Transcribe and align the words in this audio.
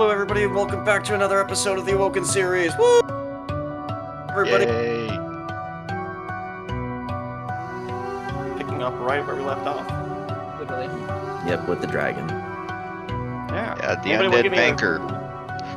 Hello, 0.00 0.10
everybody, 0.10 0.44
and 0.44 0.54
welcome 0.54 0.84
back 0.84 1.02
to 1.02 1.14
another 1.16 1.40
episode 1.40 1.76
of 1.76 1.84
the 1.84 1.90
Awoken 1.92 2.24
series. 2.24 2.70
Woo! 2.78 3.00
Everybody, 4.30 4.66
Yay. 4.66 5.08
picking 8.56 8.80
up 8.80 8.94
right 9.00 9.26
where 9.26 9.34
we 9.34 9.42
left 9.42 9.66
off. 9.66 9.84
Literally. 10.60 10.86
Yep, 11.50 11.68
with 11.68 11.80
the 11.80 11.88
dragon. 11.88 12.28
Yeah. 12.28 13.74
Yeah, 13.80 13.94
the 13.96 14.10
Anybody 14.12 14.28
undead 14.28 14.42
give 14.44 14.52
me 14.52 14.58
a- 14.58 14.60
banker, 14.60 14.98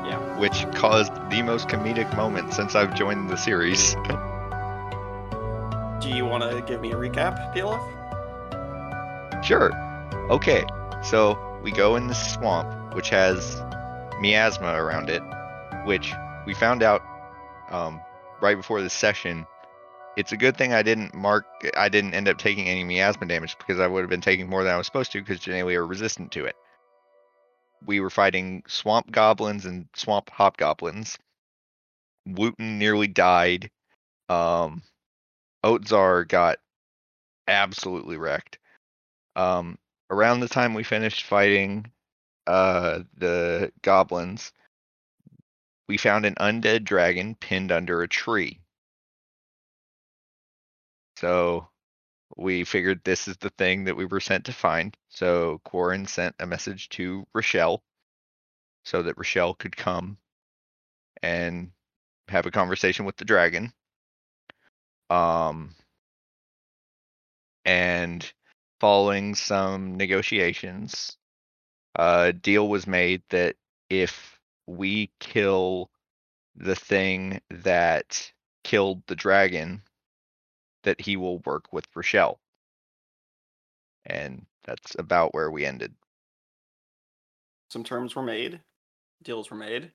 Yeah. 0.06 0.20
which 0.38 0.68
caused 0.76 1.12
the 1.32 1.42
most 1.42 1.68
comedic 1.68 2.16
moment 2.16 2.54
since 2.54 2.76
I've 2.76 2.94
joined 2.94 3.28
the 3.28 3.38
series. 3.38 3.96
Do 6.00 6.10
you 6.10 6.28
want 6.28 6.44
to 6.44 6.62
give 6.62 6.80
me 6.80 6.92
a 6.92 6.96
recap, 6.96 7.56
DLF? 7.56 7.82
Sure. 9.44 9.72
Okay, 10.30 10.64
so 11.02 11.40
we 11.64 11.72
go 11.72 11.96
in 11.96 12.06
the 12.06 12.14
swamp, 12.14 12.94
which 12.94 13.10
has 13.10 13.64
miasma 14.22 14.74
around 14.76 15.10
it, 15.10 15.24
which 15.86 16.14
we 16.46 16.54
found 16.54 16.84
out 16.84 17.02
um, 17.72 18.00
right 18.42 18.56
before 18.56 18.82
this 18.82 18.94
session. 18.94 19.46
It's 20.16 20.32
a 20.32 20.38
good 20.38 20.58
thing 20.58 20.74
I 20.74 20.84
didn't 20.84 21.16
mark. 21.16 21.46
I 21.76 21.90
didn't 21.90 22.14
end 22.14 22.28
up 22.28 22.38
taking 22.38 22.68
any 22.68 22.84
miasma 22.84 23.26
damage 23.26 23.58
because 23.58 23.80
I 23.80 23.88
would 23.88 24.02
have 24.02 24.10
been 24.10 24.22
taking 24.22 24.48
more 24.48 24.64
than 24.64 24.74
I 24.74 24.78
was 24.78 24.86
supposed 24.86 25.12
to 25.14 25.20
because 25.20 25.40
Genelia 25.40 25.78
are 25.78 25.88
resistant 25.88 26.32
to 26.34 26.46
it. 26.46 26.56
We 27.86 28.00
were 28.00 28.12
fighting 28.12 28.64
swamp 28.68 29.12
goblins 29.12 29.66
and 29.66 29.88
swamp 29.96 30.30
hobgoblins. 30.30 31.18
Wooten 32.28 32.78
nearly 32.78 33.08
died. 33.08 33.72
Um, 34.30 34.84
got 35.64 36.58
absolutely 37.48 38.18
wrecked. 38.18 38.60
Um, 39.36 39.78
around 40.12 40.42
the 40.42 40.48
time 40.48 40.74
we 40.74 40.84
finished 40.84 41.24
fighting 41.24 41.92
uh, 42.48 43.00
the 43.18 43.72
goblins, 43.82 44.52
we 45.88 45.98
found 45.98 46.26
an 46.26 46.36
undead 46.36 46.84
dragon 46.84 47.36
pinned 47.36 47.72
under 47.72 48.02
a 48.02 48.08
tree. 48.08 48.62
So 51.18 51.68
we 52.38 52.64
figured 52.64 53.02
this 53.04 53.28
is 53.28 53.38
the 53.38 53.50
thing 53.52 53.84
that 53.86 53.96
we 53.96 54.06
were 54.06 54.20
sent 54.20 54.46
to 54.46 54.54
find. 54.54 54.96
So 55.10 55.60
Quarren 55.66 56.06
sent 56.06 56.36
a 56.40 56.48
message 56.48 56.90
to 56.90 57.28
Rochelle 57.34 57.84
so 58.84 59.04
that 59.04 59.18
Rochelle 59.18 59.54
could 59.54 59.76
come 59.76 60.18
and 61.22 61.72
have 62.28 62.46
a 62.46 62.52
conversation 62.52 63.06
with 63.06 63.18
the 63.18 63.26
dragon. 63.26 63.74
Um, 65.10 65.76
and 67.66 68.32
following 68.80 69.36
some 69.36 69.96
negotiations, 69.98 71.18
a 71.96 72.34
deal 72.34 72.68
was 72.68 72.88
made 72.88 73.22
that 73.30 73.56
if 73.90 74.40
we 74.68 75.12
kill 75.20 75.90
the 76.56 76.76
thing 76.76 77.42
that 77.50 78.32
killed 78.64 79.02
the 79.08 79.16
dragon, 79.16 79.82
that 80.84 81.02
he 81.02 81.18
will 81.18 81.40
work 81.40 81.72
with 81.72 81.86
Rochelle. 81.96 82.40
And 84.06 84.46
that's 84.64 84.96
about 84.98 85.34
where 85.34 85.52
we 85.52 85.66
ended. 85.66 85.94
Some 87.70 87.84
terms 87.84 88.16
were 88.16 88.24
made, 88.24 88.62
deals 89.24 89.50
were 89.50 89.58
made, 89.58 89.92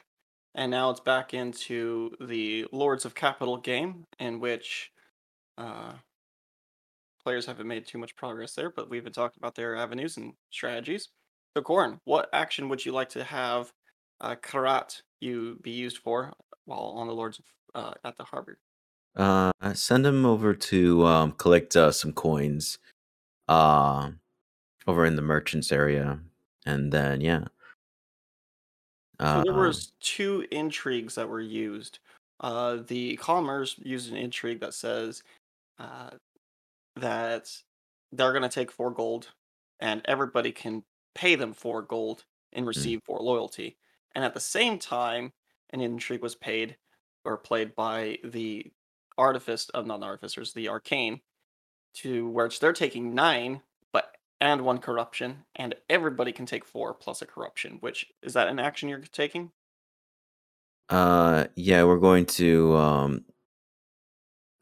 and 0.55 0.71
now 0.71 0.91
it's 0.91 1.01
back 1.01 1.35
into 1.35 2.17
the 2.21 2.67
Lords 2.73 3.05
of 3.05 3.15
Capital 3.15 3.59
game, 3.59 4.05
in 4.19 4.41
which 4.41 4.91
uh, 5.59 5.93
players 7.23 7.47
haven't 7.47 7.67
made 7.67 7.87
too 7.87 7.99
much 7.99 8.17
progress 8.17 8.55
there, 8.55 8.71
but 8.71 8.89
we've 8.89 9.05
been 9.05 9.13
talking 9.13 9.39
about 9.39 9.55
their 9.55 9.77
avenues 9.77 10.17
and 10.17 10.33
strategies. 10.51 11.09
So, 11.57 11.63
Corin, 11.63 12.01
what 12.05 12.29
action 12.35 12.69
would 12.69 12.85
you 12.85 12.93
like 12.93 13.09
to 13.11 13.25
have 13.25 13.73
uh, 14.21 14.35
Karat 14.43 15.01
you 15.21 15.59
be 15.63 15.71
used 15.71 15.97
for 15.97 16.35
while 16.67 16.93
on 16.97 17.07
the 17.07 17.15
Lords 17.15 17.41
uh, 17.75 17.95
at 18.05 18.15
the 18.19 18.25
harbor? 18.25 18.59
Uh, 19.17 19.53
send 19.73 20.05
him 20.05 20.27
over 20.27 20.53
to 20.53 21.07
um, 21.07 21.33
collect 21.33 21.75
uh, 21.75 21.93
some 21.93 22.13
coins, 22.13 22.77
uh, 23.49 24.11
over 24.87 25.07
in 25.07 25.17
the 25.17 25.23
merchants 25.23 25.73
area, 25.73 26.21
and 26.67 26.93
then 26.93 27.23
yeah. 27.23 27.45
So 29.19 29.27
Uh, 29.27 29.45
there 29.45 29.55
was 29.55 29.93
two 29.99 30.45
intrigues 30.51 31.15
that 31.15 31.27
were 31.27 31.41
used. 31.41 32.01
Uh, 32.39 32.81
the 32.87 33.17
Calmers 33.17 33.77
used 33.79 34.13
an 34.13 34.19
intrigue 34.19 34.61
that 34.61 34.75
says 34.75 35.23
uh, 35.79 36.11
that 36.97 37.51
they're 38.13 38.33
going 38.33 38.43
to 38.43 38.51
take 38.51 38.71
four 38.71 38.91
gold, 38.91 39.29
and 39.81 40.03
everybody 40.05 40.53
can 40.53 40.85
pay 41.17 41.35
them 41.35 41.53
four 41.53 41.83
gold 41.83 42.25
and 42.53 42.67
receive 42.67 43.01
four 43.05 43.21
loyalty. 43.21 43.77
And 44.15 44.25
at 44.25 44.35
the 44.35 44.41
same 44.41 44.79
time, 44.79 45.33
an 45.71 45.81
intrigue 45.81 46.23
was 46.23 46.35
paid 46.35 46.77
or 47.25 47.37
played 47.37 47.75
by 47.75 48.19
the 48.23 48.71
artifice, 49.19 49.69
uh, 49.75 49.83
not 49.83 50.01
the 50.01 50.07
artificers, 50.07 50.53
the 50.53 50.69
arcane, 50.69 51.21
to 51.95 52.29
which 52.29 52.61
they're 52.61 52.73
taking 52.73 53.15
nine, 53.15 53.63
but 53.93 54.17
and 54.41 54.61
one 54.63 54.79
corruption, 54.79 55.45
and 55.57 55.75
everybody 55.89 56.33
can 56.33 56.47
take 56.47 56.65
four 56.65 56.95
plus 56.95 57.23
a 57.23 57.27
corruption. 57.27 57.79
Which 57.81 58.07
is 58.23 58.35
that 58.35 58.49
an 58.49 58.59
action 58.59 58.89
you're 58.89 59.01
taking? 59.01 59.53
uh, 60.89 61.47
yeah, 61.57 61.85
we're 61.85 61.99
going 61.99 62.27
to 62.27 62.77
um, 62.77 63.25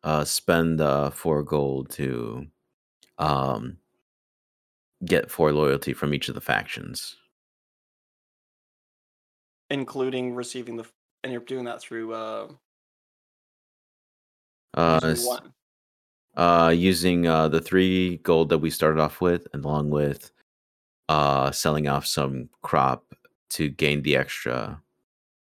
uh, 0.02 0.24
spend 0.24 0.80
uh, 0.80 1.10
four 1.10 1.42
gold 1.42 1.90
to 1.90 2.46
um, 3.18 3.78
get 5.06 5.30
four 5.30 5.52
loyalty 5.52 5.92
from 5.92 6.14
each 6.14 6.28
of 6.28 6.34
the 6.34 6.40
factions. 6.40 7.16
including 9.70 10.34
receiving 10.34 10.76
the 10.76 10.84
and 11.22 11.32
you're 11.32 11.42
doing 11.42 11.64
that 11.64 11.80
through 11.80 12.12
uh, 12.12 12.48
Uh, 14.74 15.14
uh, 16.36 16.72
using 16.74 17.26
uh, 17.26 17.48
the 17.48 17.60
three 17.60 18.18
gold 18.18 18.48
that 18.48 18.58
we 18.58 18.70
started 18.70 19.00
off 19.00 19.20
with, 19.20 19.46
and 19.52 19.64
along 19.64 19.90
with 19.90 20.32
uh, 21.08 21.50
selling 21.50 21.88
off 21.88 22.06
some 22.06 22.48
crop 22.62 23.14
to 23.50 23.68
gain 23.68 24.02
the 24.02 24.16
extra 24.16 24.80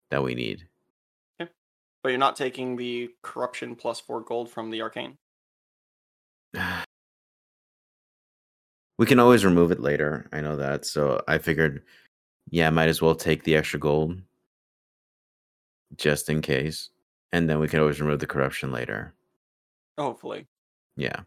that 0.09 0.23
we 0.23 0.33
need. 0.33 0.67
but 1.37 2.09
you're 2.09 2.17
not 2.17 2.35
taking 2.35 2.75
the 2.75 3.09
corruption 3.21 3.75
plus 3.75 3.99
four 3.99 4.21
gold 4.21 4.49
from 4.49 4.71
the 4.71 4.81
arcane. 4.81 5.17
we 9.01 9.07
can 9.07 9.17
always 9.17 9.43
remove 9.43 9.71
it 9.71 9.79
later. 9.79 10.27
I 10.31 10.41
know 10.41 10.55
that. 10.57 10.85
So 10.85 11.23
I 11.27 11.39
figured, 11.39 11.83
yeah, 12.51 12.69
might 12.69 12.87
as 12.87 13.01
well 13.01 13.15
take 13.15 13.43
the 13.43 13.55
extra 13.55 13.79
gold 13.79 14.21
just 15.95 16.29
in 16.29 16.39
case. 16.43 16.89
And 17.31 17.49
then 17.49 17.57
we 17.59 17.67
can 17.67 17.79
always 17.79 17.99
remove 17.99 18.19
the 18.19 18.27
corruption 18.27 18.71
later. 18.71 19.15
Hopefully, 19.97 20.47
Yeah. 20.95 21.23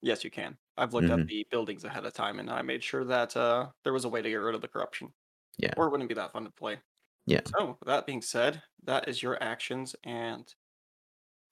yes, 0.00 0.24
you 0.24 0.30
can. 0.30 0.56
I've 0.78 0.94
looked 0.94 1.10
at 1.10 1.20
Mhm. 1.20 1.28
the 1.28 1.46
buildings 1.50 1.84
ahead 1.84 2.06
of 2.06 2.14
time, 2.14 2.38
and 2.38 2.50
I 2.50 2.62
made 2.62 2.82
sure 2.82 3.04
that 3.04 3.36
uh, 3.36 3.70
there 3.82 3.92
was 3.92 4.04
a 4.06 4.08
way 4.08 4.22
to 4.22 4.28
get 4.30 4.36
rid 4.36 4.54
of 4.54 4.60
the 4.62 4.68
corruption. 4.68 5.12
Yeah. 5.56 5.72
or 5.76 5.86
it 5.86 5.90
wouldn't 5.90 6.08
be 6.08 6.16
that 6.16 6.32
fun 6.32 6.44
to 6.46 6.50
play. 6.50 6.80
Yeah. 7.26 7.42
So, 7.46 7.78
that 7.86 8.06
being 8.06 8.22
said, 8.22 8.64
that 8.82 9.06
is 9.08 9.22
your 9.22 9.40
actions, 9.40 9.94
and 10.02 10.52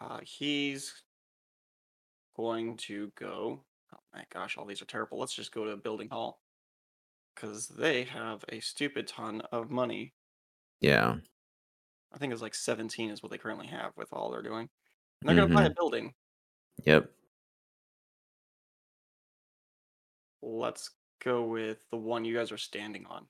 uh, 0.01 0.21
he's 0.25 1.05
going 2.37 2.77
to 2.79 3.13
go. 3.15 3.65
Oh 3.95 3.99
my 4.15 4.25
gosh, 4.33 4.57
all 4.57 4.65
these 4.65 4.83
are 4.83 4.87
terrible. 4.87 5.19
Let's 5.19 5.35
just 5.35 5.53
go 5.53 5.65
to 5.65 5.77
building 5.77 6.09
hall 6.11 6.41
because 7.35 7.69
they 7.69 8.05
have 8.05 8.45
a 8.51 8.61
stupid 8.61 9.07
ton 9.07 9.43
of 9.53 9.71
money. 9.71 10.15
Yeah. 10.81 11.17
I 12.15 12.19
think 12.19 12.33
it's 12.33 12.43
like 12.43 12.55
17 12.55 13.11
is 13.11 13.23
what 13.23 13.33
they 13.33 13.39
currently 13.39 13.67
have 13.69 13.93
with 13.97 14.13
all 14.13 14.31
they're 14.31 14.43
doing. 14.43 14.69
And 15.21 15.29
they're 15.29 15.37
going 15.37 15.49
to 15.49 15.55
buy 15.55 15.63
a 15.63 15.67
mm-hmm. 15.67 15.75
building. 15.77 16.13
Yep. 16.85 17.11
Let's 20.43 20.91
go 21.23 21.45
with 21.45 21.79
the 21.91 21.97
one 21.97 22.25
you 22.25 22.35
guys 22.35 22.53
are 22.53 22.59
standing 22.59 23.07
on. 23.07 23.27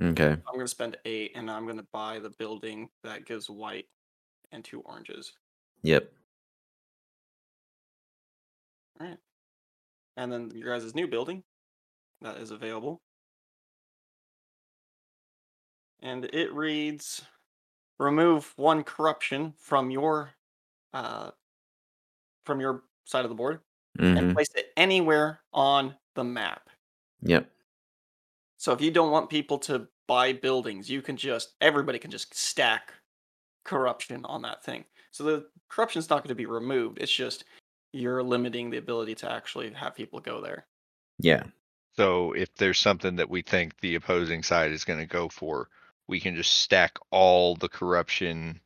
Okay. 0.00 0.30
I'm 0.30 0.54
going 0.54 0.60
to 0.60 0.68
spend 0.68 0.96
eight, 1.04 1.32
and 1.34 1.50
I'm 1.50 1.64
going 1.64 1.76
to 1.76 1.86
buy 1.92 2.18
the 2.18 2.30
building 2.30 2.88
that 3.04 3.26
gives 3.26 3.50
white 3.50 3.86
and 4.52 4.64
two 4.64 4.80
oranges. 4.80 5.32
Yep. 5.82 6.10
And 10.16 10.32
then 10.32 10.50
your 10.54 10.78
guys' 10.78 10.94
new 10.94 11.06
building 11.06 11.42
that 12.20 12.36
is 12.36 12.50
available. 12.50 13.00
And 16.00 16.24
it 16.26 16.52
reads 16.52 17.22
remove 17.98 18.52
one 18.56 18.82
corruption 18.82 19.54
from 19.58 19.90
your 19.90 20.32
uh 20.92 21.30
from 22.44 22.60
your 22.60 22.82
side 23.04 23.24
of 23.24 23.28
the 23.28 23.34
board 23.34 23.60
hmm 23.98 24.16
and 24.16 24.34
place 24.34 24.48
it 24.54 24.66
anywhere 24.76 25.40
on 25.52 25.94
the 26.14 26.24
map. 26.24 26.68
Yep. 27.22 27.48
So 28.56 28.72
if 28.72 28.80
you 28.80 28.90
don't 28.90 29.10
want 29.10 29.30
people 29.30 29.58
to 29.60 29.86
buy 30.08 30.32
buildings, 30.32 30.90
you 30.90 31.02
can 31.02 31.16
just 31.16 31.54
everybody 31.60 31.98
can 31.98 32.10
just 32.10 32.34
stack 32.34 32.92
corruption 33.64 34.24
on 34.24 34.42
that 34.42 34.64
thing. 34.64 34.84
So 35.10 35.24
the 35.24 35.46
corruption's 35.68 36.10
not 36.10 36.22
going 36.22 36.28
to 36.28 36.34
be 36.34 36.46
removed. 36.46 36.98
It's 37.00 37.12
just 37.12 37.44
you're 37.92 38.22
limiting 38.22 38.70
the 38.70 38.78
ability 38.78 39.14
to 39.16 39.30
actually 39.30 39.70
have 39.72 39.94
people 39.94 40.20
go 40.20 40.40
there. 40.40 40.66
Yeah. 41.18 41.44
So 41.94 42.32
if 42.32 42.54
there's 42.54 42.78
something 42.78 43.16
that 43.16 43.28
we 43.28 43.42
think 43.42 43.78
the 43.80 43.96
opposing 43.96 44.42
side 44.42 44.72
is 44.72 44.84
gonna 44.84 45.06
go 45.06 45.28
for, 45.28 45.68
we 46.08 46.20
can 46.20 46.34
just 46.34 46.52
stack 46.52 46.98
all 47.10 47.54
the 47.54 47.68
corruption. 47.68 48.60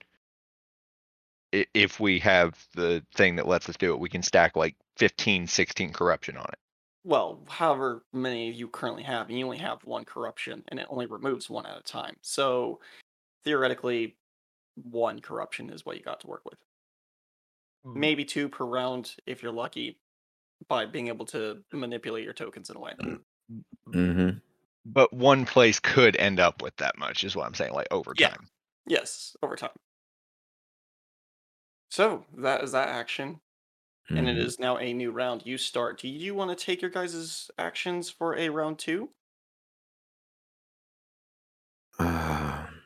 If 1.52 2.00
we 2.00 2.18
have 2.20 2.66
the 2.74 3.04
thing 3.14 3.36
that 3.36 3.48
lets 3.48 3.68
us 3.68 3.76
do 3.76 3.92
it, 3.92 4.00
we 4.00 4.08
can 4.08 4.22
stack 4.22 4.56
like 4.56 4.76
15, 4.96 5.46
16 5.46 5.92
corruption 5.92 6.36
on 6.36 6.46
it. 6.52 6.58
Well, 7.04 7.40
however 7.48 8.04
many 8.12 8.50
you 8.50 8.66
currently 8.66 9.04
have, 9.04 9.28
and 9.28 9.38
you 9.38 9.44
only 9.44 9.58
have 9.58 9.84
one 9.84 10.04
corruption, 10.04 10.64
and 10.68 10.80
it 10.80 10.86
only 10.90 11.06
removes 11.06 11.48
one 11.48 11.64
at 11.64 11.78
a 11.78 11.82
time. 11.82 12.16
So 12.20 12.80
theoretically, 13.44 14.16
one 14.74 15.20
corruption 15.20 15.70
is 15.70 15.86
what 15.86 15.96
you 15.96 16.02
got 16.02 16.20
to 16.20 16.26
work 16.26 16.44
with. 16.44 16.58
Maybe 17.94 18.24
two 18.24 18.48
per 18.48 18.64
round 18.66 19.16
if 19.26 19.42
you're 19.42 19.52
lucky, 19.52 20.00
by 20.68 20.86
being 20.86 21.08
able 21.08 21.26
to 21.26 21.64
manipulate 21.72 22.24
your 22.24 22.32
tokens 22.34 22.70
in 22.70 22.76
a 22.76 22.80
way. 22.80 22.94
hmm 23.92 24.30
But 24.86 25.12
one 25.12 25.44
place 25.46 25.78
could 25.80 26.16
end 26.16 26.40
up 26.40 26.62
with 26.62 26.76
that 26.76 26.96
much, 26.98 27.24
is 27.24 27.36
what 27.36 27.46
I'm 27.46 27.54
saying, 27.54 27.72
like 27.74 27.88
over 27.90 28.14
Yeah. 28.14 28.14
time. 28.14 28.48
Yes, 28.86 29.36
over 29.42 29.56
time. 29.56 29.76
So 31.90 32.26
that 32.34 32.62
is 32.62 32.70
that 32.72 32.88
action, 32.88 33.40
and 34.14 34.28
it 34.28 34.36
Mhm. 34.36 34.38
is 34.38 34.58
now 34.58 34.78
a 34.78 34.92
new 34.94 35.10
round. 35.12 35.44
You 35.46 35.58
start. 35.58 35.98
Do 36.00 36.08
you 36.08 36.34
want 36.34 36.56
to 36.56 36.64
take 36.64 36.80
your 36.82 36.90
guys' 36.90 37.50
actions 37.58 38.10
for 38.10 38.34
a 38.36 38.48
round 38.50 38.78
two? 38.80 39.14
Ah, 41.98 42.70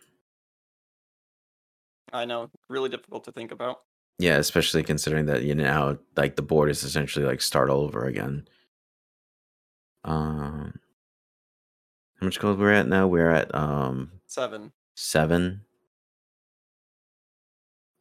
I 2.13 2.25
know, 2.25 2.51
really 2.69 2.89
difficult 2.89 3.25
to 3.25 3.33
think 3.33 3.51
about. 3.53 3.83
Yeah, 4.21 4.37
especially 4.37 4.83
considering 4.83 5.27
that 5.27 5.43
you 5.43 5.55
know 5.55 5.65
now 5.65 5.99
like 6.17 6.37
the 6.37 6.43
board 6.43 6.71
is 6.71 6.83
essentially 6.85 7.25
like 7.25 7.41
start 7.43 7.71
all 7.71 7.83
over 7.83 8.05
again. 8.07 8.47
Um, 10.05 10.79
how 12.21 12.27
much 12.27 12.39
gold 12.41 12.59
we're 12.59 12.73
at 12.73 12.89
now? 12.89 13.07
We're 13.07 13.31
at 13.31 13.55
um 13.55 14.13
Seven. 14.27 14.73
seven. 14.95 15.63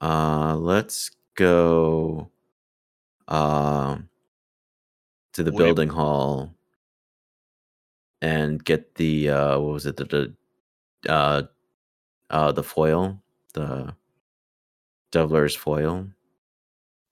Uh, 0.01 0.55
let's 0.55 1.11
go. 1.35 2.31
Um, 3.27 4.09
to 5.33 5.43
the 5.43 5.51
Would 5.51 5.61
it- 5.61 5.65
building 5.65 5.89
hall 5.89 6.55
and 8.21 8.63
get 8.65 8.95
the 8.95 9.29
uh 9.29 9.59
what 9.59 9.73
was 9.73 9.85
it 9.85 9.95
the, 9.95 10.03
the 10.05 10.35
uh 11.11 11.43
uh 12.29 12.51
the 12.51 12.63
foil 12.63 13.21
the 13.53 13.95
Delver's 15.11 15.55
foil. 15.55 16.07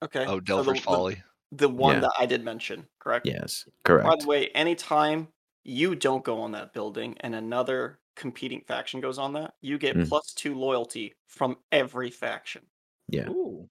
Okay. 0.04 0.22
Oh, 0.26 0.26
so 0.26 0.36
the- 0.36 0.42
Delver's 0.42 0.80
the- 0.80 0.86
Folly. 0.86 1.24
The 1.54 1.70
one 1.70 1.96
Yeah. 1.96 2.00
that 2.02 2.12
I 2.20 2.26
did 2.26 2.44
mention, 2.44 2.88
correct? 3.00 3.26
Yes, 3.26 3.64
correct. 3.84 4.04
By 4.04 4.10
correct. 4.10 4.22
the 4.24 4.28
way, 4.28 4.48
anytime 4.50 5.32
you 5.64 5.96
don't 5.96 6.24
go 6.26 6.42
on 6.42 6.52
that 6.52 6.74
building 6.74 7.16
and 7.22 7.34
another 7.34 8.00
competing 8.16 8.62
faction 8.62 9.00
goes 9.00 9.18
on 9.18 9.32
that, 9.34 9.54
you 9.62 9.78
get 9.78 9.96
Mm. 9.96 10.10
plus 10.10 10.34
two 10.34 10.56
loyalty 10.56 11.16
from 11.28 11.58
every 11.72 12.12
faction. 12.12 12.70
Yeah. 13.08 13.30
Ooh. 13.30 13.70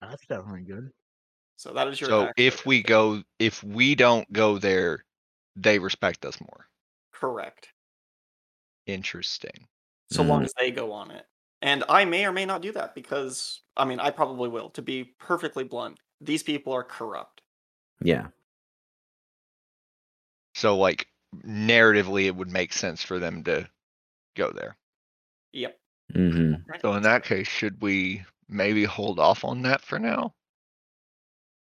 That's 0.00 0.24
definitely 0.26 0.62
good. 0.62 0.92
So 1.56 1.74
that 1.74 1.88
is 1.88 2.00
your. 2.00 2.08
So 2.08 2.22
action 2.22 2.34
if 2.38 2.64
we 2.64 2.78
there. 2.78 2.88
go, 2.88 3.22
if 3.38 3.62
we 3.62 3.94
don't 3.94 4.32
go 4.32 4.56
there, 4.58 5.04
they 5.56 5.78
respect 5.78 6.24
us 6.24 6.40
more. 6.40 6.68
correct, 7.12 7.68
Interesting. 8.86 9.68
so 10.10 10.22
long 10.24 10.40
Mhm. 10.40 10.44
as 10.46 10.54
they 10.54 10.70
go 10.72 10.90
on 10.92 11.10
it, 11.12 11.26
and 11.62 11.84
I 11.88 12.04
may 12.04 12.26
or 12.26 12.32
may 12.32 12.44
not 12.44 12.60
do 12.60 12.72
that 12.72 12.94
because 12.94 13.60
I 13.76 13.84
mean 13.84 14.00
I 14.00 14.10
probably 14.10 14.48
will. 14.48 14.70
To 14.70 14.82
be 14.82 15.04
perfectly 15.18 15.64
blunt, 15.64 15.98
these 16.20 16.42
people 16.42 16.72
are 16.72 16.84
corrupt. 16.84 17.40
Yeah. 18.02 18.26
So 20.54 20.76
like 20.76 21.06
narratively, 21.46 22.26
it 22.26 22.36
would 22.36 22.50
make 22.50 22.72
sense 22.72 23.02
for 23.02 23.18
them 23.18 23.42
to 23.44 23.68
go 24.36 24.50
there. 24.50 24.76
Yep. 25.52 25.78
hmm 26.14 26.54
So 26.80 26.92
in 26.94 27.02
that 27.04 27.24
case, 27.24 27.48
should 27.48 27.80
we 27.80 28.24
maybe 28.48 28.84
hold 28.84 29.18
off 29.18 29.44
on 29.44 29.62
that 29.62 29.80
for 29.80 29.98
now? 29.98 30.34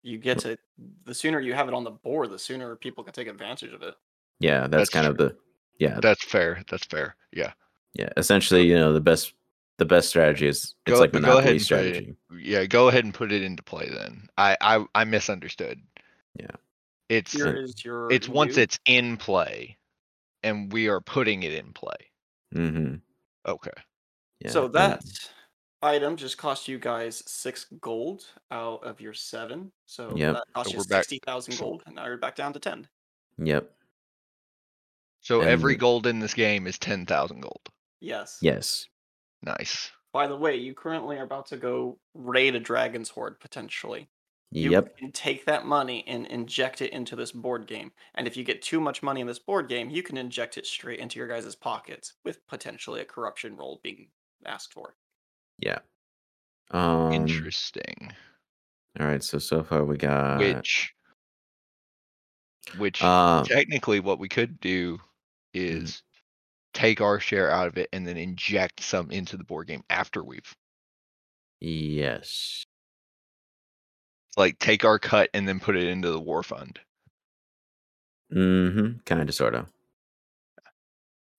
You 0.02 0.19
get 0.19 0.40
to 0.40 0.58
the 1.05 1.14
sooner 1.14 1.40
you 1.40 1.55
have 1.55 1.69
it 1.69 1.75
on 1.75 1.85
the 1.85 1.90
board, 1.90 2.31
the 2.31 2.38
sooner 2.38 2.76
people 2.76 3.05
can 3.05 3.14
take 3.14 3.29
advantage 3.29 3.73
of 3.73 3.82
it. 3.82 3.94
Yeah, 4.40 4.62
that's, 4.62 4.70
That's 4.70 4.90
kind 4.90 5.06
of 5.06 5.17
the 5.17 5.37
yeah 5.79 5.99
That's 6.00 6.23
fair. 6.25 6.62
That's 6.70 6.85
fair. 6.85 7.17
Yeah. 7.32 7.52
yeah. 7.94 8.11
Essentially, 8.17 8.67
you 8.67 8.75
know, 8.75 8.93
the 8.93 9.00
best 9.00 9.32
the 9.79 9.85
best 9.85 10.09
strategy 10.09 10.47
is 10.47 10.75
it's 10.87 10.94
Go- 10.94 11.00
like 11.00 11.12
go 11.12 11.19
monopoly 11.21 11.41
ahead 11.41 11.53
and 11.53 11.61
it 11.61 11.65
strategy. 11.65 12.15
Yeah. 12.41 12.65
Go 12.67 12.88
ahead 12.88 13.05
and 13.05 13.12
put 13.15 13.32
it 13.32 13.43
into 13.43 13.62
play 13.62 13.88
then. 13.88 14.29
I 14.38 14.56
I, 14.61 14.85
I 14.94 15.05
misunderstood. 15.05 15.81
Yeah. 16.38 16.50
It's 17.09 17.32
Here 17.32 17.55
is 17.56 17.85
your. 17.85 18.11
it's 18.11 18.29
once 18.29 18.56
it's 18.56 18.79
in 18.87 19.17
play, 19.17 19.76
and 20.43 20.73
we 20.73 20.88
are 20.88 21.00
putting 21.00 21.43
it 21.43 21.53
in 21.53 21.73
play. 21.73 22.11
Mm-hmm. 22.55 22.94
Okay. 23.47 23.71
Yeah. 24.41 24.50
So 24.50 24.65
and- 24.67 24.75
that 24.75 25.05
item 25.82 26.17
just 26.17 26.38
cost 26.38 26.67
you 26.67 26.79
guys 26.79 27.23
six 27.26 27.67
gold 27.81 28.25
out 28.50 28.82
of 28.85 29.00
your 29.03 29.12
seven. 29.12 29.71
So 29.87 30.15
Yep. 30.17 30.35
that 30.35 30.44
cost 30.55 30.69
So 30.71 30.73
you 30.73 30.79
we're 30.79 30.85
sixty 30.85 31.21
thousand 31.26 31.59
gold, 31.59 31.82
and 31.87 31.97
now 31.97 32.06
you're 32.06 32.17
back 32.17 32.37
down 32.37 32.53
to 32.55 32.59
ten. 32.59 32.88
Yep. 33.38 33.71
So 35.21 35.41
every 35.41 35.75
gold 35.76 36.06
in 36.06 36.21
this 36.21 36.35
game 36.35 36.67
is 36.67 36.79
ten 36.79 37.05
thousand 37.06 37.41
gold. 37.41 37.69
Yes. 38.00 38.38
Yes. 38.41 38.87
Nice. 39.44 39.91
By 40.12 40.26
the 40.26 40.37
way, 40.37 40.56
you 40.56 40.75
currently 40.75 41.17
are 41.19 41.25
about 41.25 41.46
to 41.46 41.56
go 41.56 41.99
raid 42.14 42.55
a 42.55 42.61
dragon's 42.61 43.11
horde 43.11 43.41
potentially. 43.41 44.08
You 44.50 44.70
Yep. 44.70 44.96
can 44.96 45.11
take 45.12 45.44
that 45.46 45.67
money 45.67 46.05
and 46.06 46.26
inject 46.29 46.81
it 46.81 46.93
into 46.93 47.17
this 47.17 47.32
board 47.32 47.67
game. 47.67 47.91
And 48.14 48.26
if 48.29 48.37
you 48.37 48.44
get 48.44 48.62
too 48.62 48.81
much 48.81 49.02
money 49.02 49.20
in 49.20 49.26
this 49.26 49.41
board 49.41 49.69
game, 49.69 49.91
you 49.91 50.02
can 50.05 50.17
inject 50.17 50.56
it 50.56 50.67
straight 50.67 51.00
into 51.00 51.19
your 51.19 51.26
guys' 51.26 51.56
pockets 51.56 52.14
with 52.25 52.46
potentially 52.46 53.00
a 53.00 53.05
corruption 53.05 53.56
roll 53.56 53.81
being 53.82 54.11
asked 54.46 54.73
for. 54.73 54.94
Yeah. 55.58 55.81
Um. 56.70 57.12
Interesting. 57.12 58.12
All 59.00 59.06
right. 59.06 59.23
So 59.23 59.38
so 59.38 59.64
far 59.64 59.85
we 59.85 59.97
got 59.97 60.38
which 60.38 60.94
which 62.79 63.02
Uh, 63.02 63.43
technically 63.44 63.99
what 64.00 64.19
we 64.20 64.29
could 64.29 64.61
do 64.61 65.00
is 65.52 66.02
take 66.75 67.00
our 67.00 67.19
share 67.19 67.50
out 67.50 67.69
of 67.69 67.78
it 67.78 67.88
and 67.93 68.07
then 68.07 68.19
inject 68.19 68.83
some 68.83 69.11
into 69.11 69.37
the 69.37 69.45
board 69.45 69.69
game 69.69 69.83
after 69.88 70.23
we've 70.23 70.54
yes. 71.61 72.64
like 74.37 74.59
take 74.59 74.85
our 74.85 74.99
cut 74.99 75.31
and 75.33 75.49
then 75.49 75.61
put 75.61 75.76
it 75.76 75.88
into 75.88 76.11
the 76.11 76.21
war 76.21 76.43
fund. 76.43 76.78
Mm-hmm. 78.33 78.99
Kind 79.07 79.28
of, 79.28 79.35
sort 79.35 79.54
of. 79.54 79.66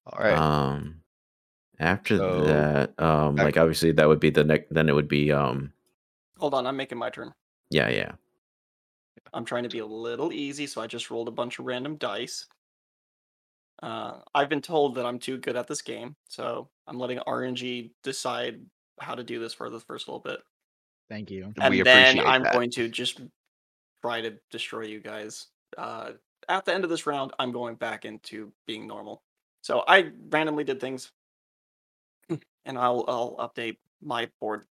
All 0.06 0.24
right. 0.24 0.38
Um. 0.38 1.02
After 1.78 2.18
So, 2.18 2.46
that, 2.46 2.98
um, 3.02 3.38
ac- 3.38 3.44
like 3.44 3.58
obviously 3.58 3.92
that 3.92 4.08
would 4.08 4.22
be 4.22 4.30
the 4.30 4.46
next. 4.46 4.74
Then 4.74 4.88
it 4.88 4.96
would 4.96 5.10
be 5.10 5.32
um. 5.32 5.74
Hold 6.38 6.54
on, 6.54 6.66
I'm 6.66 6.78
making 6.78 6.98
my 6.98 7.10
turn. 7.10 7.34
Yeah. 7.70 7.90
Yeah. 7.90 8.14
I'm 9.34 9.44
trying 9.44 9.64
to 9.64 9.70
be 9.70 9.80
a 9.80 9.86
little 9.86 10.32
easy, 10.32 10.68
so 10.68 10.82
I 10.82 10.88
just 10.88 11.12
rolled 11.12 11.28
a 11.28 11.32
bunch 11.32 11.60
of 11.60 11.66
random 11.66 11.98
dice. 11.98 12.46
Uh, 13.84 14.20
I've 14.34 14.50
been 14.50 14.62
told 14.62 14.96
that 14.96 15.06
I'm 15.06 15.20
too 15.20 15.38
good 15.38 15.56
at 15.56 15.68
this 15.68 15.82
game, 15.82 16.16
so 16.28 16.70
I'm 16.88 16.98
letting 16.98 17.20
RNG 17.20 17.92
decide 18.04 18.62
how 19.00 19.16
to 19.16 19.24
do 19.24 19.40
this 19.40 19.54
for 19.54 19.70
the 19.70 19.80
first 19.80 20.08
little 20.08 20.22
bit. 20.22 20.40
Thank 21.10 21.30
you. 21.30 21.54
And 21.60 21.72
we 21.72 21.82
then 21.82 22.18
appreciate 22.18 22.28
I'm 22.28 22.44
that. 22.44 22.54
going 22.54 22.72
to 22.72 22.88
just 22.88 23.22
try 24.02 24.22
to 24.22 24.36
destroy 24.52 24.84
you 24.84 25.00
guys. 25.00 25.48
Uh, 25.78 26.12
at 26.48 26.66
the 26.66 26.74
end 26.74 26.84
of 26.84 26.90
this 26.90 27.06
round, 27.06 27.34
I'm 27.40 27.52
going 27.52 27.76
back 27.76 28.06
into 28.06 28.52
being 28.66 28.88
normal. 28.88 29.24
So 29.62 29.84
I 29.88 30.12
randomly 30.30 30.64
did 30.64 30.80
things, 30.80 31.12
and 32.30 32.78
I'll 32.78 33.04
I'll 33.08 33.36
update 33.38 33.78
my 34.02 34.30
board 34.40 34.66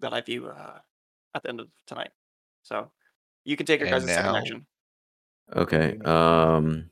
that 0.00 0.12
I 0.12 0.20
view 0.20 0.48
uh, 0.48 0.78
at 1.34 1.42
the 1.42 1.48
end 1.48 1.60
of 1.60 1.68
tonight. 1.86 2.10
So 2.62 2.90
you 3.44 3.56
can 3.56 3.64
take 3.64 3.80
your 3.80 3.88
And 3.88 4.04
guys' 4.04 4.14
second 4.14 4.36
action. 4.36 4.66
Okay. 5.54 5.98
Um. 6.04 6.90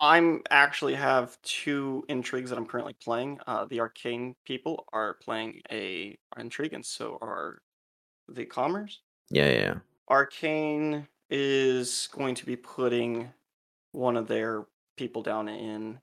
I'm 0.00 0.42
actually 0.50 0.94
have 0.94 1.40
two 1.42 2.04
intrigues 2.08 2.50
that 2.50 2.58
I'm 2.58 2.66
currently 2.66 2.94
playing. 2.94 3.38
Uh, 3.46 3.66
the 3.66 3.80
arcane 3.80 4.34
people 4.44 4.86
are 4.92 5.14
playing 5.22 5.60
a 5.70 6.16
intrigue, 6.38 6.72
and 6.72 6.84
so 6.84 7.18
are 7.20 7.60
the 8.28 8.46
commerce. 8.46 9.00
Yeah. 9.30 9.46
Yeah. 9.50 9.58
yeah. 9.58 9.74
Arcane 10.08 11.06
is 11.28 12.08
going 12.12 12.34
to 12.34 12.46
be 12.46 12.56
putting 12.56 13.28
one 13.92 14.16
of 14.16 14.26
their 14.26 14.64
people 14.96 15.22
down 15.22 15.48
in 15.48 15.98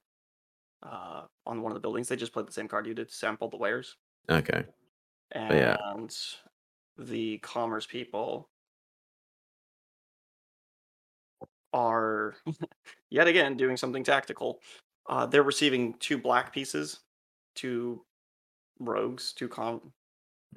uh, 0.84 1.24
on 1.46 1.62
one 1.62 1.72
of 1.72 1.76
the 1.76 1.82
buildings. 1.82 2.08
They 2.08 2.16
just 2.16 2.34
played 2.34 2.48
the 2.48 2.54
same 2.54 2.68
card 2.68 2.86
you 2.86 2.94
did, 2.94 3.12
sample 3.12 3.50
the 3.50 3.58
wares, 3.58 3.96
Okay. 4.30 4.64
and 5.32 5.54
yeah. 5.54 5.78
the 6.98 7.40
commerce 7.40 7.86
people 7.86 8.48
are 11.74 12.36
yet 13.10 13.28
again 13.28 13.58
doing 13.58 13.78
something 13.78 14.04
tactical. 14.04 14.60
Uh, 15.10 15.26
they're 15.26 15.44
receiving 15.44 15.94
two 16.00 16.18
black 16.18 16.52
pieces, 16.54 17.00
two 17.56 18.04
rogues, 18.80 19.34
two 19.34 19.48
com, 19.48 19.94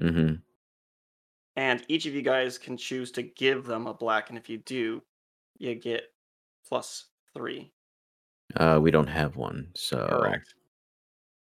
Mm-hmm. 0.00 0.34
and 1.56 1.84
each 1.88 2.06
of 2.06 2.14
you 2.14 2.22
guys 2.22 2.56
can 2.58 2.76
choose 2.76 3.10
to 3.12 3.22
give 3.22 3.64
them 3.64 3.86
a 3.86 3.94
black. 3.94 4.28
And 4.30 4.38
if 4.38 4.48
you 4.48 4.58
do, 4.58 5.02
you 5.58 5.74
get 5.74 6.04
plus 6.68 7.06
three. 7.34 7.72
Uh, 8.56 8.78
we 8.82 8.90
don't 8.90 9.06
have 9.08 9.36
one, 9.36 9.68
so 9.74 10.06
Correct. 10.08 10.54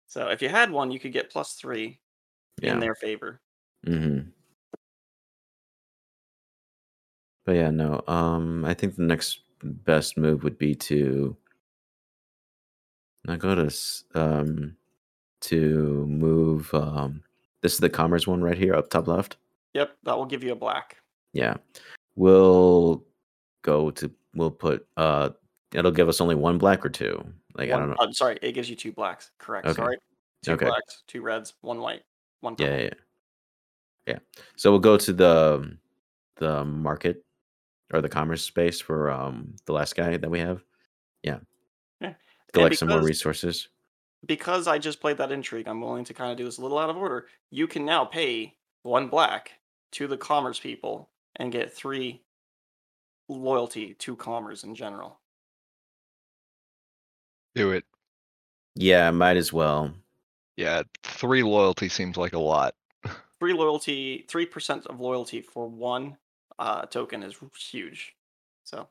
So 0.07 0.29
if 0.29 0.43
you 0.43 0.49
had 0.49 0.71
one, 0.71 0.91
you 0.91 1.01
could 1.01 1.13
get 1.13 1.31
plus 1.31 1.55
three 1.55 2.01
Yeah. 2.63 2.73
in 2.75 2.81
their 2.81 2.95
favor. 2.95 3.41
Mm-hmm. 3.87 4.31
But 7.45 7.57
yeah, 7.57 7.71
no. 7.71 8.03
Um, 8.07 8.65
I 8.65 8.75
think 8.75 8.97
the 8.97 9.03
next 9.03 9.41
best 9.63 10.17
move 10.17 10.43
would 10.45 10.59
be 10.59 10.75
to 10.75 11.37
to 13.27 13.79
um 14.15 14.77
to 15.41 16.07
move. 16.07 16.73
Um, 16.75 17.23
this 17.63 17.75
is 17.75 17.81
the 17.81 17.91
commerce 17.91 18.27
one 18.27 18.43
right 18.43 18.57
here, 18.59 18.75
up 18.75 18.91
top 18.91 19.09
left. 19.09 19.37
Yep, 19.75 19.97
that 20.05 20.17
will 20.17 20.27
give 20.27 20.45
you 20.45 20.53
a 20.53 20.57
black. 20.57 20.97
Yeah, 21.33 21.55
we'll 22.17 23.05
go 23.63 23.91
to. 23.91 24.11
We'll 24.35 24.51
put. 24.51 24.87
Uh, 24.97 25.31
it'll 25.73 25.91
give 25.91 26.09
us 26.09 26.21
only 26.21 26.35
one 26.35 26.59
black 26.59 26.85
or 26.85 26.89
two. 26.91 27.25
Like 27.57 27.71
I 27.71 27.79
don't 27.79 27.91
know. 27.91 27.97
uh, 27.99 28.13
sorry, 28.13 28.39
it 28.43 28.53
gives 28.53 28.69
you 28.71 28.77
two 28.77 28.93
blacks. 28.93 29.31
Correct. 29.39 29.67
Okay. 29.67 29.77
Sorry. 29.77 29.97
Two 30.43 30.53
Okay. 30.53 30.67
blacks, 30.67 31.03
two 31.07 31.23
reds, 31.23 31.55
one 31.63 31.81
white, 31.81 32.03
one 32.41 32.55
yeah, 32.59 32.77
yeah. 32.77 32.91
Yeah. 34.07 34.19
So 34.57 34.71
we'll 34.71 34.81
go 34.81 34.99
to 34.99 35.13
the 35.13 35.77
the 36.37 36.65
market 36.65 37.25
or 37.93 38.01
the 38.01 38.09
commerce 38.09 38.43
space 38.43 38.81
for 38.81 39.11
um 39.11 39.55
the 39.67 39.73
last 39.73 39.95
guy 39.97 40.17
that 40.17 40.31
we 40.31 40.41
have. 40.41 40.63
Yeah. 41.23 41.39
Yeah. 42.01 42.15
Collect 42.53 42.77
some 42.77 42.89
more 42.89 43.03
resources. 43.03 43.69
because 44.27 44.67
I 44.67 44.79
just 44.79 45.01
played 45.01 45.19
that 45.19 45.33
intrigue, 45.33 45.69
I'm 45.69 45.81
willing 45.81 46.05
to 46.05 46.15
kind 46.15 46.31
of 46.31 46.39
do 46.39 46.45
this 46.45 46.59
a 46.59 46.63
little 46.63 46.79
out 46.79 46.91
of 46.91 46.97
order. 46.97 47.27
You 47.51 47.67
can 47.67 47.85
now 47.85 48.05
pay 48.05 48.57
one 48.83 49.09
black 49.09 49.53
to 49.93 50.07
the 50.07 50.17
commerce 50.17 50.59
people 50.59 51.11
and 51.37 51.53
get 51.53 51.73
three 51.73 52.23
loyalty 53.29 53.95
to 53.95 54.17
commerce 54.17 54.65
in 54.65 54.75
general. 54.75 55.21
Do 57.55 57.71
it. 57.73 57.85
Yeah, 58.75 59.11
might 59.11 59.37
as 59.37 59.53
well. 59.53 59.93
Yeah, 60.57 60.83
three 61.03 61.43
loyalty 61.43 61.89
seems 61.89 62.17
like 62.17 62.33
a 62.33 62.39
lot. 62.39 62.75
Three 63.41 63.53
loyalty, 63.53 64.25
three 64.29 64.47
percent 64.47 64.87
of 64.87 65.01
loyalty 65.01 65.41
for 65.43 65.67
one 65.69 66.17
uh, 66.59 66.87
token 66.87 67.23
is 67.23 67.37
huge. 67.59 68.15
So 68.65 68.89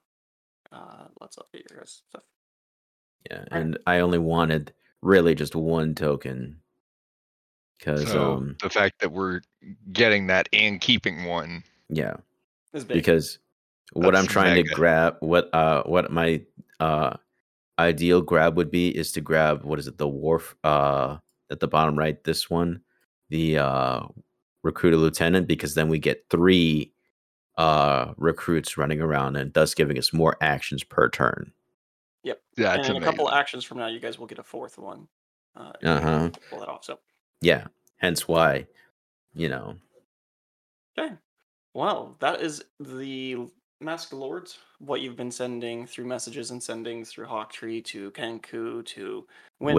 uh, 0.72 1.06
let's 1.22 1.38
update 1.38 1.70
your 1.70 1.80
guys' 1.80 2.02
stuff. 2.10 2.24
Yeah. 3.30 3.46
And 3.52 3.78
I 3.88 4.00
only 4.00 4.18
wanted 4.20 4.74
really 5.02 5.36
just 5.36 5.56
one 5.56 5.96
token. 5.96 6.60
Cuz 7.80 8.10
So 8.10 8.34
um 8.34 8.58
the 8.62 8.70
fact 8.70 9.00
that 9.02 9.12
we're 9.12 9.42
getting 9.92 10.28
that 10.28 10.48
and 10.54 10.80
keeping 10.80 11.26
one. 11.26 11.64
yeah, 11.90 12.16
It's 12.74 12.86
big. 12.86 12.96
because 12.96 13.40
what 13.94 14.16
I'm 14.16 14.24
That's 14.24 14.34
trying 14.34 14.56
to 14.56 14.64
grab 14.64 15.18
what 15.20 15.54
uh 15.54 15.84
what 15.84 16.12
my 16.12 16.42
uh 16.80 17.18
ideal 17.80 18.22
grab 18.22 18.56
would 18.56 18.72
be 18.72 18.90
is 18.90 19.12
to 19.14 19.22
grab 19.22 19.64
what 19.64 19.80
is 19.80 19.88
it 19.88 19.98
the 19.98 20.08
wharf 20.08 20.56
uh 20.64 21.18
at 21.52 21.60
the 21.60 21.68
bottom 21.68 21.98
right 21.98 22.24
this 22.24 22.50
one 22.50 22.82
the 23.30 23.58
uh 23.58 24.04
recruit 24.64 24.94
a 24.94 24.98
lieutenant 24.98 25.48
because 25.48 25.74
then 25.76 25.90
we 25.90 26.00
get 26.00 26.26
three 26.30 26.94
uh 27.58 28.14
recruits 28.18 28.78
running 28.78 29.00
around 29.02 29.36
and 29.36 29.54
thus 29.54 29.74
giving 29.76 29.98
us 29.98 30.12
more 30.14 30.36
actions 30.42 30.84
per 30.84 31.10
turn 31.10 31.52
Yep. 32.24 32.42
Yeah, 32.58 32.74
and 32.74 32.86
in 32.86 32.96
a 32.96 33.02
couple 33.02 33.28
amazing. 33.28 33.40
actions 33.40 33.64
from 33.66 33.78
now, 33.80 33.88
you 33.88 34.00
guys 34.00 34.18
will 34.18 34.28
get 34.28 34.40
a 34.40 34.44
fourth 34.44 34.78
one. 34.78 35.08
Uh, 35.58 35.74
Uh-huh. 35.84 36.30
Pull 36.50 36.60
that 36.62 36.70
off. 36.70 36.84
So 36.86 37.00
yeah 37.42 37.68
hence 37.98 38.28
why 38.28 38.66
you 39.36 39.50
know 39.50 39.76
Okay. 40.98 41.14
Well, 41.74 42.16
that 42.20 42.40
is 42.42 42.64
the 42.80 43.48
Mask 43.82 44.14
Lords. 44.14 44.60
What 44.80 45.02
you've 45.02 45.16
been 45.16 45.32
sending 45.32 45.86
through 45.88 46.06
messages 46.06 46.52
and 46.52 46.62
sending 46.62 47.04
through 47.04 47.26
Hawktree 47.26 47.84
to 47.86 48.12
Kenku 48.12 48.86
to 48.86 49.28
Winmore, 49.62 49.74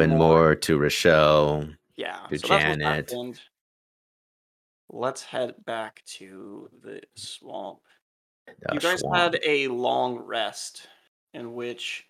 Winmore. 0.57 0.61
to 0.63 0.77
Rochelle 0.79 1.69
Yeah. 1.97 2.27
to 2.31 2.39
so 2.39 2.49
that's 2.49 2.63
Janet. 2.65 3.13
Happened. 4.89 5.01
Let's 5.01 5.23
head 5.23 5.55
back 5.65 6.03
to 6.19 6.69
the 6.83 7.01
swamp. 7.15 7.81
the 8.47 8.75
you 8.75 8.81
guys 8.81 9.01
swamp. 9.01 9.17
had 9.17 9.41
a 9.45 9.69
long 9.69 10.17
rest 10.17 10.87
in 11.33 11.55
which 11.55 12.07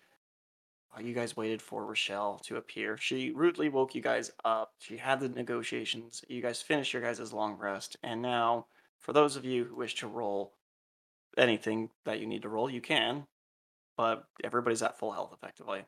uh, 0.95 1.01
you 1.01 1.13
guys 1.13 1.35
waited 1.35 1.61
for 1.61 1.85
Rochelle 1.85 2.39
to 2.45 2.57
appear. 2.57 2.97
She 2.97 3.31
rudely 3.31 3.69
woke 3.69 3.95
you 3.95 4.01
guys 4.01 4.31
up. 4.43 4.73
She 4.79 4.97
had 4.97 5.19
the 5.19 5.29
negotiations. 5.29 6.23
You 6.27 6.41
guys 6.41 6.61
finished 6.61 6.93
your 6.93 7.01
guys' 7.01 7.33
long 7.33 7.57
rest. 7.57 7.97
And 8.03 8.21
now, 8.21 8.67
for 8.99 9.13
those 9.13 9.35
of 9.35 9.45
you 9.45 9.65
who 9.65 9.75
wish 9.75 9.95
to 9.95 10.07
roll 10.07 10.53
anything 11.37 11.89
that 12.05 12.19
you 12.19 12.27
need 12.27 12.43
to 12.43 12.49
roll, 12.49 12.69
you 12.69 12.81
can. 12.81 13.25
But 13.97 14.25
everybody's 14.43 14.81
at 14.81 14.99
full 14.99 15.11
health 15.11 15.31
effectively. 15.33 15.85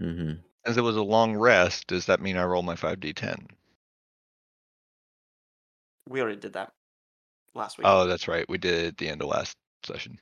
Mm-hmm. 0.00 0.34
As 0.64 0.76
it 0.76 0.82
was 0.82 0.96
a 0.96 1.02
long 1.02 1.36
rest, 1.36 1.86
does 1.86 2.06
that 2.06 2.20
mean 2.20 2.36
I 2.36 2.44
roll 2.44 2.62
my 2.62 2.74
5d10? 2.74 3.46
We 6.10 6.20
already 6.20 6.40
did 6.40 6.54
that 6.54 6.72
last 7.54 7.78
week. 7.78 7.86
Oh, 7.86 8.04
that's 8.06 8.26
right. 8.26 8.44
We 8.48 8.58
did 8.58 8.74
it 8.74 8.86
at 8.88 8.96
the 8.98 9.08
end 9.08 9.22
of 9.22 9.28
last 9.28 9.56
session. 9.84 10.18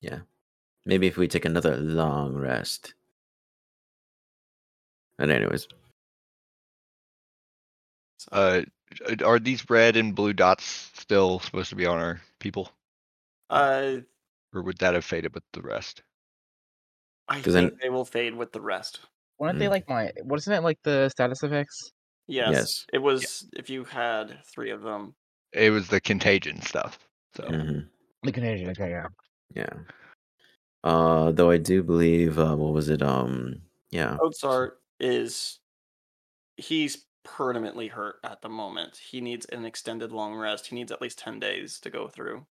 Yeah. 0.00 0.20
Maybe 0.86 1.08
if 1.08 1.16
we 1.16 1.26
take 1.26 1.44
another 1.44 1.76
long 1.76 2.34
rest 2.34 2.94
and 5.18 5.30
anyways 5.30 5.66
Uh, 8.32 8.62
are 9.24 9.38
these 9.38 9.68
red 9.68 9.96
and 9.96 10.14
blue 10.14 10.32
dots 10.32 10.64
still 10.94 11.40
supposed 11.40 11.68
to 11.70 11.76
be 11.76 11.84
on 11.86 11.98
our 11.98 12.20
people? 12.38 12.70
uh, 13.50 13.96
Or 14.54 14.62
would 14.62 14.78
that 14.78 14.94
have 14.94 15.04
faded 15.04 15.34
with 15.34 15.42
the 15.52 15.60
rest? 15.62 16.02
I 17.28 17.42
'Cause 17.42 17.54
think 17.54 17.72
then- 17.72 17.78
they 17.82 17.90
will 17.90 18.04
fade 18.04 18.34
with 18.34 18.52
the 18.52 18.60
rest. 18.60 19.00
Weren't 19.38 19.58
they 19.58 19.66
Mm. 19.66 19.70
like 19.70 19.88
my? 19.88 20.12
Wasn't 20.22 20.54
it 20.56 20.60
like 20.62 20.80
the 20.82 21.08
status 21.08 21.42
effects? 21.42 21.92
Yes, 22.28 22.52
Yes. 22.52 22.86
it 22.92 22.98
was 22.98 23.48
if 23.54 23.68
you 23.68 23.84
had 23.84 24.42
three 24.46 24.70
of 24.70 24.82
them. 24.82 25.14
It 25.54 25.70
was 25.70 25.88
the 25.88 26.00
contagion 26.00 26.60
stuff. 26.62 26.98
So 27.36 27.44
mhm, 27.44 27.88
The 28.22 28.32
contagion, 28.32 28.70
Okay, 28.70 28.90
yeah. 28.90 29.08
yeah 29.54 29.74
uh 30.82 31.32
though 31.32 31.50
i 31.50 31.56
do 31.58 31.82
believe 31.82 32.38
uh 32.38 32.54
what 32.56 32.72
was 32.72 32.88
it 32.88 33.02
um 33.02 33.62
yeah 33.90 34.16
Mozart 34.20 34.80
is 35.00 35.58
he's 36.56 37.06
permanently 37.24 37.88
hurt 37.88 38.16
at 38.22 38.42
the 38.42 38.48
moment. 38.48 38.96
He 38.98 39.20
needs 39.20 39.46
an 39.46 39.64
extended 39.64 40.12
long 40.12 40.34
rest. 40.34 40.66
He 40.66 40.74
needs 40.76 40.92
at 40.92 41.00
least 41.00 41.18
10 41.18 41.40
days 41.40 41.80
to 41.80 41.90
go 41.90 42.06
through. 42.08 42.46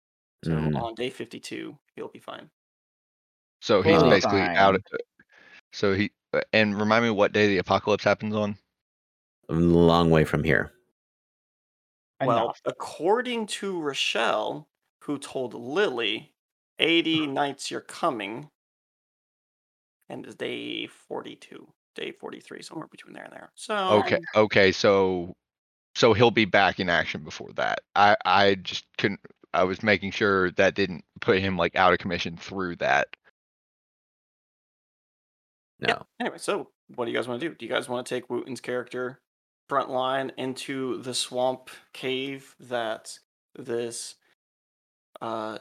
So 0.44 0.52
Mhm. 0.52 0.76
on 0.76 0.94
day 0.94 1.10
52, 1.10 1.78
he'll 1.94 2.08
be 2.08 2.20
fine. 2.20 2.50
so 3.60 3.82
he's 3.82 3.92
Totally 3.94 4.16
basically 4.16 4.38
out. 4.56 4.74
fine. 4.74 5.00
So 5.72 5.94
he 5.94 6.10
uh, 6.32 6.40
and 6.52 6.78
remind 6.78 7.04
me 7.04 7.10
what 7.10 7.32
day 7.32 7.46
the 7.48 7.58
apocalypse 7.58 8.04
happens 8.04 8.34
on. 8.34 8.56
a 9.48 9.54
long 9.54 10.10
way 10.10 10.24
from 10.24 10.44
here 10.44 10.72
Well, 12.20 12.44
Enough. 12.44 12.60
according 12.64 13.46
to 13.46 13.80
Rochelle, 13.80 14.68
who 15.04 15.18
told 15.18 15.54
Lily, 15.54 16.32
80 16.78 17.22
uh-huh. 17.22 17.32
nights 17.32 17.70
you're 17.70 17.80
coming, 17.80 18.50
and 20.08 20.26
it's 20.26 20.34
day 20.34 20.86
42, 20.86 21.68
day 21.94 22.12
43, 22.12 22.62
somewhere 22.62 22.88
between 22.88 23.14
there 23.14 23.24
and 23.24 23.32
there. 23.32 23.52
So 23.54 23.74
Okay, 23.74 24.18
okay, 24.34 24.72
so 24.72 25.34
so 25.94 26.12
he'll 26.12 26.30
be 26.30 26.44
back 26.44 26.80
in 26.80 26.88
action 26.88 27.22
before 27.22 27.52
that. 27.54 27.80
I 27.94 28.16
I 28.24 28.54
just 28.56 28.86
couldn't. 28.98 29.20
I 29.54 29.64
was 29.64 29.82
making 29.82 30.10
sure 30.10 30.50
that 30.52 30.74
didn't 30.74 31.04
put 31.20 31.38
him 31.40 31.56
like 31.56 31.74
out 31.76 31.92
of 31.92 31.98
commission 31.98 32.36
through 32.36 32.76
that. 32.76 33.08
no 35.80 35.88
Yeah. 35.88 36.02
Anyway, 36.20 36.38
so 36.38 36.70
what 36.94 37.04
do 37.04 37.12
you 37.12 37.16
guys 37.16 37.28
want 37.28 37.40
to 37.40 37.48
do? 37.48 37.54
Do 37.54 37.64
you 37.64 37.72
guys 37.72 37.88
want 37.88 38.06
to 38.06 38.14
take 38.14 38.28
Wooten's 38.28 38.60
character 38.60 39.20
front 39.68 39.90
line 39.90 40.32
into 40.38 41.02
the 41.02 41.14
swamp 41.14 41.70
cave 41.92 42.54
that 42.60 43.18
this 43.54 44.16
uh 45.20 45.58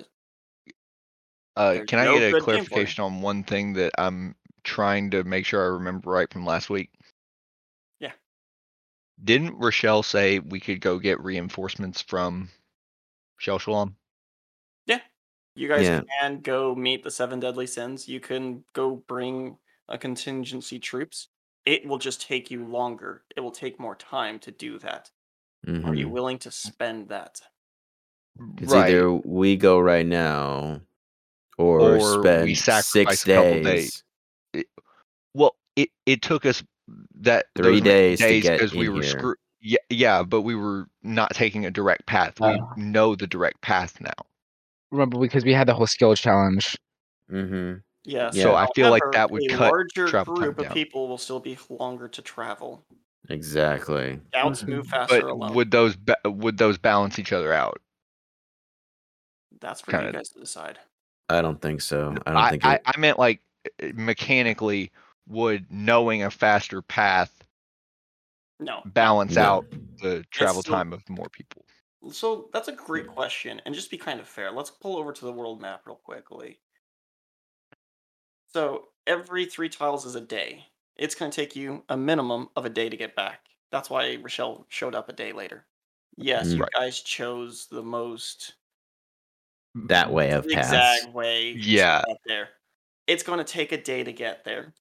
Uh, 1.56 1.74
There's 1.74 1.88
can 1.88 2.00
I 2.00 2.06
no 2.06 2.14
get 2.20 2.24
a 2.36 2.42
game 2.46 2.66
for 2.66 2.82
you. 2.84 2.94
clarification 2.94 3.04
on 3.04 3.22
one 3.22 3.44
thing 3.44 3.74
that 3.74 3.92
I'm 3.98 4.36
trying 4.64 5.10
to 5.12 5.24
make 5.24 5.46
sure 5.46 5.64
I 5.64 5.68
remember 5.68 6.12
right 6.12 6.32
from 6.32 6.46
last 6.46 6.70
week? 6.70 6.92
Yeah. 8.00 8.14
Didn't 9.24 9.58
Rochelle 9.60 10.02
say 10.02 10.40
we 10.40 10.60
could 10.60 10.82
go 10.82 10.98
get 10.98 11.20
reinforcements 11.24 12.02
from 12.02 12.50
Shell 13.38 13.60
Shalom? 13.60 13.98
Yeah. 14.86 15.02
You 15.56 15.68
guys 15.68 15.88
Yeah. 15.88 16.02
can 16.22 16.42
go 16.42 16.76
meet 16.76 17.04
the 17.04 17.12
seven 17.12 17.40
deadly 17.40 17.68
sins. 17.68 18.08
You 18.08 18.20
can 18.20 18.64
go 18.74 18.96
bring 18.96 19.58
a 19.88 19.98
contingency 19.98 20.80
troops. 20.80 21.30
It 21.68 21.86
will 21.86 21.98
just 21.98 22.22
take 22.22 22.50
you 22.50 22.64
longer. 22.66 23.24
It 23.36 23.42
will 23.42 23.52
take 23.52 23.78
more 23.78 23.96
time 23.96 24.40
to 24.40 24.52
do 24.52 24.80
that. 24.80 25.12
Are 25.68 25.94
you 25.94 26.08
Mhm. 26.08 26.12
willing 26.12 26.40
to 26.40 26.50
spend 26.52 27.10
that? 27.10 27.42
it's 28.60 28.72
either 28.72 29.12
we 29.12 29.58
go 29.58 29.80
right 29.80 30.06
now 30.06 30.80
or, 31.58 31.98
Or 31.98 32.22
spend 32.22 32.56
sacrifice 32.58 32.86
six 32.88 33.24
a 33.28 33.34
couple 33.34 33.64
days 33.64 34.04
days. 34.54 34.66
Well, 35.34 35.56
it, 35.76 35.90
it 36.06 36.22
took 36.22 36.46
us 36.46 36.64
that 37.16 37.48
Three 37.56 37.80
those 37.82 38.20
days 38.20 38.20
to 38.20 38.52
because 38.52 38.74
we 38.76 38.88
were 38.90 39.02
here. 39.02 39.10
screw- 39.10 39.36
Yeah, 39.60 39.80
yeah, 39.90 40.24
but 40.24 40.44
we 40.44 40.54
were 40.56 40.88
not 41.04 41.32
taking 41.34 41.66
a 41.66 41.72
direct 41.72 42.06
path. 42.06 42.40
We 42.40 42.48
Uh. 42.48 42.60
know 42.78 43.16
the 43.16 43.26
direct 43.28 43.60
path 43.62 44.00
now. 44.00 44.14
Remember 44.92 45.20
because 45.20 45.44
we 45.44 45.52
had 45.54 45.68
the 45.68 45.74
whole 45.74 45.88
skill 45.88 46.16
challenge. 46.16 46.78
Mm-hmm. 47.32 47.80
Yeah. 48.08 48.30
So 48.32 48.56
I 48.56 48.68
feel 48.74 48.90
like 48.90 49.04
however, 49.04 49.14
that 49.14 49.32
would 49.32 49.52
a 49.52 49.56
cut 49.56 49.72
larger 49.72 50.08
travel 50.08 50.36
time 50.36 50.44
group 50.46 50.60
of 50.60 50.66
down. 50.66 50.74
people 50.74 51.08
will 51.10 51.18
still 51.18 51.42
be 51.42 51.58
longer 51.70 52.08
to 52.08 52.22
travel. 52.22 52.84
Exactly. 53.30 54.22
Scouts 54.30 54.64
Mhm. 54.64 54.68
move 54.70 54.88
faster 54.88 55.22
But 55.22 55.30
alone. 55.30 55.54
would 55.54 55.72
those 55.72 55.98
ba- 55.98 56.16
would 56.24 56.58
those 56.58 56.78
balance 56.78 57.20
each 57.20 57.34
other 57.34 57.52
out? 57.54 57.82
That's 59.60 59.82
for 59.82 59.92
you 59.92 59.98
kinda- 59.98 60.14
guys 60.14 60.30
to 60.30 60.40
decide. 60.40 60.80
I 61.30 61.42
don't 61.42 61.62
think 61.62 61.82
so. 61.82 62.12
I 62.26 62.32
don't 62.32 62.38
I, 62.38 62.50
think 62.52 62.66
I, 62.66 62.76
it, 62.76 62.82
I 62.86 62.98
meant 62.98 63.20
like 63.20 63.42
uh, 63.84 63.88
mechanically 63.96 64.92
would 65.28 65.70
knowing 65.70 66.24
a 66.24 66.32
faster 66.32 66.82
path 66.82 67.44
No. 68.62 68.82
balance 68.86 69.36
No. 69.36 69.42
out 69.42 69.66
the 70.02 70.24
travel 70.32 70.62
still- 70.62 70.76
time 70.76 70.94
of 70.94 71.08
more 71.10 71.28
people. 71.30 71.66
So 72.12 72.50
that's 72.54 72.70
a 72.70 72.72
great 72.72 73.08
question, 73.08 73.62
and 73.66 73.76
just 73.76 73.92
be 73.92 73.98
kind 73.98 74.22
of 74.22 74.28
fair. 74.30 74.52
Let's 74.52 74.70
pull 74.70 74.96
over 74.98 75.12
to 75.12 75.26
the 75.26 75.34
world 75.34 75.60
map 75.60 75.82
real 75.86 75.98
quickly. 75.98 76.62
So 78.48 78.90
every 79.06 79.46
three 79.46 79.70
tiles 79.70 80.06
is 80.06 80.16
a 80.16 80.22
day. 80.22 80.68
It's 80.98 81.16
going 81.16 81.32
to 81.32 81.36
take 81.36 81.56
you 81.56 81.86
a 81.90 81.96
minimum 81.98 82.50
of 82.56 82.66
a 82.66 82.70
day 82.70 82.90
to 82.90 82.98
get 82.98 83.16
back. 83.16 83.48
That's 83.72 83.90
why 83.90 84.16
Rochelle 84.18 84.66
showed 84.70 84.96
up 84.96 85.08
a 85.10 85.14
day 85.14 85.32
later. 85.34 85.68
Yes, 86.18 86.56
you 86.56 86.64
Right. 86.64 86.72
guys 86.74 87.00
chose 87.02 87.68
the 87.68 87.84
most 87.84 88.56
that 89.76 90.12
way 90.12 90.32
of 90.32 90.50
paths. 90.50 91.08
zigzag 91.08 91.14
way 91.14 91.54
Yeah. 91.54 92.02
to 92.06 92.12
get 92.14 92.18
there. 92.26 92.50
It's 93.08 93.24
going 93.24 93.40
to 93.40 93.44
take 93.46 93.72
a 93.72 93.82
day 93.82 94.04
to 94.04 94.14
get 94.14 94.44
there. 94.44 94.74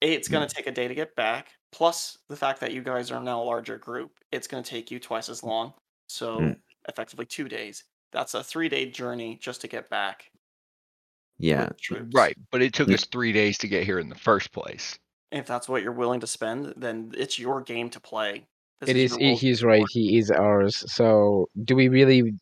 It's 0.00 0.28
going 0.28 0.46
to 0.46 0.54
take 0.54 0.66
a 0.66 0.72
day 0.72 0.88
to 0.88 0.94
get 0.94 1.14
back. 1.14 1.52
Plus 1.72 2.18
the 2.28 2.36
fact 2.36 2.60
that 2.60 2.72
you 2.72 2.82
guys 2.82 3.10
are 3.10 3.22
now 3.22 3.42
a 3.42 3.44
larger 3.44 3.78
group, 3.78 4.18
it's 4.32 4.46
going 4.48 4.62
to 4.62 4.68
take 4.70 4.90
you 4.90 4.98
twice 4.98 5.28
as 5.28 5.42
long. 5.42 5.74
So 6.08 6.52
Mm. 6.52 6.60
effectively 6.88 7.26
two 7.26 7.48
days. 7.48 7.84
That's 8.12 8.34
a 8.34 8.42
three 8.42 8.68
day 8.68 8.90
journey 8.90 9.36
just 9.36 9.60
to 9.62 9.68
get 9.68 9.88
back. 9.90 10.32
With 11.40 11.48
Yeah. 11.48 11.66
the 11.66 11.74
troops. 11.74 12.14
Right, 12.14 12.36
but 12.50 12.62
it 12.62 12.72
took 12.72 12.88
Mm. 12.88 12.94
us 12.94 13.04
three 13.06 13.32
days 13.32 13.58
to 13.58 13.68
get 13.68 13.84
here 13.84 13.98
in 13.98 14.08
the 14.08 14.14
first 14.14 14.52
place. 14.52 14.98
If 15.32 15.46
that's 15.46 15.68
what 15.68 15.82
you're 15.82 15.92
willing 15.92 16.20
to 16.20 16.26
spend, 16.26 16.74
then 16.76 17.12
it's 17.16 17.38
your 17.38 17.60
game 17.60 17.88
to 17.90 18.00
play. 18.00 18.46
This 18.80 18.90
It 18.90 18.96
is. 18.96 19.10
your 19.12 19.28
world 19.30 19.40
He's 19.40 19.60
to 19.60 19.66
right. 19.66 19.84
He 19.90 20.18
is 20.18 20.30
ours. 20.30 20.84
So, 20.92 21.46
do 21.64 21.76
we 21.76 21.88
really 21.88 22.32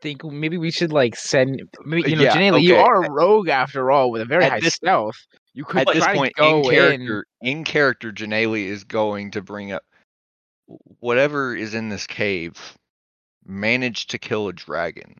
think 0.00 0.24
maybe 0.24 0.56
we 0.58 0.70
should 0.70 0.92
like 0.92 1.14
send? 1.16 1.62
Maybe, 1.84 2.10
you 2.10 2.16
know, 2.16 2.22
Yeah, 2.22 2.36
Janela, 2.36 2.60
you 2.62 2.76
are 2.76 3.04
a 3.04 3.10
rogue 3.10 3.48
after 3.48 3.90
all, 3.90 4.10
with 4.10 4.22
a 4.22 4.24
very 4.24 4.44
At 4.44 4.50
high 4.52 4.60
this- 4.60 4.74
stealth. 4.74 5.16
You 5.52 5.64
could 5.64 5.88
At 5.88 5.94
this 5.94 6.06
point, 6.06 6.32
to 6.36 6.42
go 6.42 6.60
in 6.62 6.64
in. 6.66 6.72
character, 7.06 7.26
in 7.40 7.64
character, 7.64 8.12
Janelle 8.12 8.58
is 8.66 8.82
going 8.82 9.30
to 9.32 9.42
bring 9.42 9.70
up 9.72 9.84
whatever 11.00 11.54
is 11.54 11.74
in 11.74 11.88
this 11.90 12.06
cave. 12.06 12.76
Managed 13.46 14.10
to 14.10 14.18
kill 14.18 14.48
a 14.48 14.52
dragon. 14.52 15.14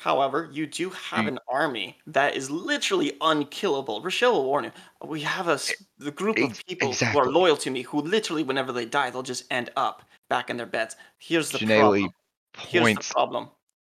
However, 0.00 0.48
you 0.50 0.66
do 0.66 0.88
have 0.88 1.24
You- 1.24 1.28
an 1.32 1.38
army 1.46 1.98
that 2.06 2.34
is 2.34 2.50
literally 2.50 3.18
unkillable. 3.20 4.00
Rochelle 4.00 4.32
will 4.32 4.44
warn 4.46 4.64
you. 4.64 4.72
We 5.04 5.20
have 5.20 5.46
a 5.46 5.52
s- 5.52 5.74
the 5.98 6.10
group 6.10 6.38
of 6.38 6.44
Ex- 6.50 6.62
people 6.62 6.88
who 6.88 6.92
exactly. 6.92 7.20
are 7.20 7.26
loyal 7.26 7.58
to 7.58 7.70
me 7.70 7.82
who 7.82 8.00
literally, 8.00 8.42
whenever 8.42 8.72
they 8.72 8.86
die, 8.86 9.10
they'll 9.10 9.22
just 9.22 9.44
end 9.50 9.68
up 9.76 10.02
back 10.30 10.48
in 10.48 10.56
their 10.56 10.64
beds. 10.64 10.96
Here's 11.18 11.50
the 11.50 11.58
Janelle 11.58 11.80
problem. 11.80 12.14
Here's 12.56 12.82
points 12.82 13.08
the 13.08 13.12
problem. 13.12 13.50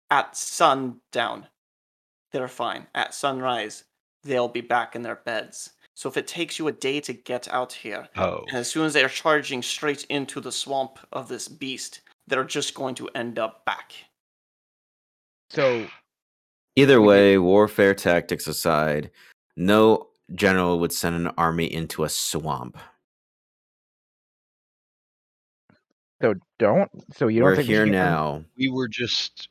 At 0.09 0.37
sundown, 0.37 1.47
they're 2.31 2.47
fine. 2.47 2.87
At 2.95 3.13
sunrise, 3.13 3.83
they'll 4.23 4.47
be 4.47 4.61
back 4.61 4.95
in 4.95 5.01
their 5.01 5.17
beds. 5.17 5.71
So 5.93 6.07
if 6.07 6.15
it 6.15 6.25
takes 6.27 6.57
you 6.57 6.69
a 6.69 6.71
day 6.71 7.01
to 7.01 7.11
get 7.11 7.49
out 7.49 7.73
here, 7.73 8.07
Oh, 8.15 8.45
and 8.47 8.55
as 8.57 8.69
soon 8.71 8.85
as 8.85 8.93
they're 8.93 9.09
charging 9.09 9.61
straight 9.61 10.05
into 10.05 10.39
the 10.39 10.53
swamp 10.53 10.99
of 11.11 11.27
this 11.27 11.49
beast, 11.49 11.99
they're 12.27 12.45
just 12.45 12.73
going 12.75 12.95
to 12.95 13.09
end 13.09 13.37
up 13.39 13.65
back. 13.65 13.93
So, 15.49 15.87
Either 16.75 17.01
We 17.01 17.07
way, 17.07 17.37
warfare 17.39 17.95
tactics 17.95 18.45
aside, 18.47 19.09
no 19.55 20.09
general 20.35 20.79
would 20.79 20.93
send 20.93 21.15
an 21.15 21.27
army 21.37 21.65
into 21.71 22.03
a 22.03 22.09
swamp. 22.09 22.77
so 26.21 26.33
don't. 26.59 26.89
So 27.15 27.27
you 27.27 27.39
don't 27.39 27.49
We're 27.49 27.55
think 27.57 27.67
we 27.67 27.73
here 27.75 27.85
should 27.85 27.95
um, 27.95 28.01
now. 28.11 28.43
we 28.57 28.69
were 28.69 28.87
just 28.87 29.49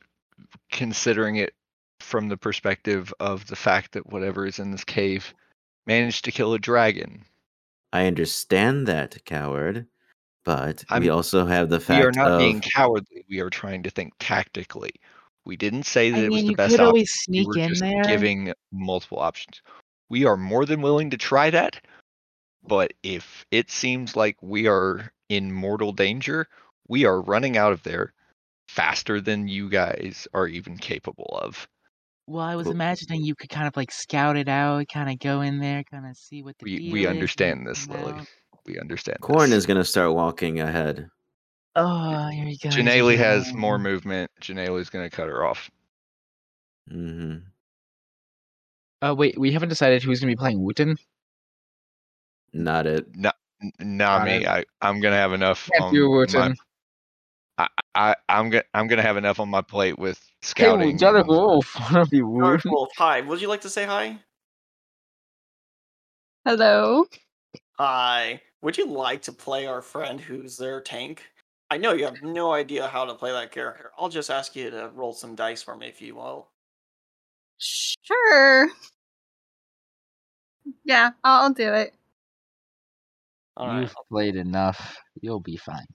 considering 0.71 1.37
it 1.37 1.53
from 1.99 2.27
the 2.29 2.37
perspective 2.37 3.13
of 3.19 3.45
the 3.47 3.55
fact 3.55 3.93
that 3.93 4.07
whatever 4.11 4.45
is 4.45 4.59
in 4.59 4.71
this 4.71 4.83
cave 4.83 5.33
managed 5.85 6.23
to 6.25 6.31
kill 6.31 6.53
a 6.53 6.59
dragon. 6.59 7.23
I 7.93 8.05
understand 8.05 8.87
that, 8.87 9.23
coward, 9.25 9.87
but 10.45 10.83
we 10.91 10.95
I'm- 11.09 11.11
also 11.11 11.45
have 11.45 11.69
the 11.69 11.79
fact 11.79 12.01
we 12.01 12.07
are 12.07 12.11
not 12.11 12.31
of 12.31 12.39
being 12.39 12.61
cowardly. 12.61 13.25
We 13.29 13.39
are 13.39 13.49
trying 13.49 13.83
to 13.83 13.89
think 13.89 14.13
tactically. 14.19 14.91
We 15.47 15.55
didn't 15.55 15.83
say 15.83 16.11
that 16.11 16.19
I 16.19 16.23
it 16.23 16.29
was 16.31 16.39
mean, 16.43 16.45
the 16.47 16.51
you 16.51 16.57
best 16.57 16.71
could 16.71 16.81
option. 16.81 16.87
always 16.87 17.13
We 17.29 17.43
sneak 17.43 17.47
were 17.47 17.57
in 17.57 17.69
just 17.69 17.81
there. 17.81 18.03
giving 18.03 18.53
multiple 18.73 19.19
options. 19.19 19.61
We 20.09 20.25
are 20.25 20.35
more 20.35 20.65
than 20.65 20.81
willing 20.81 21.09
to 21.11 21.17
try 21.17 21.49
that, 21.51 21.79
but 22.67 22.93
if 23.01 23.45
it 23.49 23.71
seems 23.71 24.15
like 24.17 24.35
we 24.41 24.67
are 24.67 25.09
in 25.29 25.53
mortal 25.53 25.93
danger, 25.93 26.47
we 26.89 27.05
are 27.05 27.21
running 27.21 27.55
out 27.57 27.71
of 27.71 27.81
there 27.83 28.13
faster 28.67 29.21
than 29.21 29.47
you 29.47 29.69
guys 29.69 30.27
are 30.33 30.47
even 30.47 30.77
capable 30.77 31.39
of. 31.41 31.65
Well, 32.27 32.43
I 32.43 32.57
was 32.57 32.67
imagining 32.67 33.23
you 33.23 33.33
could 33.35 33.49
kind 33.49 33.67
of 33.69 33.77
like 33.77 33.91
scout 33.91 34.35
it 34.35 34.49
out, 34.49 34.89
kind 34.89 35.09
of 35.09 35.17
go 35.19 35.39
in 35.39 35.59
there, 35.59 35.83
kind 35.89 36.05
of 36.05 36.17
see 36.17 36.43
what 36.43 36.57
the 36.57 36.65
We 36.65 36.91
we 36.91 37.03
is, 37.05 37.09
understand 37.09 37.65
this, 37.65 37.87
Lily. 37.87 38.11
out. 38.11 38.27
We 38.65 38.77
understand. 38.79 39.21
Corn 39.21 39.49
this. 39.51 39.59
is 39.59 39.65
going 39.65 39.77
to 39.77 39.85
start 39.85 40.13
walking 40.13 40.59
ahead. 40.59 41.07
Oh, 41.79 42.27
here 42.29 42.45
you 42.45 42.57
go. 42.57 42.69
Janelle 42.69 43.15
has 43.17 43.53
more 43.53 43.77
movement. 43.77 44.31
Janelle 44.41 44.79
is 44.79 44.89
going 44.89 45.07
to 45.07 45.15
cut 45.15 45.27
her 45.27 45.45
off. 45.45 45.69
Mm-hmm. 46.91 47.37
Uh, 49.07 49.13
wait, 49.13 49.37
we 49.37 49.51
haven't 49.51 49.69
decided 49.69 50.01
who's 50.01 50.19
gonna 50.19 50.31
be 50.31 50.35
playing 50.35 50.63
Wooten. 50.63 50.97
Not 52.53 52.87
it. 52.87 53.05
Not 53.15 53.35
n- 53.61 53.71
not 53.79 54.25
me. 54.25 54.37
it. 54.37 54.47
I 54.47 54.63
I'm 54.81 54.99
gonna 55.01 55.17
have 55.17 55.33
enough. 55.33 55.69
Can't 55.73 55.83
on 55.83 55.93
do 55.93 56.09
my, 56.09 56.15
Wooten. 56.15 56.55
I, 57.59 57.67
I 57.93 58.15
I'm 58.27 58.49
gonna 58.49 58.63
I'm 58.73 58.87
gonna 58.87 59.03
have 59.03 59.17
enough 59.17 59.39
on 59.39 59.49
my 59.49 59.61
plate 59.61 59.99
with 59.99 60.17
Hey, 60.17 60.47
scouting. 60.47 60.97
Jonathan 60.97 61.29
and- 61.29 61.29
Wolf, 61.29 61.75
wanna 61.91 62.07
be 62.07 62.23
Wolf, 62.23 62.63
hi. 62.97 63.21
Would 63.21 63.39
you 63.41 63.49
like 63.49 63.61
to 63.61 63.69
say 63.69 63.85
hi? 63.85 64.17
Hello. 66.45 67.05
Hi. 67.77 68.41
Would 68.63 68.77
you 68.79 68.87
like 68.87 69.21
to 69.23 69.31
play 69.31 69.67
our 69.67 69.83
friend 69.83 70.19
who's 70.19 70.57
their 70.57 70.81
tank? 70.81 71.23
I 71.69 71.77
know 71.77 71.93
you 71.93 72.05
have 72.05 72.21
no 72.23 72.53
idea 72.53 72.87
how 72.87 73.05
to 73.05 73.13
play 73.13 73.31
that 73.31 73.51
character. 73.51 73.91
I'll 73.97 74.09
just 74.09 74.29
ask 74.29 74.55
you 74.55 74.69
to 74.69 74.89
roll 74.93 75.13
some 75.13 75.35
dice 75.35 75.61
for 75.61 75.75
me 75.75 75.87
if 75.87 76.01
you 76.01 76.15
will. 76.15 76.49
Sure. 77.57 78.69
Yeah, 80.83 81.11
I'll, 81.23 81.43
I'll 81.43 81.53
do 81.53 81.73
it. 81.73 81.93
All 83.57 83.67
right. 83.67 83.81
You've 83.81 83.95
played 84.09 84.35
enough. 84.35 84.97
You'll 85.21 85.39
be 85.41 85.57
fine. 85.57 85.85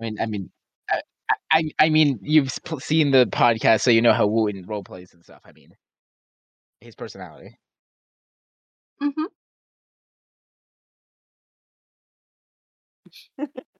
I 0.00 0.02
mean, 0.04 0.20
I 0.20 0.26
mean, 0.26 0.50
I, 0.90 1.00
I, 1.50 1.70
I 1.78 1.88
mean, 1.90 2.18
you've 2.22 2.52
seen 2.80 3.10
the 3.10 3.26
podcast, 3.26 3.82
so 3.82 3.90
you 3.90 4.02
know 4.02 4.12
how 4.12 4.26
Wooten 4.26 4.66
role 4.66 4.82
plays 4.82 5.14
and 5.14 5.22
stuff. 5.22 5.40
I 5.44 5.52
mean, 5.52 5.70
his 6.80 6.94
personality. 6.96 7.56
hmm 9.00 9.24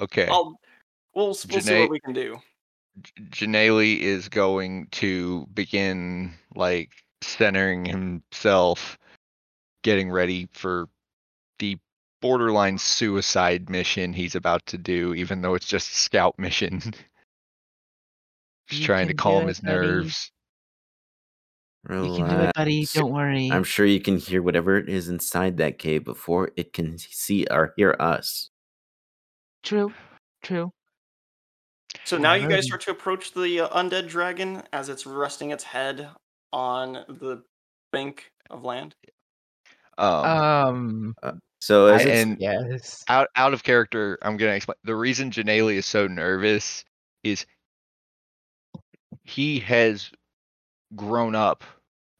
Okay. 0.00 0.26
I'll 0.26 0.58
we'll, 1.14 1.26
we'll 1.26 1.34
see 1.34 1.80
what 1.80 1.90
we 1.90 2.00
can 2.00 2.12
do. 2.12 2.38
Janelle 3.30 3.98
is 4.00 4.28
going 4.28 4.88
to 4.92 5.46
begin 5.54 6.32
like 6.54 6.90
centering 7.22 7.84
himself, 7.84 8.98
getting 9.82 10.10
ready 10.10 10.48
for 10.52 10.88
the 11.58 11.78
borderline 12.22 12.78
suicide 12.78 13.68
mission 13.68 14.12
he's 14.12 14.34
about 14.34 14.64
to 14.66 14.78
do, 14.78 15.14
even 15.14 15.42
though 15.42 15.54
it's 15.54 15.66
just 15.68 15.92
a 15.92 15.96
scout 15.96 16.38
mission. 16.38 16.80
just 18.68 18.80
You 18.80 18.86
trying 18.86 19.08
to 19.08 19.14
calm 19.14 19.44
it, 19.44 19.48
his 19.48 19.60
buddy. 19.60 19.76
nerves. 19.76 20.30
You 21.88 22.16
can 22.16 22.28
do 22.28 22.36
it, 22.40 22.54
buddy. 22.54 22.86
Don't 22.94 23.12
worry. 23.12 23.50
I'm 23.52 23.62
sure 23.62 23.86
you 23.86 24.00
can 24.00 24.16
hear 24.16 24.42
whatever 24.42 24.76
it 24.76 24.88
is 24.88 25.08
inside 25.08 25.58
that 25.58 25.78
cave 25.78 26.04
before 26.04 26.50
it 26.56 26.72
can 26.72 26.98
see 26.98 27.46
or 27.48 27.74
hear 27.76 27.94
us. 28.00 28.50
True. 29.66 29.92
True. 30.44 30.72
So 32.04 32.16
now 32.16 32.34
you 32.34 32.48
guys 32.48 32.66
start 32.66 32.82
to 32.82 32.92
approach 32.92 33.34
the 33.34 33.60
uh, 33.62 33.68
undead 33.70 34.06
dragon 34.06 34.62
as 34.72 34.88
it's 34.88 35.06
resting 35.06 35.50
its 35.50 35.64
head 35.64 36.08
on 36.52 36.92
the 37.08 37.42
bank 37.90 38.30
of 38.48 38.62
land. 38.62 38.94
Um, 39.98 41.14
Um, 41.22 41.40
So 41.60 41.86
as 41.86 42.02
I- 42.02 42.08
it's, 42.08 42.22
and 42.22 42.40
yes. 42.40 43.02
out 43.08 43.28
out 43.34 43.52
of 43.54 43.64
character, 43.64 44.18
I'm 44.22 44.36
gonna 44.36 44.52
explain 44.52 44.76
the 44.84 44.94
reason 44.94 45.32
Janelle 45.32 45.74
is 45.74 45.84
so 45.86 46.06
nervous 46.06 46.84
is 47.24 47.44
he 49.24 49.58
has 49.60 50.12
grown 50.94 51.34
up 51.34 51.64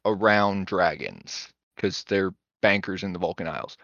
around 0.05 0.67
dragons 0.67 1.49
because 1.77 2.03
they're 2.05 2.33
bankers 2.61 3.05
in 3.05 3.13
the 3.13 3.21
Vulcan 3.21 3.47
Isles. 3.47 3.77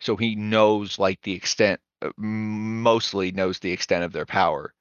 So 0.00 0.14
he 0.14 0.36
knows 0.36 0.98
like 0.98 1.20
the 1.22 1.32
extent 1.32 1.80
uh, 1.80 1.80
m- 1.80 1.93
mostly 2.16 3.32
knows 3.32 3.58
the 3.58 3.72
extent 3.72 4.04
of 4.04 4.12
their 4.12 4.26
power. 4.26 4.72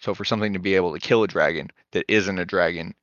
So 0.00 0.14
for 0.14 0.24
something 0.24 0.52
to 0.52 0.58
be 0.58 0.74
able 0.74 0.92
to 0.92 0.98
kill 0.98 1.22
a 1.22 1.28
dragon 1.28 1.70
that 1.92 2.04
isn't 2.08 2.38
a 2.38 2.44
dragon 2.44 2.94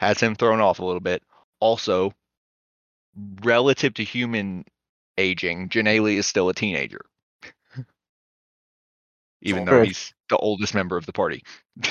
has 0.00 0.20
him 0.20 0.34
thrown 0.34 0.60
off 0.60 0.78
a 0.78 0.84
little 0.84 1.00
bit. 1.00 1.22
Also, 1.60 2.12
relative 3.42 3.94
to 3.94 4.04
human 4.04 4.64
aging, 5.18 5.68
Janelle 5.68 6.16
is 6.16 6.26
still 6.26 6.48
a 6.48 6.54
teenager. 6.54 7.04
Even 9.42 9.64
though 9.64 9.72
True. 9.72 9.84
he's 9.84 10.12
the 10.28 10.36
oldest 10.36 10.74
member 10.74 10.96
of 10.96 11.06
the 11.06 11.12
party. 11.12 11.42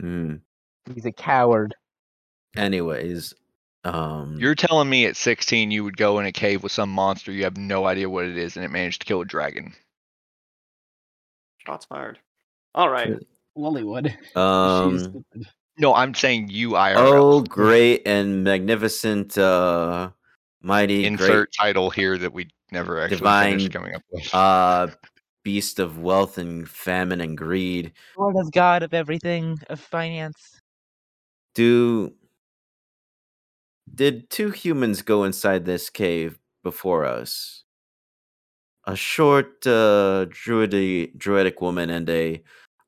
Hmm. 0.00 0.34
He's 0.92 1.06
a 1.06 1.12
coward. 1.12 1.74
Anyways, 2.56 3.32
um, 3.84 4.36
You're 4.38 4.54
telling 4.54 4.88
me 4.88 5.06
at 5.06 5.16
16 5.16 5.70
you 5.70 5.84
would 5.84 5.96
go 5.96 6.18
in 6.18 6.26
a 6.26 6.32
cave 6.32 6.62
with 6.62 6.72
some 6.72 6.90
monster 6.90 7.32
you 7.32 7.44
have 7.44 7.56
no 7.56 7.86
idea 7.86 8.08
what 8.08 8.24
it 8.24 8.36
is 8.36 8.56
and 8.56 8.64
it 8.64 8.70
managed 8.70 9.00
to 9.02 9.06
kill 9.06 9.20
a 9.20 9.24
dragon. 9.24 9.74
Shots 11.66 11.86
fired. 11.86 12.18
All 12.74 12.88
right. 12.88 13.08
Sure. 13.08 13.20
Lilywood. 13.56 14.06
She's 14.24 14.36
um. 14.36 15.24
No, 15.76 15.92
I'm 15.94 16.14
saying 16.14 16.48
you 16.50 16.70
IRL. 16.70 16.96
oh, 16.96 17.40
great 17.42 18.02
and 18.06 18.44
magnificent, 18.44 19.36
uh, 19.36 20.10
mighty, 20.62 21.04
Insert 21.04 21.52
title 21.52 21.90
here 21.90 22.16
that 22.16 22.32
we 22.32 22.48
never 22.70 23.00
actually 23.00 23.18
Divine, 23.18 23.58
finished 23.58 23.72
coming 23.72 23.94
up 23.94 24.02
with. 24.10 24.22
great, 24.22 24.34
uh, 24.34 24.86
beast 25.42 25.80
of 25.80 25.98
wealth 25.98 26.38
and 26.38 26.68
famine 26.68 27.20
and 27.20 27.36
greed. 27.36 27.92
Lord 28.16 28.36
is 28.38 28.50
God 28.50 28.84
of 28.84 28.94
everything, 28.94 29.58
of 29.68 29.80
finance. 29.80 30.60
Do 31.54 32.12
did 33.92 34.30
two 34.30 34.50
humans 34.50 35.02
go 35.02 35.24
inside 35.24 35.64
this 35.64 35.90
cave 35.90 36.38
before 36.62 37.04
us? 37.04 37.64
A 38.86 38.96
short 38.96 39.66
uh, 39.66 40.26
druidy, 40.28 41.12
druidic 41.16 41.60
woman 41.60 41.90
and 41.90 42.08
a 42.10 42.42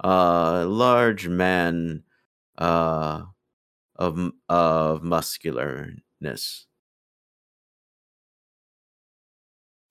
uh, 0.04 0.66
large 0.66 1.28
man 1.28 2.02
uh, 2.58 3.22
of 3.96 4.32
of 4.48 5.02
muscularness. 5.02 6.66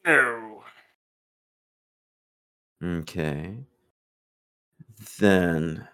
No. 0.05 0.63
Okay. 2.83 3.65
Then 5.19 5.87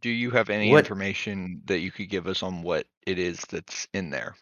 Do 0.00 0.10
you 0.10 0.30
have 0.32 0.50
any 0.50 0.70
What- 0.70 0.78
information 0.80 1.62
that 1.66 1.80
you 1.80 1.90
could 1.92 2.08
give 2.08 2.26
us 2.26 2.42
on 2.42 2.62
what 2.62 2.88
it 3.06 3.18
is 3.18 3.40
that's 3.42 3.86
in 3.92 4.10
there? 4.10 4.36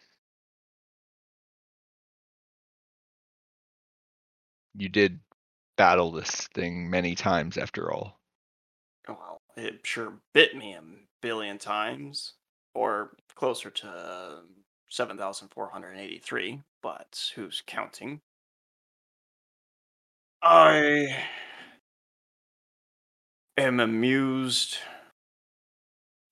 You 4.73 4.89
did 4.89 5.21
battle 5.77 6.11
this 6.11 6.47
thing 6.49 6.89
many 6.89 7.15
times 7.15 7.57
after 7.57 7.91
all. 7.91 8.19
Oh, 9.07 9.13
well, 9.13 9.41
it 9.55 9.85
sure 9.85 10.21
bit 10.33 10.55
me 10.55 10.73
a 10.73 10.83
billion 11.21 11.57
times, 11.57 12.33
or 12.73 13.15
closer 13.35 13.69
to 13.69 14.43
7,483, 14.89 16.63
but 16.81 17.31
who's 17.35 17.61
counting? 17.65 18.21
I 20.43 21.25
am 23.57 23.79
amused. 23.79 24.77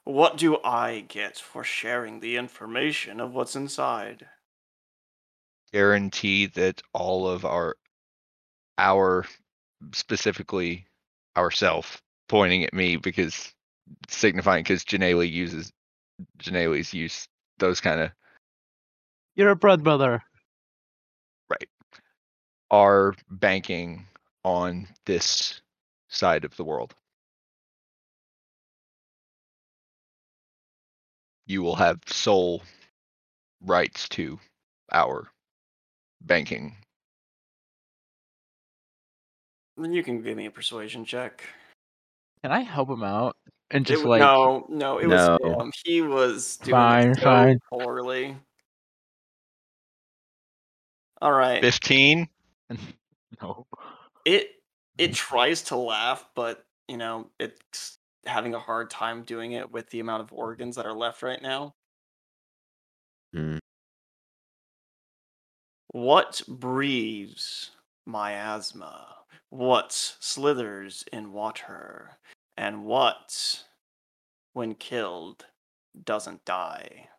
What 0.10 0.38
do 0.38 0.58
I 0.63 1.02
get 1.08 1.38
for 1.38 1.63
sharing 1.63 2.19
the 2.19 2.36
information 2.38 3.19
of 3.19 3.36
what's 3.36 3.56
inside? 3.56 4.26
Guarantee 5.72 6.48
that 6.48 6.82
all 6.93 7.28
of 7.28 7.45
our 7.45 7.76
our 8.80 9.28
specifically 9.91 10.88
ourself 11.38 12.02
pointing 12.28 12.63
at 12.63 12.74
me 12.74 12.95
because 12.95 13.54
signifying 14.08 14.63
because 14.63 14.84
Janelle 14.84 15.32
uses 15.32 15.72
Janelle's 16.39 16.91
use 16.91 17.28
those 17.60 17.80
kind 17.80 18.02
of 18.02 18.10
You're 19.36 19.52
a 19.52 19.56
blood 19.56 19.84
brother. 19.84 20.24
right 21.52 21.69
are 22.72 23.13
banking 23.30 24.08
on 24.43 24.88
this 25.06 25.62
side 26.08 26.45
of 26.45 26.58
the 26.58 26.63
world. 26.63 26.95
You 31.50 31.64
will 31.64 31.78
have 31.78 32.00
sole 32.06 32.62
rights 33.66 34.08
to 34.10 34.40
our 34.92 35.32
banking. 36.22 36.76
Then 39.76 39.92
you 39.92 40.04
can 40.04 40.22
give 40.22 40.38
me 40.38 40.46
a 40.46 40.52
persuasion 40.52 41.06
check. 41.06 41.44
Can 42.44 42.52
I 42.52 42.60
help 42.60 42.88
him 42.88 43.02
out? 43.02 43.36
And 43.72 43.84
just 43.84 44.04
w- 44.04 44.12
like 44.12 44.20
no, 44.20 44.68
no, 44.70 45.00
it 45.00 45.08
No. 45.08 45.40
was 45.42 45.64
him. 45.66 45.72
He 45.84 46.02
was 46.04 46.58
doing 46.58 46.76
Fine, 46.76 47.16
so 47.16 47.22
fine. 47.24 47.60
poorly. 47.72 48.38
All 51.20 51.32
right. 51.32 51.62
Fifteen. 51.62 52.30
no. 53.42 53.66
It 54.24 54.52
it 55.00 55.14
tries 55.16 55.64
to 55.64 55.78
laugh, 55.78 56.30
but 56.36 56.64
you 56.88 56.98
know 56.98 57.32
it's 57.40 57.99
having 58.26 58.54
a 58.56 58.60
hard 58.60 58.90
time 58.90 59.24
doing 59.24 59.52
it 59.54 59.72
with 59.72 59.90
the 59.90 60.00
amount 60.00 60.22
of 60.24 60.34
organs 60.34 60.76
that 60.76 60.86
are 60.86 60.94
left 60.94 61.24
right 61.24 61.42
now. 61.42 61.76
hmm, 63.34 63.58
What 65.94 66.42
breathes 66.48 67.72
miasma? 68.06 69.26
What 69.50 69.92
slithers 69.92 71.04
in 71.14 71.32
water? 71.32 72.18
And 72.58 72.86
what, 72.86 73.66
when 74.54 74.76
killed, 74.76 75.48
doesn't 76.04 76.46
die? 76.46 77.10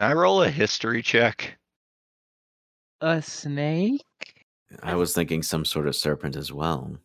Can 0.00 0.10
I 0.10 0.14
roll 0.14 0.42
a 0.42 0.48
history 0.50 1.02
check? 1.02 1.58
A 3.00 3.22
snake? 3.22 4.35
I 4.82 4.94
was 4.94 5.14
thinking 5.14 5.42
some 5.42 5.64
sort 5.64 5.86
of 5.86 5.94
serpent 5.96 6.36
as 6.36 6.52
well. 6.52 6.96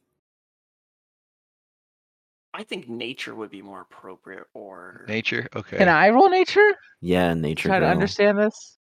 I 2.53 2.63
think 2.63 2.89
nature 2.89 3.33
would 3.33 3.49
be 3.49 3.61
more 3.61 3.81
appropriate, 3.81 4.43
or 4.53 5.05
Nature. 5.07 5.47
Okay. 5.55 5.77
Can 5.77 5.87
I 5.87 6.09
roll 6.09 6.27
nature? 6.29 6.73
Yeah, 6.99 7.33
nature. 7.33 7.69
Try 7.69 7.79
to 7.79 7.85
girl. 7.85 7.91
understand 7.91 8.37
this. 8.37 8.77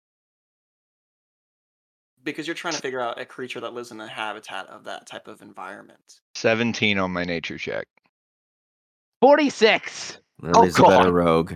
because 2.23 2.47
you're 2.47 2.55
trying 2.55 2.73
to 2.73 2.81
figure 2.81 2.99
out 2.99 3.19
a 3.19 3.25
creature 3.25 3.59
that 3.59 3.73
lives 3.73 3.91
in 3.91 3.97
the 3.97 4.07
habitat 4.07 4.67
of 4.67 4.83
that 4.85 5.05
type 5.07 5.27
of 5.27 5.41
environment. 5.41 5.99
Seventeen 6.35 6.97
on 6.97 7.11
my 7.11 7.23
nature 7.23 7.57
check. 7.57 7.85
Forty-six. 9.21 10.19
Oh, 10.43 10.61
Lily's 10.61 10.77
a 10.79 10.81
God. 10.81 10.89
better 10.89 11.13
rogue. 11.13 11.53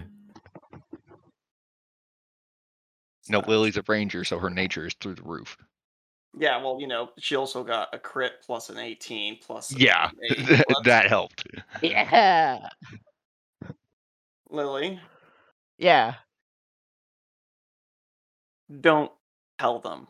No, 3.29 3.39
Lily's 3.47 3.77
a 3.77 3.83
ranger, 3.87 4.23
so 4.23 4.37
her 4.37 4.49
nature 4.49 4.85
is 4.85 4.93
through 4.99 5.15
the 5.15 5.23
roof. 5.23 5.57
Yeah, 6.35 6.57
well, 6.63 6.77
you 6.79 6.87
know, 6.87 7.09
she 7.19 7.35
also 7.35 7.63
got 7.63 7.93
a 7.93 7.99
crit 7.99 8.33
plus 8.43 8.69
an 8.69 8.77
18 8.77 9.37
plus. 9.39 9.71
a 9.75 9.79
Yeah, 9.79 10.09
8, 10.31 10.47
so 10.47 10.63
that 10.83 11.07
helped. 11.07 11.45
Yeah. 11.81 12.67
Lily, 14.49 14.99
Yeah. 15.77 16.15
don't 18.81 19.11
tell 19.59 19.79
them. 19.79 20.07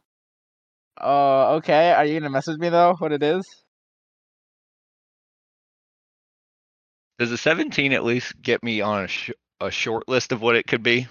Uh, 0.99 1.53
okay. 1.55 1.91
Are 1.91 2.05
you 2.05 2.19
gonna 2.19 2.29
message 2.29 2.57
me 2.59 2.69
though? 2.69 2.95
What 2.99 3.11
it 3.11 3.23
is? 3.23 3.43
Does 7.19 7.31
a 7.31 7.37
17 7.37 7.93
at 7.93 8.03
least 8.03 8.41
get 8.41 8.63
me 8.63 8.81
on 8.81 9.03
a, 9.03 9.07
sh- 9.07 9.31
a 9.61 9.71
short 9.71 10.07
list 10.07 10.31
of 10.31 10.41
what 10.41 10.55
it 10.55 10.67
could 10.67 10.83
be? 10.83 11.07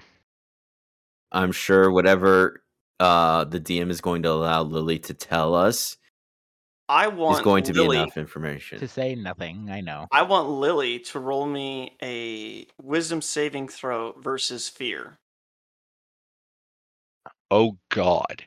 I'm 1.30 1.52
sure 1.52 1.90
whatever 1.90 2.61
uh, 3.02 3.44
the 3.44 3.60
DM 3.60 3.90
is 3.90 4.00
going 4.00 4.22
to 4.22 4.30
allow 4.30 4.62
Lily 4.62 4.98
to 5.00 5.12
tell 5.12 5.54
us 5.54 5.96
I 6.88 7.08
want 7.08 7.38
is 7.38 7.44
going 7.44 7.64
to 7.64 7.72
Lily, 7.72 7.96
be 7.96 8.02
enough 8.02 8.16
information. 8.16 8.78
To 8.78 8.86
say 8.86 9.14
nothing. 9.14 9.70
I 9.70 9.80
know. 9.80 10.06
I 10.12 10.22
want 10.22 10.48
Lily 10.48 11.00
to 11.00 11.18
roll 11.18 11.46
me 11.46 11.96
a 12.02 12.66
wisdom 12.80 13.20
saving 13.20 13.68
throw 13.68 14.12
versus 14.20 14.68
fear. 14.68 15.18
Oh 17.50 17.76
God. 17.90 18.44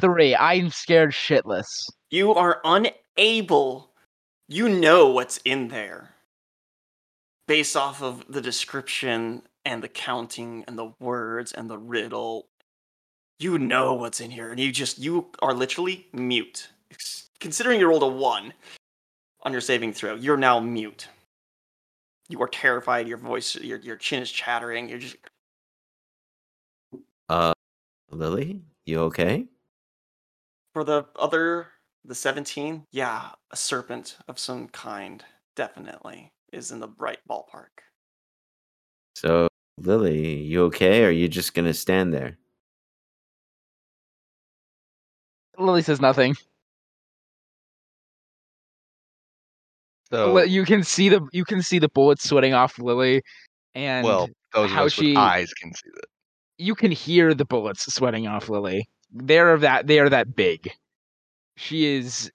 Three. 0.00 0.36
I'm 0.36 0.70
scared 0.70 1.12
shitless. 1.12 1.66
You 2.10 2.34
are 2.34 2.60
unable. 2.64 3.92
You 4.48 4.68
know 4.68 5.10
what's 5.10 5.38
in 5.38 5.68
there. 5.68 6.10
Based 7.48 7.76
off 7.76 8.02
of 8.02 8.24
the 8.28 8.40
description 8.40 9.42
and 9.64 9.82
the 9.82 9.88
counting 9.88 10.64
and 10.68 10.78
the 10.78 10.92
words 11.00 11.52
and 11.52 11.68
the 11.68 11.78
riddle. 11.78 12.48
You 13.38 13.58
know 13.58 13.94
what's 13.94 14.20
in 14.20 14.30
here. 14.30 14.50
And 14.50 14.58
you 14.58 14.72
just, 14.72 14.98
you 14.98 15.26
are 15.40 15.52
literally 15.52 16.06
mute. 16.12 16.68
Considering 17.40 17.80
you 17.80 17.86
rolled 17.88 18.02
a 18.02 18.06
one 18.06 18.54
on 19.42 19.52
your 19.52 19.60
saving 19.60 19.92
throw, 19.92 20.14
you're 20.14 20.36
now 20.38 20.58
mute. 20.58 21.08
You 22.28 22.40
are 22.42 22.48
terrified. 22.48 23.06
Your 23.06 23.18
voice, 23.18 23.54
your, 23.56 23.78
your 23.78 23.96
chin 23.96 24.22
is 24.22 24.30
chattering. 24.32 24.88
You're 24.88 24.98
just, 24.98 25.16
Uh, 27.28 27.52
Lily, 28.10 28.62
you 28.86 29.00
okay? 29.02 29.46
For 30.72 30.82
the 30.82 31.06
other, 31.16 31.68
the 32.04 32.14
17, 32.14 32.84
yeah, 32.92 33.30
a 33.50 33.56
serpent 33.56 34.16
of 34.28 34.38
some 34.38 34.68
kind, 34.68 35.22
definitely. 35.54 36.30
is 36.52 36.70
in 36.70 36.80
the 36.80 36.88
right 36.98 37.18
ballpark. 37.28 37.82
So, 39.14 39.48
Lily, 39.78 40.36
you 40.42 40.64
okay? 40.64 41.04
Or 41.04 41.08
are 41.08 41.10
you 41.10 41.28
just 41.28 41.54
gonna 41.54 41.74
stand 41.74 42.14
there? 42.14 42.38
Lily 45.58 45.82
says 45.82 46.00
nothing. 46.00 46.34
So 50.10 50.42
you 50.44 50.64
can 50.64 50.84
see 50.84 51.08
the 51.08 51.26
you 51.32 51.44
can 51.44 51.62
see 51.62 51.78
the 51.78 51.88
bullets 51.88 52.28
sweating 52.28 52.54
off 52.54 52.78
Lily, 52.78 53.22
and 53.74 54.04
well, 54.04 54.28
those 54.52 54.70
how 54.70 54.88
she- 54.88 55.08
with 55.08 55.16
eyes 55.16 55.52
can 55.54 55.72
see 55.74 55.90
that. 55.94 56.04
you 56.58 56.74
can 56.76 56.92
hear 56.92 57.34
the 57.34 57.44
bullets 57.44 57.92
sweating 57.92 58.26
off 58.28 58.48
Lily. 58.48 58.88
They're 59.10 59.58
that 59.58 59.86
they 59.88 59.98
are 59.98 60.08
that 60.08 60.36
big. 60.36 60.70
She 61.56 61.86
is. 61.86 62.30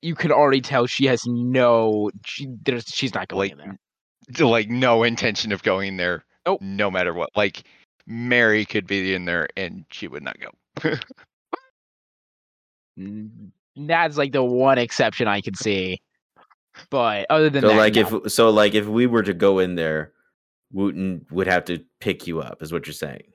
You 0.00 0.14
can 0.14 0.30
already 0.30 0.60
tell 0.60 0.86
she 0.86 1.06
has 1.06 1.22
no. 1.26 2.10
She 2.24 2.46
there's 2.64 2.84
she's 2.86 3.14
not 3.14 3.26
going 3.28 3.50
Like, 3.50 3.52
in 3.66 3.76
there. 4.38 4.46
like 4.46 4.68
no 4.70 5.02
intention 5.02 5.50
of 5.50 5.64
going 5.64 5.96
there. 5.96 6.24
Nope. 6.46 6.60
No 6.62 6.88
matter 6.88 7.12
what. 7.12 7.30
Like 7.34 7.64
Mary 8.06 8.64
could 8.64 8.86
be 8.86 9.12
in 9.12 9.24
there 9.24 9.48
and 9.56 9.84
she 9.90 10.06
would 10.06 10.22
not 10.22 10.36
go. 10.38 10.50
N- 12.98 13.52
That's 13.76 14.16
like 14.16 14.32
the 14.32 14.42
one 14.42 14.76
exception 14.78 15.28
I 15.28 15.40
can 15.40 15.54
see. 15.54 16.00
But 16.90 17.26
other 17.30 17.48
than 17.50 17.62
So 17.62 17.68
that, 17.68 17.76
like 17.76 17.94
no. 17.94 18.22
if 18.24 18.32
so 18.32 18.50
like 18.50 18.74
if 18.74 18.86
we 18.86 19.06
were 19.06 19.22
to 19.22 19.34
go 19.34 19.58
in 19.60 19.74
there, 19.76 20.12
Wooten 20.72 21.24
would 21.30 21.46
have 21.46 21.64
to 21.66 21.84
pick 22.00 22.26
you 22.26 22.40
up, 22.40 22.62
is 22.62 22.72
what 22.72 22.86
you're 22.86 22.94
saying. 22.94 23.32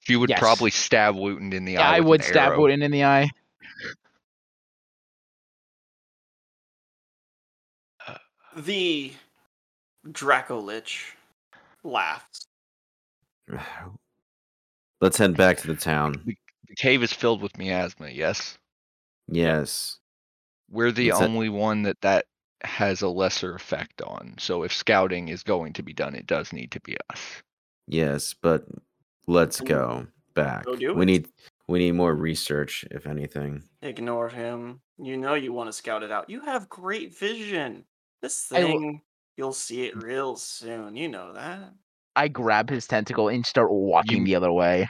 she 0.00 0.14
would 0.16 0.30
Yes. 0.30 0.38
probably 0.38 0.70
stab 0.70 1.16
Wooten 1.16 1.52
in 1.52 1.64
the 1.64 1.72
Yeah, 1.72 1.88
eye. 1.90 1.96
I 1.96 2.00
would 2.00 2.22
stab 2.22 2.52
arrow. 2.52 2.60
Wooten 2.60 2.80
in 2.82 2.90
the 2.92 3.04
eye. 3.04 3.28
The 8.56 9.12
Draco 10.10 10.58
Lich 10.60 11.14
laughs. 11.84 12.46
Let's 15.00 15.18
head 15.18 15.36
back 15.36 15.58
to 15.58 15.66
the 15.66 15.74
town. 15.76 16.36
The 16.76 16.82
cave 16.82 17.02
is 17.02 17.12
filled 17.12 17.40
with 17.42 17.56
miasma. 17.56 18.08
Yes, 18.10 18.58
Yes. 19.28 19.98
we're 20.68 20.92
the 20.92 21.08
It's 21.08 21.20
a- 21.20 21.24
only 21.24 21.48
one 21.48 21.82
that 21.82 22.00
that 22.02 22.26
has 22.62 23.00
a 23.02 23.08
lesser 23.08 23.54
effect 23.54 24.02
on. 24.02 24.34
So 24.38 24.62
if 24.62 24.72
scouting 24.72 25.28
is 25.28 25.42
going 25.42 25.72
to 25.74 25.82
be 25.82 25.92
done, 25.94 26.14
it 26.14 26.26
does 26.26 26.52
need 26.52 26.70
to 26.72 26.80
be 26.80 26.96
us. 27.10 27.42
Yes, 27.86 28.34
but 28.34 28.66
let's 29.26 29.60
Go- 29.60 29.66
go 29.66 30.06
back. 30.34 30.64
go 30.64 30.76
do 30.76 30.94
we 30.94 31.02
it. 31.02 31.06
need 31.06 31.28
we 31.68 31.78
need 31.80 31.92
more 31.92 32.14
research, 32.14 32.84
if 32.90 33.06
anything. 33.06 33.62
Ignore 33.82 34.28
him. 34.28 34.80
You 34.98 35.16
know 35.16 35.34
you 35.34 35.52
want 35.52 35.68
to 35.68 35.72
scout 35.72 36.02
it 36.02 36.12
out. 36.12 36.28
You 36.30 36.40
have 36.42 36.68
great 36.68 37.16
vision. 37.16 37.84
This 38.22 38.50
I 38.52 38.60
will- 38.64 38.66
thing, 38.68 39.02
you'll 39.36 39.52
see 39.52 39.86
it 39.86 39.96
real 39.96 40.36
soon. 40.36 40.94
You 40.96 41.08
know 41.08 41.32
that. 41.32 41.72
I 42.14 42.28
grab 42.28 42.68
his 42.70 42.86
tentacle 42.86 43.28
and 43.28 43.44
start 43.46 43.70
walking 43.70 44.18
You- 44.20 44.24
the 44.26 44.34
other 44.36 44.52
way. 44.52 44.88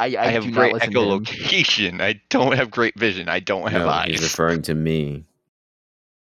I, 0.00 0.16
I, 0.16 0.22
I, 0.24 0.26
have 0.30 0.44
do 0.44 0.50
great 0.52 0.72
not 0.72 0.80
listen 0.80 0.92
to 0.94 1.00
him. 1.12 1.24
echolocation. 1.24 2.00
I 2.00 2.20
don't 2.30 2.56
have 2.56 2.70
great 2.70 2.98
vision. 2.98 3.28
I 3.28 3.38
don't 3.40 3.70
have 3.70 3.82
No, 3.82 3.88
eyes. 3.88 4.08
he's 4.10 4.22
referring 4.22 4.62
to 4.62 4.74
me. 4.74 5.24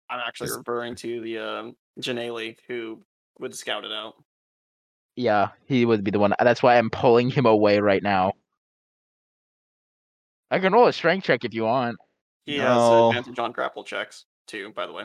I'm 0.09 0.19
actually 0.25 0.49
Is- 0.49 0.57
referring 0.57 0.95
to 0.95 1.21
the 1.21 1.37
um, 1.37 1.75
Janelle 2.01 2.55
who 2.67 3.01
would 3.39 3.53
scout 3.55 3.85
it 3.85 3.91
out. 3.91 4.15
Yeah, 5.15 5.49
he 5.65 5.85
would 5.85 6.03
be 6.03 6.11
the 6.11 6.19
one. 6.19 6.33
That's 6.39 6.61
why 6.61 6.77
I'm 6.77 6.89
pulling 6.89 7.29
him 7.29 7.45
away 7.45 7.79
right 7.79 8.03
now. 8.03 8.33
I 10.51 10.59
can 10.59 10.71
roll 10.73 10.87
a 10.87 10.93
strength 10.93 11.25
check 11.25 11.43
if 11.43 11.53
you 11.53 11.63
want. 11.63 11.97
He 12.45 12.57
No. 12.57 13.11
has 13.11 13.17
advantage 13.19 13.39
on 13.39 13.51
grapple 13.51 13.83
checks 13.83 14.25
too, 14.47 14.71
by 14.75 14.87
the 14.87 14.93
way. 14.93 15.03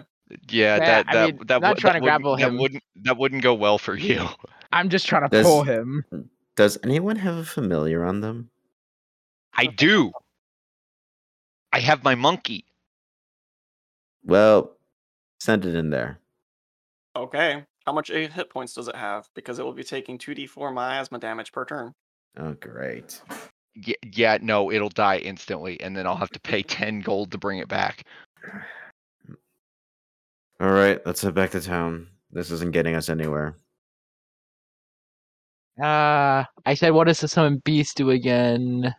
Yeah, 0.48 0.76
Yeah, 0.76 0.78
that 0.78 1.06
I 1.08 1.12
that 1.14 1.26
mean, 1.26 1.38
that, 1.46 1.61
not 1.62 1.68
would- 1.70 1.78
trying 1.78 1.92
that 1.94 1.98
to 2.00 2.04
grapple 2.04 2.30
wouldn't, 2.32 2.48
him. 2.48 2.54
That 2.56 2.61
wouldn't 2.61 2.82
that 3.02 3.16
wouldn't 3.18 3.42
go 3.42 3.54
well 3.54 3.78
for 3.78 3.96
you. 3.96 4.28
I'm 4.72 4.88
just 4.88 5.06
trying 5.06 5.22
to 5.22 5.28
Does- 5.28 5.46
pull 5.46 5.64
him. 5.64 6.04
Does 6.56 6.78
anyone 6.85 7.16
have 7.16 7.37
a 7.37 7.44
familiar 7.44 8.04
on 8.04 8.20
them? 8.20 8.50
I 9.54 9.66
do. 9.66 10.12
I 11.72 11.80
have 11.80 12.04
my 12.04 12.14
monkey. 12.14 12.64
Well, 14.24 14.76
send 15.40 15.64
it 15.64 15.74
in 15.74 15.90
there. 15.90 16.18
Okay. 17.16 17.64
How 17.86 17.92
much 17.92 18.08
hit 18.08 18.50
points 18.50 18.74
does 18.74 18.88
it 18.88 18.96
have? 18.96 19.28
Because 19.34 19.58
it 19.58 19.64
will 19.64 19.72
be 19.72 19.84
taking 19.84 20.18
2d4 20.18 20.72
miasma 20.72 21.18
damage 21.18 21.52
per 21.52 21.64
turn. 21.64 21.92
Oh, 22.38 22.54
great. 22.54 23.20
Yeah, 23.74 23.96
yeah, 24.12 24.38
no, 24.40 24.70
it'll 24.70 24.88
die 24.88 25.18
instantly, 25.18 25.80
and 25.80 25.96
then 25.96 26.06
I'll 26.06 26.16
have 26.16 26.30
to 26.30 26.40
pay 26.40 26.62
ten 26.62 27.00
gold 27.00 27.32
to 27.32 27.38
bring 27.38 27.58
it 27.58 27.68
back. 27.68 28.04
All 30.60 30.70
right, 30.70 31.04
let's 31.04 31.22
head 31.22 31.34
back 31.34 31.50
to 31.50 31.60
town. 31.60 32.06
This 32.30 32.50
isn't 32.50 32.72
getting 32.72 32.94
us 32.94 33.08
anywhere. 33.08 33.56
Uh, 35.82 36.44
I 36.66 36.74
said, 36.74 36.90
what 36.90 37.08
does 37.08 37.20
the 37.20 37.28
summon 37.28 37.60
beast 37.64 37.96
do 37.96 38.10
again? 38.10 38.94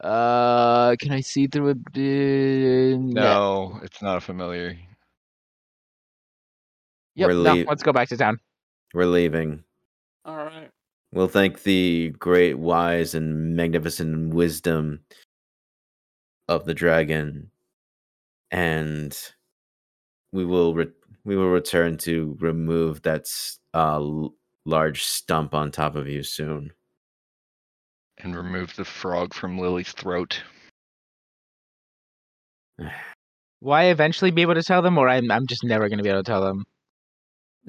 Uh, 0.00 0.94
can 0.96 1.10
I 1.12 1.20
see 1.20 1.46
through 1.48 1.70
it? 1.70 1.78
Uh, 1.96 2.98
No, 3.00 3.80
it's 3.82 4.00
not 4.00 4.16
a 4.18 4.20
familiar. 4.20 4.76
Yep, 7.16 7.26
We're 7.28 7.34
no, 7.34 7.54
lea- 7.54 7.64
let's 7.66 7.82
go 7.82 7.92
back 7.92 8.08
to 8.10 8.16
town. 8.16 8.38
We're 8.94 9.06
leaving. 9.06 9.64
All 10.24 10.36
right. 10.36 10.70
We'll 11.12 11.26
thank 11.28 11.62
the 11.62 12.10
great 12.18 12.54
wise 12.58 13.14
and 13.14 13.56
magnificent 13.56 14.32
wisdom 14.34 15.00
of 16.48 16.64
the 16.64 16.74
dragon, 16.74 17.50
and 18.50 19.16
we 20.32 20.44
will 20.44 20.74
re- 20.74 20.92
we 21.24 21.34
will 21.36 21.48
return 21.50 21.96
to 21.98 22.36
remove 22.40 23.02
that 23.02 23.22
s- 23.22 23.58
uh, 23.74 23.96
l- 23.96 24.34
large 24.64 25.02
stump 25.02 25.54
on 25.54 25.70
top 25.72 25.96
of 25.96 26.06
you 26.06 26.22
soon. 26.22 26.72
And 28.20 28.36
remove 28.36 28.74
the 28.74 28.84
frog 28.84 29.32
from 29.32 29.58
Lily's 29.58 29.92
throat. 29.92 30.42
Will 33.60 33.72
I 33.72 33.84
eventually 33.84 34.30
be 34.30 34.42
able 34.42 34.54
to 34.54 34.62
tell 34.62 34.82
them, 34.82 34.98
or 34.98 35.08
I'm 35.08 35.30
I'm 35.30 35.46
just 35.46 35.64
never 35.64 35.88
gonna 35.88 36.02
be 36.02 36.08
able 36.08 36.22
to 36.22 36.30
tell 36.30 36.42
them? 36.42 36.64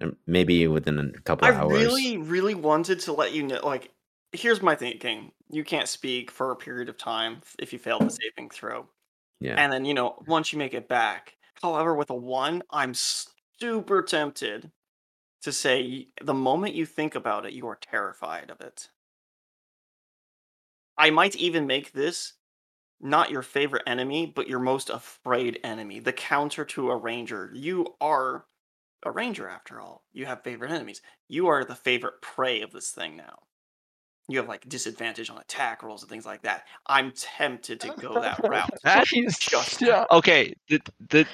Um, 0.02 0.16
maybe 0.28 0.68
within 0.68 1.00
a 1.00 1.22
couple 1.22 1.48
I 1.48 1.52
hours. 1.52 1.74
I 1.74 1.82
really, 1.82 2.18
really 2.18 2.56
wanted 2.56 3.00
to 3.02 3.14
let 3.14 3.34
you 3.34 3.44
know. 3.44 3.60
Like, 3.64 3.92
here's 4.32 4.62
my 4.62 4.76
thinking: 4.76 5.32
you 5.50 5.64
can't 5.64 5.88
speak 5.88 6.32
for 6.32 6.52
a 6.52 6.56
period 6.56 6.90
of 6.90 6.98
time 6.98 7.42
if 7.58 7.74
you 7.74 7.80
fail 7.80 8.00
the 8.00 8.10
saving 8.10 8.50
throw, 8.50 8.88
yeah. 9.40 9.56
and 9.58 9.74
then 9.74 9.86
you 9.86 9.94
know 9.94 10.22
once 10.28 10.54
you 10.54 10.60
make 10.60 10.74
it 10.74 10.88
back. 10.88 11.36
However, 11.62 11.96
with 11.96 12.10
a 12.10 12.16
one, 12.16 12.64
I'm 12.72 12.94
super 12.94 14.02
tempted 14.02 14.72
to 15.42 15.52
say 15.52 16.08
the 16.22 16.34
moment 16.34 16.76
you 16.76 16.86
think 16.86 17.16
about 17.16 17.46
it, 17.46 17.54
you 17.54 17.68
are 17.68 17.78
terrified 17.82 18.50
of 18.50 18.62
it. 18.62 18.90
I 21.00 21.10
might 21.10 21.36
even 21.38 21.66
make 21.66 21.94
this 21.94 22.34
not 23.02 23.32
your 23.32 23.42
favorite 23.42 23.84
enemy, 23.88 24.26
but 24.36 24.50
your 24.50 24.60
most 24.60 24.90
afraid 24.90 25.60
enemy. 25.64 26.00
The 26.00 26.12
counter 26.12 26.66
to 26.66 26.92
a 26.92 26.98
ranger. 26.98 27.52
You 27.56 27.96
are 28.02 28.46
a 29.04 29.12
ranger 29.12 29.48
after 29.48 29.80
all. 29.80 30.04
You 30.12 30.26
have 30.26 30.44
favorite 30.44 30.72
enemies. 30.72 31.02
You 31.30 31.48
are 31.48 31.64
the 31.64 31.76
favorite 31.76 32.22
prey 32.22 32.62
of 32.62 32.72
this 32.72 32.92
thing 32.92 33.16
now. 33.16 33.40
You 34.28 34.38
have 34.40 34.50
like 34.50 34.68
disadvantage 34.68 35.30
on 35.30 35.38
attack 35.38 35.82
rolls 35.82 36.04
and 36.04 36.10
things 36.10 36.26
like 36.26 36.44
that. 36.44 36.66
I'm 36.86 37.14
tempted 37.16 37.80
to 37.80 37.96
go 38.00 38.22
that 38.22 38.40
route. 38.48 38.70
That 38.84 39.08
is 39.14 39.40
just 39.40 39.82
yeah. 39.82 40.06
Okay, 40.12 40.54
the 40.68 40.82
the 41.10 41.26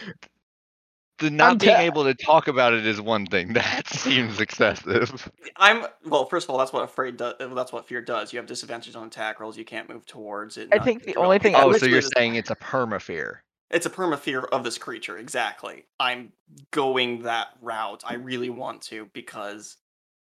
the 1.19 1.29
not 1.29 1.59
being 1.59 1.73
ta- 1.73 1.79
able 1.81 2.03
to 2.03 2.13
talk 2.13 2.47
about 2.47 2.73
it 2.73 2.85
is 2.85 2.99
one 3.01 3.25
thing. 3.25 3.53
That 3.53 3.87
seems 3.89 4.39
excessive. 4.41 5.31
I'm 5.57 5.85
well. 6.05 6.25
First 6.25 6.45
of 6.45 6.49
all, 6.51 6.57
that's 6.57 6.73
what 6.73 6.83
afraid 6.83 7.17
does. 7.17 7.35
That's 7.39 7.71
what 7.71 7.87
fear 7.87 8.01
does. 8.01 8.33
You 8.33 8.37
have 8.39 8.45
disadvantage 8.47 8.95
on 8.95 9.07
attack 9.07 9.39
rolls. 9.39 9.57
You 9.57 9.65
can't 9.65 9.87
move 9.89 10.05
towards 10.05 10.57
it. 10.57 10.69
I 10.73 10.79
think 10.79 11.03
the 11.03 11.15
only 11.15 11.39
thing- 11.39 11.55
Oh, 11.55 11.71
so 11.73 11.85
you're 11.85 12.01
saying 12.01 12.35
it's 12.35 12.51
a 12.51 12.55
perma 12.55 13.01
fear. 13.01 13.43
it's 13.71 13.85
a 13.85 13.89
perma 13.89 14.17
fear 14.19 14.41
of 14.41 14.63
this 14.63 14.77
creature. 14.77 15.17
Exactly. 15.17 15.85
I'm 15.99 16.31
going 16.71 17.23
that 17.23 17.47
route. 17.61 18.03
I 18.05 18.15
really 18.15 18.49
want 18.49 18.81
to 18.83 19.09
because 19.13 19.77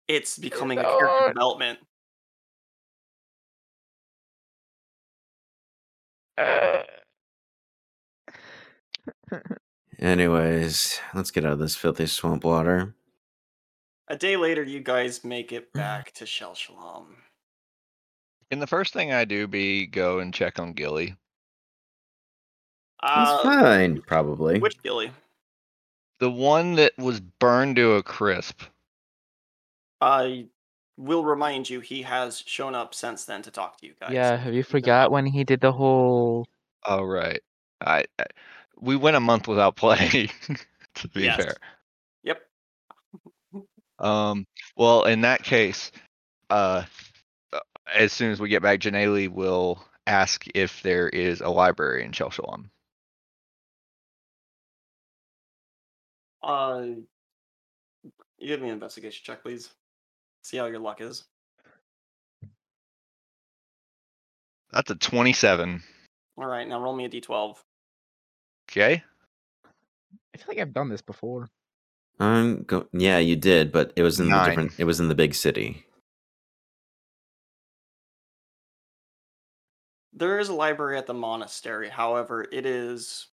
it's 0.09 0.37
becoming 0.39 0.79
a 0.79 0.83
character 0.83 1.29
development. 1.29 1.79
Uh, 6.39 6.83
Anyways, 10.03 10.99
let's 11.15 11.31
get 11.31 11.45
out 11.45 11.53
of 11.53 11.59
this 11.61 11.77
filthy 11.77 12.07
swamp 12.07 12.43
water. 12.43 12.93
A 14.09 14.17
day 14.17 14.37
later, 14.37 14.65
you 14.65 14.81
guys 14.81 15.23
make 15.23 15.53
it 15.53 15.73
back 15.73 16.11
to 16.15 16.27
Shell 16.27 16.57
Shalom. 16.57 17.19
Can 18.51 18.59
the 18.59 18.67
first 18.67 18.93
thing 18.93 19.13
I 19.13 19.25
do 19.25 19.47
be 19.47 19.87
go 19.87 20.19
and 20.19 20.35
check 20.35 20.59
on 20.59 20.73
Gilly? 20.73 21.15
It's 23.05 23.31
Uh, 23.31 23.43
fine, 23.45 24.03
probably. 24.03 24.59
which 24.59 24.83
Gilly? 24.83 25.13
The 26.19 26.31
one 26.33 26.75
that 26.75 26.99
was 26.99 27.21
burned 27.21 27.77
to 27.77 27.93
a 27.93 28.03
crisp. 28.03 28.63
I 30.01 30.47
will 30.97 31.25
remind 31.25 31.71
you, 31.71 31.79
he 31.79 32.03
has 32.03 32.43
shown 32.45 32.75
up 32.75 32.93
since 32.93 33.25
then 33.25 33.43
to 33.43 33.53
talk 33.53 33.79
to 33.79 33.87
you 33.87 33.95
guys. 34.01 34.13
yeah, 34.13 34.37
have 34.37 34.53
you 34.53 34.65
forgot 34.65 35.13
when 35.13 35.27
he 35.27 35.45
did 35.45 35.61
the 35.61 35.71
whole? 35.73 36.49
Oh 36.87 37.05
right. 37.05 37.41
I, 37.81 38.05
I 38.19 38.25
we 38.83 38.97
went 38.97 39.17
a 39.17 39.21
month 39.21 39.49
without 39.49 39.77
playing. 39.79 40.31
to 40.97 41.09
be 41.09 41.23
Yes. 41.23 41.37
fair. 41.37 41.57
Yep. 42.25 42.43
Um, 43.99 44.47
well, 44.77 45.05
in 45.05 45.23
that 45.23 45.45
case, 45.45 45.93
uh, 46.51 46.85
uh, 47.53 47.61
as 47.95 48.13
soon 48.13 48.33
as 48.33 48.41
we 48.41 48.49
get 48.49 48.63
back, 48.63 48.81
Janelle 48.81 49.29
will 49.29 49.85
ask 50.07 50.45
if 50.55 50.83
there 50.83 51.09
is 51.09 51.41
a 51.41 51.49
library 51.51 52.05
in 52.05 52.13
Chelshalom. 52.13 52.67
Uh, 56.43 56.83
you 58.39 58.49
give 58.49 58.61
me 58.61 58.69
an 58.69 58.75
investigation 58.75 59.23
check, 59.25 59.43
please. 59.43 59.71
See 60.43 60.57
how 60.59 60.67
your 60.67 60.81
luck 60.81 61.01
is. 61.01 61.25
That's 64.73 64.91
a 64.91 64.97
27. 64.97 65.83
All 66.37 66.47
right, 66.47 66.67
now 66.69 66.81
roll 66.81 66.97
me 66.97 67.05
a 67.05 67.11
d12. 67.11 67.57
Okay. 68.73 69.05
I 70.35 70.39
feel 70.39 70.47
like 70.49 70.59
I've 70.59 70.73
done 70.73 70.89
this 70.89 71.03
before. 71.03 71.51
I'm 72.19 72.63
go- 72.63 72.89
yeah, 72.93 73.19
you 73.19 73.37
did, 73.37 73.71
but 73.71 73.93
it 73.97 74.03
was 74.03 74.19
in 74.19 74.31
the 74.31 74.45
different. 74.45 74.73
It 74.79 74.85
was 74.85 74.99
in 74.99 75.09
the 75.09 75.15
big 75.15 75.35
city. 75.35 75.85
There 80.15 80.39
is 80.39 80.49
a 80.49 80.55
library 80.55 80.97
at 80.97 81.07
the 81.07 81.15
monastery. 81.15 81.91
However, 81.91 82.47
it 82.51 82.65
is 82.65 83.29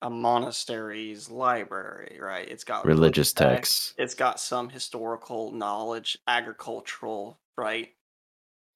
a 0.00 0.10
monastery's 0.10 1.28
library, 1.28 2.18
right? 2.20 2.48
It's 2.48 2.64
got 2.64 2.84
Religious 2.86 3.32
texts. 3.32 3.94
It's 3.98 4.14
got 4.14 4.38
some 4.38 4.68
historical 4.68 5.50
knowledge, 5.52 6.18
agricultural, 6.26 7.38
right? 7.56 7.90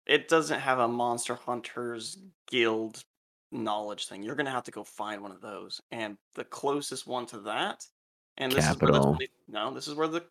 It 0.07 0.29
doesn't 0.29 0.61
have 0.61 0.79
a 0.79 0.88
Monster 0.88 1.35
Hunters 1.35 2.18
Guild 2.49 3.05
knowledge 3.52 4.06
thing. 4.06 4.22
You're 4.22 4.35
gonna 4.35 4.50
have 4.50 4.64
to 4.64 4.70
go 4.70 4.85
find 4.85 5.22
one 5.22 5.32
of 5.32 5.40
those, 5.40 5.80
and 5.90 6.16
the 6.35 6.44
closest 6.44 7.06
one 7.06 7.26
to 7.26 7.38
that, 7.40 7.85
and 8.38 8.52
this 8.52 8.64
is 8.64 8.76
where 8.80 8.90
Capital. 8.90 9.16
the 9.18 9.28
no, 9.48 9.72
this 9.72 9.88
is 9.88 9.94
where 9.94 10.09
the 10.09 10.24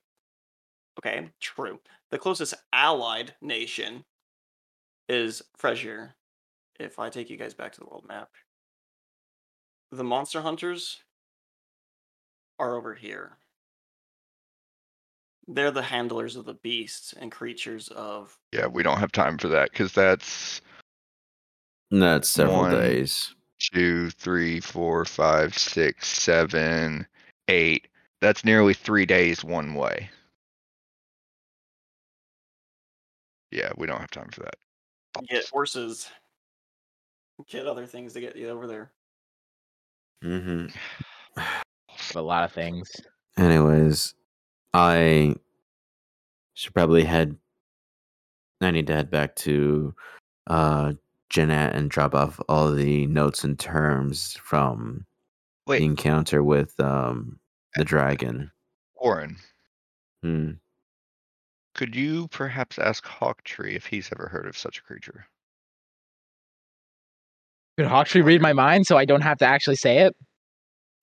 okay, 0.99 1.29
true. 1.39 1.79
The 2.11 2.19
closest 2.19 2.53
allied 2.73 3.33
nation 3.41 4.03
is 5.09 5.41
Fresier. 5.59 6.13
If 6.79 6.99
I 6.99 7.09
take 7.09 7.29
you 7.29 7.37
guys 7.37 7.53
back 7.53 7.71
to 7.73 7.79
the 7.79 7.85
world 7.85 8.05
map, 8.07 8.29
the 9.91 10.03
monster 10.03 10.41
hunters 10.41 10.99
are 12.59 12.75
over 12.75 12.93
here. 12.93 13.37
They're 15.47 15.71
the 15.71 15.83
handlers 15.83 16.35
of 16.35 16.45
the 16.45 16.55
beasts 16.55 17.13
and 17.13 17.31
creatures 17.31 17.87
of 17.89 18.37
Yeah, 18.51 18.67
we 18.67 18.83
don't 18.83 18.97
have 18.99 19.11
time 19.11 19.37
for 19.37 19.47
that 19.49 19.71
because 19.71 19.93
that's 19.93 20.61
That's 21.91 22.27
several 22.29 22.57
One. 22.57 22.71
days. 22.71 23.33
two, 23.73 24.09
three, 24.11 24.59
four, 24.59 25.05
five, 25.05 25.57
six, 25.57 26.07
seven, 26.07 27.07
eight. 27.47 27.87
That's 28.21 28.43
nearly 28.43 28.73
three 28.73 29.05
days 29.05 29.43
one 29.43 29.73
way. 29.75 30.09
Yeah, 33.51 33.71
we 33.77 33.87
don't 33.87 33.99
have 33.99 34.11
time 34.11 34.29
for 34.31 34.41
that. 34.41 34.55
get 35.29 35.47
horses, 35.47 36.09
get 37.47 37.67
other 37.67 37.85
things 37.85 38.13
to 38.13 38.19
get 38.19 38.35
you 38.35 38.49
over 38.49 38.67
there. 38.67 38.91
Mm 40.23 40.71
hmm 41.35 41.41
A 42.15 42.21
lot 42.21 42.43
of 42.43 42.51
things. 42.51 42.91
Anyways, 43.37 44.13
I 44.73 45.35
should 46.53 46.73
probably 46.73 47.03
head. 47.03 47.37
I 48.61 48.71
need 48.71 48.87
to 48.87 48.93
head 48.95 49.09
back 49.09 49.35
to 49.37 49.93
uh 50.47 50.93
Jeanette 51.35 51.75
and 51.75 51.89
drop 51.91 52.15
off 52.15 52.39
all 52.47 52.71
the 52.71 53.05
notes 53.07 53.43
and 53.43 53.59
terms 53.59 54.37
from 54.41 55.05
Wait. 55.67 55.79
the 55.79 55.85
encounter 55.85 56.41
with 56.41 56.79
um 56.79 57.37
the 57.75 57.83
dragon. 57.83 58.49
Orin, 58.95 59.35
Hmm. 60.23 60.51
could 61.73 61.93
you 61.93 62.29
perhaps 62.29 62.79
ask 62.79 63.03
Hawktree 63.03 63.75
if 63.75 63.85
he's 63.85 64.09
ever 64.13 64.29
heard 64.29 64.47
of 64.47 64.57
such 64.57 64.77
a 64.77 64.81
creature? 64.83 65.27
Could 67.77 67.87
Hawktree 67.87 68.23
read 68.23 68.41
my 68.41 68.53
mind 68.53 68.87
so 68.87 68.95
I 68.97 69.03
don't 69.03 69.19
have 69.19 69.39
to 69.39 69.45
actually 69.45 69.75
say 69.75 70.07
it? 70.07 70.15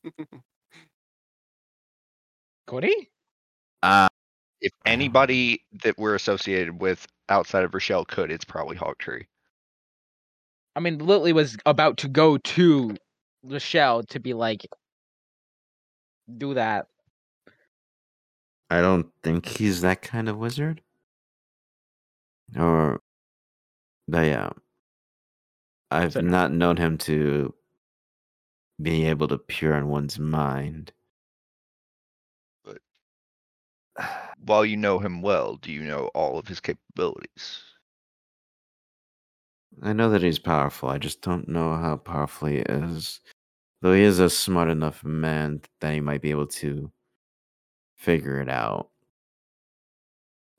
Could 2.66 2.84
he? 2.84 3.10
Uh, 3.82 4.08
If 4.62 4.72
anybody 4.86 5.62
that 5.82 5.98
we're 5.98 6.14
associated 6.14 6.80
with 6.80 7.06
outside 7.28 7.64
of 7.64 7.74
Rochelle 7.74 8.06
could, 8.06 8.30
it's 8.32 8.46
probably 8.46 8.76
Hawktree. 8.78 9.26
I 10.74 10.80
mean, 10.80 10.98
Lily 10.98 11.32
was 11.32 11.56
about 11.66 11.98
to 11.98 12.08
go 12.08 12.38
to 12.38 12.96
Rochelle 13.42 14.04
to 14.04 14.20
be 14.20 14.34
like, 14.34 14.66
do 16.38 16.54
that. 16.54 16.86
I 18.70 18.80
don't 18.80 19.08
think 19.22 19.46
he's 19.46 19.82
that 19.82 20.00
kind 20.02 20.28
of 20.28 20.38
wizard. 20.38 20.80
Or, 22.56 23.00
but 24.08 24.26
yeah, 24.26 24.50
I've 25.90 26.14
So 26.14 26.20
not 26.22 26.52
known 26.52 26.78
him 26.78 26.96
to 26.98 27.54
be 28.80 29.06
able 29.06 29.28
to 29.28 29.38
peer 29.38 29.74
on 29.74 29.88
one's 29.88 30.18
mind. 30.18 30.92
While 34.38 34.64
you 34.64 34.76
know 34.76 34.98
him 34.98 35.22
well, 35.22 35.56
do 35.56 35.70
you 35.70 35.82
know 35.82 36.06
all 36.14 36.38
of 36.38 36.48
his 36.48 36.60
capabilities? 36.60 37.60
I 39.80 39.92
know 39.92 40.10
that 40.10 40.22
he's 40.22 40.38
powerful. 40.38 40.88
I 40.88 40.98
just 40.98 41.22
don't 41.22 41.48
know 41.48 41.74
how 41.74 41.96
powerful 41.96 42.48
he 42.48 42.58
is. 42.58 43.20
Though 43.80 43.94
he 43.94 44.02
is 44.02 44.18
a 44.18 44.28
smart 44.30 44.68
enough 44.68 45.02
man 45.02 45.62
that 45.80 45.94
he 45.94 46.00
might 46.00 46.20
be 46.22 46.30
able 46.30 46.46
to 46.48 46.90
figure 47.96 48.40
it 48.40 48.48
out. 48.48 48.90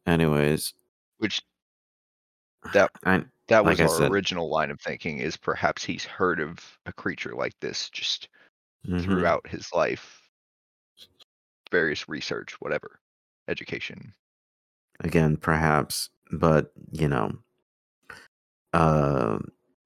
Anyways, 0.08 0.73
Which 1.19 1.41
that 2.73 2.91
I 3.06 3.23
that 3.47 3.63
was 3.63 3.80
I 3.80 3.84
our 3.84 3.89
said- 3.89 4.12
original 4.12 4.49
line 4.49 4.71
of 4.71 4.82
thinking 4.82 5.19
is 5.19 5.38
perhaps 5.38 5.84
he's 5.84 6.04
heard 6.06 6.39
of 6.39 6.60
a 6.86 6.93
creature 6.93 7.36
like 7.36 7.54
this 7.60 7.89
just 7.89 8.30
mhm. 8.88 9.02
throughout 9.04 9.47
his 9.47 9.71
life. 9.73 10.21
Various 11.71 12.08
research, 12.10 12.54
whatever. 12.60 12.99
Education. 13.49 14.13
again 15.02 15.36
perhaps 15.36 16.10
but 16.32 16.71
you 16.91 17.08
know 17.10 17.32
uh 18.74 19.40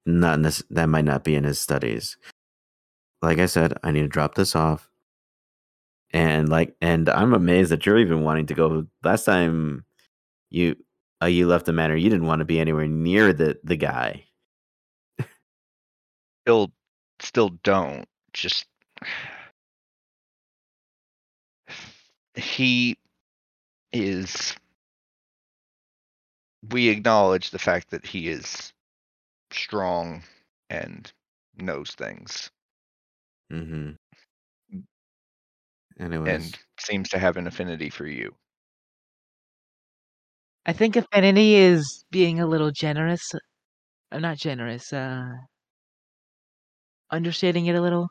not 0.06 0.39
nec- 0.39 0.67
that 0.71 0.88
might 0.89 1.06
not 1.06 1.23
be 1.23 1.36
in 1.36 1.43
his 1.43 1.60
studies. 1.60 2.17
Like 3.21 3.39
i 3.39 3.45
said 3.47 3.73
i 3.84 3.91
need 3.91 4.02
to 4.02 4.08
drop 4.08 4.36
this 4.36 4.56
off. 4.56 4.89
And 6.12 6.50
like 6.50 6.76
and 6.82 7.10
i'm 7.10 7.34
amazed 7.34 7.71
that 7.71 7.86
you're 7.86 8.00
even 8.00 8.23
wanting 8.23 8.47
to 8.47 8.54
go. 8.54 8.88
Last 9.04 9.26
time 9.26 9.86
you 10.50 10.76
uh, 11.21 11.28
you 11.28 11.47
left 11.47 11.65
the 11.65 11.73
manor 11.73 11.95
you 11.95 12.10
didn't 12.10 12.28
want 12.28 12.39
to 12.39 12.45
be 12.45 12.60
anywhere 12.60 12.88
near 12.88 13.34
the 13.34 13.60
the 13.63 13.78
guy. 13.78 14.26
Still 16.45 16.71
still 17.19 17.50
don't. 17.63 18.08
Just 18.34 18.65
he 22.36 22.97
is 23.91 24.56
we 26.69 26.89
acknowledge 26.89 27.52
the 27.52 27.60
fact 27.60 27.89
that 27.91 28.06
he 28.06 28.30
is 28.30 28.73
strong 29.51 30.24
and 30.69 31.11
knows 31.57 31.91
things 31.91 32.51
mm-hmm 33.51 33.91
anyways 35.99 36.30
and 36.32 36.59
seems 36.80 37.09
to 37.09 37.17
have 37.19 37.38
an 37.38 37.47
affinity 37.47 37.89
for 37.89 38.05
you. 38.05 38.36
I 40.67 40.74
think 40.74 40.95
affinity 40.95 41.55
is 41.55 42.05
being 42.11 42.39
a 42.39 42.45
little 42.45 42.72
generous. 42.72 43.32
I'm 44.11 44.22
not 44.22 44.38
generous. 44.38 44.93
Uh, 44.93 45.26
understating 47.11 47.65
it 47.65 47.76
a 47.76 47.82
little. 47.82 48.09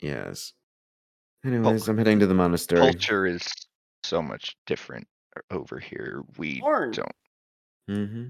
yes 0.00 0.52
anyways 1.44 1.88
i'm 1.88 1.98
heading 1.98 2.18
to 2.18 2.26
the 2.26 2.34
monastery 2.34 2.80
Culture 2.80 3.26
is 3.26 3.46
so 4.02 4.22
much 4.22 4.56
different 4.66 5.06
over 5.50 5.78
here. 5.78 6.22
We 6.38 6.60
Orin, 6.60 6.92
don't 6.92 7.12
mm-hmm 7.88 8.26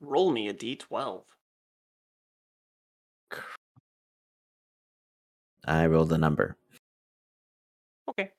roll 0.00 0.30
me 0.30 0.48
a 0.48 0.54
d12. 0.54 1.22
i 5.66 5.86
rolled 5.86 6.12
a 6.12 6.18
number 6.18 6.56
Okay. 8.08 8.30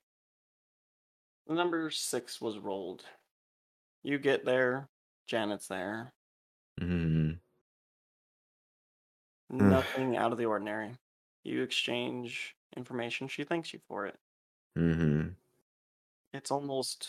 The 1.46 1.54
number 1.54 1.90
six 1.90 2.40
was 2.40 2.58
rolled. 2.58 3.04
You 4.02 4.18
get 4.18 4.44
there, 4.44 4.88
Janet's 5.26 5.68
there. 5.68 6.12
mm-hmm 6.80 7.32
Nothing 9.48 10.16
out 10.16 10.32
of 10.32 10.38
the 10.38 10.44
ordinary. 10.44 10.90
You 11.44 11.62
exchange 11.62 12.56
information. 12.76 13.28
She 13.28 13.44
thanks 13.44 13.72
you 13.72 13.80
for 13.88 14.06
it. 14.06 14.16
mm-hmm 14.78 15.28
It's 16.32 16.50
almost 16.50 17.08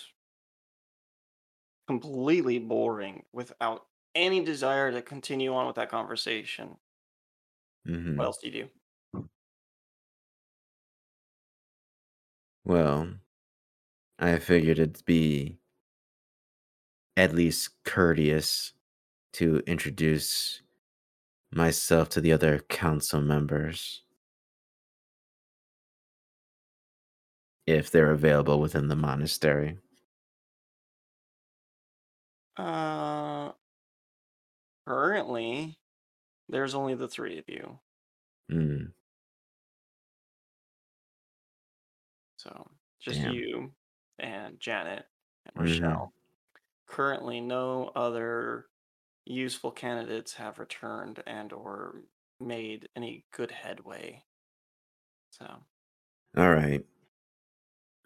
completely 1.88 2.60
boring 2.60 3.24
without 3.34 3.86
any 4.18 4.44
desire 4.44 4.92
to 4.92 5.02
continue 5.02 5.54
on 5.56 5.68
with 5.68 5.76
that 5.78 5.90
conversation. 5.90 6.78
mm-hmm 7.86 8.18
What 8.18 8.26
else 8.26 8.38
do 8.40 8.48
you 8.50 8.54
do? 8.64 8.70
Well, 12.64 13.20
I 14.20 14.38
figured 14.40 14.78
it'd 14.80 15.04
be 15.06 15.60
at 17.18 17.34
least 17.34 17.84
courteous 17.84 18.74
to 19.34 19.60
introduce 19.68 20.62
myself 21.52 22.10
to 22.10 22.22
the 22.22 22.32
other 22.34 22.60
council 22.60 23.22
members 23.22 24.04
if 27.68 27.92
they're 27.92 28.10
available 28.10 28.60
within 28.60 28.88
the 28.88 28.96
monastery. 28.96 29.78
Uh, 32.58 33.54
currently, 34.88 35.78
there's 36.50 36.76
only 36.76 36.96
the 36.96 37.08
three 37.10 37.38
of 37.40 37.46
you. 37.50 37.80
Hmm. 38.50 38.94
So 42.38 42.72
just 43.00 43.22
Damn. 43.22 43.34
you 43.34 43.76
and 44.20 44.60
Janet 44.60 45.06
and 45.46 45.68
Mhm. 45.68 46.12
Currently, 46.88 47.42
no 47.42 47.90
other 47.90 48.70
useful 49.26 49.72
candidates 49.72 50.34
have 50.36 50.60
returned 50.60 51.22
and 51.28 51.54
or 51.54 52.04
made 52.40 52.90
any 52.96 53.26
good 53.32 53.52
headway. 53.52 54.26
So 55.32 55.66
All 56.38 56.54
right. 56.54 56.86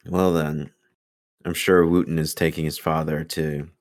Well 0.06 0.32
then, 0.34 0.74
I'm 1.46 1.54
sure 1.56 1.86
Wooten 1.88 2.20
is 2.20 2.36
taking 2.36 2.66
his 2.66 2.80
father 2.80 3.24
to 3.26 3.72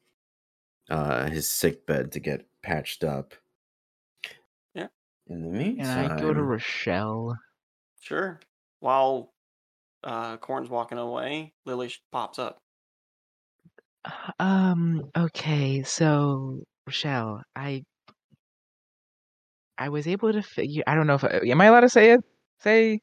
uh, 0.91 1.31
his 1.31 1.51
sick 1.51 1.87
bed 1.87 2.13
to 2.13 2.21
get 2.21 2.50
patched 2.63 3.05
up. 3.05 3.35
Yeah. 4.75 4.89
In 5.29 5.43
the 5.43 5.59
Can 5.77 5.89
meantime, 5.89 6.13
I 6.13 6.21
go 6.21 6.33
to 6.33 6.43
Rochelle? 6.43 7.37
sure. 8.01 8.41
While 8.81 9.33
uh, 10.05 10.37
Corn's 10.39 10.71
walking 10.71 10.99
away, 10.99 11.53
Lily 11.67 11.93
pops 12.13 12.39
up. 12.39 12.59
Um. 14.39 15.11
Okay. 15.17 15.83
So, 15.83 16.65
Rochelle, 16.87 17.43
I 17.55 17.85
I 19.79 19.89
was 19.91 20.07
able 20.07 20.33
to 20.33 20.43
figure. 20.43 20.83
I 20.87 20.95
don't 20.95 21.07
know 21.07 21.15
if 21.15 21.25
I, 21.25 21.41
am 21.45 21.61
I 21.61 21.67
allowed 21.67 21.81
to 21.81 21.89
say 21.91 22.13
it. 22.13 22.21
Say. 22.61 23.01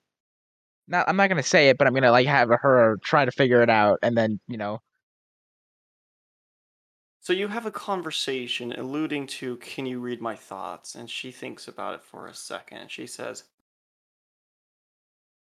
Not. 0.87 1.07
I'm 1.09 1.17
not 1.17 1.29
gonna 1.29 1.43
say 1.43 1.69
it, 1.69 1.77
but 1.77 1.87
I'm 1.87 1.93
gonna 1.93 2.11
like 2.11 2.27
have 2.27 2.49
her 2.49 2.97
try 3.03 3.25
to 3.25 3.31
figure 3.31 3.61
it 3.61 3.69
out, 3.69 3.99
and 4.03 4.17
then 4.17 4.39
you 4.47 4.57
know. 4.57 4.79
So 7.27 7.33
you 7.33 7.49
have 7.49 7.65
a 7.65 7.71
conversation 7.71 8.71
alluding 8.71 9.27
to, 9.27 9.57
"Can 9.57 9.85
you 9.85 9.99
read 9.99 10.21
my 10.21 10.33
thoughts?" 10.33 10.95
And 10.95 11.11
she 11.11 11.29
thinks 11.29 11.67
about 11.67 11.95
it 11.95 12.01
for 12.05 12.25
a 12.25 12.33
second. 12.33 12.89
She 12.89 13.05
says, 13.05 13.43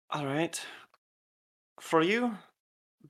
"All 0.10 0.26
right, 0.26 0.66
for 1.82 2.02
you, 2.02 2.38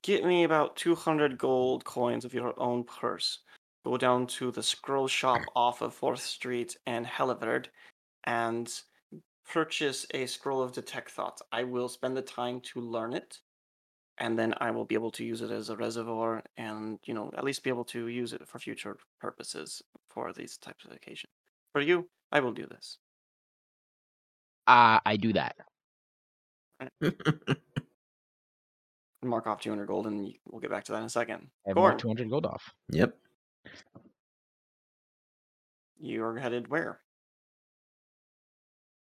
get 0.01 0.25
me 0.25 0.43
about 0.43 0.75
two 0.75 0.95
hundred 0.95 1.37
gold 1.37 1.85
coins 1.85 2.25
of 2.25 2.33
your 2.33 2.59
own 2.59 2.83
purse. 2.83 3.41
Go 3.85 3.95
down 3.95 4.25
to 4.25 4.49
the 4.49 4.63
scroll 4.63 5.07
shop 5.07 5.43
off 5.55 5.83
of 5.83 5.93
Fourth 5.93 6.23
Street 6.23 6.77
and 6.87 7.05
Helleverd, 7.05 7.67
and 8.23 8.81
purchase 9.45 10.07
a 10.15 10.25
scroll 10.25 10.63
of 10.63 10.71
detect 10.71 11.11
thoughts. 11.11 11.43
I 11.51 11.63
will 11.63 11.89
spend 11.89 12.17
the 12.17 12.23
time 12.23 12.61
to 12.61 12.81
learn 12.81 13.13
it." 13.13 13.39
And 14.17 14.37
then 14.37 14.53
I 14.59 14.71
will 14.71 14.85
be 14.85 14.95
able 14.95 15.11
to 15.11 15.23
use 15.23 15.41
it 15.41 15.51
as 15.51 15.69
a 15.69 15.77
reservoir 15.77 16.43
and 16.57 16.99
you 17.05 17.13
know 17.13 17.31
at 17.37 17.43
least 17.43 17.63
be 17.63 17.69
able 17.69 17.85
to 17.85 18.07
use 18.07 18.33
it 18.33 18.47
for 18.47 18.59
future 18.59 18.97
purposes 19.19 19.81
for 20.09 20.33
these 20.33 20.57
types 20.57 20.85
of 20.85 20.91
occasions. 20.91 21.31
For 21.71 21.81
you, 21.81 22.09
I 22.31 22.39
will 22.39 22.53
do 22.53 22.65
this. 22.65 22.97
Uh, 24.65 24.99
I 25.05 25.17
do 25.17 25.33
that. 25.33 25.55
Mark 29.23 29.47
off 29.47 29.61
200 29.61 29.85
gold, 29.87 30.07
and 30.07 30.33
we'll 30.45 30.61
get 30.61 30.69
back 30.69 30.83
to 30.85 30.91
that 30.91 30.99
in 30.99 31.05
a 31.05 31.09
second. 31.09 31.47
I 31.65 31.69
have 31.69 31.77
marked 31.77 32.01
200 32.01 32.29
gold 32.29 32.45
off. 32.45 32.73
yep. 32.89 33.17
you 35.99 36.23
are 36.23 36.37
headed 36.37 36.67
where? 36.67 36.99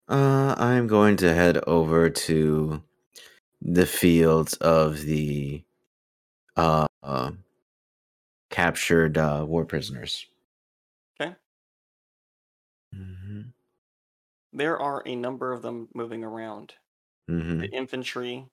Uh, 0.07 0.53
I'm 0.57 0.87
going 0.87 1.17
to 1.17 1.33
head 1.33 1.59
over 1.65 2.09
to 2.09 2.83
the 3.63 3.85
fields 3.85 4.53
of 4.55 5.01
the 5.01 5.63
uh, 6.57 6.87
uh 7.03 7.31
captured 8.49 9.17
uh, 9.17 9.43
war 9.47 9.65
prisoners. 9.65 10.27
Okay. 11.19 11.35
hmm 12.93 13.53
There 14.53 14.79
are 14.79 15.03
a 15.05 15.17
number 15.17 15.51
of 15.51 15.63
them 15.63 15.89
moving 15.93 16.23
around. 16.23 16.75
hmm 17.27 17.61
The 17.61 17.69
infantry 17.73 18.49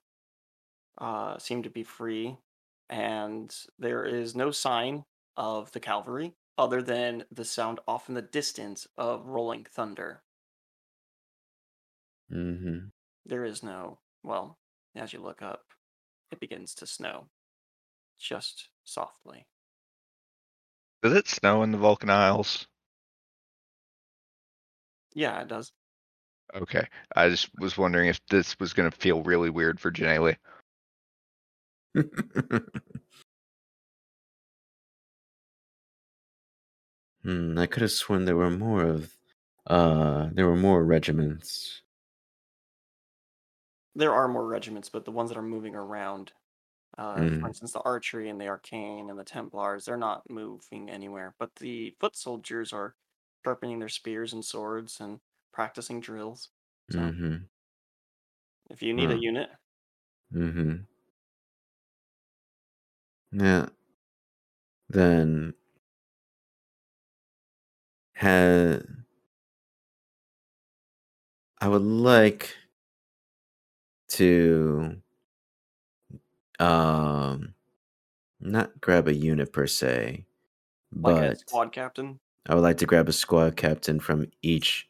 uh, 0.97 1.37
seem 1.39 1.63
to 1.63 1.69
be 1.69 1.83
free, 1.83 2.37
and 2.89 3.53
there 3.77 4.05
is 4.05 4.35
no 4.35 4.51
sign 4.51 5.05
of 5.35 5.71
the 5.71 5.79
cavalry 5.79 6.37
other 6.57 6.81
than 6.81 7.25
the 7.31 7.45
sound 7.45 7.79
off 7.87 8.07
in 8.09 8.15
the 8.15 8.21
distance 8.21 8.87
of 8.97 9.27
rolling 9.27 9.65
thunder. 9.65 10.23
hmm 12.29 12.91
There 13.25 13.43
is 13.43 13.63
no, 13.63 14.01
well, 14.21 14.59
as 14.95 15.13
you 15.13 15.21
look 15.21 15.41
up, 15.41 15.63
it 16.31 16.39
begins 16.39 16.75
to 16.75 16.87
snow. 16.87 17.27
Just 18.19 18.69
softly. 18.83 19.45
Does 21.01 21.13
it 21.13 21.27
snow 21.27 21.63
in 21.63 21.71
the 21.71 21.77
Vulcan 21.77 22.09
Isles? 22.09 22.67
Yeah, 25.13 25.41
it 25.41 25.47
does. 25.47 25.71
Okay, 26.53 26.85
I 27.15 27.29
just 27.29 27.49
was 27.59 27.77
wondering 27.77 28.09
if 28.09 28.19
this 28.27 28.59
was 28.59 28.73
gonna 28.73 28.91
feel 28.91 29.23
really 29.23 29.49
weird 29.49 29.79
for 29.79 29.91
Janelle. 29.91 30.35
hmm, 37.23 37.57
I 37.57 37.65
could 37.67 37.81
have 37.81 37.91
sworn 37.91 38.25
there 38.25 38.35
were 38.35 38.49
more 38.51 38.83
of 38.83 39.15
uh 39.67 40.29
there 40.33 40.47
were 40.47 40.55
more 40.55 40.83
regiments. 40.83 41.80
There 43.95 44.13
are 44.13 44.27
more 44.27 44.47
regiments, 44.47 44.89
but 44.89 45.05
the 45.05 45.11
ones 45.11 45.29
that 45.29 45.37
are 45.37 45.41
moving 45.41 45.75
around, 45.75 46.33
uh, 46.97 47.29
for 47.39 47.47
Mm. 47.47 47.49
instance, 47.49 47.73
the 47.73 47.81
archery 47.81 48.29
and 48.29 48.41
the 48.41 48.47
arcane 48.49 49.09
and 49.09 49.19
the 49.19 49.23
Templars, 49.25 49.85
they're 49.85 49.97
not 49.97 50.29
moving 50.29 50.89
anywhere. 50.89 51.35
But 51.39 51.55
the 51.57 51.95
foot 51.99 52.15
soldiers 52.17 52.73
are 52.73 52.95
sharpening 53.45 53.79
their 53.79 53.89
spears 53.89 54.33
and 54.33 54.45
swords 54.45 54.99
and 55.01 55.21
practicing 55.53 56.01
drills. 56.01 56.51
So 56.89 57.17
hmm 57.21 57.49
if 58.69 58.81
you 58.81 58.93
need 58.93 59.11
a 59.11 59.17
unit, 59.19 59.49
hmm 60.31 60.87
Yeah. 63.31 63.69
Then 64.89 65.55
I 71.61 71.69
would 71.69 71.81
like 71.81 72.57
to 74.11 75.01
um 76.59 77.53
not 78.41 78.79
grab 78.81 79.07
a 79.07 79.15
unit 79.15 79.53
per 79.53 79.67
se, 79.67 80.25
like 81.03 81.31
but 81.31 81.37
squad 81.37 81.71
captain, 81.71 82.19
I 82.47 82.55
would 82.55 82.61
like 82.61 82.77
to 82.77 82.85
grab 82.85 83.09
a 83.09 83.13
squad 83.13 83.57
captain 83.57 83.99
from 83.99 84.27
each 84.41 84.87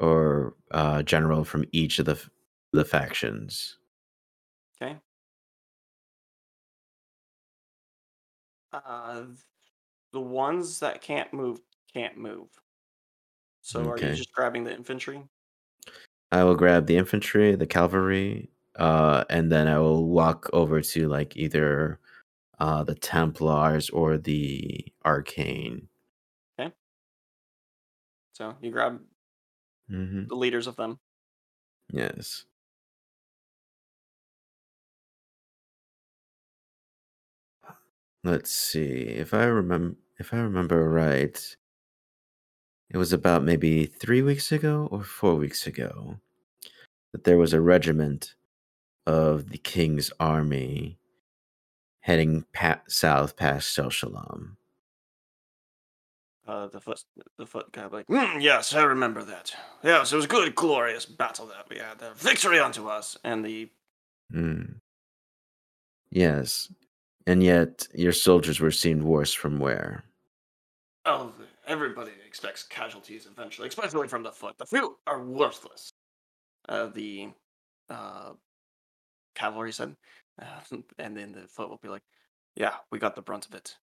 or 0.00 0.56
uh 0.72 1.02
general 1.04 1.44
from 1.44 1.66
each 1.72 1.98
of 2.00 2.06
the 2.06 2.22
the 2.72 2.84
factions. 2.84 3.78
okay? 4.80 5.00
Uh, 8.72 9.26
the 10.12 10.20
ones 10.20 10.80
that 10.80 11.02
can't 11.02 11.32
move 11.32 11.60
can't 11.92 12.18
move. 12.18 12.60
So 13.62 13.88
are 13.88 13.98
you 13.98 14.12
just 14.12 14.32
grabbing 14.32 14.62
the 14.64 14.72
infantry? 14.72 15.28
I 16.32 16.44
will 16.44 16.54
grab 16.56 16.86
the 16.86 16.96
infantry, 16.96 17.54
the 17.54 17.66
cavalry, 17.66 18.50
uh, 18.76 19.24
and 19.30 19.50
then 19.52 19.68
I 19.68 19.78
will 19.78 20.06
walk 20.08 20.50
over 20.52 20.80
to 20.80 21.08
like 21.08 21.36
either 21.36 22.00
uh, 22.58 22.84
the 22.84 22.94
Templars 22.94 23.90
or 23.90 24.18
the 24.18 24.86
Arcane. 25.04 25.88
Okay. 26.58 26.72
So 28.32 28.56
you 28.60 28.70
grab 28.70 29.00
hmm 29.88 30.24
the 30.28 30.34
leaders 30.34 30.66
of 30.66 30.76
them. 30.76 30.98
Yes. 31.92 32.44
Let's 38.24 38.50
see 38.50 39.02
if 39.02 39.34
I 39.34 39.44
remember. 39.44 39.96
If 40.18 40.32
I 40.32 40.38
remember 40.38 40.88
right, 40.88 41.56
it 42.90 42.96
was 42.96 43.12
about 43.12 43.42
maybe 43.44 43.86
three 43.86 44.22
weeks 44.22 44.52
ago 44.52 44.88
or 44.90 45.02
four 45.02 45.34
weeks 45.34 45.66
ago 45.66 46.16
that 47.12 47.24
there 47.24 47.38
was 47.38 47.52
a 47.52 47.60
regiment 47.60 48.34
of 49.06 49.50
the 49.50 49.58
King's 49.58 50.10
army 50.20 50.98
heading 52.00 52.44
pa- 52.52 52.80
south 52.88 53.36
past 53.36 53.70
Shel 53.72 53.90
Shalom. 53.90 54.56
Uh, 56.46 56.66
the 56.66 56.80
foot, 56.80 57.02
the 57.38 57.46
foot 57.46 57.72
guy, 57.72 57.86
like, 57.86 58.06
"Mm, 58.06 58.42
yes, 58.42 58.74
I 58.74 58.82
remember 58.82 59.24
that. 59.24 59.54
Yes, 59.82 60.12
it 60.12 60.16
was 60.16 60.26
a 60.26 60.28
good, 60.28 60.54
glorious 60.54 61.06
battle 61.06 61.46
that 61.46 61.66
we 61.70 61.78
had. 61.78 62.02
Uh, 62.02 62.12
victory 62.14 62.58
unto 62.58 62.88
us. 62.88 63.16
And 63.24 63.44
the 63.44 63.70
Mm. 64.32 64.80
Yes. 66.10 66.70
And 67.26 67.42
yet 67.42 67.88
your 67.94 68.12
soldiers 68.12 68.60
were 68.60 68.70
seen 68.70 69.04
worse 69.04 69.32
from 69.32 69.58
where? 69.58 70.04
Oh, 71.06 71.32
everybody 71.66 72.12
expects 72.26 72.62
casualties 72.62 73.26
eventually, 73.30 73.68
especially 73.68 74.08
from 74.08 74.22
the 74.22 74.32
foot. 74.32 74.56
The 74.58 74.66
feet 74.66 74.82
are 75.06 75.22
worthless. 75.22 75.90
Uh, 76.68 76.86
the 76.86 77.30
uh, 77.90 78.32
cavalry 79.34 79.72
said, 79.72 79.96
uh, 80.40 80.60
and 80.98 81.16
then 81.16 81.32
the 81.32 81.46
foot 81.48 81.68
will 81.68 81.80
be 81.82 81.88
like, 81.88 82.02
"Yeah, 82.56 82.74
we 82.90 82.98
got 82.98 83.16
the 83.16 83.22
brunt 83.22 83.46
of 83.46 83.54
it. 83.54 83.76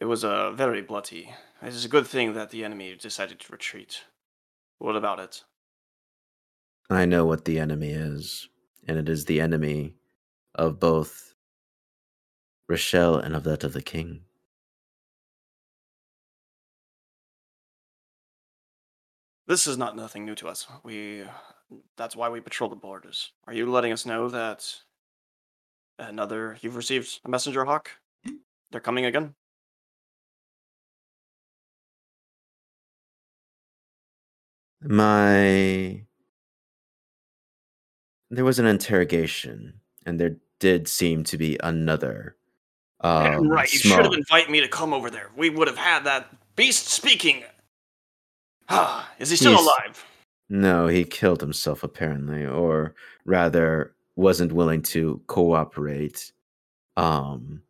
It 0.00 0.04
was 0.04 0.24
uh, 0.24 0.52
very 0.52 0.82
bloody. 0.82 1.32
It 1.62 1.68
is 1.68 1.84
a 1.84 1.88
good 1.88 2.06
thing 2.06 2.34
that 2.34 2.50
the 2.50 2.64
enemy 2.64 2.94
decided 2.96 3.40
to 3.40 3.52
retreat. 3.52 4.04
What 4.78 4.96
about 4.96 5.20
it? 5.20 5.42
I 6.90 7.06
know 7.06 7.24
what 7.24 7.46
the 7.46 7.58
enemy 7.58 7.90
is, 7.90 8.48
and 8.86 8.98
it 8.98 9.08
is 9.08 9.24
the 9.24 9.40
enemy 9.40 9.94
of 10.54 10.78
both 10.78 11.34
Rochelle 12.68 13.16
and 13.16 13.34
of 13.34 13.44
that 13.44 13.64
of 13.64 13.72
the 13.72 13.82
king. 13.82 14.25
This 19.46 19.66
is 19.66 19.78
not 19.78 19.94
nothing 19.96 20.24
new 20.24 20.34
to 20.36 20.48
us. 20.48 20.66
We, 20.82 21.22
that's 21.96 22.16
why 22.16 22.28
we 22.28 22.40
patrol 22.40 22.68
the 22.68 22.76
borders. 22.76 23.32
Are 23.46 23.54
you 23.54 23.70
letting 23.70 23.92
us 23.92 24.04
know 24.04 24.28
that 24.28 24.74
another 25.98 26.58
you've 26.60 26.76
received 26.76 27.20
a 27.24 27.28
messenger 27.28 27.64
hawk? 27.64 27.90
They're 28.72 28.80
coming 28.80 29.04
again. 29.04 29.34
My. 34.82 36.02
There 38.30 38.44
was 38.44 38.58
an 38.58 38.66
interrogation, 38.66 39.74
and 40.04 40.18
there 40.18 40.36
did 40.58 40.88
seem 40.88 41.22
to 41.24 41.38
be 41.38 41.56
another. 41.62 42.36
Yeah, 43.02 43.36
Um, 43.36 43.48
right, 43.48 43.72
you 43.72 43.78
should 43.78 44.04
have 44.04 44.12
invited 44.12 44.50
me 44.50 44.60
to 44.60 44.68
come 44.68 44.92
over 44.92 45.10
there. 45.10 45.30
We 45.36 45.50
would 45.50 45.68
have 45.68 45.76
had 45.76 46.04
that 46.04 46.34
beast 46.56 46.88
speaking. 46.88 47.44
Ah, 48.68 49.10
is 49.18 49.30
he 49.30 49.36
still 49.36 49.52
He's- 49.52 49.62
alive? 49.64 50.04
No, 50.48 50.86
he 50.86 51.04
killed 51.04 51.40
himself 51.40 51.82
apparently, 51.82 52.46
or 52.46 52.94
rather, 53.24 53.94
wasn't 54.14 54.52
willing 54.52 54.80
to 54.82 55.20
cooperate. 55.26 56.30
Um, 56.96 57.62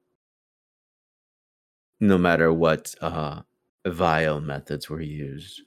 no 2.01 2.19
matter 2.19 2.53
what 2.53 2.95
uh, 3.01 3.41
vile 3.87 4.41
methods 4.43 4.91
were 4.91 5.01
used. 5.01 5.63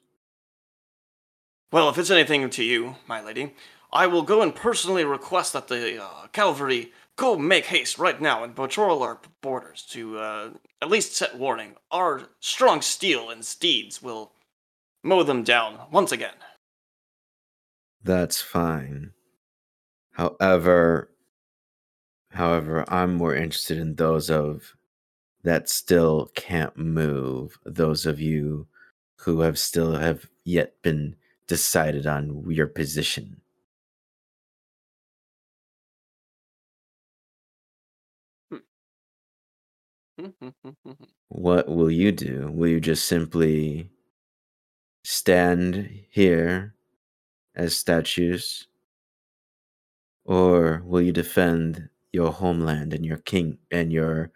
Well, 1.72 1.90
if 1.90 1.98
it's 1.98 2.12
anything 2.12 2.48
to 2.52 2.64
you, 2.64 2.96
my 3.08 3.22
lady, 3.24 3.54
I 3.92 4.06
will 4.08 4.22
go 4.22 4.42
and 4.44 4.54
personally 4.56 5.04
request 5.04 5.54
that 5.54 5.68
the 5.68 6.04
uh, 6.04 6.28
cavalry 6.32 6.92
go 7.16 7.36
make 7.36 7.66
haste 7.66 7.98
right 7.98 8.22
now 8.22 8.44
and 8.44 8.56
patrol 8.56 9.02
our 9.04 9.20
borders 9.42 9.82
to 9.92 10.20
uh, 10.20 10.50
at 10.82 10.90
least 10.90 11.16
set 11.16 11.38
warning. 11.38 11.76
Our 11.92 12.30
strong 12.40 12.82
steel 12.82 13.30
and 13.32 13.44
steeds 13.44 14.02
will 14.02 14.32
mow 15.04 15.24
them 15.24 15.44
down 15.44 15.80
once 15.92 16.12
again. 16.12 16.36
That's 18.04 18.42
fine. 18.42 19.12
However, 20.14 21.10
however, 22.32 22.86
I'm 22.88 23.16
more 23.16 23.36
interested 23.36 23.78
in 23.78 23.96
those 23.96 24.30
of 24.30 24.76
that 25.44 25.70
still 25.70 26.32
can't 26.36 26.78
move. 26.78 27.58
Those 27.66 28.06
of 28.06 28.20
you 28.20 28.68
who 29.18 29.42
have 29.42 29.58
still 29.60 29.94
have 29.96 30.30
yet 30.44 30.82
been 30.82 31.16
decided 31.48 32.06
on 32.08 32.46
your 32.50 32.68
position. 32.68 33.42
Hmm. 38.50 38.58
What 41.30 41.68
will 41.70 41.92
you 41.92 42.12
do? 42.12 42.50
Will 42.52 42.68
you 42.70 42.80
just 42.82 43.06
simply 43.06 43.90
stand 45.10 45.90
here 46.12 46.76
as 47.56 47.76
statues? 47.76 48.68
Or 50.24 50.84
will 50.86 51.02
you 51.02 51.12
defend 51.12 51.90
your 52.14 52.32
homeland 52.32 52.94
and 52.94 53.04
your 53.04 53.18
king 53.18 53.58
and 53.72 53.92
your 53.92 54.32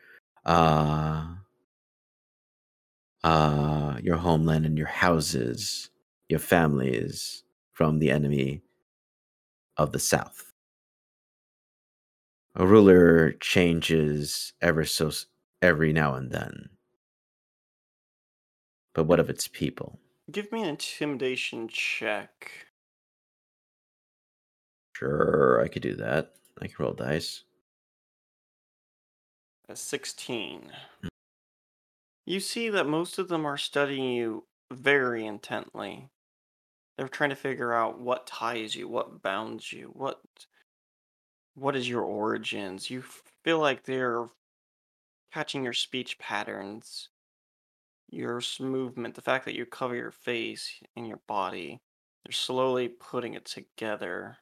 uh 0.45 1.35
uh 3.23 3.99
your 4.01 4.17
homeland 4.17 4.65
and 4.65 4.75
your 4.75 4.87
houses, 4.87 5.91
your 6.27 6.39
families 6.39 7.43
from 7.73 7.99
the 7.99 8.09
enemy 8.09 8.63
of 9.77 9.91
the 9.91 9.99
south? 9.99 10.51
A 12.55 12.65
ruler 12.65 13.33
changes 13.33 14.53
ever 14.59 14.85
so 14.85 15.11
every 15.61 15.93
now 15.93 16.15
and 16.15 16.31
then. 16.31 16.69
But 18.95 19.03
what 19.03 19.19
of 19.19 19.29
its 19.29 19.47
people? 19.47 19.99
Give 20.31 20.51
me 20.51 20.61
an 20.63 20.69
intimidation 20.69 21.67
check. 21.67 22.67
Sure, 24.95 25.61
I 25.61 25.67
could 25.67 25.81
do 25.81 25.95
that. 25.95 26.33
I 26.61 26.67
can 26.67 26.75
roll 26.79 26.93
dice. 26.93 27.43
A 29.67 29.75
16. 29.75 30.71
Hmm. 31.01 31.07
You 32.25 32.39
see 32.39 32.69
that 32.69 32.87
most 32.87 33.19
of 33.19 33.27
them 33.27 33.45
are 33.45 33.57
studying 33.57 34.13
you 34.13 34.45
very 34.71 35.25
intently. 35.25 36.09
They're 36.97 37.07
trying 37.07 37.31
to 37.31 37.35
figure 37.35 37.73
out 37.73 37.99
what 37.99 38.27
ties 38.27 38.75
you, 38.75 38.87
what 38.87 39.21
bounds 39.21 39.73
you, 39.73 39.87
what 39.93 40.21
what 41.55 41.75
is 41.75 41.89
your 41.89 42.01
origins. 42.01 42.89
You 42.89 43.03
feel 43.43 43.59
like 43.59 43.83
they're 43.83 44.29
catching 45.31 45.63
your 45.63 45.73
speech 45.73 46.17
patterns, 46.17 47.09
your 48.13 48.41
movement, 48.59 49.15
the 49.15 49.21
fact 49.21 49.45
that 49.45 49.55
you 49.55 49.65
cover 49.65 49.95
your 49.95 50.11
face 50.11 50.79
and 50.95 51.07
your 51.07 51.21
body. 51.27 51.81
They're 52.23 52.31
slowly 52.31 52.87
putting 52.87 53.33
it 53.33 53.45
together 53.45 54.37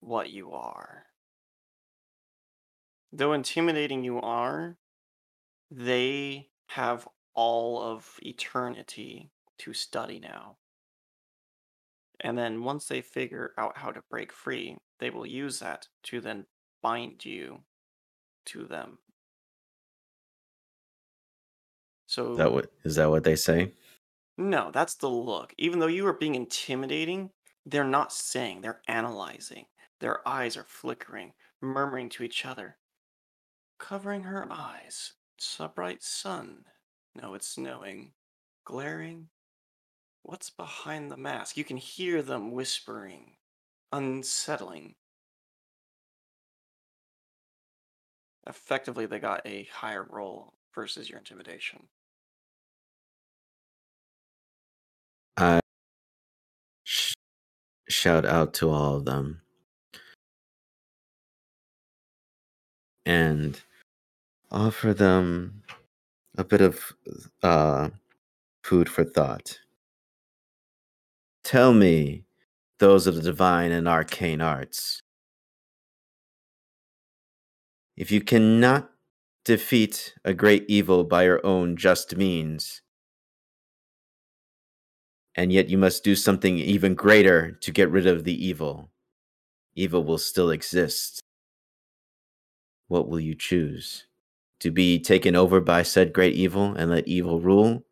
what 0.00 0.30
you 0.30 0.52
are. 0.52 1.04
Though 3.12 3.32
intimidating 3.32 4.04
you 4.04 4.20
are, 4.20 4.76
they 5.70 6.48
have 6.68 7.06
all 7.34 7.80
of 7.82 8.18
eternity 8.22 9.30
to 9.58 9.72
study 9.72 10.18
now. 10.18 10.56
And 12.20 12.36
then 12.36 12.64
once 12.64 12.86
they 12.86 13.00
figure 13.00 13.52
out 13.56 13.78
how 13.78 13.90
to 13.90 14.02
break 14.10 14.32
free, 14.32 14.76
they 14.98 15.10
will 15.10 15.26
use 15.26 15.60
that 15.60 15.88
to 16.04 16.20
then 16.20 16.46
bind 16.82 17.24
you 17.24 17.60
to 18.46 18.64
them. 18.64 18.98
So 22.10 22.32
Is 22.32 22.38
that 22.38 22.52
what 22.52 22.72
is 22.82 22.96
that 22.96 23.08
what 23.08 23.22
they 23.22 23.36
say? 23.36 23.72
no, 24.36 24.72
that's 24.72 24.94
the 24.96 25.08
look. 25.08 25.54
Even 25.58 25.78
though 25.78 25.86
you 25.86 26.04
are 26.08 26.12
being 26.12 26.34
intimidating, 26.34 27.30
they're 27.64 27.84
not 27.84 28.12
saying, 28.12 28.62
they're 28.62 28.82
analyzing. 28.88 29.66
Their 30.00 30.26
eyes 30.26 30.56
are 30.56 30.64
flickering, 30.64 31.34
murmuring 31.60 32.08
to 32.10 32.24
each 32.24 32.44
other. 32.44 32.78
Covering 33.78 34.24
her 34.24 34.50
eyes. 34.50 35.14
It's 35.38 35.60
a 35.60 35.68
bright 35.68 36.02
sun. 36.02 36.64
No, 37.14 37.34
it's 37.34 37.48
snowing. 37.48 38.14
Glaring. 38.64 39.30
What's 40.22 40.50
behind 40.50 41.12
the 41.12 41.16
mask? 41.16 41.56
You 41.56 41.64
can 41.64 41.76
hear 41.76 42.22
them 42.22 42.50
whispering. 42.50 43.36
Unsettling. 43.92 44.96
Effectively, 48.46 49.06
they 49.06 49.18
got 49.20 49.46
a 49.46 49.64
higher 49.64 50.02
roll 50.04 50.54
versus 50.74 51.08
your 51.08 51.18
intimidation. 51.20 51.88
I 55.36 55.60
sh- 56.84 57.14
shout 57.88 58.24
out 58.24 58.54
to 58.54 58.70
all 58.70 58.96
of 58.96 59.04
them. 59.04 59.42
And 63.06 63.60
offer 64.50 64.94
them 64.94 65.62
a 66.36 66.44
bit 66.44 66.60
of 66.60 66.92
uh, 67.42 67.90
food 68.64 68.88
for 68.88 69.04
thought. 69.04 69.58
Tell 71.44 71.72
me, 71.72 72.24
those 72.78 73.06
of 73.06 73.16
the 73.16 73.22
divine 73.22 73.72
and 73.72 73.88
arcane 73.88 74.40
arts, 74.40 75.00
if 77.96 78.10
you 78.10 78.20
cannot 78.20 78.90
defeat 79.44 80.14
a 80.24 80.34
great 80.34 80.64
evil 80.68 81.04
by 81.04 81.24
your 81.24 81.44
own 81.44 81.76
just 81.76 82.16
means, 82.16 82.82
and 85.34 85.52
yet 85.52 85.68
you 85.68 85.78
must 85.78 86.04
do 86.04 86.14
something 86.14 86.58
even 86.58 86.94
greater 86.94 87.52
to 87.52 87.70
get 87.70 87.90
rid 87.90 88.06
of 88.06 88.24
the 88.24 88.46
evil. 88.46 88.90
Evil 89.74 90.04
will 90.04 90.18
still 90.18 90.50
exist. 90.50 91.20
What 92.88 93.08
will 93.08 93.20
you 93.20 93.34
choose? 93.34 94.06
To 94.60 94.70
be 94.70 94.98
taken 94.98 95.36
over 95.36 95.60
by 95.60 95.82
said 95.82 96.12
great 96.12 96.34
evil 96.34 96.74
and 96.74 96.90
let 96.90 97.08
evil 97.08 97.40
rule? 97.40 97.84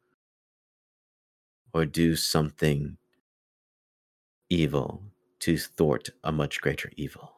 Or 1.73 1.87
do 1.87 2.17
something 2.17 2.99
evil 4.51 5.03
to 5.41 5.57
thwart 5.57 6.11
a 6.25 6.33
much 6.33 6.61
greater 6.61 6.91
evil? 6.97 7.33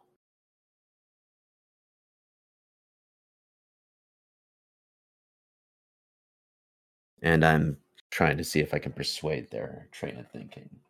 And 7.23 7.45
I'm 7.45 7.77
trying 8.11 8.37
to 8.39 8.45
see 8.45 8.61
if 8.61 8.75
I 8.75 8.79
can 8.79 8.93
persuade 8.93 9.51
their 9.51 9.89
train 9.93 10.19
of 10.19 10.31
thinking. 10.31 10.81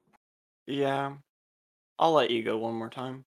Yeah. 0.66 1.18
I'll 1.98 2.12
let 2.12 2.30
you 2.30 2.42
go 2.44 2.58
one 2.58 2.74
more 2.76 2.90
time. 2.90 3.26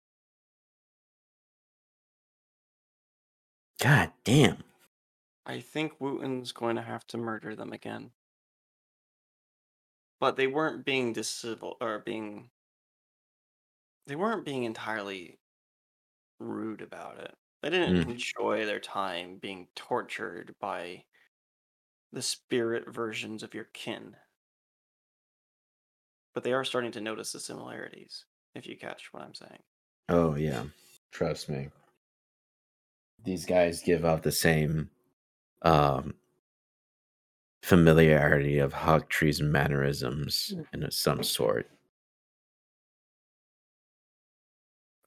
God 3.79 4.11
damn. 4.23 4.63
I 5.45 5.61
think 5.61 6.01
Wooten's 6.01 6.51
going 6.51 6.75
to 6.75 6.81
have 6.81 7.07
to 7.07 7.17
murder 7.17 7.55
them 7.55 7.71
again. 7.71 8.11
But 10.19 10.37
they 10.37 10.47
weren't 10.47 10.85
being 10.85 11.13
discivil 11.13 11.77
or 11.79 11.99
being 11.99 12.49
they 14.05 14.15
weren't 14.15 14.45
being 14.45 14.63
entirely 14.63 15.39
rude 16.39 16.81
about 16.81 17.19
it. 17.19 17.35
They 17.61 17.69
didn't 17.69 17.97
Mm. 18.05 18.09
enjoy 18.09 18.65
their 18.65 18.79
time 18.79 19.39
being 19.39 19.69
tortured 19.75 20.55
by 20.59 21.05
the 22.13 22.21
spirit 22.21 22.93
versions 22.93 23.43
of 23.43 23.53
your 23.53 23.65
kin. 23.73 24.15
But 26.33 26.43
they 26.43 26.53
are 26.53 26.63
starting 26.63 26.91
to 26.93 27.01
notice 27.01 27.31
the 27.31 27.39
similarities, 27.39 28.25
if 28.55 28.67
you 28.67 28.77
catch 28.77 29.11
what 29.11 29.23
I'm 29.23 29.33
saying. 29.33 29.59
Oh 30.09 30.35
yeah, 30.35 30.63
trust 31.11 31.49
me. 31.49 31.69
These 33.23 33.45
guys 33.45 33.81
give 33.81 34.05
out 34.05 34.23
the 34.23 34.31
same 34.31 34.89
um 35.63 36.13
familiarity 37.63 38.59
of 38.59 38.73
Hawktree's 38.73 39.41
mannerisms 39.41 40.53
in 40.73 40.89
some 40.91 41.23
sort. 41.23 41.69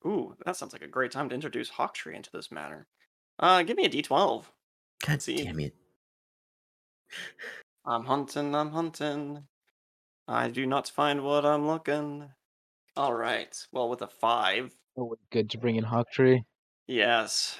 Ooh, 0.06 0.34
that 0.44 0.56
sounds 0.56 0.72
like 0.72 0.82
a 0.82 0.88
great 0.88 1.10
time 1.10 1.28
to 1.28 1.34
introduce 1.34 1.70
Hawktree 1.70 2.14
into 2.14 2.30
this 2.32 2.50
matter. 2.50 2.86
Uh, 3.38 3.62
give 3.62 3.76
me 3.76 3.84
a 3.84 3.90
D12. 3.90 4.44
God 5.06 5.22
See. 5.22 5.44
damn 5.44 5.60
it. 5.60 5.74
I'm 7.84 8.04
hunting, 8.04 8.54
I'm 8.54 8.70
hunting. 8.70 9.44
I 10.28 10.48
do 10.48 10.66
not 10.66 10.88
find 10.88 11.22
what 11.22 11.44
I'm 11.46 11.66
looking. 11.66 12.28
All 12.96 13.14
right. 13.14 13.54
Well, 13.72 13.88
with 13.88 14.02
a 14.02 14.08
five, 14.08 14.74
Always 14.96 15.20
good 15.30 15.50
to 15.50 15.58
bring 15.58 15.76
in 15.76 15.84
Hawktree. 15.84 16.40
yes. 16.88 17.58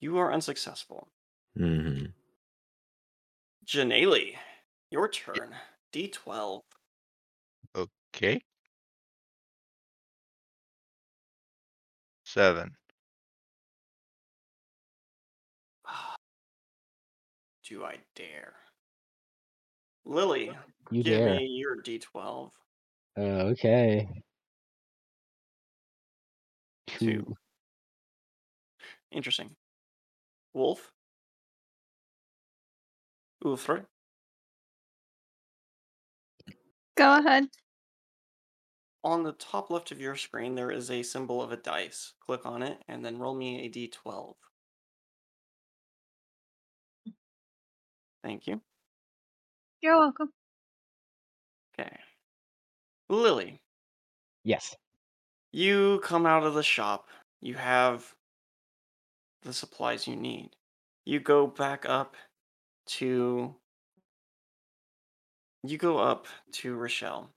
You 0.00 0.16
are 0.18 0.32
unsuccessful. 0.32 1.08
hmm 1.56 2.04
Janelle, 3.66 4.34
your 4.90 5.08
turn. 5.08 5.54
D12. 5.92 6.60
Okay. 7.76 8.40
Seven. 12.24 12.77
Do 17.68 17.84
I 17.84 17.96
dare? 18.16 18.54
Lily, 20.06 20.50
You 20.90 21.02
give 21.02 21.18
dare. 21.18 21.36
me 21.36 21.44
your 21.46 21.82
D12. 21.82 22.50
Uh, 23.18 23.20
okay. 23.20 24.08
Two. 26.86 26.98
Two. 26.98 27.34
Interesting. 29.12 29.54
Wolf? 30.54 30.90
Ulfre? 33.44 33.84
Go 36.96 37.18
ahead. 37.18 37.48
On 39.04 39.22
the 39.22 39.32
top 39.32 39.70
left 39.70 39.92
of 39.92 40.00
your 40.00 40.16
screen, 40.16 40.54
there 40.54 40.70
is 40.70 40.90
a 40.90 41.02
symbol 41.02 41.42
of 41.42 41.52
a 41.52 41.56
dice. 41.56 42.14
Click 42.26 42.46
on 42.46 42.62
it 42.62 42.78
and 42.88 43.04
then 43.04 43.18
roll 43.18 43.34
me 43.34 43.66
a 43.66 43.70
d12. 43.70 44.34
Thank 48.22 48.46
you. 48.46 48.60
You're 49.80 49.98
welcome. 49.98 50.32
Okay. 51.78 51.96
Lily, 53.08 53.60
Yes. 54.44 54.76
you 55.52 56.00
come 56.02 56.26
out 56.26 56.44
of 56.44 56.54
the 56.54 56.62
shop. 56.62 57.08
You 57.40 57.54
have 57.54 58.14
the 59.42 59.52
supplies 59.52 60.06
you 60.06 60.16
need. 60.16 60.50
You 61.04 61.20
go 61.20 61.46
back 61.46 61.86
up 61.86 62.16
to. 62.86 63.54
You 65.64 65.78
go 65.78 65.98
up 65.98 66.26
to 66.52 66.74
Rochelle. 66.76 67.30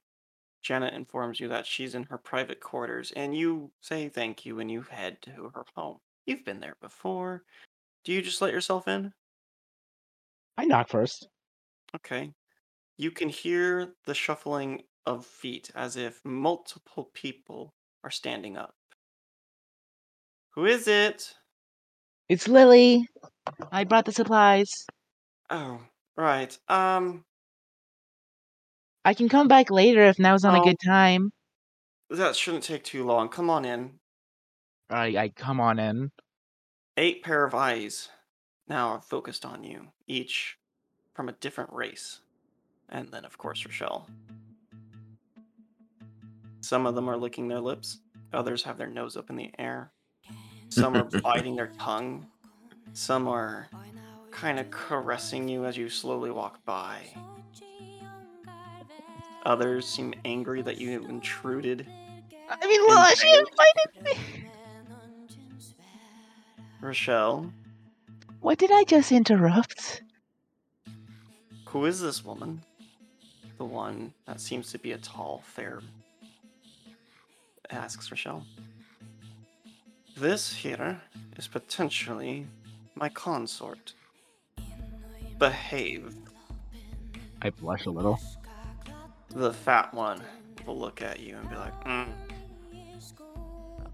Janet 0.62 0.94
informs 0.94 1.40
you 1.40 1.48
that 1.50 1.66
she's 1.66 1.96
in 1.96 2.04
her 2.04 2.18
private 2.18 2.60
quarters, 2.60 3.12
and 3.16 3.36
you 3.36 3.72
say 3.82 4.10
thank 4.10 4.46
you 4.46 4.60
and 4.60 4.70
you 4.70 4.82
head 4.84 5.22
to 5.24 5.52
her 5.56 5.66
home. 5.76 5.98
You've 6.26 6.46
been 6.46 6.60
there 6.60 6.76
before. 6.82 7.44
Do 8.04 8.14
you 8.14 8.22
just 8.22 8.42
let 8.42 8.54
yourself 8.54 8.88
in? 8.88 9.14
I 10.62 10.66
knock 10.66 10.90
first. 10.90 11.28
Okay. 11.96 12.32
You 12.96 13.10
can 13.10 13.30
hear 13.30 13.96
the 14.06 14.14
shuffling 14.14 14.84
of 15.08 15.26
feet 15.26 15.72
as 15.74 15.98
if 15.98 16.22
multiple 16.24 17.10
people 17.16 17.74
are 18.04 18.12
standing 18.12 18.58
up. 18.58 18.76
Who 20.54 20.66
is 20.66 20.88
it? 20.88 21.34
It's 22.30 22.48
Lily. 22.48 23.08
I 23.72 23.86
brought 23.86 24.06
the 24.06 24.12
supplies. 24.12 24.86
Oh, 25.50 25.82
right. 26.16 26.56
Um, 26.68 27.26
I 29.04 29.16
can 29.16 29.30
come 29.30 29.48
back 29.48 29.72
later 29.72 30.04
if 30.04 30.20
now's 30.20 30.44
not 30.44 30.62
a 30.62 30.64
good 30.64 30.78
time. 30.86 31.32
that 32.12 32.36
shouldn't 32.36 32.66
take 32.66 32.84
too 32.84 33.04
long. 33.04 33.30
Come 33.30 33.50
on 33.50 33.66
in. 33.66 33.94
I, 34.92 35.06
I 35.18 35.30
come 35.30 35.60
on 35.60 35.80
in. 35.80 36.12
Eight 36.98 37.24
pair 37.24 37.46
of 37.46 37.56
eyes 37.56 38.10
now 38.72 38.88
are 38.88 39.02
focused 39.02 39.46
on 39.46 39.66
you, 39.66 39.90
each 40.08 40.58
from 41.14 41.28
a 41.28 41.34
different 41.34 41.74
race. 41.74 42.22
And 42.88 43.10
then, 43.12 43.26
of 43.26 43.38
course, 43.38 43.66
Rochelle. 43.66 44.08
Some 46.62 46.88
of 46.88 46.96
them 46.96 47.10
are 47.10 47.18
licking 47.18 47.50
their 47.50 47.60
lips, 47.60 48.00
others 48.32 48.64
have 48.64 48.78
their 48.78 48.88
nose 48.88 49.18
up 49.18 49.30
in 49.30 49.36
the 49.36 49.52
air. 49.60 49.92
Some 50.70 50.96
are 50.96 51.04
biting 51.22 51.58
their 51.58 51.72
tongue. 51.78 52.26
Some 52.94 53.28
are 53.28 53.68
kind 54.32 54.58
of 54.58 54.72
caressing 54.72 55.50
you 55.50 55.66
as 55.66 55.76
you 55.76 55.90
slowly 55.90 56.32
walk 56.32 56.64
by. 56.64 57.00
Others 59.46 59.86
seem 59.86 60.14
angry 60.24 60.62
that 60.62 60.78
you 60.78 61.04
intruded. 61.08 61.88
I 62.50 62.68
mean, 62.68 62.82
Lila, 62.82 63.16
she 63.18 63.34
invited 63.34 64.04
me. 64.04 64.46
Rochelle, 66.80 67.52
What 68.42 68.58
did 68.58 68.72
I 68.72 68.84
just 68.84 69.12
interrupt? 69.12 70.02
who 71.66 71.86
is 71.86 72.02
this 72.02 72.26
woman? 72.26 72.62
The 73.58 73.64
one 73.64 74.14
that 74.26 74.42
seems 74.42 74.72
to 74.72 74.78
be 74.78 74.92
a 74.92 74.98
tall, 74.98 75.42
fair. 75.46 75.80
asks 77.70 78.12
Rochelle. 78.12 78.44
This 80.18 80.52
here 80.52 81.00
is 81.38 81.48
potentially 81.48 82.46
my 82.96 83.08
consort. 83.08 83.94
Behave. 85.40 86.14
I 87.42 87.52
blush 87.52 87.86
a 87.86 87.92
little. 87.92 88.20
The 89.30 89.54
fat 89.54 89.94
one 89.94 90.22
will 90.66 90.78
look 90.78 91.02
at 91.02 91.22
you 91.22 91.38
and 91.38 91.50
be 91.50 91.56
like, 91.56 91.86
mm, 91.86 92.08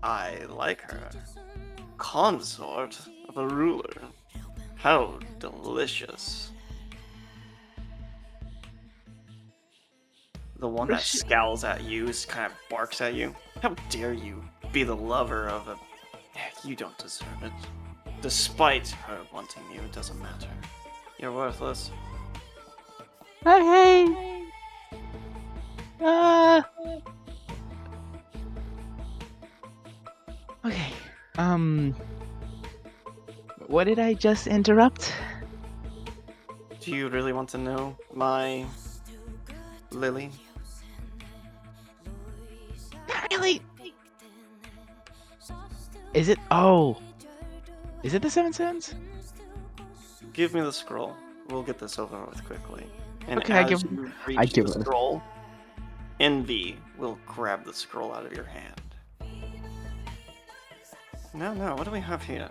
I 0.01 0.45
like 0.49 0.81
her. 0.81 1.09
Consort 1.97 2.97
of 3.29 3.37
a 3.37 3.47
ruler. 3.47 3.93
How 4.77 5.19
delicious. 5.39 6.51
The 10.59 10.67
one 10.67 10.87
that 10.87 11.01
scowls 11.01 11.63
at 11.63 11.83
you, 11.83 12.07
is 12.07 12.25
kind 12.25 12.51
of 12.51 12.57
barks 12.69 13.01
at 13.01 13.13
you. 13.13 13.35
How 13.61 13.75
dare 13.89 14.13
you 14.13 14.43
be 14.71 14.83
the 14.83 14.95
lover 14.95 15.47
of 15.47 15.67
a. 15.67 15.77
You 16.67 16.75
don't 16.75 16.97
deserve 16.97 17.43
it. 17.43 17.51
Despite 18.21 18.87
her 18.89 19.19
wanting 19.33 19.63
you, 19.73 19.79
it 19.81 19.91
doesn't 19.91 20.19
matter. 20.19 20.49
You're 21.19 21.31
worthless. 21.31 21.91
Okay. 23.45 24.43
Uh. 26.01 26.61
Okay. 30.65 30.91
Um. 31.37 31.95
What 33.67 33.83
did 33.85 33.99
I 33.99 34.13
just 34.13 34.47
interrupt? 34.47 35.13
Do 36.79 36.91
you 36.95 37.09
really 37.09 37.33
want 37.33 37.49
to 37.49 37.57
know 37.57 37.97
my 38.13 38.65
Lily? 39.91 40.31
Not 43.09 43.27
really. 43.31 43.61
Is 46.13 46.29
it? 46.29 46.39
Oh. 46.49 46.97
Is 48.03 48.13
it 48.13 48.21
the 48.21 48.29
Seven 48.29 48.53
Sins? 48.53 48.95
Give 50.33 50.53
me 50.53 50.61
the 50.61 50.71
scroll. 50.71 51.15
We'll 51.49 51.63
get 51.63 51.77
this 51.79 51.99
over 51.99 52.23
with 52.25 52.43
quickly. 52.45 52.85
And 53.27 53.39
Okay, 53.41 53.53
I 53.55 53.63
give- 53.63 53.81
you 53.83 54.11
reach 54.25 54.37
I 54.37 54.45
give 54.45 54.67
the 54.67 54.79
it. 54.79 54.83
scroll, 54.83 55.21
Envy 56.19 56.77
will 56.97 57.17
grab 57.25 57.65
the 57.65 57.73
scroll 57.73 58.13
out 58.13 58.25
of 58.25 58.31
your 58.33 58.45
hand. 58.45 58.81
No, 61.33 61.53
no. 61.53 61.75
What 61.75 61.83
do 61.83 61.91
we 61.91 61.99
have 61.99 62.23
here? 62.23 62.49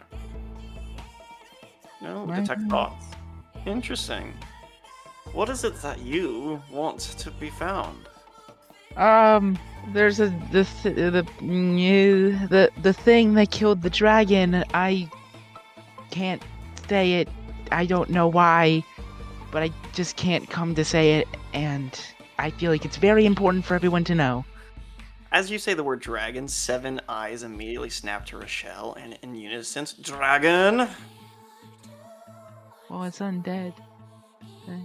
No, 2.01 2.27
detect 2.27 2.63
thoughts. 2.63 3.07
Interesting. 3.65 4.33
What 5.33 5.49
is 5.49 5.65
it 5.65 5.81
that 5.83 5.99
you 6.01 6.63
want 6.71 7.01
to 7.01 7.31
be 7.33 7.51
found? 7.51 8.09
Um, 8.97 9.59
there's 9.93 10.21
a 10.21 10.29
the 10.53 10.65
th- 10.83 10.97
the 10.97 11.27
the 12.49 12.71
the 12.83 12.93
thing 12.93 13.35
that 13.35 13.51
killed 13.51 13.83
the 13.83 13.91
dragon. 13.91 14.65
I 14.73 15.11
can't 16.11 16.43
say 16.89 17.15
it. 17.15 17.29
I 17.73 17.85
don't 17.85 18.11
know 18.11 18.29
why, 18.29 18.85
but 19.51 19.63
I 19.63 19.71
just 19.93 20.17
can't 20.17 20.49
come 20.49 20.75
to 20.77 20.85
say 20.85 21.19
it, 21.19 21.29
and 21.53 21.99
I 22.39 22.51
feel 22.51 22.71
like 22.71 22.85
it's 22.85 22.97
very 22.97 23.27
important 23.27 23.65
for 23.65 23.75
everyone 23.75 24.05
to 24.05 24.15
know. 24.15 24.45
As 25.33 25.51
you 25.51 25.59
say 25.59 25.75
the 25.75 25.85
word 25.85 26.01
dragon, 26.01 26.49
seven 26.49 27.01
eyes 27.09 27.43
immediately 27.43 27.91
snap 27.91 28.25
to 28.27 28.39
Rochelle, 28.39 28.95
and 28.99 29.19
in 29.23 29.35
unison, 29.35 29.87
dragon. 30.01 30.89
Well, 32.89 33.05
it's 33.05 33.19
undead. 33.19 33.75
Okay. 34.63 34.81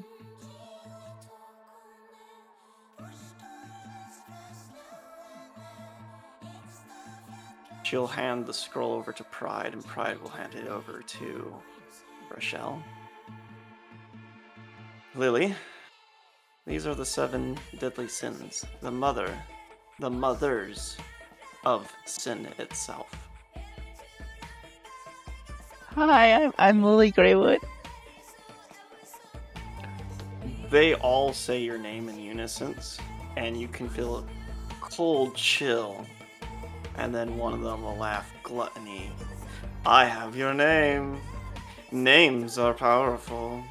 She'll 7.84 8.08
hand 8.08 8.46
the 8.46 8.54
scroll 8.54 8.94
over 8.94 9.12
to 9.12 9.24
Pride, 9.26 9.74
and 9.74 9.86
Pride 9.86 10.22
will 10.22 10.30
hand 10.30 10.56
it 10.56 10.68
over 10.68 11.02
to 11.02 11.54
Rochelle. 12.30 12.82
Lily, 15.14 15.54
these 16.66 16.88
are 16.88 16.96
the 16.96 17.06
seven 17.06 17.58
deadly 17.80 18.08
sins, 18.08 18.66
the 18.82 18.92
mother, 18.92 19.38
the 20.00 20.10
mothers 20.10 20.96
of 21.66 21.92
sin 22.06 22.48
itself. 22.58 23.12
Hi, 25.96 26.44
I'm 26.44 26.54
I'm 26.58 26.84
Lily 26.84 27.12
Greywood. 27.12 27.60
They 30.72 30.96
all 30.96 31.34
say 31.34 31.62
your 31.62 31.78
name 31.78 32.08
in 32.08 32.18
unison, 32.18 32.78
and 33.36 33.60
you 33.60 33.68
can 33.68 33.90
feel 33.90 34.20
a 34.20 34.24
cold 34.80 35.36
chill. 35.36 36.06
And 36.96 37.14
then 37.14 37.38
one 37.38 37.54
of 37.54 37.62
them 37.62 37.84
will 37.84 37.98
laugh 37.98 38.32
gluttony. 38.42 39.12
I 39.86 40.06
have 40.06 40.38
your 40.38 40.54
name. 40.54 41.20
Names 41.92 42.58
are 42.58 42.74
powerful. 42.74 43.62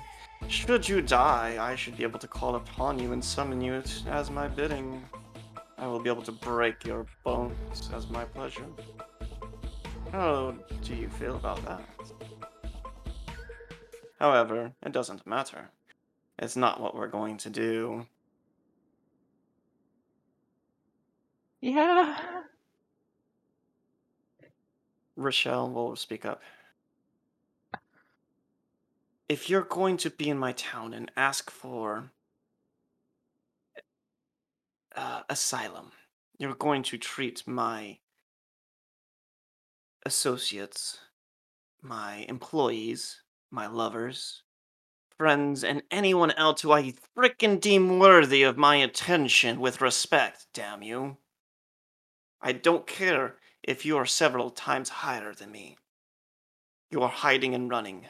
Should 0.49 0.87
you 0.87 1.01
die, 1.01 1.57
I 1.59 1.75
should 1.75 1.97
be 1.97 2.03
able 2.03 2.19
to 2.19 2.29
call 2.29 2.57
upon 2.57 2.99
you 2.99 3.13
and 3.13 3.25
summon 3.25 3.63
you 3.63 3.83
as 4.07 4.31
my 4.31 4.47
bidding. 4.47 5.03
I 5.79 5.87
will 5.87 6.01
be 6.01 6.11
able 6.11 6.23
to 6.25 6.33
break 6.33 6.85
your 6.85 7.07
bones 7.25 7.91
as 7.95 8.11
my 8.11 8.25
pleasure. 8.25 8.67
How 10.13 10.55
do 10.83 10.95
you 10.95 11.09
feel 11.09 11.37
about 11.37 11.65
that? 11.65 11.83
However, 14.19 14.73
it 14.85 14.93
doesn't 14.93 15.27
matter. 15.27 15.71
It's 16.41 16.57
not 16.57 16.81
what 16.81 16.95
we're 16.95 17.07
going 17.09 17.37
to 17.39 17.51
do. 17.51 18.07
Yeah. 21.61 22.19
Rochelle 25.17 25.71
will 25.71 25.97
speak 25.97 26.25
up. 26.25 26.41
If 29.29 29.51
you're 29.51 29.61
going 29.61 29.99
to 29.99 30.11
be 30.11 30.31
in 30.31 30.39
my 30.39 30.53
town 30.53 30.95
and 30.95 31.11
ask 31.15 31.51
for 31.51 32.11
uh, 34.97 35.21
asylum, 35.29 35.93
you're 36.39 36.55
going 36.55 36.83
to 36.85 36.97
treat 36.97 37.47
my 37.47 37.99
associates, 40.07 41.01
my 41.83 42.25
employees, 42.31 43.21
my 43.51 43.67
lovers, 43.67 44.43
friends, 45.21 45.63
and 45.63 45.83
anyone 45.91 46.31
else 46.31 46.63
who 46.63 46.73
I 46.73 46.95
frickin' 47.15 47.61
deem 47.61 47.99
worthy 47.99 48.43
of 48.43 48.57
my 48.57 48.77
attention 48.77 49.61
with 49.61 49.83
respect, 49.83 50.47
damn 50.55 50.83
you. 50.83 51.19
I 52.41 52.53
don't 52.53 52.87
care 52.87 53.37
if 53.63 53.85
you 53.85 53.99
are 53.99 54.07
several 54.07 54.49
times 54.49 54.89
higher 54.89 55.35
than 55.35 55.53
me. 55.53 55.77
You 56.91 57.03
are 57.03 57.11
hiding 57.11 57.55
and 57.55 57.69
running. 57.69 58.07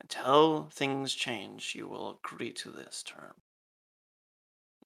Until 0.00 0.68
things 0.72 1.14
change, 1.14 1.76
you 1.76 1.86
will 1.86 2.18
agree 2.24 2.50
to 2.54 2.72
this 2.72 3.04
term. 3.04 3.34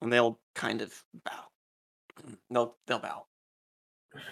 And 0.03 0.13
they'll 0.13 0.39
kind 0.55 0.83
of 0.83 1.05
bow. 1.25 1.47
They'll 2.51 2.77
they'll 2.87 2.99
bow. 2.99 3.25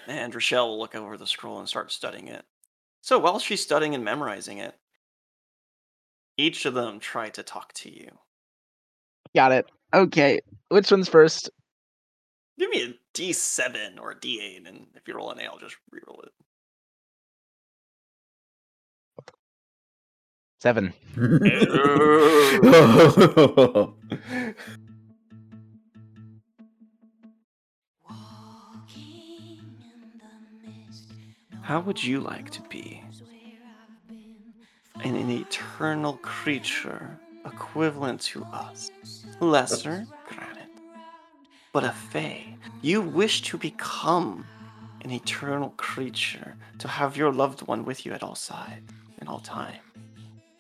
And 0.07 0.35
Rochelle 0.35 0.69
will 0.69 0.79
look 0.79 0.95
over 0.95 1.17
the 1.17 1.27
scroll 1.27 1.59
and 1.59 1.67
start 1.67 1.91
studying 1.91 2.29
it. 2.29 2.45
So 3.01 3.19
while 3.19 3.39
she's 3.39 3.63
studying 3.63 3.95
and 3.95 4.05
memorizing 4.05 4.59
it, 4.59 4.79
each 6.37 6.67
of 6.67 6.75
them 6.75 7.01
try 7.01 7.29
to 7.31 7.43
talk 7.43 7.73
to 7.75 7.91
you. 7.91 8.09
Got 9.35 9.53
it. 9.53 9.67
Okay. 9.95 10.41
Which 10.69 10.91
one's 10.91 11.09
first? 11.09 11.51
Give 12.59 12.71
me 12.71 12.83
a 12.83 12.95
D7 13.15 14.01
or 14.01 14.13
a 14.13 14.17
D8, 14.17 14.69
and 14.69 14.87
if 14.95 15.09
you 15.09 15.15
roll 15.15 15.31
an 15.31 15.41
A, 15.41 15.45
I'll 15.45 15.59
just 15.59 15.77
reroll 15.93 16.23
it. 16.25 16.33
Seven. 20.61 20.93
How 31.63 31.81
would 31.81 32.03
you 32.03 32.21
like 32.21 32.51
to 32.51 32.63
be 32.69 33.02
an, 35.01 35.17
an 35.17 35.31
eternal 35.31 36.15
creature 36.23 37.19
equivalent 37.45 38.21
to 38.21 38.45
us? 38.45 38.91
Lesser, 39.41 40.07
granted, 40.29 40.69
but 41.73 41.85
a 41.85 41.93
fae. 41.93 42.57
You 42.81 43.01
wish 43.01 43.43
to 43.43 43.59
become 43.59 44.45
an 45.03 45.11
eternal 45.11 45.71
creature, 45.77 46.55
to 46.79 46.89
have 46.89 47.17
your 47.17 47.33
loved 47.33 47.67
one 47.67 47.85
with 47.85 48.07
you 48.07 48.13
at 48.13 48.23
all 48.23 48.37
sides, 48.37 48.93
in 49.21 49.29
all 49.29 49.41
time. 49.41 49.79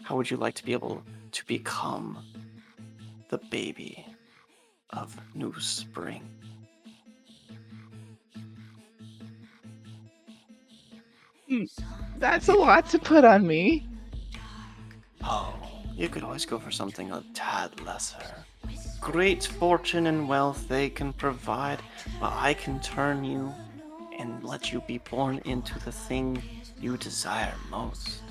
How 0.02 0.16
would 0.16 0.30
you 0.30 0.36
like 0.36 0.54
to 0.54 0.64
be 0.64 0.72
able 0.72 1.02
to 1.30 1.44
become 1.46 2.18
the 3.28 3.38
baby 3.38 4.04
of 4.90 5.16
New 5.34 5.54
Spring? 5.60 6.28
Hmm. 11.48 11.64
That's 12.18 12.48
a 12.48 12.54
lot 12.54 12.88
to 12.90 12.98
put 12.98 13.24
on 13.24 13.46
me. 13.46 13.86
Oh, 15.24 15.54
you 15.94 16.08
could 16.08 16.24
always 16.24 16.44
go 16.44 16.58
for 16.58 16.70
something 16.70 17.10
a 17.12 17.22
tad 17.34 17.80
lesser. 17.80 18.44
Great 19.00 19.44
fortune 19.44 20.06
and 20.06 20.28
wealth 20.28 20.68
they 20.68 20.88
can 20.88 21.12
provide, 21.12 21.80
but 22.20 22.32
I 22.32 22.54
can 22.54 22.80
turn 22.80 23.24
you 23.24 23.52
and 24.18 24.42
let 24.42 24.72
you 24.72 24.80
be 24.86 24.98
born 24.98 25.40
into 25.44 25.78
the 25.80 25.92
thing 25.92 26.42
you 26.80 26.96
desire 26.96 27.54
most. 27.70 28.22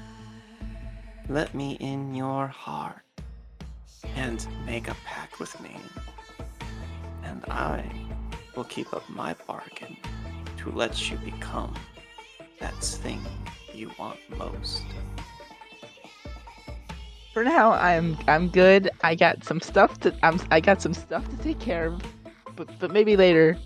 Let 1.29 1.53
me 1.53 1.73
in 1.79 2.13
your 2.13 2.47
heart 2.47 3.03
and 4.15 4.45
make 4.65 4.87
a 4.87 4.95
pact 5.05 5.39
with 5.39 5.59
me, 5.61 5.75
and 7.23 7.43
I 7.45 7.83
will 8.55 8.65
keep 8.65 8.93
up 8.93 9.07
my 9.09 9.35
bargain 9.47 9.95
to 10.57 10.71
let 10.71 11.09
you 11.09 11.17
become 11.17 11.73
that 12.59 12.75
thing 12.83 13.21
you 13.73 13.91
want 13.97 14.19
most. 14.37 14.83
For 17.33 17.43
now, 17.43 17.71
I'm 17.71 18.17
I'm 18.27 18.49
good. 18.49 18.89
I 19.01 19.15
got 19.15 19.43
some 19.45 19.61
stuff 19.61 19.99
to 20.01 20.13
I'm 20.23 20.39
I 20.51 20.59
got 20.59 20.81
some 20.81 20.93
stuff 20.93 21.27
to 21.29 21.37
take 21.37 21.59
care 21.59 21.87
of, 21.87 22.01
but 22.55 22.67
but 22.79 22.91
maybe 22.91 23.15
later. 23.15 23.57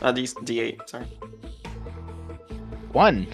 Uh, 0.00 0.12
D- 0.12 0.22
D8, 0.24 0.88
sorry. 0.88 1.06
One. 2.92 3.26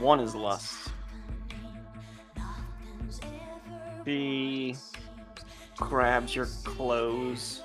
One 0.00 0.20
is 0.20 0.34
lust. 0.34 0.90
She 4.04 4.74
grabs 5.76 6.34
your 6.34 6.46
clothes, 6.64 7.62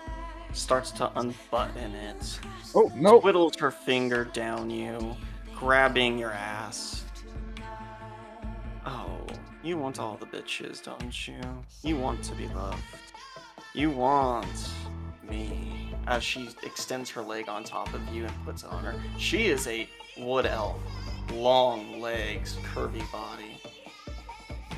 starts 0.52 0.92
to 0.92 1.12
unbutton 1.18 1.94
it, 1.96 2.40
Oh 2.76 2.92
no! 2.96 3.20
whittles 3.20 3.56
her 3.60 3.72
finger 3.72 4.26
down 4.26 4.70
you, 4.70 5.16
grabbing 5.56 6.18
your 6.18 6.32
ass. 6.32 7.03
Oh, 8.86 9.18
you 9.64 9.78
want 9.78 10.00
all 10.00 10.18
the 10.18 10.26
bitches, 10.26 10.84
don't 10.84 11.28
you? 11.28 11.40
You 11.84 11.96
want 11.98 12.22
to 12.24 12.36
be 12.36 12.48
loved. 12.50 12.84
You 13.74 13.90
want 13.90 14.70
me. 15.30 15.96
As 16.06 16.22
she 16.22 16.50
extends 16.64 17.10
her 17.12 17.22
leg 17.22 17.48
on 17.48 17.64
top 17.64 17.94
of 17.94 18.06
you 18.14 18.26
and 18.26 18.46
puts 18.46 18.64
it 18.64 18.70
on 18.70 18.84
her. 18.84 18.96
She 19.18 19.46
is 19.46 19.68
a 19.68 19.88
wood 20.18 20.46
elf. 20.46 20.76
Long 21.32 22.02
legs, 22.02 22.58
curvy 22.74 23.10
body. 23.10 23.58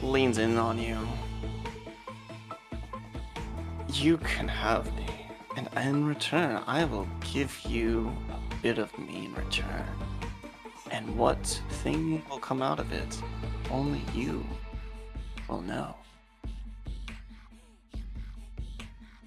Leans 0.04 0.38
in 0.38 0.58
on 0.58 0.78
you. 0.78 1.00
You 3.92 4.18
can 4.18 4.48
have 4.48 4.86
me. 4.96 5.08
And 5.58 5.68
in 5.78 6.06
return, 6.06 6.62
I 6.68 6.86
will 6.86 7.08
give 7.34 7.60
you 7.66 8.16
a 8.30 8.56
bit 8.62 8.78
of 8.78 8.96
me 9.00 9.26
in 9.26 9.34
return. 9.34 9.88
And 10.92 11.18
what 11.18 11.40
thing 11.70 12.22
will 12.30 12.40
come 12.40 12.62
out 12.62 12.80
of 12.80 12.92
it, 12.92 13.22
only 13.72 14.02
you 14.14 14.46
will 15.48 15.62
know. 15.62 15.96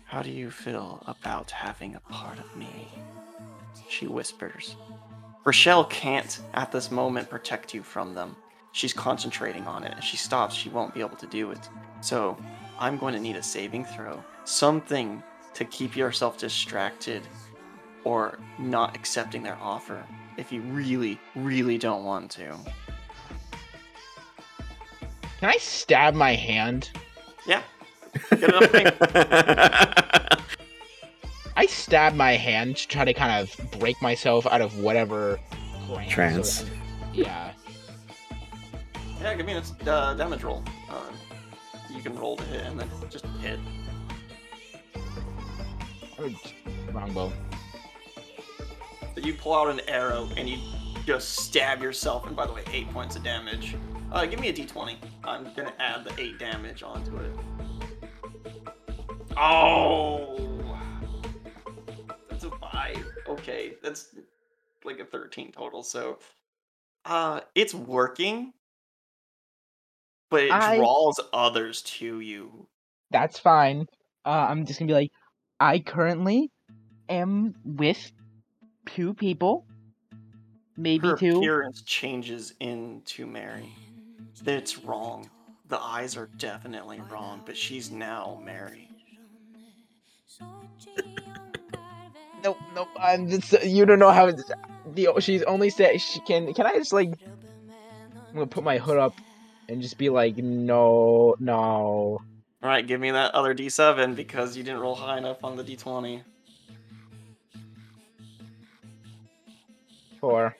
How 0.04 0.22
do 0.22 0.30
you 0.30 0.50
feel 0.50 1.02
about 1.06 1.50
having 1.50 1.94
a 1.94 2.00
part 2.00 2.38
of 2.38 2.56
me? 2.56 2.88
She 3.88 4.06
whispers. 4.06 4.76
Rochelle 5.44 5.84
can't, 5.84 6.40
at 6.54 6.72
this 6.72 6.90
moment, 6.90 7.28
protect 7.28 7.74
you 7.74 7.82
from 7.82 8.14
them. 8.14 8.36
She's 8.72 8.92
concentrating 8.92 9.66
on 9.66 9.84
it. 9.84 9.94
If 9.98 10.04
she 10.04 10.16
stops, 10.16 10.54
she 10.54 10.68
won't 10.68 10.94
be 10.94 11.00
able 11.00 11.16
to 11.16 11.26
do 11.26 11.50
it. 11.50 11.68
So, 12.00 12.36
I'm 12.78 12.96
going 12.96 13.14
to 13.14 13.20
need 13.20 13.36
a 13.36 13.42
saving 13.42 13.84
throw. 13.84 14.22
Something 14.44 15.22
to 15.54 15.64
keep 15.64 15.96
yourself 15.96 16.38
distracted 16.38 17.22
or 18.04 18.38
not 18.59 18.94
accepting 18.94 19.42
their 19.42 19.59
offer 19.61 20.04
if 20.39 20.51
you 20.53 20.62
really, 20.62 21.20
really 21.34 21.76
don't 21.76 22.05
want 22.05 22.30
to. 22.30 22.57
Can 25.41 25.51
I 25.51 25.57
stab 25.59 26.14
my 26.14 26.34
hand? 26.34 26.91
Yeah. 27.47 27.62
Get 28.30 28.43
it 28.45 28.55
up, 28.55 28.72
Pink. 28.72 28.95
I 31.57 31.66
stab 31.66 32.14
my 32.14 32.32
hand 32.32 32.76
to 32.76 32.89
try 32.89 33.05
to 33.05 33.12
kind 33.12 33.43
of 33.43 33.70
break 33.78 34.01
myself 34.01 34.47
out 34.47 34.61
of 34.61 34.78
whatever 34.78 35.39
trance. 36.09 36.62
or- 36.62 36.66
yeah. 37.12 37.53
Yeah, 39.20 39.34
give 39.34 39.45
me 39.47 39.55
a 39.55 39.91
uh, 39.91 40.14
damage 40.14 40.45
roll. 40.45 40.62
Uh, 40.89 41.11
you 41.91 42.01
can 42.01 42.16
roll 42.16 42.36
to 42.36 42.45
hit 42.45 42.62
and 42.62 42.78
then 42.78 42.89
just 43.11 43.26
hit. 43.43 43.59
Wrong 46.93 47.12
bow. 47.12 47.32
You 49.24 49.34
pull 49.34 49.54
out 49.54 49.68
an 49.68 49.80
arrow 49.88 50.28
and 50.36 50.48
you 50.48 50.58
just 51.06 51.36
stab 51.36 51.82
yourself. 51.82 52.26
And 52.26 52.36
by 52.36 52.46
the 52.46 52.52
way, 52.52 52.62
eight 52.72 52.90
points 52.90 53.16
of 53.16 53.22
damage. 53.22 53.76
Uh, 54.12 54.24
give 54.26 54.40
me 54.40 54.48
a 54.48 54.52
d20. 54.52 54.96
I'm 55.24 55.44
gonna 55.54 55.72
add 55.78 56.04
the 56.04 56.12
eight 56.20 56.38
damage 56.38 56.82
onto 56.82 57.16
it. 57.18 57.30
Oh, 59.36 60.36
that's 62.28 62.44
a 62.44 62.50
five. 62.50 63.04
Okay, 63.28 63.74
that's 63.82 64.14
like 64.84 64.98
a 64.98 65.04
thirteen 65.04 65.52
total. 65.52 65.82
So, 65.82 66.18
uh, 67.04 67.40
it's 67.54 67.74
working, 67.74 68.52
but 70.30 70.44
it 70.44 70.50
I- 70.52 70.78
draws 70.78 71.20
others 71.32 71.82
to 71.82 72.20
you. 72.20 72.66
That's 73.10 73.38
fine. 73.38 73.86
Uh, 74.26 74.46
I'm 74.48 74.66
just 74.66 74.78
gonna 74.78 74.88
be 74.88 74.94
like, 74.94 75.12
I 75.60 75.78
currently 75.78 76.50
am 77.08 77.54
with 77.64 78.10
two 78.95 79.14
people, 79.14 79.64
maybe 80.76 81.09
her 81.09 81.16
two. 81.16 81.39
appearance 81.39 81.82
changes 81.82 82.55
into 82.61 83.26
Mary. 83.26 83.68
It's 84.47 84.78
wrong. 84.78 85.28
The 85.68 85.80
eyes 85.80 86.16
are 86.16 86.28
definitely 86.39 87.01
wrong, 87.11 87.43
but 87.45 87.57
she's 87.57 87.91
now 87.91 88.41
Mary. 88.45 88.89
Nope, 92.43 92.59
nope. 92.74 92.89
I'm 92.99 93.28
just. 93.28 93.64
You 93.64 93.84
don't 93.84 93.99
know 93.99 94.12
how. 94.12 94.30
The 94.30 95.14
she's 95.20 95.43
only 95.43 95.70
said 95.70 96.01
she 96.01 96.20
can. 96.20 96.55
Can 96.55 96.66
I 96.66 96.74
just 96.74 96.93
like? 96.93 97.11
I'm 98.28 98.34
gonna 98.34 98.47
put 98.47 98.62
my 98.62 98.78
hood 98.78 98.99
up, 98.99 99.14
and 99.68 99.82
just 99.82 99.99
be 99.99 100.09
like, 100.09 100.36
no, 100.36 101.34
no. 101.39 102.20
All 102.61 102.68
right, 102.68 102.86
give 102.86 103.01
me 103.01 103.11
that 103.12 103.34
other 103.34 103.55
D7 103.55 104.16
because 104.16 104.57
you 104.57 104.64
didn't 104.64 104.80
roll 104.80 104.95
high 104.95 105.18
enough 105.18 105.45
on 105.45 105.57
the 105.57 105.62
D20. 105.62 106.22
Four. 110.20 110.56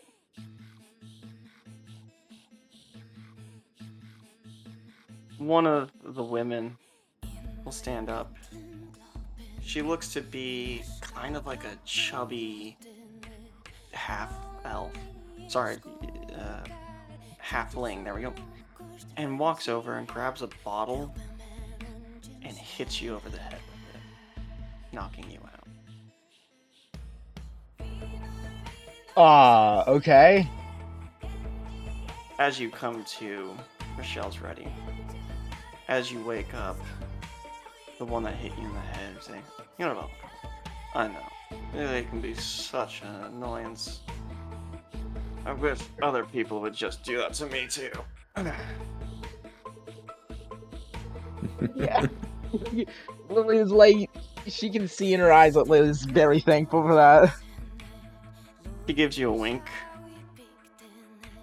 One 5.39 5.67
of 5.67 5.91
the 6.05 6.23
women 6.23 6.77
will 7.65 7.73
stand 7.73 8.09
up. 8.09 8.35
She 9.63 9.83
looks 9.83 10.13
to 10.15 10.21
be 10.21 10.83
kind 11.01 11.37
of 11.37 11.47
like 11.47 11.65
a 11.65 11.77
chubby 11.85 12.77
half 13.93 14.33
elf. 14.65 14.93
Sorry, 15.49 15.79
uh, 16.37 16.65
halfling. 17.45 18.05
There 18.05 18.15
we 18.15 18.23
go. 18.23 18.35
And 19.17 19.39
walks 19.39 19.69
over 19.69 19.95
and 19.95 20.07
grabs 20.07 20.43
a 20.43 20.49
bottle 20.65 21.15
and 22.43 22.57
hits 22.57 23.03
you 23.03 23.15
over 23.15 23.29
the 23.29 23.39
head 23.39 23.55
with 23.55 23.97
it, 23.97 24.95
knocking 24.95 25.29
you 25.31 25.41
out. 25.45 25.58
Ah, 29.21 29.85
okay. 29.89 30.49
As 32.39 32.61
you 32.61 32.71
come 32.71 33.03
to, 33.19 33.53
Michelle's 33.97 34.39
ready. 34.39 34.69
As 35.89 36.13
you 36.13 36.23
wake 36.23 36.55
up, 36.55 36.79
the 37.99 38.05
one 38.05 38.23
that 38.23 38.37
hit 38.37 38.53
you 38.57 38.65
in 38.65 38.73
the 38.73 38.79
head 38.79 39.17
is 39.19 39.25
saying, 39.25 39.43
You 39.77 39.87
know 39.87 39.95
what? 39.95 40.11
I 40.95 41.09
know. 41.09 41.27
They 41.75 42.05
can 42.05 42.21
be 42.21 42.33
such 42.35 43.03
an 43.03 43.25
annoyance. 43.25 44.03
I 45.45 45.53
wish 45.53 45.81
other 46.01 46.25
people 46.25 46.61
would 46.61 46.75
just 46.75 47.03
do 47.03 47.17
that 47.19 47.35
to 47.35 47.47
me 47.47 47.67
too. 47.69 47.91
Yeah. 51.75 52.07
Lily 53.29 53.59
is 53.59 53.73
like, 53.73 54.09
she 54.47 54.71
can 54.71 54.87
see 54.87 55.13
in 55.13 55.19
her 55.19 55.33
eyes 55.33 55.55
that 55.55 55.65
Lily's 55.65 56.05
very 56.05 56.39
thankful 56.39 56.83
for 56.83 56.95
that. 56.95 57.35
He 58.89 58.95
gives 58.95 59.19
you 59.19 59.29
a 59.29 59.33
wink. 59.35 59.65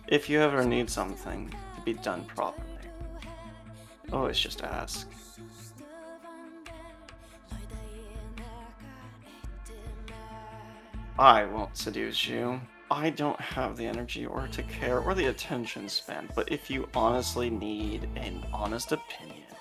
If 0.08 0.28
you 0.28 0.42
ever 0.42 0.66
need 0.66 0.90
something 0.90 1.52
to 1.76 1.82
be 1.84 1.94
done 1.94 2.26
properly, 2.26 2.66
always 4.12 4.40
just 4.40 4.64
ask. 4.64 5.08
I 11.20 11.46
won't 11.46 11.78
seduce 11.78 12.28
you. 12.28 12.60
I 12.90 13.12
don't 13.12 13.40
have 13.40 13.78
the 13.78 13.86
energy 13.86 14.26
or 14.26 14.48
to 14.48 14.64
care 14.64 15.00
or 15.00 15.14
the 15.14 15.28
attention 15.28 15.88
span, 15.88 16.28
but 16.34 16.52
if 16.52 16.68
you 16.72 16.90
honestly 16.96 17.52
need 17.52 18.10
an 18.16 18.44
honest 18.52 18.92
opinion 18.92 19.54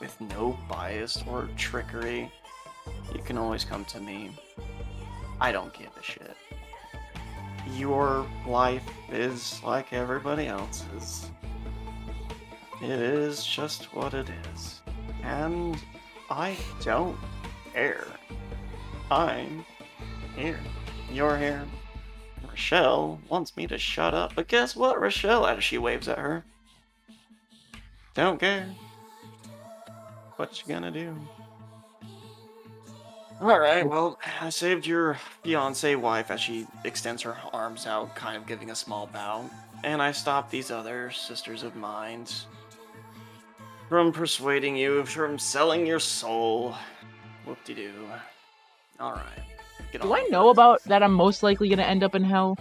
with 0.00 0.20
no 0.20 0.58
bias 0.68 1.22
or 1.28 1.48
trickery, 1.56 2.32
you 3.14 3.22
can 3.22 3.38
always 3.38 3.62
come 3.62 3.84
to 3.84 4.00
me. 4.00 4.36
I 5.40 5.52
don't 5.52 5.72
give 5.72 5.96
a 5.96 6.02
shit. 6.02 6.36
Your 7.66 8.26
life 8.46 8.88
is 9.10 9.62
like 9.62 9.92
everybody 9.92 10.46
else's. 10.46 11.30
It 12.82 12.90
is 12.90 13.44
just 13.44 13.92
what 13.94 14.14
it 14.14 14.28
is. 14.54 14.80
And 15.22 15.76
I 16.30 16.56
don't 16.82 17.16
care. 17.72 18.06
I'm 19.10 19.64
here. 20.36 20.60
You're 21.10 21.38
here. 21.38 21.64
Rochelle 22.48 23.20
wants 23.28 23.56
me 23.56 23.66
to 23.66 23.78
shut 23.78 24.14
up, 24.14 24.34
but 24.34 24.48
guess 24.48 24.76
what, 24.76 25.00
Rochelle? 25.00 25.46
As 25.46 25.62
she 25.64 25.78
waves 25.78 26.08
at 26.08 26.18
her. 26.18 26.44
Don't 28.14 28.38
care. 28.40 28.68
What 30.36 30.60
you 30.60 30.72
gonna 30.72 30.90
do? 30.90 31.16
Alright, 33.40 33.86
well, 33.88 34.18
I 34.40 34.48
saved 34.48 34.84
your 34.84 35.14
fiance 35.44 35.94
wife 35.94 36.30
as 36.30 36.40
she 36.40 36.66
extends 36.84 37.22
her 37.22 37.36
arms 37.52 37.86
out, 37.86 38.14
kind 38.16 38.36
of 38.36 38.46
giving 38.46 38.70
a 38.70 38.74
small 38.74 39.06
bow. 39.06 39.48
And 39.84 40.02
I 40.02 40.10
stopped 40.10 40.50
these 40.50 40.72
other 40.72 41.12
sisters 41.12 41.62
of 41.62 41.76
mine 41.76 42.26
from 43.88 44.12
persuading 44.12 44.76
you, 44.76 45.04
from 45.04 45.38
selling 45.38 45.86
your 45.86 46.00
soul. 46.00 46.74
Whoop 47.44 47.62
de 47.64 47.74
doo. 47.74 47.92
Alright. 49.00 49.22
Get 49.92 50.02
Do 50.02 50.12
on 50.12 50.18
I 50.18 50.22
know 50.30 50.50
about 50.50 50.82
that 50.84 51.04
I'm 51.04 51.12
most 51.12 51.44
likely 51.44 51.68
gonna 51.68 51.82
end 51.84 52.02
up 52.02 52.16
in 52.16 52.24
hell? 52.24 52.58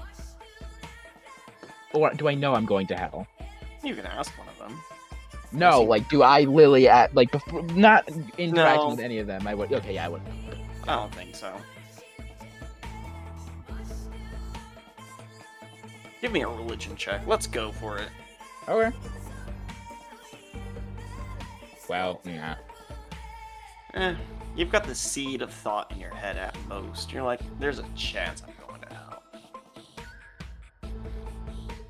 Or 1.93 2.13
do 2.13 2.27
I 2.27 2.35
know 2.35 2.53
I'm 2.53 2.65
going 2.67 2.85
to 2.87 2.95
hell? 2.95 3.25
You 3.83 3.95
can 3.95 4.05
ask 4.05 4.37
one 4.37 4.47
of 4.47 4.57
them. 4.59 4.79
No, 5.51 5.81
like, 5.81 6.07
do 6.09 6.21
I 6.21 6.41
Lily 6.41 6.87
at 6.87 7.15
like 7.15 7.31
before, 7.31 7.63
not 7.63 8.07
interacting 8.37 8.53
No. 8.83 8.89
with 8.89 8.99
any 8.99 9.17
of 9.17 9.25
them? 9.27 9.47
I 9.47 9.55
would. 9.55 9.71
Okay, 9.73 9.95
yeah, 9.95 10.05
I 10.05 10.09
would. 10.09 10.21
I 10.87 10.95
don't 10.95 11.13
think 11.13 11.35
so. 11.35 11.53
Give 16.21 16.31
me 16.31 16.41
a 16.41 16.47
religion 16.47 16.95
check. 16.95 17.27
Let's 17.27 17.45
go 17.45 17.71
for 17.71 17.97
it. 17.97 18.09
Okay. 18.67 18.95
Well, 21.87 22.21
yeah. 22.25 22.55
Eh, 23.93 24.15
you've 24.55 24.71
got 24.71 24.83
the 24.85 24.95
seed 24.95 25.41
of 25.41 25.51
thought 25.51 25.91
in 25.91 25.99
your 25.99 26.13
head 26.13 26.37
at 26.37 26.55
most. 26.67 27.11
You're 27.11 27.23
like, 27.23 27.41
there's 27.59 27.79
a 27.79 27.85
chance 27.95 28.43
I'm 28.43 28.53
going 28.67 28.81
to 28.81 28.93
hell. 28.93 29.23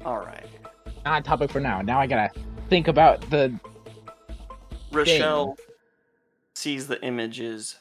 Alright. 0.05 0.47
Not 1.05 1.21
a 1.21 1.23
topic 1.23 1.51
for 1.51 1.59
now. 1.59 1.81
Now 1.81 1.99
I 1.99 2.07
gotta 2.07 2.31
think 2.69 2.87
about 2.87 3.21
the. 3.29 3.53
Rochelle 4.91 5.57
sees 6.53 6.87
the 6.87 7.01
images 7.03 7.75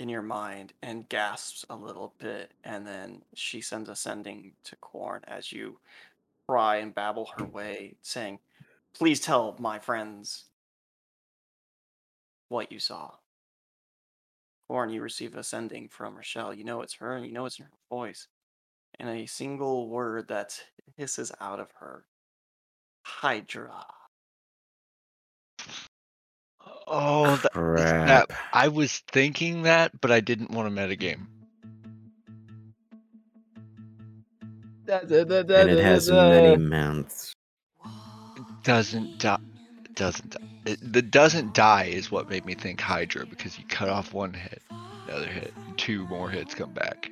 in 0.00 0.08
your 0.08 0.22
mind 0.22 0.72
and 0.82 1.08
gasps 1.10 1.66
a 1.68 1.76
little 1.76 2.14
bit, 2.18 2.52
and 2.64 2.86
then 2.86 3.20
she 3.34 3.60
sends 3.60 3.90
a 3.90 3.94
sending 3.94 4.52
to 4.64 4.74
Corn 4.76 5.20
as 5.28 5.52
you 5.52 5.78
cry 6.48 6.76
and 6.76 6.94
babble 6.94 7.28
her 7.36 7.44
way, 7.44 7.96
saying, 8.00 8.38
Please 8.94 9.20
tell 9.20 9.54
my 9.58 9.78
friends 9.78 10.46
what 12.48 12.72
you 12.72 12.80
saw. 12.80 13.10
Corn, 14.68 14.88
you 14.88 15.02
receive 15.02 15.36
a 15.36 15.44
sending 15.44 15.86
from 15.88 16.16
Rashel. 16.16 16.56
You 16.56 16.64
know 16.64 16.80
it's 16.80 16.94
her, 16.94 17.14
and 17.14 17.26
you 17.26 17.32
know 17.32 17.44
it's 17.44 17.58
in 17.58 17.66
her 17.66 17.70
voice. 17.90 18.26
And 18.98 19.08
a 19.08 19.26
single 19.26 19.90
word 19.90 20.28
that 20.28 20.62
hisses 20.96 21.30
out 21.40 21.60
of 21.60 21.72
her 21.78 22.06
Hydra. 23.02 23.84
Oh, 26.86 27.36
that, 27.36 27.52
that 27.52 28.28
Crap. 28.28 28.32
I 28.52 28.68
was 28.68 28.98
thinking 29.12 29.62
that, 29.62 30.00
but 30.00 30.10
I 30.10 30.20
didn't 30.20 30.50
want 30.50 30.74
to 30.74 30.80
metagame. 30.80 31.26
And 34.88 35.70
it 35.70 35.84
has 35.84 36.10
many 36.10 36.56
mouths. 36.56 37.32
Doesn't 38.64 39.20
die. 39.20 39.38
Doesn't 39.94 40.30
die. 40.30 40.40
It, 40.66 40.92
the 40.92 41.00
doesn't 41.00 41.54
die 41.54 41.84
is 41.84 42.10
what 42.10 42.28
made 42.28 42.44
me 42.44 42.54
think 42.54 42.80
Hydra 42.80 43.24
because 43.24 43.56
you 43.58 43.64
cut 43.68 43.88
off 43.88 44.12
one 44.12 44.34
hit, 44.34 44.60
another 45.06 45.26
hit, 45.26 45.54
and 45.66 45.78
two 45.78 46.06
more 46.08 46.28
hits 46.28 46.54
come 46.54 46.72
back. 46.72 47.10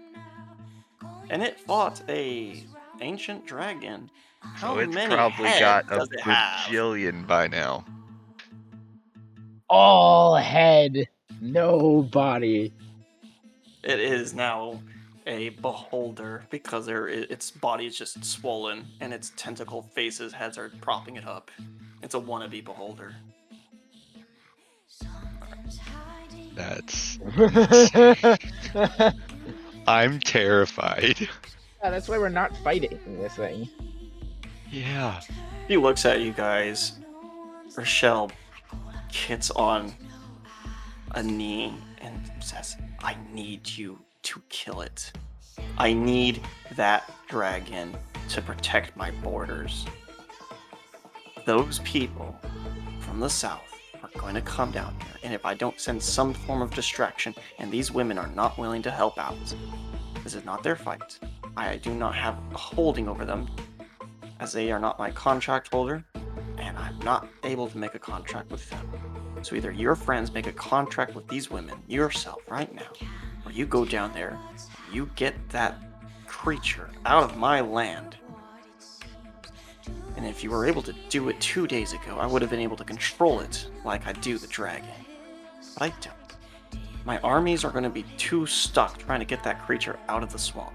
And 1.31 1.43
it 1.43 1.59
fought 1.61 2.03
a 2.09 2.65
ancient 3.01 3.47
dragon. 3.47 4.11
How 4.41 4.75
so 4.75 4.81
it's 4.81 4.95
many 4.95 5.15
probably 5.15 5.51
got 5.59 5.87
a 5.87 5.99
does 5.99 6.09
bajillion 6.09 7.27
by 7.27 7.47
now. 7.47 7.85
All 9.69 10.35
head, 10.37 11.09
no 11.41 12.03
body. 12.03 12.73
It 13.83 14.01
is 14.01 14.35
now 14.35 14.81
a 15.27 15.51
beholder 15.51 16.45
because 16.51 16.87
there, 16.87 17.07
its 17.07 17.51
body 17.51 17.87
is 17.87 17.97
just 17.97 18.25
swollen 18.25 18.87
and 19.01 19.13
its 19.13 19.33
tentacle 19.37 19.83
faces 19.83 20.33
heads 20.33 20.57
are 20.57 20.71
propping 20.81 21.17
it 21.17 21.27
up. 21.27 21.51
It's 22.03 22.15
a 22.15 22.21
wannabe 22.21 22.65
beholder. 22.65 23.15
That's. 26.55 27.19
I'm 29.87 30.19
terrified. 30.21 31.29
that's 31.83 32.09
why 32.09 32.19
we're 32.19 32.31
not 32.31 32.57
fighting 32.59 32.99
this 33.21 33.35
thing. 33.35 33.69
Yeah. 34.71 35.21
He 35.69 35.77
looks 35.77 36.05
at 36.05 36.21
you 36.21 36.33
guys. 36.33 36.93
Rochelle 37.77 38.33
hits 39.13 39.51
on 39.51 39.93
a 41.13 41.23
knee 41.23 41.75
and 42.01 42.31
says, 42.41 42.77
I 43.01 43.17
need 43.33 43.69
you 43.69 43.99
to 44.23 44.43
kill 44.49 44.81
it. 44.83 45.13
I 45.77 45.93
need 45.93 46.43
that 46.77 47.11
dragon 47.29 47.97
to 48.29 48.43
protect 48.43 48.97
my 48.97 49.11
borders. 49.11 49.87
Those 51.45 51.79
people 51.81 52.39
from 53.01 53.21
the 53.21 53.31
south 53.31 53.63
are 54.03 54.21
going 54.21 54.35
to 54.35 54.43
come 54.43 54.71
down 54.71 54.95
here, 55.01 55.15
and 55.25 55.33
if 55.33 55.45
I 55.47 55.55
don't 55.55 55.81
send 55.81 56.03
some 56.03 56.35
form 56.35 56.63
of 56.63 56.75
distraction, 56.75 57.35
and 57.59 57.71
these 57.71 57.91
women 57.91 58.19
are 58.19 58.29
not 58.29 58.59
willing 58.59 58.83
to 58.83 58.91
help 58.91 59.19
out, 59.19 59.37
this 60.23 60.35
is 60.35 60.45
not 60.45 60.63
their 60.63 60.77
fight. 60.77 61.19
I 61.57 61.77
do 61.77 61.95
not 61.95 62.15
have 62.15 62.39
a 62.53 62.59
holding 62.59 63.09
over 63.09 63.25
them, 63.25 63.49
as 64.41 64.53
they 64.53 64.71
are 64.71 64.79
not 64.79 64.99
my 64.99 65.11
contract 65.11 65.73
holder, 65.73 66.05
and 66.59 66.77
I'm 66.77 66.99
not 67.01 67.29
able 67.45 67.69
to 67.69 67.79
make 67.79 67.95
a 67.95 67.99
contract 67.99 68.51
with 68.51 68.69
them. 68.71 68.91
So 69.43 69.57
either 69.57 69.71
your 69.71 69.95
friends 69.95 70.33
make 70.33 70.47
a 70.47 70.53
contract 70.53 71.15
with 71.15 71.27
these 71.29 71.51
women 71.51 71.81
yourself 71.87 72.43
right 72.49 72.73
now, 72.75 72.91
or 73.45 73.53
you 73.53 73.67
go 73.67 73.85
down 73.85 74.13
there, 74.13 74.39
you 74.93 75.11
get 75.17 75.35
that 75.51 75.77
creature 76.27 76.91
out 77.07 77.25
of 77.25 77.37
my 77.37 77.61
land. 77.61 78.17
And 80.17 80.27
if 80.27 80.43
you 80.43 80.51
were 80.51 80.67
able 80.67 80.83
to 80.83 80.95
do 81.09 81.29
it 81.29 81.41
two 81.41 81.67
days 81.67 81.93
ago, 81.93 82.19
I 82.19 82.27
would 82.27 82.43
have 82.43 82.51
been 82.51 82.61
able 82.61 82.77
to 82.77 82.85
control 82.85 83.41
it 83.41 83.71
like 83.85 84.07
I 84.07 84.13
do 84.13 84.37
the 84.39 84.49
dragon. 84.49 84.89
But 85.75 85.83
I 85.83 85.89
don't. 86.01 86.15
My 87.05 87.19
armies 87.21 87.65
are 87.65 87.71
going 87.71 87.85
to 87.85 87.91
be 87.91 88.05
too 88.19 88.45
stuck 88.45 88.99
trying 88.99 89.21
to 89.21 89.27
get 89.27 89.43
that 89.45 89.65
creature 89.65 89.99
out 90.09 90.23
of 90.23 90.33
the 90.33 90.39
swamp. 90.39 90.75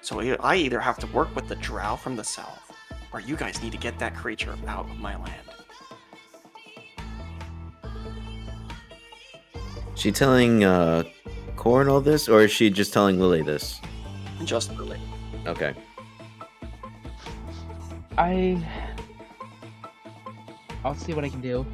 So 0.00 0.20
I 0.40 0.56
either 0.56 0.80
have 0.80 0.98
to 0.98 1.06
work 1.08 1.34
with 1.34 1.48
the 1.48 1.56
drow 1.56 1.96
from 1.96 2.16
the 2.16 2.24
south, 2.24 2.67
or 3.12 3.20
you 3.20 3.36
guys 3.36 3.62
need 3.62 3.72
to 3.72 3.78
get 3.78 3.98
that 3.98 4.14
creature 4.14 4.54
out 4.66 4.88
of 4.88 4.98
my 4.98 5.16
land. 5.16 5.42
She 9.94 10.12
telling 10.12 10.64
uh 10.64 11.04
Corn 11.56 11.88
all 11.88 12.00
this, 12.00 12.28
or 12.28 12.42
is 12.42 12.52
she 12.52 12.70
just 12.70 12.92
telling 12.92 13.18
Lily 13.18 13.42
this? 13.42 13.80
Just 14.44 14.72
Lily. 14.76 15.00
Okay. 15.46 15.74
I. 18.16 18.64
I'll 20.84 20.94
see 20.94 21.14
what 21.14 21.24
I 21.24 21.28
can 21.28 21.40
do. 21.40 21.66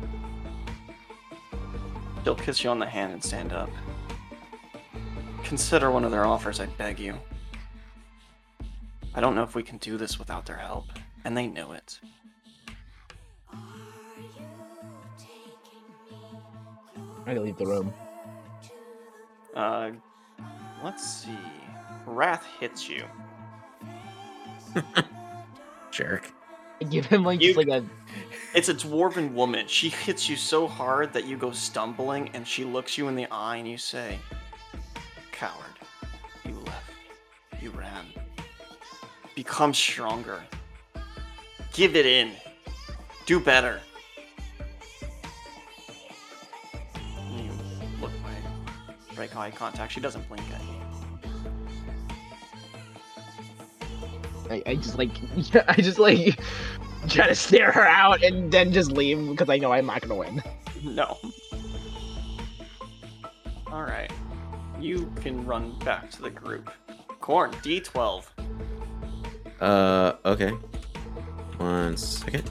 She'll 2.24 2.35
kiss 2.35 2.64
you 2.64 2.70
on 2.70 2.78
the 2.78 2.87
hand 2.87 3.12
and 3.12 3.22
stand 3.22 3.53
up. 3.53 3.68
Consider 5.43 5.91
one 5.91 6.05
of 6.05 6.11
their 6.11 6.24
offers, 6.24 6.59
I 6.61 6.66
beg 6.66 6.99
you. 6.99 7.14
I 9.14 9.20
don't 9.20 9.35
know 9.35 9.43
if 9.43 9.55
we 9.55 9.62
can 9.62 9.76
do 9.76 9.99
this 9.99 10.18
without 10.18 10.47
their 10.47 10.57
help, 10.57 10.87
and 11.25 11.37
they 11.37 11.47
know 11.47 11.72
it. 11.72 11.99
I 17.27 17.27
gotta 17.27 17.41
leave 17.41 17.57
the 17.57 17.66
room. 17.66 17.93
Uh, 19.55 19.93
let's 20.83 21.22
see. 21.25 21.39
Wrath 22.07 22.45
hits 22.61 22.89
you. 22.89 23.05
Jerk. 25.91 26.31
I 26.81 26.85
give 26.85 27.07
him 27.07 27.25
like 27.25 27.41
You- 27.41 27.55
just 27.55 27.66
like 27.66 27.83
a. 27.83 27.85
It's 28.55 28.68
a 28.68 28.75
dwarven 28.75 29.33
woman. 29.33 29.66
She 29.66 29.89
hits 29.89 30.29
you 30.29 30.37
so 30.37 30.68
hard 30.68 31.12
that 31.14 31.25
you 31.25 31.37
go 31.37 31.51
stumbling, 31.51 32.29
and 32.35 32.47
she 32.47 32.64
looks 32.64 32.97
you 32.99 33.09
in 33.09 33.16
the 33.16 33.27
eye 33.31 33.57
and 33.57 33.66
you 33.66 33.77
say, 33.79 34.18
Coward, 35.33 35.55
you 36.45 36.55
left. 36.66 36.91
You 37.61 37.70
ran. 37.70 38.07
Become 39.35 39.75
stronger. 39.75 40.41
Give 41.75 41.97
it 41.97 42.07
in. 42.07 42.31
Do 43.27 43.41
better. 43.41 43.81
And 47.16 47.45
You 47.47 47.51
look 48.01 48.12
away. 48.22 48.37
Break 49.16 49.37
eye 49.37 49.51
contact. 49.51 49.93
She 49.93 50.01
doesn't 50.01 50.27
blink 50.29 50.45
at 50.53 50.62
you. 50.62 50.75
I, 54.51 54.62
I 54.66 54.75
just 54.77 54.97
like. 54.99 55.11
I 55.68 55.75
just 55.83 55.99
like. 55.99 56.39
Try 57.09 57.27
to 57.27 57.35
stare 57.35 57.70
her 57.70 57.85
out 57.85 58.22
and 58.22 58.51
then 58.51 58.72
just 58.72 58.91
leave 58.93 59.29
because 59.29 59.51
I 59.51 59.59
know 59.59 59.72
I'm 59.72 59.85
not 59.87 60.01
gonna 60.01 60.14
win. 60.14 60.43
No. 60.83 61.16
Alright. 63.68 64.12
You 64.79 65.11
can 65.22 65.47
run 65.47 65.79
back 65.79 66.11
to 66.11 66.20
the 66.20 66.29
group. 66.29 66.70
Corn, 67.20 67.53
D12. 67.53 68.25
Uh, 69.62 70.12
okay. 70.27 70.53
One 71.59 71.97
second. 71.97 72.51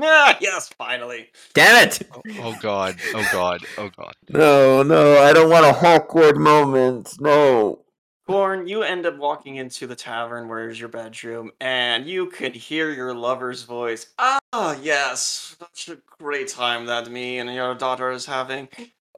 Ah, 0.00 0.36
yes, 0.40 0.68
finally. 0.78 1.30
Damn 1.54 1.86
it! 1.86 2.02
Oh, 2.14 2.22
oh 2.40 2.56
god. 2.60 2.96
Oh 3.14 3.28
god. 3.32 3.60
Oh 3.78 3.90
god. 3.96 4.14
No, 4.30 4.82
no, 4.82 5.18
I 5.18 5.32
don't 5.32 5.50
want 5.50 5.66
a 5.66 5.86
awkward 5.86 6.36
moment. 6.36 7.14
No. 7.20 7.80
Corn, 8.26 8.68
you 8.68 8.82
end 8.82 9.04
up 9.04 9.18
walking 9.18 9.56
into 9.56 9.86
the 9.86 9.96
tavern 9.96 10.48
where's 10.48 10.78
your 10.78 10.88
bedroom, 10.88 11.50
and 11.60 12.06
you 12.06 12.26
can 12.30 12.52
hear 12.52 12.90
your 12.92 13.12
lover's 13.12 13.64
voice. 13.64 14.06
Ah, 14.18 14.78
yes, 14.80 15.56
such 15.58 15.88
a 15.88 16.00
great 16.18 16.48
time 16.48 16.86
that 16.86 17.10
me 17.10 17.38
and 17.38 17.52
your 17.52 17.74
daughter 17.74 18.10
is 18.12 18.24
having. 18.24 18.68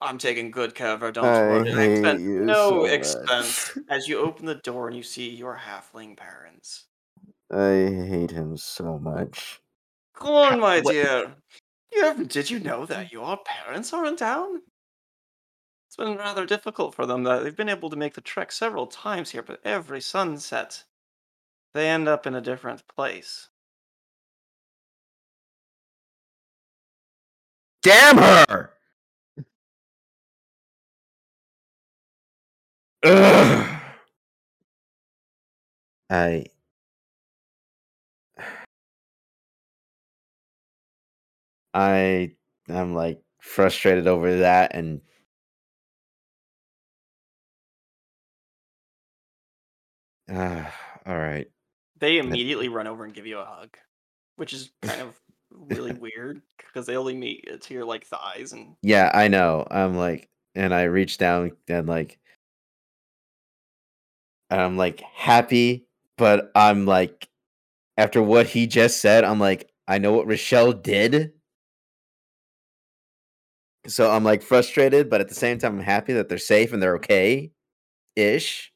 I'm 0.02 0.18
taking 0.18 0.50
good 0.50 0.74
care 0.74 0.92
of 0.92 1.00
her, 1.00 1.12
don't 1.12 1.24
I 1.24 1.40
worry. 1.48 1.70
hate 1.72 1.92
Expense- 1.92 2.22
you 2.22 2.40
no 2.40 2.70
so 2.70 2.84
expense. 2.86 3.76
much. 3.76 3.84
As 3.90 4.08
you 4.08 4.18
open 4.18 4.44
the 4.46 4.56
door 4.56 4.88
and 4.88 4.96
you 4.96 5.02
see 5.02 5.30
your 5.30 5.56
halfling 5.56 6.16
parents. 6.16 6.84
I 7.52 8.04
hate 8.08 8.30
him 8.30 8.56
so 8.56 8.98
much. 8.98 9.60
Corn, 10.14 10.60
my 10.60 10.80
what- 10.80 10.92
dear. 10.92 11.34
You 11.92 12.02
ever, 12.02 12.24
did 12.24 12.50
you 12.50 12.58
know 12.58 12.86
that 12.86 13.12
your 13.12 13.38
parents 13.44 13.92
are 13.92 14.04
in 14.06 14.16
town? 14.16 14.62
It's 15.86 15.96
been 15.96 16.16
rather 16.16 16.44
difficult 16.44 16.92
for 16.92 17.06
them. 17.06 17.22
That 17.22 17.44
they've 17.44 17.54
been 17.56 17.68
able 17.68 17.88
to 17.90 17.96
make 17.96 18.14
the 18.14 18.20
trek 18.20 18.50
several 18.50 18.88
times 18.88 19.30
here, 19.30 19.42
but 19.44 19.60
every 19.64 20.00
sunset, 20.00 20.82
they 21.72 21.88
end 21.88 22.08
up 22.08 22.26
in 22.26 22.34
a 22.34 22.40
different 22.40 22.82
place. 22.88 23.48
Damn 27.82 28.18
her! 28.18 28.73
Ugh. 33.04 33.80
I. 36.10 36.44
I 41.72 42.34
am 42.68 42.94
like 42.94 43.20
frustrated 43.40 44.06
over 44.06 44.38
that 44.38 44.74
and 44.74 45.00
Uh, 50.32 50.64
all 51.06 51.16
right. 51.18 51.48
They 51.98 52.18
immediately 52.18 52.68
run 52.68 52.86
over 52.86 53.04
and 53.04 53.12
give 53.14 53.26
you 53.26 53.38
a 53.38 53.44
hug, 53.44 53.76
which 54.36 54.52
is 54.52 54.70
kind 54.82 55.02
of 55.02 55.20
really 55.50 55.92
weird 56.16 56.40
because 56.56 56.86
they 56.86 56.96
only 56.96 57.14
meet 57.14 57.60
to 57.62 57.74
your 57.74 57.84
like 57.84 58.06
thighs 58.06 58.52
and 58.52 58.76
Yeah, 58.82 59.10
I 59.12 59.28
know. 59.28 59.66
I'm 59.70 59.96
like, 59.96 60.30
and 60.54 60.72
I 60.74 60.84
reach 60.84 61.18
down 61.18 61.52
and 61.68 61.86
like, 61.86 62.18
and 64.54 64.62
I'm 64.62 64.76
like 64.76 65.00
happy, 65.00 65.84
but 66.16 66.52
I'm 66.54 66.86
like, 66.86 67.28
after 67.96 68.22
what 68.22 68.46
he 68.46 68.68
just 68.68 69.00
said, 69.00 69.24
I'm 69.24 69.40
like, 69.40 69.68
I 69.88 69.98
know 69.98 70.12
what 70.12 70.28
Rashel 70.28 70.80
did. 70.80 71.32
So 73.88 74.12
I'm 74.12 74.22
like 74.22 74.42
frustrated, 74.42 75.10
but 75.10 75.20
at 75.20 75.28
the 75.28 75.34
same 75.34 75.58
time, 75.58 75.80
I'm 75.80 75.84
happy 75.84 76.12
that 76.12 76.28
they're 76.28 76.38
safe 76.38 76.72
and 76.72 76.80
they're 76.80 76.94
okay 76.96 77.50
ish. 78.14 78.72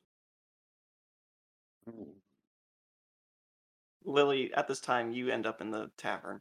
Lily. 4.04 4.52
At 4.54 4.66
this 4.66 4.80
time, 4.80 5.12
you 5.12 5.30
end 5.30 5.46
up 5.46 5.60
in 5.60 5.70
the 5.70 5.92
tavern. 5.96 6.40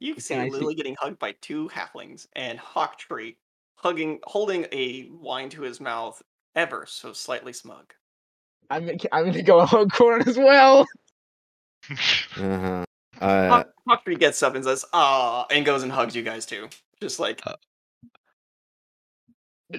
You 0.00 0.18
see 0.18 0.34
Can 0.34 0.42
I 0.42 0.48
see- 0.48 0.56
Lily 0.56 0.74
getting 0.74 0.96
hugged 0.98 1.20
by 1.20 1.36
two 1.40 1.68
halflings 1.68 2.26
and 2.34 2.58
Hawktree 2.58 3.36
hugging, 3.76 4.18
holding 4.24 4.66
a 4.72 5.06
wine 5.12 5.50
to 5.50 5.62
his 5.62 5.80
mouth, 5.80 6.20
ever 6.54 6.84
so 6.86 7.12
slightly 7.12 7.52
smug. 7.52 7.92
I'm 8.70 8.86
gonna, 8.86 8.98
I'm 9.12 9.26
gonna 9.26 9.42
go 9.42 9.60
on 9.72 9.88
corn 9.90 10.22
as 10.26 10.36
well. 10.36 10.86
Uh-huh. 11.90 12.84
Uh, 13.20 13.48
Hawk, 13.48 13.68
Hawktree 13.88 14.18
gets 14.18 14.42
up 14.42 14.54
and 14.54 14.64
says, 14.64 14.84
"Ah," 14.92 15.46
and 15.50 15.64
goes 15.64 15.82
and 15.82 15.92
hugs 15.92 16.16
you 16.16 16.22
guys 16.22 16.46
too, 16.46 16.68
just 17.00 17.20
like 17.20 17.40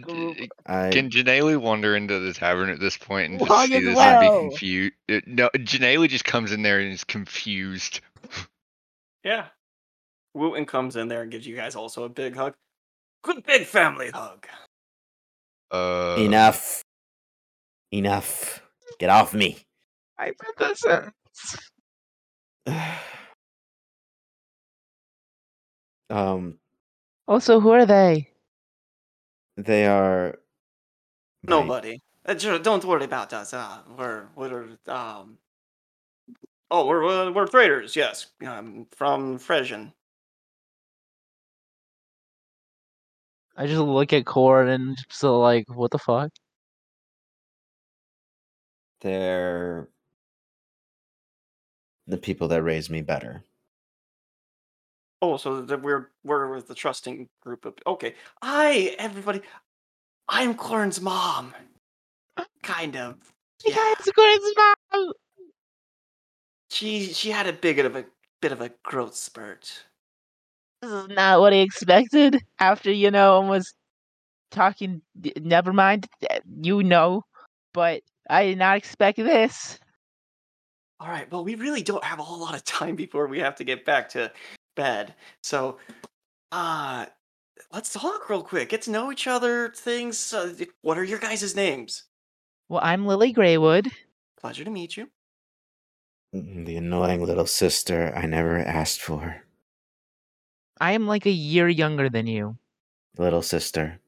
Group- 0.01 0.37
I 0.65 0.89
Can 0.91 1.09
Janelle 1.09 1.57
wander 1.57 1.95
into 1.95 2.19
the 2.19 2.33
tavern 2.33 2.69
at 2.69 2.79
this 2.79 2.97
point 2.97 3.31
and 3.31 3.39
just 3.39 3.67
see 3.67 3.79
this 3.79 3.95
well. 3.95 4.21
and 4.21 4.49
be 4.49 4.55
confused? 4.55 4.93
No, 5.27 5.49
Janelle 5.55 6.07
just 6.09 6.25
comes 6.25 6.51
in 6.51 6.63
there 6.63 6.79
and 6.79 6.91
is 6.91 7.03
confused. 7.03 8.01
yeah. 9.23 9.45
Wooten 10.33 10.65
comes 10.65 10.95
in 10.95 11.09
there 11.09 11.21
and 11.21 11.31
gives 11.31 11.45
you 11.45 11.55
guys 11.55 11.75
also 11.75 12.05
a 12.05 12.09
big 12.09 12.35
hug. 12.35 12.55
Good 13.23 13.43
big 13.43 13.65
family 13.67 14.09
hug. 14.09 14.47
Uh, 15.73 16.15
enough. 16.19 16.83
Enough. 17.91 18.61
Get 18.99 19.09
off 19.09 19.33
me. 19.33 19.57
I 20.19 20.25
read 20.27 20.35
that 20.59 20.77
sentence. 20.77 21.71
um, 26.09 26.59
Also, 27.27 27.59
who 27.59 27.71
are 27.71 27.85
they? 27.85 28.29
they 29.57 29.85
are. 29.87 30.37
my- 31.43 31.49
Nobody. 31.59 31.99
Uh, 32.25 32.33
don't 32.59 32.85
worry 32.85 33.03
about 33.03 33.33
us. 33.33 33.53
Uh, 33.53 33.79
we're 33.97 34.27
we're 34.35 34.77
um. 34.87 35.37
Oh, 36.71 36.85
we're 36.87 37.03
we're, 37.03 37.31
we're 37.31 37.47
traders. 37.47 37.95
Yes, 37.95 38.27
um, 38.45 38.87
from 38.91 39.37
Fresian. 39.39 39.91
I 43.55 43.67
just 43.67 43.79
look 43.79 44.13
at 44.13 44.25
Cord 44.25 44.67
and 44.67 44.97
so 45.09 45.39
like, 45.39 45.65
what 45.69 45.91
the 45.91 45.99
fuck? 45.99 46.31
They're 49.01 49.89
the 52.07 52.17
people 52.17 52.47
that 52.49 52.63
raised 52.63 52.89
me 52.89 53.01
better. 53.01 53.43
Oh, 55.21 55.37
so 55.37 55.61
that 55.61 55.81
we're 55.81 56.09
we're 56.23 56.53
with 56.53 56.67
the 56.67 56.75
trusting 56.75 57.29
group 57.41 57.65
of. 57.65 57.75
Okay, 57.85 58.15
hi 58.41 58.95
everybody. 58.97 59.41
I'm 60.27 60.55
Corin's 60.55 60.99
mom. 60.99 61.53
Kind 62.61 62.95
of. 62.97 63.15
You 63.65 63.73
Yeah. 63.73 63.93
guys, 63.97 64.09
Cord's 64.13 64.53
mom. 64.93 65.13
She 66.69 67.13
she 67.13 67.29
had 67.29 67.47
a 67.47 67.53
bit 67.53 67.85
of 67.85 67.95
a 67.95 68.05
bit 68.41 68.51
of 68.51 68.61
a 68.61 68.71
growth 68.83 69.15
spurt. 69.15 69.85
This 70.83 70.91
is 70.91 71.07
not 71.15 71.39
what 71.39 71.53
I 71.53 71.57
expected. 71.57 72.41
After 72.59 72.91
you 72.91 73.09
know, 73.09 73.35
almost 73.35 73.73
talking. 74.51 75.01
Never 75.39 75.71
mind. 75.71 76.07
You 76.61 76.83
know, 76.83 77.23
but 77.73 78.01
I 78.29 78.47
did 78.47 78.57
not 78.57 78.75
expect 78.75 79.17
this. 79.17 79.79
All 80.99 81.07
right. 81.07 81.31
Well, 81.31 81.45
we 81.45 81.55
really 81.55 81.83
don't 81.83 82.03
have 82.03 82.19
a 82.19 82.23
whole 82.23 82.39
lot 82.39 82.53
of 82.53 82.65
time 82.65 82.97
before 82.97 83.27
we 83.27 83.39
have 83.39 83.55
to 83.55 83.63
get 83.63 83.85
back 83.85 84.09
to 84.09 84.29
bed. 84.75 85.15
So, 85.41 85.77
uh, 86.51 87.05
let's 87.71 87.93
talk 87.93 88.29
real 88.29 88.43
quick. 88.43 88.67
Get 88.67 88.81
to 88.81 88.91
know 88.91 89.09
each 89.09 89.25
other. 89.25 89.69
Things. 89.69 90.33
Uh, 90.33 90.53
what 90.81 90.97
are 90.97 91.03
your 91.05 91.19
guys' 91.19 91.55
names? 91.55 92.03
Well, 92.67 92.81
I'm 92.83 93.05
Lily 93.05 93.31
Graywood. 93.33 93.87
Pleasure 94.37 94.65
to 94.65 94.69
meet 94.69 94.97
you. 94.97 95.07
Mm, 96.35 96.65
The 96.65 96.75
annoying 96.75 97.23
little 97.23 97.47
sister 97.47 98.11
I 98.13 98.25
never 98.25 98.59
asked 98.59 98.99
for. 98.99 99.42
I 100.79 100.93
am 100.93 101.07
like 101.07 101.25
a 101.25 101.31
year 101.31 101.69
younger 101.69 102.09
than 102.09 102.27
you. 102.27 102.57
Little 103.17 103.41
sister. 103.41 103.99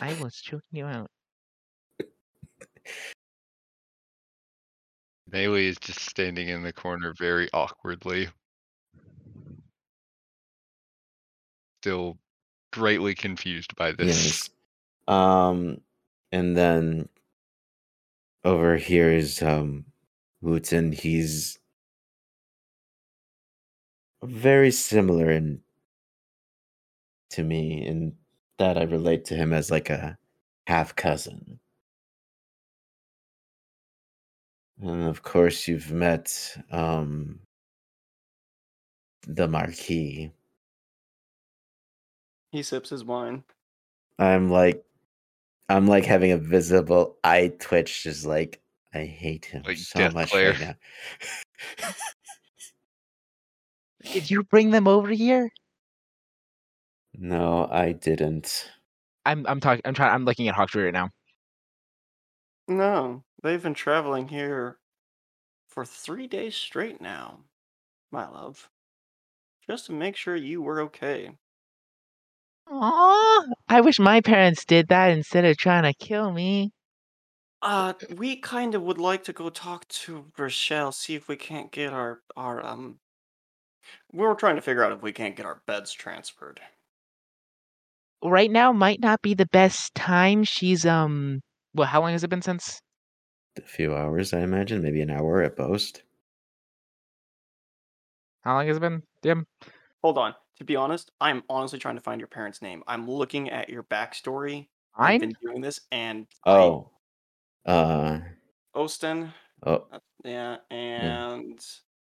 I 0.00 0.14
was 0.20 0.36
choking 0.36 0.62
you 0.72 0.86
out. 0.86 1.10
Melee 5.30 5.66
is 5.66 5.78
just 5.78 6.00
standing 6.00 6.48
in 6.48 6.62
the 6.62 6.72
corner 6.72 7.14
very 7.18 7.48
awkwardly. 7.54 8.28
Still 11.80 12.18
greatly 12.72 13.14
confused 13.14 13.74
by 13.76 13.92
this. 13.92 14.26
Yes. 14.26 14.50
Um, 15.08 15.80
and 16.32 16.56
then 16.56 17.08
over 18.44 18.76
here 18.76 19.10
is 19.10 19.40
um 19.42 19.86
Wooten. 20.42 20.92
He's 20.92 21.58
very 24.22 24.70
similar 24.70 25.30
in 25.30 25.61
to 27.32 27.42
me 27.42 27.86
and 27.86 28.12
that 28.58 28.78
I 28.78 28.82
relate 28.84 29.24
to 29.26 29.34
him 29.34 29.52
as 29.52 29.70
like 29.70 29.90
a 29.90 30.16
half 30.66 30.94
cousin. 30.96 31.58
And 34.80 35.04
of 35.04 35.22
course 35.22 35.68
you've 35.68 35.90
met 35.92 36.56
um 36.70 37.40
the 39.26 39.48
Marquis. 39.48 40.32
He 42.50 42.62
sips 42.62 42.90
his 42.90 43.04
wine. 43.04 43.44
I'm 44.18 44.50
like 44.50 44.84
I'm 45.68 45.86
like 45.86 46.04
having 46.04 46.32
a 46.32 46.38
visible 46.38 47.16
eye 47.24 47.52
twitch, 47.58 48.02
just 48.02 48.26
like 48.26 48.60
I 48.94 49.04
hate 49.04 49.46
him 49.46 49.62
Like 49.64 49.78
so 49.78 50.00
Death 50.00 50.14
much 50.14 50.30
Clare. 50.30 50.50
right 50.52 50.60
now. 50.60 50.74
Did 54.12 54.30
you 54.30 54.42
bring 54.42 54.70
them 54.70 54.86
over 54.86 55.08
here? 55.10 55.50
No, 57.14 57.68
I 57.70 57.92
didn't. 57.92 58.70
I'm 59.24 59.46
I'm 59.46 59.60
talking. 59.60 59.82
I'm 59.84 59.94
trying. 59.94 60.12
I'm 60.12 60.24
looking 60.24 60.48
at 60.48 60.54
Hawktree 60.54 60.84
right 60.84 60.92
now. 60.92 61.10
No, 62.66 63.24
they've 63.40 63.62
been 63.62 63.72
traveling 63.72 64.26
here 64.26 64.80
for 65.68 65.84
three 65.84 66.26
days 66.26 66.56
straight 66.56 67.00
now, 67.00 67.46
my 68.10 68.28
love. 68.28 68.70
Just 69.66 69.86
to 69.86 69.92
make 69.92 70.16
sure 70.16 70.36
you 70.36 70.62
were 70.62 70.80
okay. 70.82 71.38
Aww. 72.66 73.52
I 73.68 73.80
wish 73.82 74.00
my 74.00 74.20
parents 74.20 74.64
did 74.64 74.88
that 74.88 75.12
instead 75.12 75.44
of 75.44 75.56
trying 75.56 75.84
to 75.84 75.94
kill 75.94 76.32
me. 76.32 76.72
Uh, 77.62 77.94
we 78.10 78.36
kind 78.36 78.74
of 78.74 78.82
would 78.82 78.98
like 78.98 79.24
to 79.24 79.32
go 79.32 79.48
talk 79.48 79.86
to 79.88 80.32
Rashel, 80.36 80.92
see 80.92 81.14
if 81.14 81.28
we 81.28 81.36
can't 81.36 81.70
get 81.72 81.92
our 81.92 82.22
our 82.36 82.64
um. 82.64 83.00
We 84.12 84.20
were 84.24 84.36
trying 84.36 84.54
to 84.54 84.62
figure 84.62 84.84
out 84.84 84.92
if 84.92 85.02
we 85.02 85.12
can't 85.12 85.34
get 85.34 85.44
our 85.44 85.62
beds 85.66 85.92
transferred. 85.92 86.60
Right 88.22 88.50
now 88.50 88.72
might 88.72 89.00
not 89.00 89.20
be 89.22 89.34
the 89.34 89.46
best 89.46 89.94
time. 89.94 90.44
She's 90.44 90.86
um. 90.86 91.40
Well, 91.74 91.88
how 91.88 92.00
long 92.00 92.12
has 92.12 92.22
it 92.22 92.30
been 92.30 92.42
since? 92.42 92.80
A 93.58 93.62
few 93.62 93.94
hours, 93.94 94.32
I 94.32 94.40
imagine, 94.40 94.82
maybe 94.82 95.00
an 95.02 95.10
hour 95.10 95.42
at 95.42 95.58
most. 95.58 96.02
How 98.42 98.54
long 98.54 98.66
has 98.66 98.76
it 98.76 98.80
been? 98.80 99.02
Dim. 99.22 99.46
Hold 100.02 100.18
on. 100.18 100.34
To 100.58 100.64
be 100.64 100.76
honest, 100.76 101.10
I'm 101.20 101.42
honestly 101.48 101.78
trying 101.78 101.96
to 101.96 102.02
find 102.02 102.20
your 102.20 102.28
parents' 102.28 102.62
name. 102.62 102.82
I'm 102.86 103.08
looking 103.08 103.50
at 103.50 103.68
your 103.68 103.82
backstory. 103.84 104.68
I've 104.94 105.12
Mine. 105.12 105.20
been 105.20 105.36
doing 105.42 105.60
this, 105.60 105.80
and 105.90 106.26
Oh. 106.46 106.90
Uh 107.66 108.20
I, 108.74 108.78
Osten, 108.78 109.32
oh 109.64 109.86
uh, 109.92 109.98
yeah, 110.24 110.56
and 110.70 111.60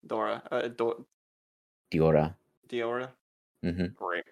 Dora, 0.06 0.42
uh, 0.50 0.68
Do- 0.68 1.06
Diora. 1.92 2.34
Diora. 2.68 3.08
Mm-hmm. 3.64 3.86
Great. 3.96 4.24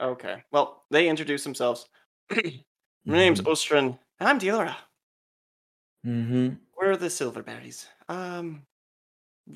Okay. 0.00 0.42
Well, 0.50 0.84
they 0.90 1.08
introduce 1.08 1.44
themselves. 1.44 1.86
My 2.30 3.16
name's 3.16 3.40
Ostrin, 3.42 3.98
and 4.18 4.28
I'm 4.28 4.38
Diora. 4.38 4.74
Mm-hmm. 6.06 6.48
Where 6.74 6.90
are 6.92 6.96
the 6.96 7.10
silverberries? 7.10 7.86
Um, 8.08 8.62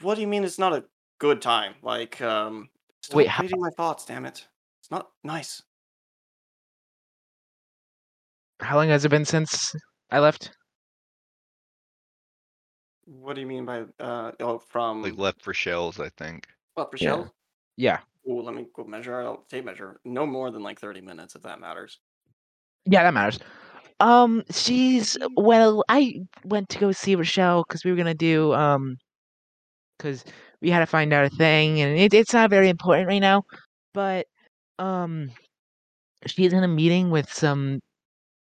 what 0.02 0.16
do 0.16 0.20
you 0.20 0.26
mean 0.26 0.44
it's 0.44 0.58
not 0.58 0.72
a 0.74 0.84
good 1.18 1.40
time? 1.40 1.74
Like, 1.82 2.20
um, 2.20 2.68
stop 3.02 3.16
Wait, 3.16 3.28
how- 3.28 3.42
reading 3.42 3.60
my 3.60 3.70
thoughts, 3.70 4.04
damn 4.04 4.26
it. 4.26 4.46
It's 4.82 4.90
not 4.90 5.10
nice. 5.22 5.62
How 8.60 8.76
long 8.76 8.88
has 8.88 9.04
it 9.04 9.08
been 9.10 9.24
since 9.24 9.74
I 10.10 10.18
left? 10.20 10.52
What 13.06 13.34
do 13.34 13.40
you 13.42 13.46
mean 13.46 13.64
by 13.66 13.84
uh 14.00 14.32
oh 14.40 14.58
from 14.58 15.02
Like 15.02 15.18
left 15.18 15.42
for 15.42 15.52
shells, 15.52 16.00
I 16.00 16.08
think. 16.10 16.46
what 16.74 16.90
for 16.90 16.96
Yeah. 16.96 17.08
shells? 17.10 17.28
Yeah. 17.76 17.98
Ooh, 18.28 18.42
let 18.42 18.54
me 18.54 18.66
go 18.74 18.84
measure. 18.84 19.20
I'll 19.20 19.44
tape 19.48 19.64
measure. 19.64 20.00
No 20.04 20.26
more 20.26 20.50
than 20.50 20.62
like 20.62 20.78
30 20.80 21.00
minutes 21.00 21.34
if 21.36 21.42
that 21.42 21.60
matters. 21.60 22.00
Yeah, 22.86 23.02
that 23.04 23.14
matters. 23.14 23.38
Um, 24.00 24.42
she's 24.50 25.16
well. 25.36 25.84
I 25.88 26.20
went 26.44 26.68
to 26.70 26.78
go 26.78 26.92
see 26.92 27.16
Rashel 27.16 27.64
because 27.66 27.84
we 27.84 27.90
were 27.90 27.96
gonna 27.96 28.14
do 28.14 28.52
um, 28.54 28.98
because 29.98 30.24
we 30.60 30.70
had 30.70 30.80
to 30.80 30.86
find 30.86 31.12
out 31.12 31.24
a 31.26 31.30
thing, 31.30 31.80
and 31.80 31.98
it, 31.98 32.14
it's 32.14 32.32
not 32.32 32.50
very 32.50 32.68
important 32.68 33.08
right 33.08 33.20
now. 33.20 33.44
But 33.94 34.26
um, 34.78 35.30
she's 36.26 36.52
in 36.52 36.64
a 36.64 36.68
meeting 36.68 37.10
with 37.10 37.32
some 37.32 37.80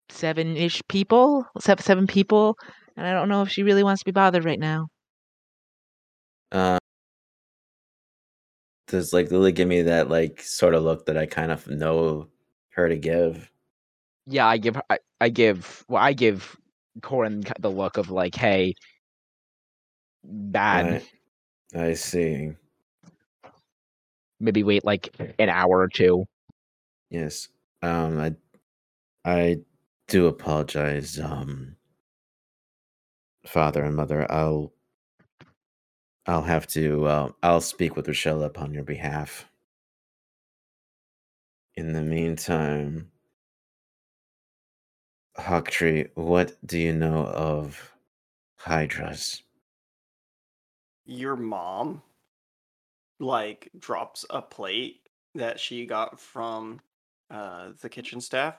seven-ish 0.10 0.82
people, 0.90 1.46
seven 1.60 1.84
seven 1.84 2.08
people, 2.08 2.58
and 2.98 3.08
I 3.08 3.14
don't 3.14 3.30
know 3.30 3.44
if 3.44 3.50
she 3.50 3.64
really 3.64 3.84
wants 3.84 4.02
to 4.02 4.06
be 4.06 4.12
bothered 4.14 4.46
right 4.46 4.60
now. 4.60 4.88
Uh, 6.52 6.80
does 8.88 9.14
like 9.14 9.32
Lily 9.32 9.52
give 9.52 9.68
me 9.68 9.84
that 9.84 10.10
like 10.10 10.42
sort 10.42 10.74
of 10.74 10.84
look 10.84 11.06
that 11.06 11.18
I 11.18 11.26
kind 11.26 11.52
of 11.52 11.68
know 11.68 12.28
her 12.70 12.90
to 12.90 12.98
give? 12.98 13.52
Yeah, 14.26 14.48
I 14.48 14.58
give 14.58 14.76
her. 14.76 14.84
I, 14.90 15.00
I 15.22 15.30
give. 15.30 15.86
Well, 15.88 16.04
I 16.04 16.14
give 16.14 16.58
Corin 17.02 17.44
the 17.60 17.72
look 17.72 17.98
of 17.98 18.10
like, 18.10 18.36
hey, 18.36 18.74
bad. 20.24 21.04
I, 21.76 21.80
I 21.80 21.94
see. 21.94 22.52
Maybe 24.40 24.64
wait 24.64 24.86
like 24.86 25.16
an 25.40 25.50
hour 25.50 25.80
or 25.80 25.88
two. 25.88 26.26
Yes. 27.10 27.50
Um, 27.82 28.20
I 28.20 28.36
I 29.26 29.58
do 30.08 30.28
apologize, 30.28 31.20
um, 31.20 31.76
father 33.46 33.84
and 33.84 33.96
mother. 33.96 34.30
I'll 34.32 34.74
I'll 36.28 36.44
have 36.44 36.68
to. 36.68 37.06
Uh, 37.06 37.32
I'll 37.42 37.62
speak 37.62 37.96
with 37.96 38.08
Rashel 38.08 38.44
upon 38.44 38.74
your 38.74 38.84
behalf. 38.84 39.50
In 41.76 41.94
the 41.94 42.02
meantime, 42.02 43.12
Hawktree, 45.38 46.10
what 46.16 46.58
do 46.66 46.78
you 46.78 46.94
know 46.94 47.26
of 47.28 47.94
hydras? 48.58 49.44
Your 51.06 51.36
mom 51.36 52.02
like 53.20 53.70
drops 53.80 54.26
a 54.30 54.42
plate 54.42 55.08
that 55.36 55.60
she 55.60 55.86
got 55.86 56.20
from 56.20 56.80
uh 57.32 57.70
the 57.82 57.90
kitchen 57.90 58.22
staff 58.22 58.56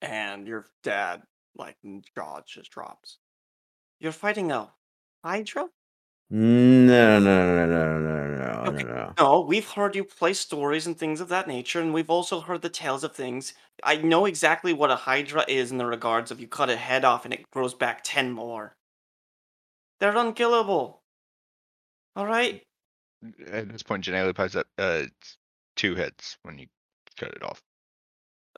and 0.00 0.46
your 0.46 0.66
dad 0.82 1.22
like 1.56 1.76
jaw 2.16 2.40
just 2.46 2.70
drops. 2.70 3.18
You're 3.98 4.12
fighting 4.12 4.52
a 4.52 4.70
hydra? 5.24 5.68
No, 6.30 7.18
no, 7.18 7.56
no, 7.56 7.66
no, 7.66 7.98
no, 7.98 8.26
no, 8.28 8.36
no, 8.36 8.70
Okay. 8.70 8.84
no, 8.84 8.94
no. 8.94 9.14
No, 9.18 9.40
we've 9.40 9.70
heard 9.70 9.96
you 9.96 10.04
play 10.04 10.34
stories 10.34 10.86
and 10.86 10.98
things 10.98 11.20
of 11.20 11.28
that 11.28 11.48
nature, 11.48 11.80
and 11.80 11.94
we've 11.94 12.10
also 12.10 12.40
heard 12.40 12.60
the 12.60 12.68
tales 12.68 13.02
of 13.02 13.14
things. 13.16 13.54
I 13.82 13.96
know 13.96 14.26
exactly 14.26 14.74
what 14.74 14.90
a 14.90 14.96
hydra 14.96 15.44
is 15.48 15.70
in 15.70 15.78
the 15.78 15.86
regards 15.86 16.30
of 16.30 16.38
you 16.40 16.46
cut 16.46 16.68
a 16.68 16.76
head 16.76 17.04
off 17.04 17.24
and 17.24 17.32
it 17.32 17.50
grows 17.50 17.72
back 17.72 18.00
ten 18.04 18.30
more. 18.32 18.76
They're 20.00 20.16
unkillable. 20.16 21.02
All 22.14 22.26
right. 22.26 22.62
At 23.50 23.68
this 23.70 23.82
point, 23.82 24.04
Janelle 24.04 24.34
pies 24.34 24.54
up 24.54 24.66
uh, 24.78 25.04
it's 25.06 25.38
two 25.76 25.94
heads 25.94 26.36
when 26.42 26.58
you 26.58 26.66
cut 27.16 27.30
it 27.30 27.42
off. 27.42 27.62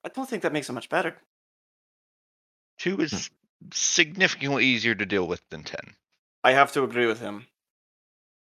I 0.04 0.08
don't 0.08 0.28
think 0.28 0.42
that 0.42 0.52
makes 0.52 0.68
it 0.68 0.72
much 0.72 0.88
better. 0.88 1.16
Two 2.78 3.00
is 3.00 3.30
significantly 3.72 4.64
easier 4.64 4.94
to 4.94 5.06
deal 5.06 5.28
with 5.28 5.42
than 5.50 5.62
ten. 5.62 5.94
I 6.42 6.52
have 6.52 6.72
to 6.72 6.82
agree 6.82 7.06
with 7.06 7.20
him. 7.20 7.46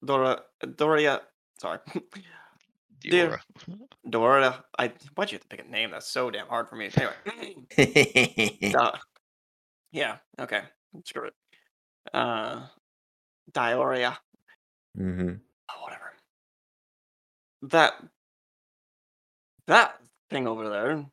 Dora, 0.04 0.40
Doria, 0.76 1.20
sorry, 1.58 1.78
Dear- 3.00 3.40
Diora. 3.66 3.78
Dora. 4.08 4.64
I 4.78 4.92
why'd 5.14 5.30
you 5.32 5.36
have 5.36 5.42
to 5.42 5.48
pick 5.48 5.66
a 5.66 5.70
name 5.70 5.90
that's 5.90 6.08
so 6.08 6.30
damn 6.30 6.46
hard 6.46 6.68
for 6.68 6.76
me? 6.76 6.90
Anyway, 7.76 8.74
uh, 8.78 8.92
yeah, 9.92 10.16
okay, 10.38 10.62
screw 11.04 11.26
it. 11.26 11.34
Uh, 12.14 12.66
Dioria. 13.52 14.16
mm-hmm. 14.98 15.34
Oh, 15.70 15.82
whatever. 15.82 16.12
That 17.62 17.92
that 19.66 19.96
thing 20.30 20.46
over 20.46 20.68
there. 20.68 21.04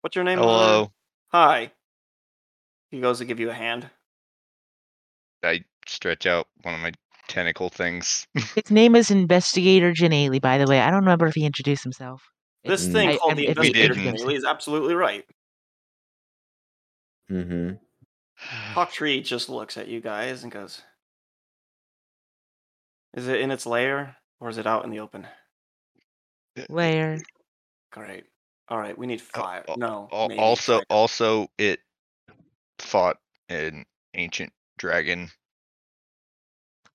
What's 0.00 0.16
your 0.16 0.24
name? 0.24 0.38
Hello. 0.38 0.92
Hi. 1.28 1.70
He 2.90 3.00
goes 3.00 3.18
to 3.18 3.24
give 3.24 3.40
you 3.40 3.50
a 3.50 3.54
hand. 3.54 3.88
I 5.42 5.64
stretch 5.86 6.26
out 6.26 6.46
one 6.62 6.74
of 6.74 6.80
my 6.80 6.92
tentacle 7.28 7.68
things. 7.70 8.26
his 8.54 8.70
name 8.70 8.94
is 8.96 9.10
Investigator 9.10 9.92
Janelle. 9.92 10.40
By 10.40 10.58
the 10.58 10.66
way, 10.66 10.80
I 10.80 10.90
don't 10.90 11.00
remember 11.00 11.26
if 11.26 11.34
he 11.34 11.44
introduced 11.44 11.82
himself. 11.82 12.22
This 12.64 12.86
thing 12.88 13.10
I- 13.10 13.16
called 13.16 13.32
I'm- 13.32 13.36
the 13.36 13.46
investigator 13.48 13.94
didn't. 13.94 14.30
Is 14.30 14.44
absolutely 14.44 14.94
right. 14.94 15.24
Mm-hmm. 17.30 17.74
Hawktree 18.74 19.24
just 19.24 19.48
looks 19.48 19.76
at 19.76 19.88
you 19.88 20.00
guys 20.00 20.42
and 20.42 20.52
goes, 20.52 20.82
"Is 23.14 23.28
it 23.28 23.40
in 23.40 23.50
its 23.50 23.64
lair 23.66 24.16
or 24.40 24.48
is 24.50 24.58
it 24.58 24.66
out 24.66 24.84
in 24.84 24.90
the 24.90 25.00
open?" 25.00 25.26
Lair. 26.68 27.18
Great. 27.90 28.24
All 28.68 28.78
right, 28.78 28.96
we 28.96 29.06
need 29.06 29.22
Al- 29.34 29.42
fire. 29.42 29.64
al- 29.68 29.76
No. 29.76 30.08
Al- 30.12 30.32
also, 30.38 30.76
fire. 30.78 30.84
also, 30.90 31.48
it 31.58 31.80
fought 32.78 33.16
an 33.48 33.84
ancient 34.14 34.52
dragon. 34.78 35.30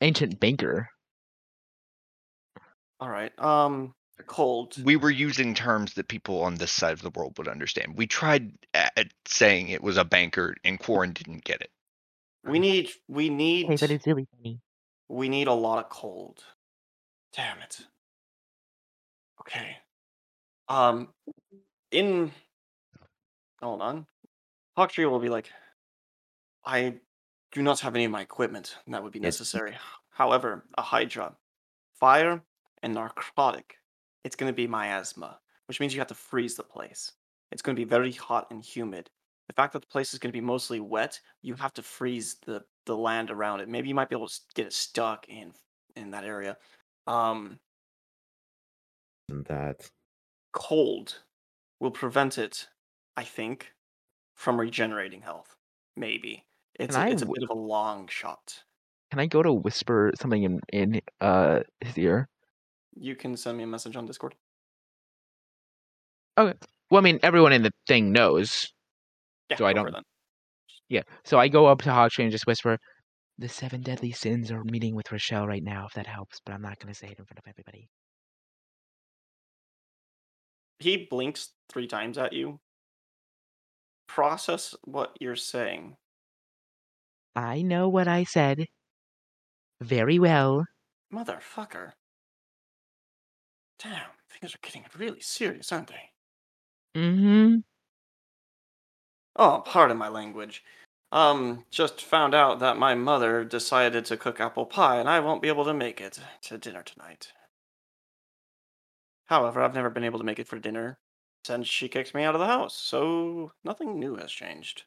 Ancient 0.01 0.39
banker. 0.39 0.89
All 2.99 3.09
right. 3.09 3.37
Um, 3.39 3.93
cold. 4.27 4.81
We 4.83 4.95
were 4.95 5.09
using 5.09 5.53
terms 5.53 5.93
that 5.95 6.07
people 6.07 6.41
on 6.43 6.55
this 6.55 6.71
side 6.71 6.93
of 6.93 7.01
the 7.01 7.09
world 7.09 7.37
would 7.37 7.47
understand. 7.47 7.97
We 7.97 8.07
tried 8.07 8.51
at 8.73 9.11
saying 9.25 9.69
it 9.69 9.83
was 9.83 9.97
a 9.97 10.05
banker, 10.05 10.55
and 10.63 10.79
Quarren 10.79 11.13
didn't 11.13 11.43
get 11.43 11.61
it. 11.61 11.71
We 12.45 12.59
need. 12.59 12.89
We 13.07 13.29
need. 13.29 13.67
Hey, 13.67 13.77
but 13.77 13.91
it's 13.91 14.07
really 14.07 14.27
funny. 14.37 14.59
We 15.07 15.29
need 15.29 15.47
a 15.47 15.53
lot 15.53 15.83
of 15.83 15.89
cold. 15.89 16.43
Damn 17.33 17.59
it. 17.59 17.79
Okay. 19.41 19.77
Um, 20.67 21.09
in. 21.91 22.31
Hold 23.61 23.81
on. 23.81 24.05
Hawktree 24.77 25.09
will 25.09 25.19
be 25.19 25.29
like, 25.29 25.49
I 26.65 26.95
do 27.51 27.61
not 27.61 27.79
have 27.81 27.95
any 27.95 28.05
of 28.05 28.11
my 28.11 28.21
equipment 28.21 28.77
that 28.87 29.01
would 29.03 29.11
be 29.13 29.19
It's- 29.19 29.39
necessary. 29.39 29.77
However, 30.09 30.67
a 30.77 30.81
Hydra, 30.81 31.37
fire, 31.93 32.43
and 32.83 32.93
narcotic, 32.93 33.77
it's 34.23 34.35
going 34.35 34.51
to 34.51 34.55
be 34.55 34.67
miasma, 34.67 35.39
which 35.67 35.79
means 35.79 35.93
you 35.93 35.99
have 35.99 36.07
to 36.09 36.15
freeze 36.15 36.55
the 36.55 36.63
place. 36.63 37.13
It's 37.51 37.61
going 37.61 37.75
to 37.75 37.79
be 37.79 37.89
very 37.89 38.11
hot 38.11 38.51
and 38.51 38.63
humid. 38.63 39.09
The 39.47 39.53
fact 39.53 39.73
that 39.73 39.79
the 39.79 39.87
place 39.87 40.13
is 40.13 40.19
going 40.19 40.31
to 40.31 40.37
be 40.37 40.45
mostly 40.45 40.79
wet, 40.79 41.19
you 41.41 41.55
have 41.55 41.73
to 41.73 41.81
freeze 41.83 42.35
the 42.45 42.65
the 42.85 42.95
land 42.97 43.29
around 43.29 43.59
it. 43.59 43.69
Maybe 43.69 43.87
you 43.89 43.93
might 43.95 44.09
be 44.09 44.15
able 44.15 44.27
to 44.27 44.31
s- 44.31 44.45
get 44.55 44.65
it 44.65 44.73
stuck 44.73 45.27
in 45.29 45.53
in 45.95 46.09
that 46.11 46.23
area. 46.23 46.57
Um, 47.07 47.59
That. 49.27 49.91
cold 50.53 51.23
will 51.79 51.91
prevent 51.91 52.37
it, 52.39 52.67
I 53.15 53.23
think, 53.23 53.73
from 54.35 54.59
regenerating 54.59 55.21
health. 55.21 55.55
Maybe 55.95 56.45
it's 56.79 56.95
a, 56.95 56.99
I 56.99 57.09
it's 57.09 57.21
a 57.21 57.25
bit 57.25 57.43
of 57.43 57.49
a 57.49 57.53
long 57.59 58.07
shot. 58.07 58.63
Can 59.11 59.19
I 59.19 59.25
go 59.27 59.41
to 59.43 59.51
whisper 59.53 60.11
something 60.19 60.43
in 60.43 60.59
in 60.71 61.01
uh 61.21 61.61
his 61.81 61.97
ear? 61.97 62.27
You 62.95 63.15
can 63.15 63.37
send 63.37 63.57
me 63.57 63.63
a 63.63 63.67
message 63.67 63.95
on 63.95 64.05
Discord. 64.05 64.35
Okay. 66.37 66.57
Well, 66.89 66.99
I 66.99 67.03
mean, 67.03 67.19
everyone 67.23 67.53
in 67.53 67.61
the 67.63 67.71
thing 67.87 68.11
knows. 68.11 68.71
Yeah, 69.49 69.57
So 69.57 69.65
I 69.65 69.73
go 69.73 69.81
for 69.81 69.87
it 69.89 69.91
don't- 69.91 69.93
then. 69.97 70.03
Yeah. 70.89 71.03
So 71.23 71.37
I 71.39 71.47
go 71.49 71.67
up 71.67 71.81
to 71.83 71.89
Hawktree 71.89 72.23
and 72.23 72.31
just 72.31 72.47
whisper, 72.47 72.77
"The 73.37 73.49
seven 73.49 73.81
deadly 73.81 74.11
sins 74.11 74.51
are 74.51 74.63
meeting 74.63 74.95
with 74.95 75.07
Rashel 75.07 75.47
right 75.47 75.63
now. 75.63 75.85
If 75.85 75.93
that 75.93 76.07
helps, 76.07 76.39
but 76.45 76.53
I'm 76.53 76.61
not 76.61 76.79
gonna 76.79 76.95
say 76.95 77.07
it 77.09 77.19
in 77.19 77.25
front 77.25 77.39
of 77.39 77.47
everybody." 77.47 77.89
He 80.79 81.05
blinks 81.09 81.53
three 81.69 81.87
times 81.87 82.17
at 82.17 82.33
you. 82.33 82.59
Process 84.07 84.75
what 84.85 85.15
you're 85.19 85.35
saying. 85.35 85.97
I 87.39 87.61
know 87.61 87.87
what 87.87 88.09
I 88.09 88.25
said. 88.25 88.67
Very 89.79 90.19
well. 90.19 90.65
Motherfucker. 91.13 91.93
Damn, 93.81 94.09
things 94.29 94.53
are 94.53 94.59
getting 94.61 94.83
really 94.97 95.21
serious, 95.21 95.71
aren't 95.71 95.87
they? 95.87 96.99
Mm-hmm. 96.99 97.59
Oh, 99.37 99.63
pardon 99.65 99.95
my 99.95 100.09
language. 100.09 100.65
Um, 101.13 101.63
just 101.71 102.03
found 102.03 102.35
out 102.35 102.59
that 102.59 102.77
my 102.77 102.93
mother 102.93 103.45
decided 103.45 104.03
to 104.05 104.17
cook 104.17 104.41
apple 104.41 104.65
pie 104.65 104.97
and 104.99 105.07
I 105.07 105.21
won't 105.21 105.41
be 105.41 105.47
able 105.47 105.63
to 105.63 105.73
make 105.73 106.01
it 106.01 106.19
to 106.41 106.57
dinner 106.57 106.83
tonight. 106.83 107.31
However, 109.27 109.61
I've 109.61 109.73
never 109.73 109.89
been 109.89 110.03
able 110.03 110.19
to 110.19 110.25
make 110.25 110.39
it 110.39 110.47
for 110.49 110.59
dinner 110.59 110.99
since 111.45 111.69
she 111.69 111.87
kicked 111.87 112.13
me 112.13 112.23
out 112.23 112.35
of 112.35 112.41
the 112.41 112.47
house, 112.47 112.75
so 112.75 113.53
nothing 113.63 113.97
new 113.97 114.17
has 114.17 114.31
changed. 114.31 114.83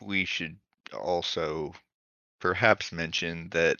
We 0.00 0.24
should 0.24 0.56
also 0.92 1.72
perhaps 2.40 2.92
mention 2.92 3.48
that 3.50 3.76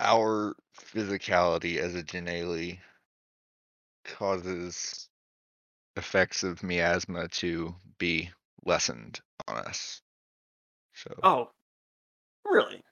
our 0.00 0.54
physicality 0.78 1.76
as 1.76 1.94
a 1.94 2.02
Janelle 2.02 2.78
causes 4.04 5.08
effects 5.96 6.42
of 6.42 6.62
miasma 6.62 7.28
to 7.28 7.74
be 7.98 8.30
lessened 8.64 9.20
on 9.46 9.58
us. 9.58 10.00
So 10.94 11.12
Oh, 11.22 11.50
really? 12.44 12.82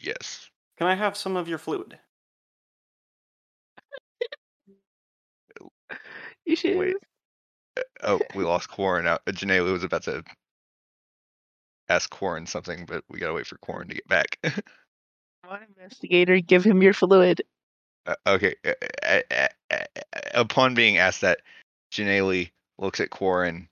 yes. 0.00 0.48
Can 0.78 0.86
I 0.86 0.94
have 0.94 1.16
some 1.16 1.36
of 1.36 1.48
your 1.48 1.58
fluid? 1.58 1.98
You 6.46 6.56
should. 6.56 6.76
Wait. 6.76 6.96
Oh, 8.02 8.20
we 8.34 8.44
lost 8.44 8.68
Quarren 8.68 9.06
out. 9.06 9.24
Janelle 9.26 9.72
was 9.72 9.84
about 9.84 10.04
to 10.04 10.22
ask 11.88 12.10
Quarren 12.10 12.46
something, 12.46 12.86
but 12.86 13.04
we 13.08 13.18
gotta 13.18 13.34
wait 13.34 13.46
for 13.46 13.58
Quarren 13.58 13.88
to 13.88 13.94
get 13.94 14.08
back. 14.08 14.38
Come 14.42 14.52
on, 15.50 15.60
investigator, 15.76 16.40
give 16.40 16.64
him 16.64 16.82
your 16.82 16.94
fluid. 16.94 17.42
Uh, 18.06 18.14
okay. 18.26 18.54
uh, 18.64 18.72
uh, 19.02 19.20
uh, 19.30 19.48
uh, 19.70 19.76
uh, 20.12 20.20
upon 20.34 20.74
being 20.74 20.98
asked 20.98 21.22
that, 21.22 21.40
Janelle 21.92 22.50
looks 22.78 23.00
at 23.00 23.10
Quarren. 23.10 23.68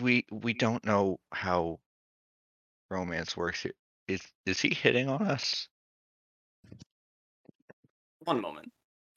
We 0.00 0.26
we 0.30 0.52
don't 0.52 0.84
know 0.84 1.18
how 1.32 1.78
romance 2.90 3.36
works 3.36 3.62
here. 3.62 3.72
Is 4.06 4.22
is 4.44 4.60
he 4.60 4.74
hitting 4.74 5.08
on 5.08 5.22
us? 5.22 5.68
One 8.24 8.40
moment. 8.40 8.70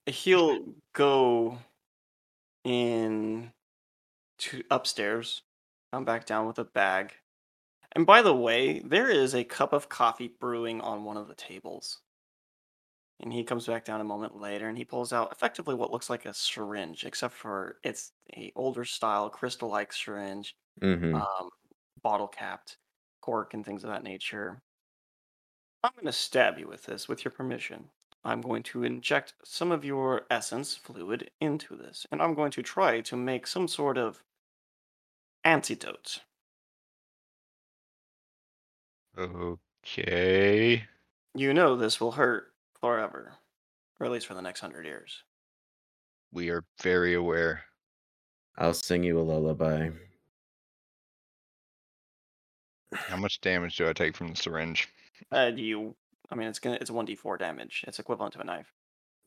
He'll 0.05 0.63
go 0.93 1.57
in 2.63 3.53
to 4.39 4.63
upstairs, 4.71 5.43
come 5.93 6.05
back 6.05 6.25
down 6.25 6.47
with 6.47 6.59
a 6.59 6.65
bag. 6.65 7.15
And 7.93 8.05
by 8.05 8.21
the 8.21 8.35
way, 8.35 8.79
there 8.79 9.09
is 9.09 9.33
a 9.35 9.43
cup 9.45 9.73
of 9.73 9.89
coffee 9.89 10.27
brewing 10.29 10.81
on 10.81 11.05
one 11.05 11.17
of 11.17 11.27
the 11.29 11.35
tables. 11.35 12.01
And 13.19 13.31
he 13.31 13.43
comes 13.43 13.67
back 13.67 13.85
down 13.85 14.01
a 14.01 14.03
moment 14.05 14.35
later 14.35 14.67
and 14.67 14.77
he 14.77 14.83
pulls 14.85 15.13
out 15.13 15.31
effectively 15.31 15.75
what 15.75 15.91
looks 15.91 16.09
like 16.09 16.25
a 16.25 16.33
syringe, 16.33 17.05
except 17.05 17.33
for 17.35 17.79
it's 17.83 18.13
a 18.35 18.51
older 18.55 18.83
style 18.83 19.29
crystal 19.29 19.69
like 19.69 19.93
syringe, 19.93 20.55
Mm-hmm. 20.81 21.21
um, 21.21 21.49
bottle 22.03 22.27
capped, 22.29 22.77
cork 23.21 23.53
and 23.55 23.65
things 23.65 23.83
of 23.83 23.91
that 23.91 24.03
nature. 24.03 24.63
I'm 25.83 25.91
going 25.93 26.05
to 26.07 26.11
stab 26.11 26.57
you 26.57 26.67
with 26.67 26.83
this, 26.85 27.07
with 27.07 27.23
your 27.23 27.31
permission. 27.31 27.91
I'm 28.23 28.41
going 28.41 28.64
to 28.64 28.84
inject 28.84 29.34
some 29.43 29.72
of 29.72 29.84
your 29.85 30.26
essence 30.30 30.76
fluid 30.76 31.31
into 31.39 31.76
this, 31.76 32.06
and 32.11 32.22
I'm 32.22 32.34
going 32.35 32.52
to 32.52 32.64
try 32.64 33.02
to 33.02 33.15
make 33.15 33.48
some 33.48 33.68
sort 33.68 33.98
of 33.98 34.23
antidote. 35.43 36.22
Okay. 39.18 40.88
You 41.34 41.53
know 41.53 41.76
this 41.76 41.99
will 41.99 42.14
hurt 42.14 42.53
forever, 42.80 43.38
or 43.99 44.06
at 44.06 44.11
least 44.11 44.27
for 44.27 44.34
the 44.34 44.41
next 44.41 44.61
hundred 44.61 44.85
years. 44.85 45.23
We 46.31 46.49
are 46.49 46.64
very 46.81 47.14
aware. 47.14 47.64
I'll 48.57 48.73
sing 48.73 49.03
you 49.03 49.19
a 49.19 49.22
lullaby. 49.22 49.89
How 52.93 53.18
much 53.18 53.41
damage 53.41 53.76
do 53.76 53.88
I 53.89 53.93
take 53.93 54.15
from 54.15 54.30
the 54.30 54.35
syringe? 54.35 54.88
Uh, 55.31 55.52
do 55.52 55.61
you? 55.61 55.95
I 56.31 56.35
mean, 56.35 56.47
it's 56.47 56.59
gonna 56.59 56.77
it's 56.79 56.91
one 56.91 57.05
d4 57.05 57.37
damage. 57.37 57.83
It's 57.87 57.99
equivalent 57.99 58.33
to 58.33 58.41
a 58.41 58.43
knife. 58.43 58.73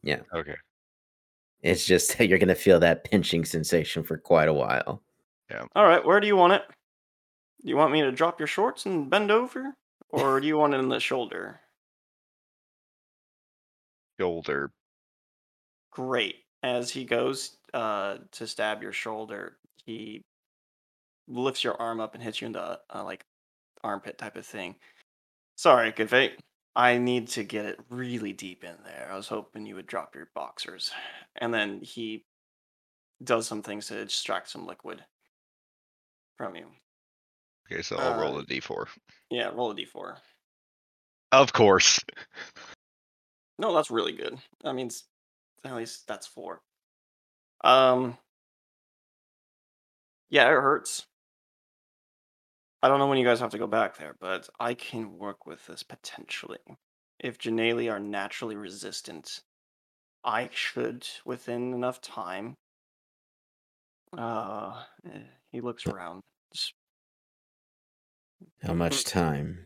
Yeah. 0.02 0.20
Okay. 0.34 0.56
It's 1.62 1.86
just 1.86 2.16
that 2.16 2.26
you're 2.28 2.38
gonna 2.38 2.54
feel 2.54 2.80
that 2.80 3.04
pinching 3.04 3.44
sensation 3.44 4.02
for 4.02 4.16
quite 4.16 4.48
a 4.48 4.54
while. 4.54 5.02
Yeah. 5.50 5.64
All 5.76 5.84
right, 5.84 6.04
where 6.04 6.20
do 6.20 6.26
you 6.26 6.36
want 6.36 6.54
it? 6.54 6.62
Do 7.62 7.68
you 7.68 7.76
want 7.76 7.92
me 7.92 8.02
to 8.02 8.12
drop 8.12 8.40
your 8.40 8.46
shorts 8.46 8.86
and 8.86 9.10
bend 9.10 9.30
over, 9.30 9.74
or 10.10 10.40
do 10.40 10.46
you 10.46 10.56
want 10.56 10.74
it 10.74 10.78
in 10.78 10.88
the 10.88 11.00
shoulder? 11.00 11.60
Shoulder. 14.18 14.70
Great. 15.90 16.36
As 16.62 16.90
he 16.90 17.04
goes 17.04 17.56
uh, 17.74 18.18
to 18.32 18.46
stab 18.46 18.82
your 18.82 18.92
shoulder, 18.92 19.58
he 19.84 20.22
lifts 21.28 21.64
your 21.64 21.80
arm 21.80 22.00
up 22.00 22.14
and 22.14 22.22
hits 22.22 22.40
you 22.40 22.46
in 22.46 22.52
the 22.52 22.80
uh, 22.94 23.04
like 23.04 23.24
armpit 23.82 24.18
type 24.18 24.36
of 24.36 24.46
thing. 24.46 24.76
Sorry, 25.56 25.92
good 25.92 26.10
fate. 26.10 26.38
I 26.76 26.98
need 26.98 27.28
to 27.28 27.44
get 27.44 27.66
it 27.66 27.78
really 27.88 28.32
deep 28.32 28.64
in 28.64 28.74
there. 28.84 29.08
I 29.10 29.16
was 29.16 29.28
hoping 29.28 29.64
you 29.66 29.76
would 29.76 29.86
drop 29.86 30.14
your 30.14 30.28
boxers. 30.34 30.90
And 31.36 31.54
then 31.54 31.80
he 31.80 32.24
does 33.22 33.46
some 33.46 33.62
things 33.62 33.86
to 33.88 34.00
extract 34.00 34.48
some 34.50 34.66
liquid 34.66 35.04
from 36.36 36.56
you. 36.56 36.66
Okay, 37.70 37.80
so 37.82 37.96
I'll 37.96 38.20
roll 38.20 38.36
Uh, 38.36 38.40
a 38.40 38.44
d4. 38.44 38.88
Yeah, 39.30 39.48
roll 39.48 39.70
a 39.70 39.74
d4. 39.74 40.16
Of 41.32 41.52
course. 41.52 42.00
No, 43.58 43.72
that's 43.72 43.90
really 43.90 44.12
good. 44.12 44.38
That 44.62 44.74
means 44.74 45.04
at 45.64 45.74
least 45.74 46.06
that's 46.08 46.26
four. 46.26 46.60
Um. 47.62 48.18
Yeah, 50.28 50.48
it 50.48 50.60
hurts. 50.60 51.06
I 52.84 52.88
don't 52.88 52.98
know 52.98 53.06
when 53.06 53.16
you 53.16 53.24
guys 53.24 53.40
have 53.40 53.52
to 53.52 53.56
go 53.58 53.66
back 53.66 53.96
there, 53.96 54.14
but 54.20 54.46
I 54.60 54.74
can 54.74 55.16
work 55.16 55.46
with 55.46 55.64
this 55.66 55.82
potentially. 55.82 56.58
If 57.18 57.38
Janelle 57.38 57.90
are 57.90 57.98
naturally 57.98 58.56
resistant, 58.56 59.40
I 60.22 60.50
should, 60.52 61.08
within 61.24 61.72
enough 61.72 62.02
time. 62.02 62.56
Uh, 64.14 64.84
eh, 65.10 65.20
he 65.50 65.62
looks 65.62 65.86
around. 65.86 66.20
How 68.62 68.74
much 68.74 69.04
time? 69.04 69.64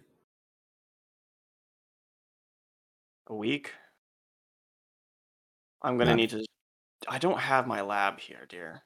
a 3.30 3.34
week. 3.34 3.72
I'm 5.82 5.98
gonna 5.98 6.12
Not- 6.12 6.16
need 6.16 6.30
to. 6.30 6.46
I 7.08 7.18
don't 7.18 7.38
have 7.40 7.66
my 7.66 7.80
lab 7.82 8.20
here, 8.20 8.46
dear. 8.48 8.84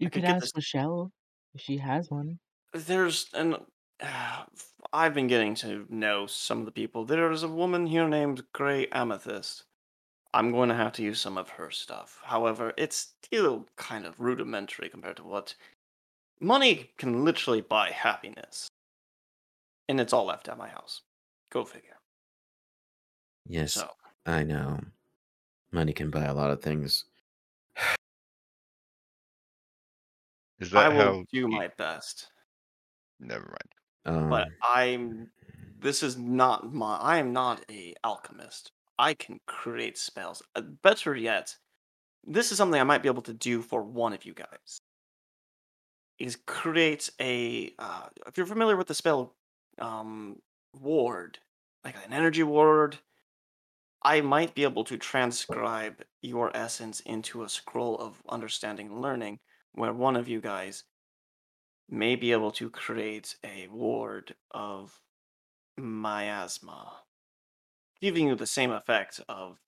You 0.00 0.08
I 0.08 0.10
could 0.10 0.22
can 0.24 0.32
get 0.32 0.36
ask 0.36 0.42
this- 0.46 0.54
Michelle 0.56 1.06
if 1.06 1.23
she 1.56 1.78
has 1.78 2.10
one. 2.10 2.38
There's 2.72 3.28
an. 3.34 3.56
Uh, 4.00 4.44
I've 4.92 5.14
been 5.14 5.28
getting 5.28 5.54
to 5.56 5.86
know 5.88 6.26
some 6.26 6.60
of 6.60 6.66
the 6.66 6.72
people. 6.72 7.04
There 7.04 7.30
is 7.30 7.42
a 7.42 7.48
woman 7.48 7.86
here 7.86 8.08
named 8.08 8.42
Grey 8.52 8.86
Amethyst. 8.88 9.64
I'm 10.32 10.50
going 10.50 10.68
to 10.68 10.74
have 10.74 10.92
to 10.94 11.02
use 11.02 11.20
some 11.20 11.38
of 11.38 11.48
her 11.50 11.70
stuff. 11.70 12.20
However, 12.24 12.74
it's 12.76 13.14
still 13.22 13.66
kind 13.76 14.04
of 14.04 14.18
rudimentary 14.18 14.88
compared 14.88 15.16
to 15.18 15.24
what 15.24 15.54
money 16.40 16.90
can 16.98 17.24
literally 17.24 17.60
buy 17.60 17.90
happiness. 17.90 18.68
And 19.88 20.00
it's 20.00 20.12
all 20.12 20.24
left 20.26 20.48
at 20.48 20.58
my 20.58 20.68
house. 20.68 21.02
Go 21.50 21.64
figure. 21.64 21.98
Yes, 23.46 23.74
So, 23.74 23.88
I 24.26 24.42
know. 24.42 24.80
Money 25.70 25.92
can 25.92 26.10
buy 26.10 26.24
a 26.24 26.34
lot 26.34 26.50
of 26.50 26.62
things. 26.62 27.04
Is 30.66 30.74
I 30.74 30.88
will 30.88 30.96
how? 30.96 31.12
do 31.12 31.26
you- 31.32 31.48
my 31.48 31.68
best. 31.68 32.30
Never 33.20 33.46
mind. 33.46 33.74
Um, 34.06 34.28
but 34.28 34.48
I'm 34.62 35.30
this 35.78 36.02
is 36.02 36.16
not 36.16 36.72
my 36.72 36.96
I 36.96 37.18
am 37.18 37.32
not 37.32 37.64
a 37.70 37.94
alchemist. 38.04 38.72
I 38.98 39.14
can 39.14 39.40
create 39.46 39.98
spells. 39.98 40.42
Uh, 40.54 40.60
better 40.62 41.14
yet, 41.16 41.56
this 42.24 42.52
is 42.52 42.58
something 42.58 42.80
I 42.80 42.84
might 42.84 43.02
be 43.02 43.08
able 43.08 43.22
to 43.22 43.34
do 43.34 43.62
for 43.62 43.82
one 43.82 44.12
of 44.12 44.24
you 44.24 44.34
guys. 44.34 44.80
Is 46.18 46.36
create 46.46 47.10
a 47.20 47.74
uh, 47.78 48.08
if 48.26 48.36
you're 48.36 48.46
familiar 48.46 48.76
with 48.76 48.86
the 48.86 48.94
spell 48.94 49.34
um 49.78 50.40
ward, 50.72 51.38
like 51.84 51.96
an 52.06 52.12
energy 52.12 52.42
ward, 52.44 52.98
I 54.02 54.20
might 54.20 54.54
be 54.54 54.62
able 54.62 54.84
to 54.84 54.96
transcribe 54.96 56.04
your 56.22 56.56
essence 56.56 57.00
into 57.00 57.42
a 57.42 57.48
scroll 57.48 57.96
of 57.98 58.22
understanding 58.28 58.88
and 58.88 59.00
learning 59.02 59.40
where 59.74 59.92
one 59.92 60.16
of 60.16 60.28
you 60.28 60.40
guys 60.40 60.84
may 61.88 62.16
be 62.16 62.32
able 62.32 62.50
to 62.52 62.70
create 62.70 63.36
a 63.44 63.68
ward 63.68 64.34
of 64.52 65.00
miasma, 65.76 66.92
giving 68.00 68.28
you 68.28 68.34
the 68.34 68.46
same 68.46 68.70
effect 68.70 69.20
of 69.28 69.58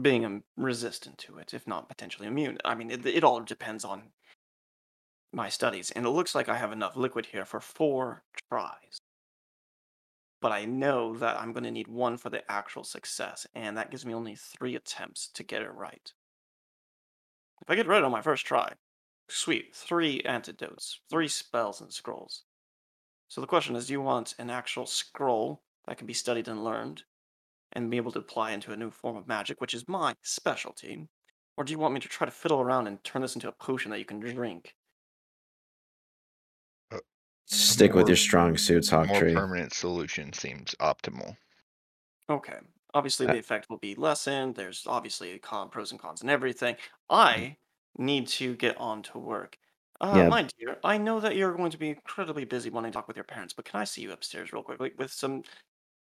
being 0.00 0.42
resistant 0.56 1.18
to 1.18 1.38
it, 1.38 1.52
if 1.52 1.66
not 1.66 1.88
potentially 1.88 2.28
immune. 2.28 2.58
I 2.64 2.74
mean, 2.74 2.90
it, 2.90 3.04
it 3.04 3.24
all 3.24 3.40
depends 3.40 3.84
on 3.84 4.12
my 5.32 5.48
studies, 5.48 5.90
and 5.90 6.06
it 6.06 6.10
looks 6.10 6.34
like 6.34 6.48
I 6.48 6.56
have 6.56 6.72
enough 6.72 6.96
liquid 6.96 7.26
here 7.26 7.44
for 7.44 7.60
four 7.60 8.22
tries. 8.50 9.00
But 10.40 10.52
I 10.52 10.64
know 10.64 11.16
that 11.18 11.38
I'm 11.40 11.52
going 11.52 11.64
to 11.64 11.70
need 11.70 11.88
one 11.88 12.16
for 12.16 12.28
the 12.28 12.50
actual 12.50 12.84
success, 12.84 13.46
and 13.54 13.76
that 13.76 13.90
gives 13.90 14.04
me 14.04 14.14
only 14.14 14.34
three 14.34 14.74
attempts 14.74 15.28
to 15.34 15.42
get 15.42 15.62
it 15.62 15.72
right. 15.72 16.12
If 17.62 17.70
I 17.70 17.76
get 17.76 17.86
it 17.86 17.90
right 17.90 18.02
on 18.02 18.10
my 18.10 18.22
first 18.22 18.44
try, 18.44 18.72
sweet, 19.32 19.74
three 19.74 20.20
antidotes, 20.22 21.00
three 21.10 21.28
spells 21.28 21.80
and 21.80 21.92
scrolls. 21.92 22.44
So 23.28 23.40
the 23.40 23.46
question 23.46 23.76
is, 23.76 23.86
do 23.88 23.94
you 23.94 24.00
want 24.02 24.34
an 24.38 24.50
actual 24.50 24.86
scroll 24.86 25.64
that 25.86 25.98
can 25.98 26.06
be 26.06 26.14
studied 26.14 26.48
and 26.48 26.64
learned 26.64 27.04
and 27.72 27.90
be 27.90 27.96
able 27.98 28.12
to 28.12 28.20
apply 28.20 28.52
into 28.52 28.72
a 28.72 28.76
new 28.76 28.90
form 28.90 29.16
of 29.16 29.26
magic, 29.28 29.60
which 29.60 29.74
is 29.74 29.88
my 29.88 30.14
specialty? 30.22 31.08
Or 31.56 31.64
do 31.64 31.72
you 31.72 31.78
want 31.78 31.94
me 31.94 32.00
to 32.00 32.08
try 32.08 32.24
to 32.26 32.30
fiddle 32.30 32.60
around 32.60 32.86
and 32.86 33.02
turn 33.04 33.22
this 33.22 33.34
into 33.34 33.48
a 33.48 33.52
potion 33.52 33.90
that 33.90 33.98
you 33.98 34.04
can 34.04 34.20
drink? 34.20 34.76
Stick 37.46 37.94
with 37.94 38.08
your 38.08 38.16
strong 38.16 38.56
suits, 38.56 38.90
More 39.06 39.22
Hawktree. 39.22 39.32
permanent 39.32 39.72
solution 39.72 40.32
seems 40.32 40.74
optimal. 40.80 41.36
Okay. 42.28 42.58
Obviously, 42.94 43.26
Uh 43.26 43.32
the 43.32 43.38
effect 43.38 43.70
will 43.70 43.78
be 43.78 43.94
lessened. 43.94 44.54
There's 44.54 44.86
obviously 44.86 45.38
con, 45.38 45.70
pros 45.70 45.90
and 45.92 46.00
cons 46.00 46.20
and 46.20 46.30
everything. 46.30 46.76
I 47.08 47.56
need 47.98 48.26
to 48.28 48.56
get 48.56 48.76
on 48.78 49.02
to 49.04 49.18
work. 49.18 49.58
Uh, 50.00 50.22
Yeah. 50.22 50.26
My 50.26 50.44
dear, 50.58 50.78
I 50.84 50.98
know 50.98 51.20
that 51.20 51.36
you're 51.36 51.54
going 51.54 51.70
to 51.70 51.78
be 51.78 51.90
incredibly 51.90 52.44
busy 52.44 52.70
wanting 52.70 52.92
to 52.92 52.96
talk 52.96 53.06
with 53.08 53.16
your 53.16 53.24
parents, 53.24 53.54
but 53.54 53.64
can 53.64 53.80
I 53.80 53.84
see 53.84 54.02
you 54.02 54.12
upstairs 54.12 54.52
real 54.52 54.62
quickly 54.62 54.92
with 54.98 55.12
some 55.12 55.44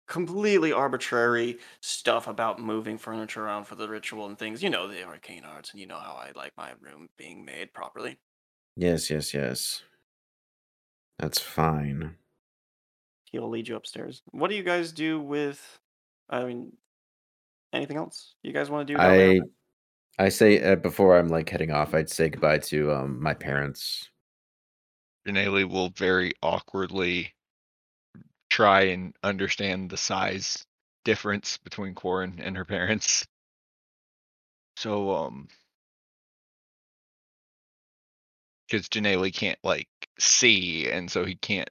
completely 0.07 0.71
arbitrary 0.73 1.59
stuff 1.81 2.27
about 2.27 2.59
moving 2.59 2.97
furniture 2.97 3.45
around 3.45 3.65
for 3.65 3.75
the 3.75 3.89
ritual 3.89 4.27
and 4.27 4.37
things? 4.39 4.63
You 4.63 4.69
know 4.71 4.87
the 4.87 5.03
arcane 5.03 5.45
arts, 5.45 5.71
and 5.71 5.79
you 5.81 5.87
know 5.87 5.99
how 5.99 6.13
I 6.15 6.31
like 6.35 6.57
my 6.57 6.73
room 6.81 7.09
being 7.17 7.45
made 7.45 7.73
properly. 7.73 8.19
Yes, 8.75 9.09
yes, 9.11 9.33
yes. 9.33 9.83
That's 11.19 11.39
fine. 11.39 12.17
He'll 13.31 13.49
lead 13.49 13.67
you 13.67 13.75
upstairs. 13.75 14.23
What 14.25 14.49
do 14.49 14.55
you 14.55 14.63
guys 14.63 14.91
do 14.91 15.19
with? 15.21 15.79
I 16.29 16.43
mean, 16.45 16.77
anything 17.73 17.97
else 17.97 18.35
you 18.43 18.53
guys 18.53 18.69
want 18.69 18.87
to 18.87 18.93
do? 18.93 18.99
down 18.99 19.17
there? 19.17 19.33
I 19.33 19.41
I 20.19 20.29
say 20.29 20.61
uh, 20.61 20.75
before 20.75 21.17
I'm 21.17 21.29
like 21.29 21.49
heading 21.49 21.71
off, 21.71 21.95
I'd 21.95 22.09
say 22.09 22.29
goodbye 22.29 22.59
to 22.59 22.91
um 22.91 23.21
my 23.23 23.33
parents. 23.33 24.09
Janelle 25.27 25.69
will 25.69 25.89
very 25.91 26.33
awkwardly 26.43 27.33
try 28.49 28.81
and 28.83 29.15
understand 29.23 29.89
the 29.89 29.97
size 29.97 30.65
difference 31.05 31.57
between 31.57 31.95
Corin 31.95 32.39
and 32.41 32.57
her 32.57 32.65
parents. 32.65 33.25
So, 34.77 35.11
um, 35.15 35.47
because 38.67 38.89
Janelle 38.89 39.33
can't 39.33 39.59
like 39.63 39.89
see, 40.19 40.89
and 40.89 41.11
so 41.11 41.25
he 41.25 41.35
can't 41.35 41.69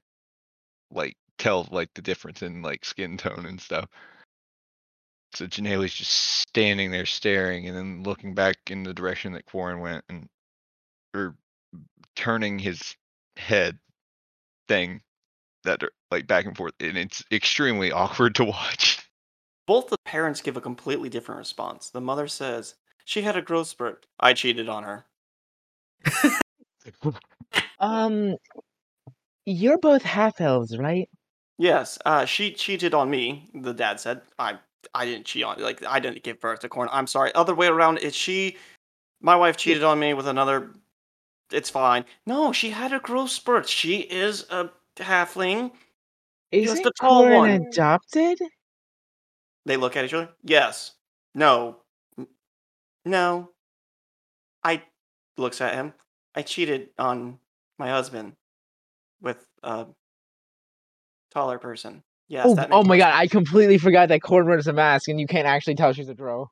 like 0.91 1.16
tell 1.39 1.69
like 1.70 1.91
the 1.95 2.03
difference 2.03 2.43
in 2.43 2.62
like 2.62 2.85
skin 2.85 3.16
tone 3.19 3.47
and 3.47 3.61
stuff. 3.61 3.87
So 5.34 5.46
Janae's 5.46 5.94
just 5.94 6.10
standing 6.10 6.90
there 6.90 7.06
staring 7.06 7.66
and 7.68 7.76
then 7.76 8.02
looking 8.02 8.34
back 8.34 8.56
in 8.68 8.82
the 8.82 8.94
direction 8.94 9.32
that 9.32 9.46
Corin 9.46 9.80
went 9.80 10.05
and 10.09 10.28
or 11.14 11.36
turning 12.16 12.59
his 12.59 12.96
head 13.36 13.78
thing 14.68 15.02
that 15.64 15.82
are, 15.82 15.92
like 16.10 16.26
back 16.26 16.46
and 16.46 16.56
forth 16.56 16.72
and 16.80 16.96
it's 16.96 17.22
extremely 17.30 17.92
awkward 17.92 18.34
to 18.36 18.44
watch. 18.44 19.05
Both 19.66 19.88
the 19.88 19.98
parents 20.05 20.40
give 20.40 20.56
a 20.56 20.62
completely 20.62 21.10
different 21.10 21.40
response. 21.40 21.90
The 21.90 22.00
mother 22.00 22.26
says, 22.26 22.74
She 23.05 23.22
had 23.22 23.36
a 23.36 23.42
growth 23.42 23.68
spurt. 23.68 24.06
I 24.18 24.32
cheated 24.32 24.68
on 24.68 24.84
her. 24.84 25.05
Um, 27.80 28.36
you're 29.44 29.78
both 29.78 30.02
half 30.02 30.40
elves, 30.40 30.76
right? 30.76 31.09
Yes, 31.59 31.98
uh, 32.05 32.24
she 32.24 32.52
cheated 32.52 32.94
on 32.94 33.10
me, 33.10 33.50
the 33.55 33.72
dad 33.72 34.00
said. 34.00 34.22
I 34.38 34.59
I 34.94 35.05
didn't 35.05 35.26
cheat 35.26 35.44
on 35.44 35.60
like 35.60 35.84
I 35.84 36.00
didn't 36.00 36.22
give 36.22 36.40
birth 36.40 36.60
to 36.60 36.68
corn. 36.68 36.88
I'm 36.92 37.06
sorry. 37.06 37.34
Other 37.34 37.55
way 37.55 37.66
around, 37.66 37.98
is 37.98 38.14
she 38.14 38.56
my 39.20 39.36
wife 39.36 39.56
cheated 39.56 39.82
on 39.82 39.98
me 39.98 40.14
with 40.14 40.26
another 40.28 40.72
it's 41.50 41.70
fine. 41.70 42.05
No, 42.26 42.52
she 42.52 42.70
had 42.70 42.92
a 42.92 42.98
growth 43.00 43.30
spurt. 43.30 43.68
She 43.68 43.98
is 44.00 44.46
a 44.50 44.70
halfling. 44.96 45.70
Just 46.52 46.72
Isn't 46.72 46.84
the 46.84 46.92
tall 46.98 47.22
Corin 47.24 47.38
one. 47.38 47.50
adopted? 47.68 48.38
They 49.64 49.76
look 49.76 49.96
at 49.96 50.05
each 50.05 50.14
other. 50.14 50.30
Yes. 50.44 50.92
No. 51.34 51.78
No. 53.05 53.50
I 54.62 54.82
looks 55.36 55.60
at 55.60 55.74
him. 55.74 55.94
I 56.34 56.42
cheated 56.42 56.90
on 56.98 57.38
my 57.78 57.88
husband 57.88 58.34
with 59.20 59.46
a 59.62 59.86
taller 61.30 61.59
person. 61.59 62.02
Yes, 62.28 62.46
oh, 62.46 62.55
that 62.56 62.68
oh 62.70 62.82
my 62.82 62.88
more 62.88 62.98
god, 62.98 63.14
I 63.14 63.26
completely 63.26 63.78
forgot 63.78 64.09
that 64.10 64.22
Corin 64.22 64.48
wears 64.48 64.66
a 64.66 64.72
mask 64.72 65.09
and 65.09 65.20
you 65.20 65.26
can't 65.26 65.46
actually 65.46 65.76
tell 65.76 65.92
she's 65.92 66.09
a 66.09 66.14
drow. 66.14 66.50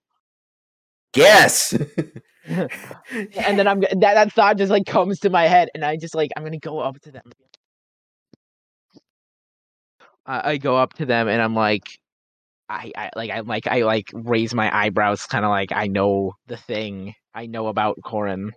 Yes. 1.15 1.77
And 2.49 3.59
then 3.59 3.67
I'm 3.67 3.81
g- 3.81 3.89
that 3.91 4.15
that 4.15 4.33
thought 4.33 4.57
just 4.59 4.71
like 4.71 4.87
comes 4.87 5.19
to 5.21 5.31
my 5.31 5.49
head, 5.49 5.69
and 5.75 5.85
I 5.85 5.97
just 5.97 6.15
like 6.15 6.31
I'm 6.37 6.45
gonna 6.45 6.59
go 6.59 6.79
up 6.79 7.01
to 7.01 7.11
them. 7.11 7.33
I, 10.27 10.53
I 10.53 10.57
go 10.59 10.77
up 10.77 10.95
to 10.95 11.07
them 11.07 11.29
and 11.29 11.43
I'm 11.43 11.55
like, 11.55 11.99
I, 12.69 12.93
I 12.97 13.11
like 13.17 13.31
I 13.31 13.41
like 13.41 13.67
I 13.67 13.83
like 13.83 14.09
raise 14.15 14.55
my 14.55 14.75
eyebrows, 14.77 15.27
kind 15.27 15.45
of 15.45 15.51
like 15.51 15.73
I 15.73 15.89
know 15.89 16.35
the 16.47 16.57
thing 16.57 17.15
I 17.35 17.47
know 17.47 17.69
about 17.69 17.99
Corin, 18.05 18.53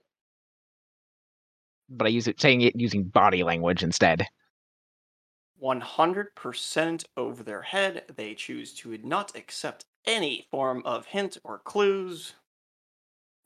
but 1.90 2.08
I 2.08 2.10
use 2.12 2.28
it 2.28 2.40
saying 2.42 2.62
it 2.62 2.76
using 2.76 3.04
body 3.06 3.44
language 3.44 3.84
instead. 3.84 4.26
100% 5.62 7.06
over 7.18 7.44
their 7.44 7.62
head. 7.62 8.04
They 8.16 8.34
choose 8.34 8.74
to 8.76 8.98
not 9.04 9.36
accept 9.36 9.86
any 10.06 10.48
form 10.52 10.82
of 10.86 11.06
hint 11.06 11.38
or 11.44 11.60
clues. 11.60 12.34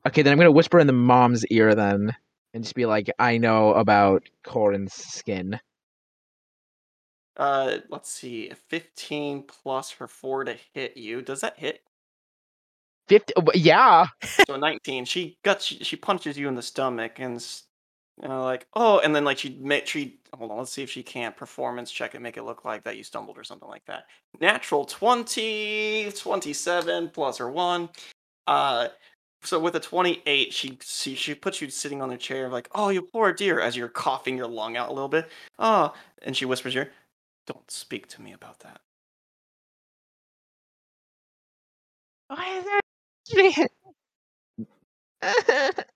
Okay, 0.06 0.22
then 0.22 0.34
I'm 0.34 0.38
gonna 0.38 0.52
whisper 0.52 0.80
in 0.80 0.88
the 0.88 0.94
mom's 0.94 1.46
ear 1.48 1.76
then, 1.76 2.16
and 2.54 2.64
just 2.64 2.76
be 2.76 2.86
like, 2.86 3.10
I 3.20 3.38
know 3.38 3.74
about 3.74 4.24
Corin's 4.44 4.94
skin. 4.94 5.60
Uh, 7.38 7.78
let's 7.90 8.12
see. 8.12 8.52
15 8.70 9.44
plus 9.44 9.92
her 9.92 10.08
4 10.08 10.46
to 10.46 10.58
hit 10.74 10.98
you. 10.98 11.22
Does 11.22 11.42
that 11.42 11.58
hit? 11.58 11.82
Fifty, 13.08 13.34
oh, 13.36 13.42
but 13.42 13.58
yeah. 13.58 14.08
So 14.48 14.56
19. 14.56 15.06
She 15.06 15.38
guts 15.44 15.66
she 15.66 15.96
punches 15.96 16.38
you 16.38 16.48
in 16.48 16.56
the 16.56 16.62
stomach 16.62 17.20
and 17.20 17.46
you 18.22 18.28
know, 18.28 18.44
like, 18.44 18.68
oh, 18.76 19.00
and 19.00 19.16
then 19.16 19.26
like 19.26 19.38
she 19.40 19.58
make 19.62 19.88
she 19.88 20.20
hold 20.34 20.52
on, 20.52 20.58
let's 20.58 20.72
see 20.72 20.84
if 20.84 20.90
she 20.90 21.04
can't 21.04 21.36
performance 21.36 21.92
check 21.92 22.14
and 22.14 22.24
make 22.24 22.38
it 22.38 22.44
look 22.44 22.66
like 22.66 22.84
that 22.84 22.98
you 22.98 23.04
stumbled 23.04 23.38
or 23.38 23.44
something 23.44 23.68
like 23.70 23.86
that. 23.86 24.06
Natural 24.40 24.86
20, 24.86 26.12
27 26.12 27.10
plus 27.10 27.38
her 27.38 27.50
1. 27.52 27.90
Uh 28.48 28.90
so 29.44 29.60
with 29.60 29.76
a 29.76 29.80
28, 29.80 30.54
she 30.54 30.78
she, 30.84 31.16
she 31.16 31.36
puts 31.36 31.62
you 31.62 31.70
sitting 31.70 32.02
on 32.02 32.10
the 32.10 32.18
chair 32.18 32.50
like, 32.50 32.70
"Oh, 32.76 32.90
you 32.90 33.02
poor 33.04 33.34
dear," 33.34 33.60
as 33.60 33.76
you're 33.78 33.90
coughing 33.90 34.38
your 34.38 34.48
lung 34.48 34.78
out 34.78 34.90
a 34.90 34.94
little 34.94 35.10
bit. 35.10 35.30
Oh, 35.60 35.94
and 36.24 36.36
she 36.38 36.46
whispers 36.46 36.74
here, 36.74 36.92
"Don't 37.48 37.70
speak 37.72 38.08
to 38.10 38.22
me 38.22 38.34
about 38.34 38.60
that." 38.62 38.82
Why 42.30 42.58
is 42.58 42.66
there? 42.66 43.68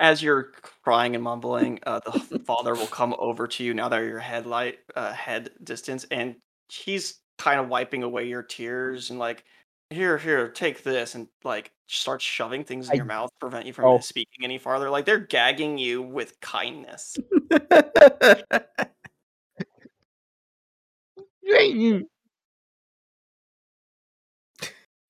as 0.00 0.22
you're 0.22 0.52
crying 0.84 1.14
and 1.14 1.24
mumbling, 1.24 1.80
uh, 1.86 2.00
the 2.30 2.38
father 2.40 2.74
will 2.74 2.86
come 2.86 3.14
over 3.18 3.46
to 3.48 3.64
you 3.64 3.74
now 3.74 3.88
that 3.88 3.98
your 4.04 4.18
headlight 4.20 4.78
uh, 4.94 5.12
head 5.12 5.50
distance, 5.64 6.06
and 6.10 6.36
he's 6.70 7.20
kind 7.38 7.60
of 7.60 7.68
wiping 7.68 8.02
away 8.02 8.26
your 8.28 8.42
tears 8.42 9.10
and 9.10 9.18
like, 9.18 9.44
here, 9.90 10.18
here, 10.18 10.48
take 10.50 10.82
this, 10.82 11.14
and 11.14 11.28
like 11.44 11.70
starts 11.86 12.24
shoving 12.24 12.62
things 12.64 12.88
in 12.88 12.92
I- 12.92 12.96
your 12.96 13.04
mouth, 13.06 13.30
to 13.30 13.36
prevent 13.40 13.66
you 13.66 13.72
from 13.72 13.86
Oh. 13.86 13.98
speaking 14.00 14.44
any 14.44 14.58
farther. 14.58 14.90
Like 14.90 15.04
they're 15.06 15.18
gagging 15.18 15.78
you 15.78 16.02
with 16.02 16.38
kindness. 16.40 17.16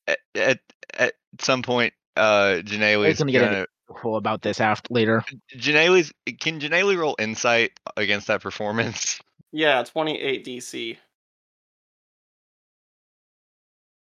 At 0.06 0.18
at, 0.34 0.60
at 0.94 1.14
some 1.40 1.62
point, 1.62 1.92
uh, 2.16 2.56
I 2.58 2.62
Janae 2.64 2.98
was 2.98 3.14
is 3.14 3.18
gonna 3.18 3.66
gonna, 3.98 4.00
get 4.00 4.00
into 4.00 4.02
cool 4.02 4.16
about 4.16 4.42
this 4.42 4.60
after 4.60 4.92
later. 4.92 5.24
Janae's 5.56 6.12
can 6.40 6.60
Janelle 6.60 6.96
roll 6.96 7.16
insight 7.18 7.72
against 7.96 8.26
that 8.28 8.42
performance? 8.42 9.20
Yeah, 9.52 9.82
28 9.82 10.44
DC. 10.44 10.96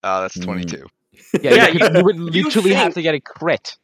Uh, 0.04 0.22
that's 0.22 0.38
Mm. 0.38 0.44
22. 0.44 0.86
Yeah, 1.42 1.54
Yeah, 1.54 1.68
you, 1.70 1.80
you- 1.80 1.98
you 1.98 2.04
would 2.04 2.18
you 2.36 2.44
literally 2.44 2.74
have 2.74 2.94
to 2.94 3.02
get 3.02 3.16
a 3.16 3.20
crit. 3.22 3.78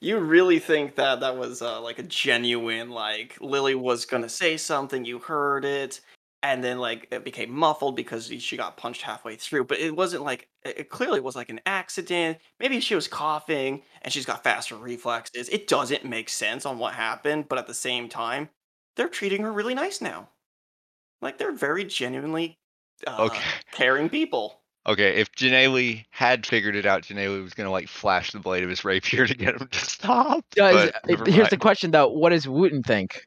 You 0.00 0.18
really 0.18 0.58
think 0.58 0.96
that 0.96 1.20
that 1.20 1.36
was 1.36 1.62
uh, 1.62 1.80
like 1.80 1.98
a 1.98 2.02
genuine 2.02 2.90
like 2.90 3.38
Lily 3.40 3.74
was 3.74 4.04
gonna 4.04 4.28
say 4.28 4.56
something, 4.58 5.04
you 5.04 5.18
heard 5.18 5.64
it, 5.64 6.00
and 6.44 6.62
then 6.62 6.78
like 6.78 7.08
it 7.10 7.24
became 7.24 7.50
muffled 7.50 7.96
because 7.96 8.30
she 8.40 8.56
got 8.58 8.76
punched 8.76 9.00
halfway 9.00 9.34
through. 9.34 9.64
But 9.64 9.78
it 9.78 9.96
wasn't 9.96 10.24
like 10.24 10.48
it 10.62 10.80
it 10.80 10.90
clearly 10.90 11.18
was 11.18 11.34
like 11.34 11.48
an 11.48 11.60
accident. 11.64 12.38
Maybe 12.60 12.80
she 12.80 12.94
was 12.94 13.08
coughing 13.08 13.82
and 14.02 14.12
she's 14.12 14.26
got 14.26 14.44
faster 14.44 14.76
reflexes. 14.76 15.48
It 15.48 15.66
doesn't 15.66 16.04
make 16.04 16.28
sense 16.28 16.66
on 16.66 16.78
what 16.78 16.92
happened, 16.92 17.48
but 17.48 17.58
at 17.58 17.66
the 17.66 17.72
same 17.74 18.10
time, 18.10 18.50
they're 18.94 19.08
treating 19.08 19.40
her 19.42 19.50
really 19.52 19.74
nice 19.74 20.02
now. 20.02 20.28
Like 21.22 21.38
they're 21.38 21.52
very 21.52 21.84
genuinely 21.84 22.58
uh, 23.06 23.26
Okay. 23.26 23.50
caring 23.72 24.10
people. 24.10 24.60
Okay, 24.86 25.16
if 25.16 25.32
Janae 25.32 26.04
had 26.10 26.44
figured 26.44 26.76
it 26.76 26.84
out, 26.84 27.04
Janae 27.04 27.42
was 27.42 27.54
gonna 27.54 27.70
like 27.70 27.88
flash 27.88 28.32
the 28.32 28.38
blade 28.40 28.62
of 28.62 28.68
his 28.68 28.84
rapier 28.84 29.26
to 29.26 29.34
get 29.34 29.58
him 29.60 29.66
to 29.68 29.78
stop. 29.78 30.44
Does, 30.54 30.74
but 30.74 30.94
uh, 30.94 31.00
never 31.06 31.24
here's 31.26 31.48
the 31.48 31.56
question 31.56 31.90
though: 31.90 32.08
What 32.08 32.30
does 32.30 32.46
Wooten 32.46 32.82
think? 32.82 33.22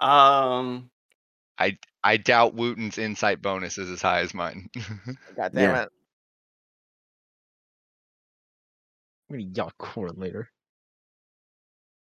Um, 0.00 0.90
I 1.58 1.78
I 2.04 2.16
doubt 2.16 2.54
Wooten's 2.54 2.98
insight 2.98 3.42
bonus 3.42 3.78
is 3.78 3.90
as 3.90 4.02
high 4.02 4.20
as 4.20 4.32
mine. 4.34 4.70
God 5.36 5.52
damn 5.52 5.54
Yeah. 5.54 5.82
it! 5.82 5.88
I'm 9.30 9.36
gonna 9.36 9.50
yell 9.54 9.66
at 9.68 9.78
Corn 9.78 10.14
later. 10.16 10.48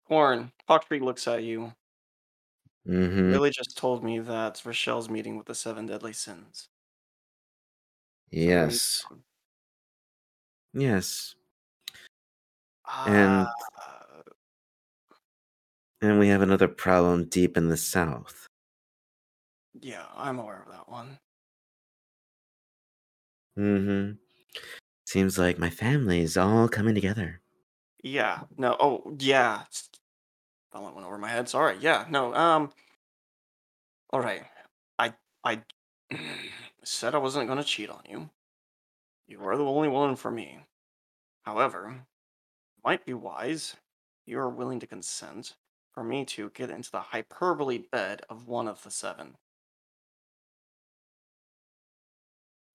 Corn, 0.07 0.53
Hawktree 0.69 1.01
looks 1.01 1.27
at 1.29 1.43
you. 1.43 1.73
Mm-hmm. 2.87 3.33
Billy 3.33 3.51
just 3.51 3.77
told 3.77 4.03
me 4.03 4.19
that 4.21 4.63
Rashel's 4.65 5.11
meeting 5.11 5.37
with 5.37 5.47
the 5.47 5.55
seven 5.55 5.87
deadly 5.87 6.13
sins. 6.13 6.69
So 8.33 8.39
we're 8.39 8.47
gonna 8.47 8.67
get 8.67 8.73
Yes. 8.73 9.05
on. 9.11 9.23
Yes. 10.75 11.35
And 13.07 13.47
Uh, 13.47 14.23
and 16.01 16.19
we 16.19 16.29
have 16.29 16.41
another 16.43 16.69
problem 16.69 17.29
deep 17.29 17.57
in 17.57 17.69
the 17.69 17.77
south. 17.77 18.48
Yeah, 19.81 20.05
I'm 20.17 20.39
aware 20.39 20.63
of 20.67 20.73
that 20.73 20.89
one. 20.89 21.19
Mm-hmm. 23.59 24.13
Seems 25.07 25.39
like 25.39 25.59
my 25.59 25.71
family 25.71 26.21
is 26.21 26.37
all 26.37 26.69
coming 26.69 26.95
together. 26.95 27.41
Yeah. 28.03 28.41
No. 28.57 28.77
Oh, 28.79 29.17
yeah. 29.19 29.63
That 30.73 30.83
one 30.83 30.95
went 30.95 31.07
over 31.07 31.19
my 31.19 31.29
head. 31.29 31.49
Sorry. 31.49 31.77
Yeah. 31.81 32.05
No. 32.09 32.35
Um. 32.35 32.71
All 34.11 34.21
right. 34.21 34.43
I 34.99 35.15
I 35.45 35.63
said 36.85 37.15
I 37.15 37.19
wasn't 37.19 37.49
gonna 37.49 37.65
cheat 37.65 37.91
on 37.91 38.03
you. 38.09 38.31
You 39.27 39.41
were 39.41 39.57
the 39.57 39.65
only 39.65 39.89
one 39.89 40.17
for 40.17 40.31
me. 40.31 40.59
However, 41.43 42.07
might 42.85 43.05
be 43.05 43.15
wise. 43.15 43.77
You 44.27 44.39
are 44.39 44.49
willing 44.49 44.81
to 44.81 44.87
consent 44.87 45.55
for 45.93 46.05
me 46.05 46.25
to 46.27 46.51
get 46.51 46.71
into 46.71 46.91
the 46.91 47.01
hyperbole 47.01 47.79
bed 47.91 48.23
of 48.29 48.47
one 48.47 48.69
of 48.69 48.83
the 48.83 48.91
seven. 48.91 49.37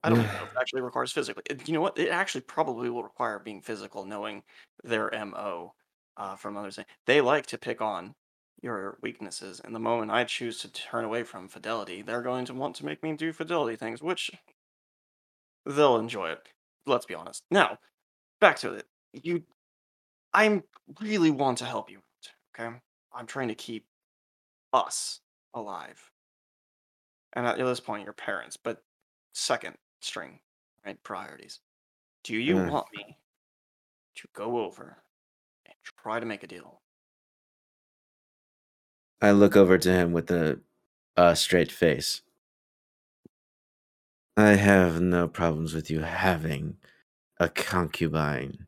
I 0.03 0.09
don't 0.09 0.19
know 0.19 0.25
if 0.25 0.31
it 0.31 0.49
actually 0.59 0.81
requires 0.81 1.11
physically. 1.11 1.43
it- 1.49 1.67
You 1.67 1.73
know 1.75 1.81
what? 1.81 1.97
It 1.97 2.09
actually 2.09 2.41
probably 2.41 2.89
will 2.89 3.03
require 3.03 3.39
being 3.39 3.61
physical, 3.61 4.05
knowing 4.05 4.43
their 4.83 5.13
MO 5.13 5.75
uh, 6.17 6.35
from 6.35 6.57
others. 6.57 6.79
They 7.05 7.21
like 7.21 7.45
to 7.47 7.57
pick 7.57 7.81
on 7.81 8.15
your 8.61 8.97
weaknesses. 9.01 9.59
And 9.59 9.75
the 9.75 9.79
moment 9.79 10.11
I 10.11 10.23
choose 10.25 10.59
to 10.59 10.71
turn 10.71 11.03
away 11.05 11.23
from 11.23 11.49
fidelity, 11.49 12.01
they're 12.01 12.21
going 12.21 12.45
to 12.45 12.53
want 12.53 12.75
to 12.77 12.85
make 12.85 13.03
me 13.03 13.13
do 13.15 13.33
fidelity 13.33 13.75
things, 13.75 14.01
which 14.01 14.31
they'll 15.65 15.97
enjoy 15.97 16.29
it. 16.31 16.47
Let's 16.85 17.05
be 17.05 17.15
honest. 17.15 17.43
Now, 17.51 17.77
back 18.41 18.57
to 18.59 18.73
it. 18.73 18.87
You, 19.13 19.43
I 20.33 20.63
really 21.01 21.31
want 21.31 21.59
to 21.59 21.65
help 21.65 21.89
you 21.91 21.99
out. 21.99 22.31
Okay, 22.59 22.77
I'm 23.13 23.27
trying 23.27 23.49
to 23.49 23.55
keep 23.55 23.87
us 24.73 25.21
alive. 25.53 26.11
And 27.33 27.45
at 27.45 27.57
this 27.57 27.79
point, 27.79 28.03
your 28.05 28.13
parents, 28.13 28.57
but 28.57 28.83
second 29.33 29.77
string, 30.03 30.41
right? 30.85 31.01
Priorities. 31.03 31.61
Do 32.23 32.35
you 32.37 32.57
Mm. 32.57 32.69
want 32.69 32.87
me 32.93 33.19
to 34.15 34.27
go 34.33 34.59
over 34.65 35.03
and 35.65 35.75
try 35.83 36.19
to 36.19 36.25
make 36.27 36.43
a 36.43 36.47
deal? 36.47 36.83
I 39.21 39.31
look 39.31 39.55
over 39.55 39.79
to 39.79 39.91
him 39.91 40.11
with 40.11 40.29
a 40.29 40.61
uh, 41.17 41.33
straight 41.35 41.71
face. 41.71 42.21
I 44.37 44.49
have 44.57 45.01
no 45.01 45.27
problems 45.27 45.73
with 45.73 45.89
you 45.89 46.01
having 46.01 46.77
a 47.39 47.49
concubine. 47.49 48.67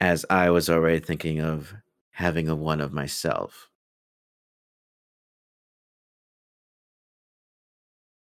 As 0.00 0.26
I 0.28 0.50
was 0.50 0.68
already 0.68 0.98
thinking 0.98 1.38
of 1.40 1.74
having 2.10 2.48
a 2.48 2.56
one 2.56 2.80
of 2.80 2.92
myself. 2.92 3.70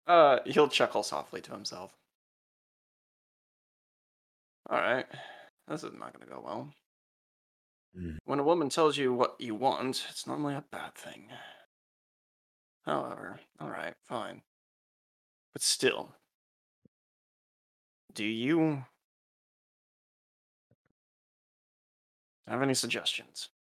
Uh, 0.06 0.38
he'll 0.46 0.68
chuckle 0.68 1.02
softly 1.02 1.40
to 1.40 1.52
himself. 1.52 1.92
All 4.68 4.78
right, 4.78 5.06
this 5.68 5.84
is 5.84 5.92
not 5.92 6.12
going 6.12 6.26
to 6.26 6.34
go 6.34 6.42
well. 6.44 6.72
Mm. 7.98 8.16
When 8.24 8.38
a 8.38 8.44
woman 8.44 8.68
tells 8.68 8.96
you 8.96 9.12
what 9.12 9.36
you 9.38 9.54
want, 9.54 10.06
it's 10.10 10.26
normally 10.26 10.54
a 10.54 10.64
bad 10.70 10.94
thing. 10.94 11.28
However, 12.84 13.40
all 13.60 13.70
right, 13.70 13.94
fine. 14.02 14.42
But 15.52 15.62
still, 15.62 16.14
do 18.14 18.24
you 18.24 18.84
have 22.46 22.62
any 22.62 22.74
suggestions? 22.74 23.50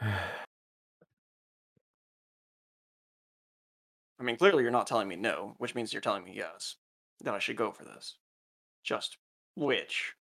I 4.18 4.22
mean, 4.22 4.36
clearly 4.36 4.62
you're 4.62 4.72
not 4.72 4.86
telling 4.86 5.08
me 5.08 5.16
no, 5.16 5.54
which 5.58 5.74
means 5.74 5.92
you're 5.92 6.02
telling 6.02 6.24
me 6.24 6.32
yes, 6.34 6.76
that 7.22 7.34
I 7.34 7.38
should 7.38 7.56
go 7.56 7.72
for 7.72 7.84
this. 7.84 8.16
Just 8.82 9.18
which? 9.56 10.14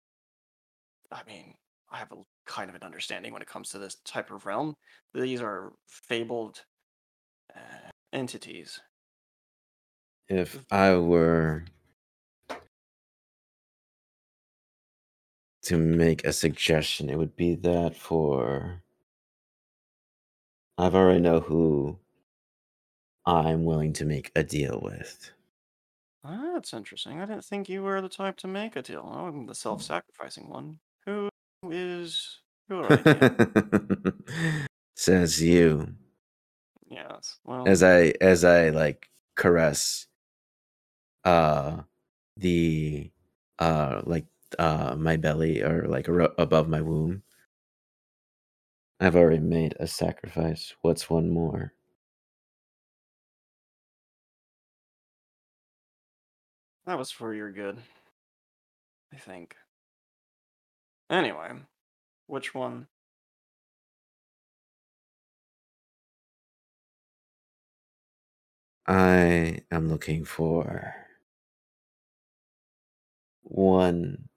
I 1.10 1.22
mean, 1.26 1.54
I 1.90 1.98
have 1.98 2.12
a 2.12 2.22
kind 2.46 2.70
of 2.70 2.76
an 2.76 2.82
understanding 2.82 3.32
when 3.32 3.42
it 3.42 3.48
comes 3.48 3.70
to 3.70 3.78
this 3.78 3.96
type 4.04 4.30
of 4.30 4.46
realm. 4.46 4.74
These 5.14 5.42
are 5.42 5.72
fabled 5.86 6.64
uh, 7.54 7.90
entities. 8.12 8.80
if 10.28 10.64
I 10.70 10.94
were 10.96 11.64
to 15.64 15.76
make 15.76 16.24
a 16.24 16.32
suggestion, 16.32 17.10
it 17.10 17.18
would 17.18 17.36
be 17.36 17.54
that 17.56 17.94
for. 17.96 18.82
I've 20.78 20.94
already 20.94 21.20
know 21.20 21.40
who 21.40 21.98
I'm 23.26 23.64
willing 23.64 23.92
to 23.94 24.04
make 24.04 24.30
a 24.36 24.42
deal 24.42 24.80
with. 24.82 25.30
Ah, 26.24 26.52
That's 26.54 26.72
interesting. 26.72 27.20
I 27.20 27.26
didn't 27.26 27.44
think 27.44 27.68
you 27.68 27.82
were 27.82 28.00
the 28.00 28.08
type 28.08 28.36
to 28.38 28.48
make 28.48 28.76
a 28.76 28.82
deal. 28.82 29.02
I'm 29.02 29.46
the 29.46 29.54
self-sacrificing 29.54 30.48
one. 30.48 30.78
Who 31.06 31.28
is 31.70 32.40
your 32.68 32.92
idea? 32.92 33.34
Says 34.96 35.42
you. 35.42 35.94
yes. 36.88 37.38
Well, 37.44 37.66
As 37.66 37.82
I 37.82 38.12
as 38.20 38.44
I 38.44 38.70
like 38.70 39.08
caress 39.36 40.06
uh 41.24 41.82
the 42.36 43.10
uh 43.58 44.02
like 44.04 44.26
uh 44.58 44.94
my 44.96 45.16
belly 45.16 45.62
or 45.62 45.86
like 45.88 46.06
aro- 46.06 46.34
above 46.38 46.68
my 46.68 46.80
womb. 46.80 47.22
I've 49.00 49.16
already 49.16 49.40
made 49.40 49.74
a 49.80 49.86
sacrifice. 49.86 50.74
What's 50.82 51.10
one 51.10 51.28
more? 51.30 51.72
That 56.92 56.98
was 56.98 57.10
for 57.10 57.32
your 57.32 57.50
good. 57.50 57.78
I 59.14 59.16
think. 59.16 59.56
Anyway, 61.08 61.52
which 62.26 62.54
one? 62.54 62.86
I 68.86 69.62
am 69.70 69.88
looking 69.88 70.26
for 70.26 70.94
one 73.42 74.28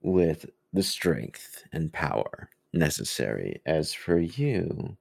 with 0.00 0.46
the 0.72 0.82
strength 0.82 1.64
and 1.70 1.92
power 1.92 2.48
necessary. 2.72 3.60
As 3.66 3.92
for 3.92 4.18
you, 4.18 4.96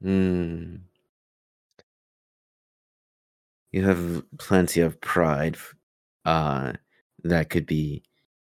hmm, 0.00 0.76
you 3.74 3.82
have 3.84 4.22
plenty 4.38 4.80
of 4.80 5.00
pride 5.00 5.56
uh, 6.24 6.74
that 7.24 7.50
could 7.50 7.66
be 7.66 8.04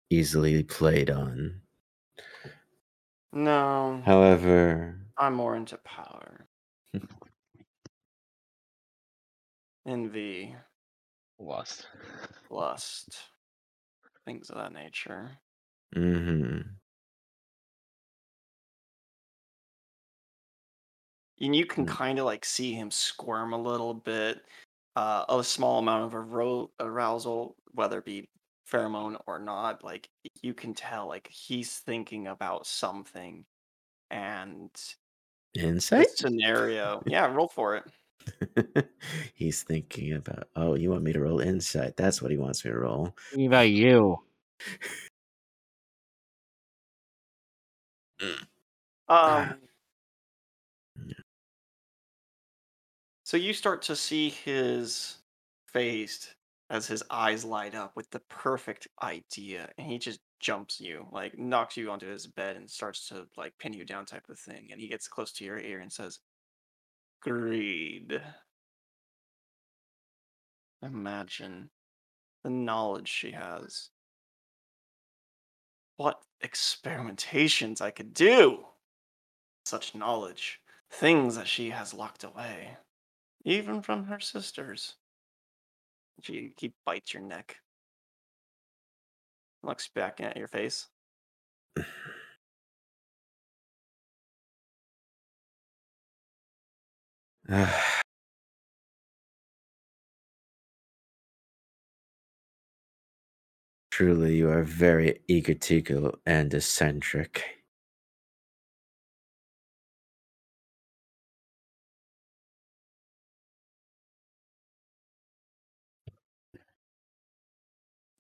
easily 0.10 0.64
played 0.64 1.10
on. 1.10 1.62
No, 3.34 4.04
However, 4.06 4.98
I'm 5.18 5.34
more 5.36 5.56
into 5.58 5.78
power. 5.80 6.48
Envy, 9.86 10.56
Lust. 11.40 11.88
lust, 12.50 13.18
things 14.26 14.50
of 14.50 14.58
that 14.58 14.72
nature. 14.72 15.32
Mm 15.96 16.24
hmm 16.26 16.62
And 21.40 21.56
you 21.56 21.66
can 21.66 21.86
Mm. 21.86 21.90
kind 21.90 22.20
of 22.20 22.26
like 22.26 22.46
see 22.46 22.74
him 22.74 22.90
squirm 22.92 23.54
a 23.54 23.62
little 23.62 23.94
bit, 23.94 24.44
uh, 24.98 25.26
a 25.30 25.44
small 25.44 25.78
amount 25.78 26.06
of 26.06 26.20
arou- 26.20 26.70
arousal, 26.80 27.56
whether 27.74 28.00
it 28.00 28.06
be 28.06 28.28
pheromone 28.68 29.16
or 29.28 29.38
not. 29.38 29.84
Like 29.84 30.10
you 30.42 30.56
can 30.56 30.74
tell, 30.74 31.08
like 31.08 31.30
he's 31.32 31.78
thinking 31.78 32.26
about 32.26 32.66
something, 32.66 33.46
and 34.10 34.72
the 35.54 35.62
insight. 35.62 36.10
scenario. 36.10 37.04
Yeah, 37.08 37.32
roll 37.32 37.48
for 37.48 37.76
it. 37.78 38.88
He's 39.36 39.62
thinking 39.64 40.14
about. 40.14 40.50
Oh, 40.56 40.74
you 40.74 40.90
want 40.90 41.04
me 41.04 41.14
to 41.14 41.22
roll 41.22 41.40
insight? 41.40 41.96
That's 41.96 42.22
what 42.22 42.32
he 42.32 42.38
wants 42.38 42.66
me 42.66 42.72
to 42.72 42.78
roll. 42.78 43.16
What 43.34 43.46
about 43.46 43.70
you? 43.70 44.18
Um. 49.10 49.67
So 53.28 53.36
you 53.36 53.52
start 53.52 53.82
to 53.82 53.96
see 53.98 54.30
his 54.30 55.18
face 55.74 56.34
as 56.70 56.88
his 56.88 57.04
eyes 57.10 57.44
light 57.44 57.76
up 57.76 57.94
with 57.94 58.10
the 58.10 58.22
perfect 58.30 58.88
idea 59.04 59.70
and 59.78 59.86
he 59.86 59.98
just 59.98 60.22
jumps 60.40 60.80
you 60.80 61.06
like 61.12 61.38
knocks 61.38 61.76
you 61.76 61.92
onto 61.92 62.08
his 62.08 62.26
bed 62.26 62.56
and 62.56 62.70
starts 62.70 63.10
to 63.10 63.28
like 63.36 63.58
pin 63.58 63.74
you 63.74 63.84
down 63.84 64.06
type 64.06 64.30
of 64.30 64.40
thing 64.40 64.70
and 64.72 64.80
he 64.80 64.88
gets 64.88 65.10
close 65.10 65.34
to 65.34 65.44
your 65.44 65.60
ear 65.60 65.82
and 65.82 65.92
says 65.92 66.20
greed. 67.22 68.22
Imagine 70.82 71.70
the 72.46 72.50
knowledge 72.50 73.10
she 73.10 73.32
has. 73.32 73.90
What 75.98 76.22
experimentations 76.42 77.82
i 77.82 77.92
could 77.92 78.14
do! 78.14 78.68
Such 79.66 79.96
knowledge. 79.96 80.62
Things 80.90 81.36
that 81.36 81.50
she 81.50 81.72
has 81.72 81.94
locked 81.94 82.24
away 82.24 82.78
even 83.48 83.82
from 83.82 84.04
her 84.06 84.20
sisters. 84.20 84.96
She 86.22 86.54
he 86.58 86.74
bites 86.86 87.14
your 87.14 87.24
neck. 87.24 87.58
Looks 89.64 89.88
back 89.88 90.20
at 90.22 90.38
your 90.38 90.48
face. 90.48 90.88
Truly, 103.92 104.36
you 104.36 104.50
are 104.52 104.64
very 104.64 105.22
egotistical 105.28 106.20
and 106.26 106.54
eccentric. 106.54 107.57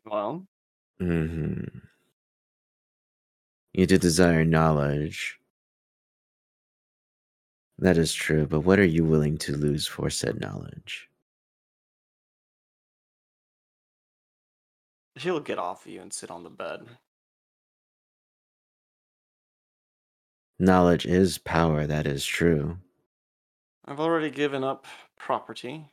Well 0.09 0.47
hmm 0.99 1.63
You 3.73 3.85
do 3.85 3.97
desire 3.97 4.43
knowledge. 4.43 5.39
That 7.79 7.97
is 7.97 8.13
true, 8.13 8.45
but 8.45 8.61
what 8.61 8.77
are 8.79 8.85
you 8.85 9.05
willing 9.05 9.37
to 9.39 9.55
lose 9.55 9.87
for 9.87 10.09
said 10.09 10.39
knowledge? 10.39 11.09
He'll 15.15 15.41
get 15.41 15.59
off 15.59 15.85
of 15.85 15.91
you 15.91 16.01
and 16.01 16.13
sit 16.13 16.31
on 16.31 16.43
the 16.43 16.49
bed. 16.49 16.97
Knowledge 20.59 21.07
is 21.07 21.39
power, 21.39 21.87
that 21.87 22.05
is 22.05 22.23
true. 22.23 22.77
I've 23.85 23.99
already 23.99 24.29
given 24.29 24.63
up 24.63 24.85
property. 25.17 25.89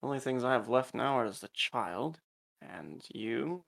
The 0.00 0.06
only 0.06 0.20
things 0.20 0.44
I 0.44 0.52
have 0.52 0.68
left 0.68 0.94
now 0.94 1.18
are 1.18 1.24
as 1.24 1.40
the 1.40 1.48
child, 1.48 2.20
and 2.64 3.06
you, 3.14 3.66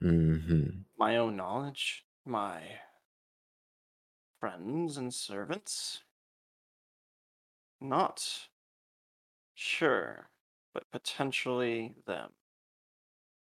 hmm 0.00 0.84
my 0.96 1.16
own 1.16 1.36
knowledge, 1.36 2.04
my 2.24 2.80
friends 4.38 4.96
and 4.96 5.12
servants. 5.12 6.04
Not 7.80 8.50
sure, 9.54 10.30
but 10.72 10.90
potentially 10.90 11.96
them. 12.06 12.34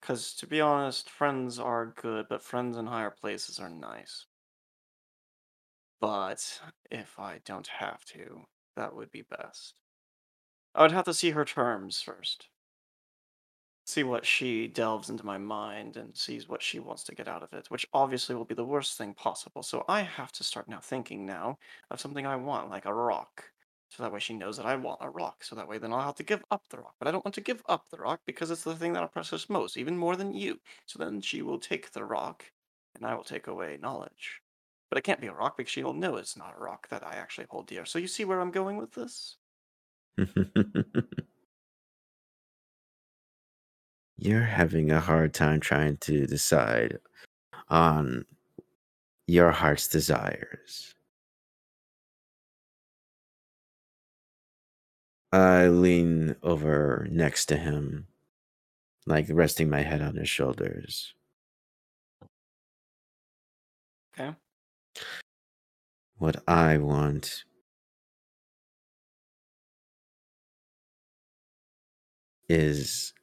Because 0.02 0.34
to 0.34 0.46
be 0.46 0.60
honest, 0.60 1.08
friends 1.08 1.58
are 1.58 1.86
good, 1.86 2.28
but 2.28 2.42
friends 2.42 2.76
in 2.76 2.88
higher 2.88 3.10
places 3.10 3.58
are 3.58 3.70
nice. 3.70 4.26
But 6.00 6.60
if 6.90 7.18
I 7.18 7.38
don't 7.38 7.68
have 7.68 8.04
to, 8.04 8.44
that 8.76 8.94
would 8.94 9.10
be 9.10 9.22
best. 9.22 9.74
I 10.74 10.82
would 10.82 10.92
have 10.92 11.06
to 11.06 11.14
see 11.14 11.32
her 11.32 11.46
terms 11.46 12.02
first. 12.02 12.50
See 13.84 14.02
what 14.04 14.26
she 14.26 14.66
delves 14.68 15.08
into 15.10 15.24
my 15.24 15.38
mind 15.38 15.96
and 15.96 16.16
sees 16.16 16.48
what 16.48 16.62
she 16.62 16.80
wants 16.80 17.04
to 17.04 17.14
get 17.14 17.28
out 17.28 17.42
of 17.44 17.52
it, 17.52 17.70
which 17.70 17.86
obviously 17.92 18.34
will 18.34 18.44
be 18.44 18.54
the 18.54 18.64
worst 18.64 18.96
thing 18.98 19.14
possible. 19.14 19.62
So 19.62 19.84
I 19.88 20.02
have 20.02 20.32
to 20.32 20.44
start 20.44 20.68
now 20.68 20.80
thinking 20.80 21.26
now 21.26 21.58
of 21.90 22.00
something 22.00 22.26
I 22.26 22.36
want, 22.36 22.70
like 22.70 22.86
a 22.86 22.94
rock. 22.94 23.52
So 23.88 24.02
that 24.02 24.12
way 24.12 24.20
she 24.20 24.34
knows 24.34 24.56
that 24.56 24.66
I 24.66 24.74
want 24.76 25.00
a 25.02 25.10
rock. 25.10 25.44
So 25.44 25.54
that 25.56 25.68
way 25.68 25.78
then 25.78 25.92
I'll 25.92 26.00
have 26.00 26.14
to 26.16 26.22
give 26.22 26.44
up 26.50 26.68
the 26.68 26.78
rock. 26.78 26.94
But 26.98 27.08
I 27.08 27.10
don't 27.10 27.24
want 27.24 27.34
to 27.34 27.40
give 27.40 27.62
up 27.68 27.88
the 27.90 27.98
rock 27.98 28.20
because 28.26 28.50
it's 28.50 28.64
the 28.64 28.76
thing 28.76 28.92
that 28.94 29.02
I 29.02 29.06
oppresses 29.06 29.50
most, 29.50 29.76
even 29.76 29.96
more 29.96 30.16
than 30.16 30.32
you. 30.34 30.60
So 30.86 30.98
then 30.98 31.20
she 31.20 31.42
will 31.42 31.58
take 31.58 31.90
the 31.92 32.04
rock 32.04 32.52
and 32.94 33.04
I 33.06 33.14
will 33.14 33.24
take 33.24 33.46
away 33.48 33.78
knowledge. 33.80 34.42
But 34.90 34.98
it 34.98 35.04
can't 35.04 35.20
be 35.20 35.26
a 35.26 35.34
rock 35.34 35.56
because 35.56 35.70
she'll 35.70 35.92
know 35.92 36.16
it's 36.16 36.36
not 36.36 36.54
a 36.56 36.60
rock 36.60 36.88
that 36.88 37.06
I 37.06 37.14
actually 37.14 37.46
hold 37.50 37.66
dear. 37.66 37.84
So 37.84 37.98
you 37.98 38.08
see 38.08 38.24
where 38.24 38.40
I'm 38.40 38.50
going 38.50 38.76
with 38.76 38.92
this? 38.92 39.36
You're 44.24 44.44
having 44.44 44.92
a 44.92 45.00
hard 45.00 45.34
time 45.34 45.58
trying 45.58 45.96
to 45.96 46.28
decide 46.28 46.98
on 47.68 48.24
your 49.26 49.50
heart's 49.50 49.88
desires. 49.88 50.94
I 55.32 55.66
lean 55.66 56.36
over 56.44 57.08
next 57.10 57.46
to 57.46 57.56
him, 57.56 58.06
like 59.06 59.26
resting 59.28 59.68
my 59.68 59.82
head 59.82 60.00
on 60.00 60.14
his 60.14 60.28
shoulders. 60.28 61.14
Okay. 64.14 64.36
What 66.18 66.44
I 66.46 66.78
want 66.78 67.42
is 72.48 73.14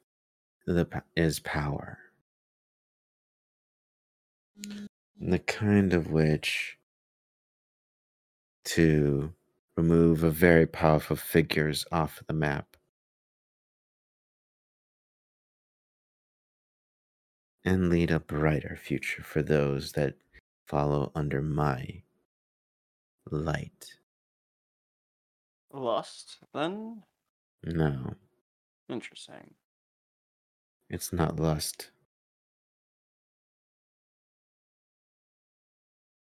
the 0.72 1.02
is 1.16 1.40
power. 1.40 1.98
Mm. 4.60 4.86
The 5.20 5.38
kind 5.38 5.92
of 5.92 6.10
which 6.10 6.78
to 8.64 9.32
remove 9.76 10.22
a 10.22 10.30
very 10.30 10.66
powerful 10.66 11.16
figures 11.16 11.84
off 11.92 12.22
the 12.26 12.32
map 12.32 12.76
and 17.64 17.90
lead 17.90 18.10
a 18.10 18.20
brighter 18.20 18.78
future 18.80 19.22
for 19.22 19.42
those 19.42 19.92
that 19.92 20.14
follow 20.66 21.12
under 21.14 21.42
my 21.42 22.02
light. 23.30 23.94
Lust, 25.72 26.38
then? 26.52 27.02
No, 27.62 28.14
Interesting. 28.90 29.54
It's 30.90 31.12
not 31.12 31.38
lust. 31.38 31.90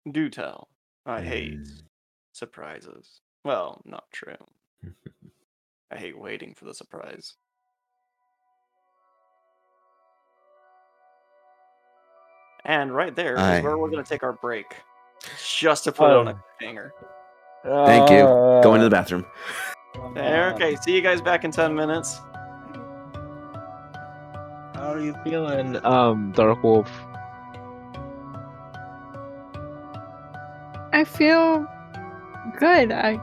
Do 0.10 0.30
tell. 0.30 0.70
I 1.06 1.22
hate 1.22 1.60
Mm. 1.60 1.82
surprises. 2.32 3.22
Well, 3.44 3.82
not 3.86 4.10
true. 4.12 4.38
I 5.91 5.98
hate 5.98 6.18
waiting 6.18 6.54
for 6.56 6.66
the 6.66 6.74
surprise. 6.74 7.36
And 12.66 12.94
right 12.94 13.16
there 13.16 13.34
is 13.36 13.40
I- 13.40 13.62
where 13.62 13.78
we're 13.78 13.90
going 13.90 14.04
to 14.04 14.10
take 14.10 14.24
our 14.24 14.34
break. 14.34 14.66
Just 15.60 15.84
to 15.84 15.91
put 15.91 16.12
it 16.12 16.16
on 16.16 16.28
a 16.30 16.44
hanger. 16.62 16.94
Thank 17.66 18.10
you. 18.10 18.20
Go 18.64 18.74
into 18.76 18.86
the 18.86 18.90
bathroom. 18.90 19.26
There, 20.14 20.54
okay, 20.54 20.78
see 20.78 20.96
you 20.96 21.02
guys 21.02 21.22
back 21.22 21.44
in 21.44 21.52
10 21.52 21.76
minutes. 21.76 22.22
How 25.00 25.06
are 25.06 25.08
you 25.08 25.16
feeling, 25.24 25.86
um, 25.86 26.34
Dark 26.34 26.62
Wolf? 26.62 26.92
I 30.92 31.06
feel 31.06 31.66
good. 32.60 32.92
I, 32.92 33.14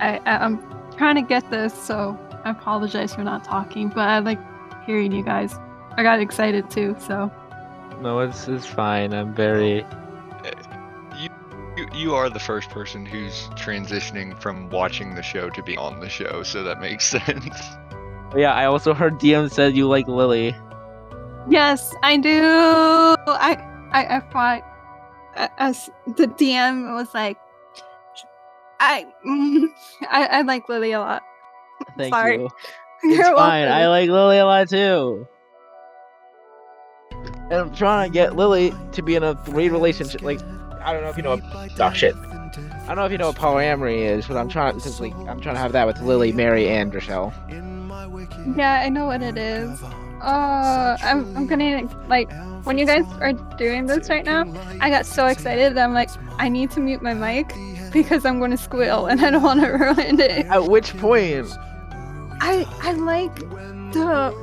I, 0.00 0.18
I- 0.24 0.38
I'm 0.38 0.58
trying 0.96 1.16
to 1.16 1.20
get 1.22 1.50
this, 1.50 1.74
so 1.74 2.18
I 2.46 2.50
apologize 2.52 3.14
for 3.14 3.22
not 3.24 3.44
talking. 3.44 3.90
But 3.90 4.08
I 4.08 4.20
like 4.20 4.38
hearing 4.86 5.12
you 5.12 5.22
guys. 5.22 5.54
I 5.98 6.02
got 6.02 6.18
excited 6.18 6.70
too. 6.70 6.96
So 6.98 7.30
No, 8.00 8.20
it's 8.20 8.48
it's 8.48 8.64
fine. 8.64 9.12
I'm 9.12 9.34
very. 9.34 9.84
You, 11.20 11.28
you 11.76 11.88
you 11.92 12.14
are 12.14 12.30
the 12.30 12.40
first 12.40 12.70
person 12.70 13.04
who's 13.04 13.48
transitioning 13.48 14.40
from 14.40 14.70
watching 14.70 15.14
the 15.14 15.22
show 15.22 15.50
to 15.50 15.62
be 15.62 15.76
on 15.76 16.00
the 16.00 16.08
show, 16.08 16.42
so 16.42 16.62
that 16.62 16.80
makes 16.80 17.04
sense. 17.10 17.60
Yeah, 18.34 18.54
I 18.54 18.64
also 18.64 18.94
heard 18.94 19.14
DM 19.14 19.52
said 19.52 19.76
you 19.76 19.86
like 19.88 20.08
Lily. 20.08 20.54
Yes, 21.48 21.94
I 22.02 22.16
do. 22.16 22.42
I, 22.42 23.56
I, 23.92 24.16
I 24.16 24.20
thought 24.32 24.62
as 25.58 25.90
the 26.16 26.26
DM 26.26 26.94
was 26.94 27.14
like, 27.14 27.38
I, 28.80 29.06
mm, 29.26 29.66
I, 30.10 30.26
I 30.26 30.42
like 30.42 30.68
Lily 30.68 30.92
a 30.92 31.00
lot. 31.00 31.22
Thank 31.96 32.14
Sorry. 32.14 32.36
you. 32.36 32.48
You're 33.04 33.20
It's 33.20 33.28
fine. 33.28 33.68
I 33.68 33.88
like 33.88 34.08
Lily 34.08 34.38
a 34.38 34.46
lot 34.46 34.68
too. 34.68 35.26
And 37.12 37.54
I'm 37.54 37.74
trying 37.74 38.10
to 38.10 38.12
get 38.12 38.34
Lily 38.34 38.72
to 38.92 39.02
be 39.02 39.14
in 39.14 39.22
a 39.22 39.34
three 39.44 39.68
relationship. 39.68 40.22
Like, 40.22 40.40
I 40.82 40.92
don't 40.92 41.02
know 41.02 41.10
if 41.10 41.16
you 41.16 41.22
know 41.22 41.36
what. 41.36 41.80
Oh 41.80 41.92
shit. 41.92 42.16
I 42.16 42.86
don't 42.88 42.96
know 42.96 43.04
if 43.04 43.12
you 43.12 43.18
know 43.18 43.28
what 43.28 43.36
polyamory 43.36 43.98
is, 43.98 44.26
but 44.26 44.36
I'm 44.36 44.48
trying 44.48 44.76
because 44.76 45.00
like 45.00 45.14
I'm 45.14 45.40
trying 45.40 45.54
to 45.54 45.60
have 45.60 45.72
that 45.72 45.86
with 45.86 46.00
Lily, 46.00 46.32
Mary, 46.32 46.68
and 46.68 46.92
Rashel. 46.92 47.32
Yeah, 48.56 48.80
I 48.82 48.88
know 48.88 49.06
what 49.06 49.22
it 49.22 49.36
is. 49.36 49.80
Uh, 50.20 50.96
I'm, 51.02 51.36
I'm 51.36 51.46
gonna 51.46 51.88
like 52.08 52.30
when 52.64 52.78
you 52.78 52.86
guys 52.86 53.04
are 53.20 53.32
doing 53.56 53.86
this 53.86 54.08
right 54.08 54.24
now. 54.24 54.44
I 54.80 54.90
got 54.90 55.06
so 55.06 55.26
excited 55.26 55.74
that 55.76 55.84
I'm 55.84 55.94
like, 55.94 56.10
I 56.38 56.48
need 56.48 56.70
to 56.72 56.80
mute 56.80 57.02
my 57.02 57.14
mic 57.14 57.52
because 57.92 58.24
I'm 58.24 58.40
gonna 58.40 58.56
squeal 58.56 59.06
and 59.06 59.20
I 59.24 59.30
don't 59.30 59.42
want 59.42 59.60
to 59.60 59.66
ruin 59.72 60.18
it. 60.20 60.46
At 60.46 60.64
which 60.66 60.96
point? 60.96 61.46
I 62.40 62.66
I 62.82 62.92
like 62.92 63.34
the 63.92 64.34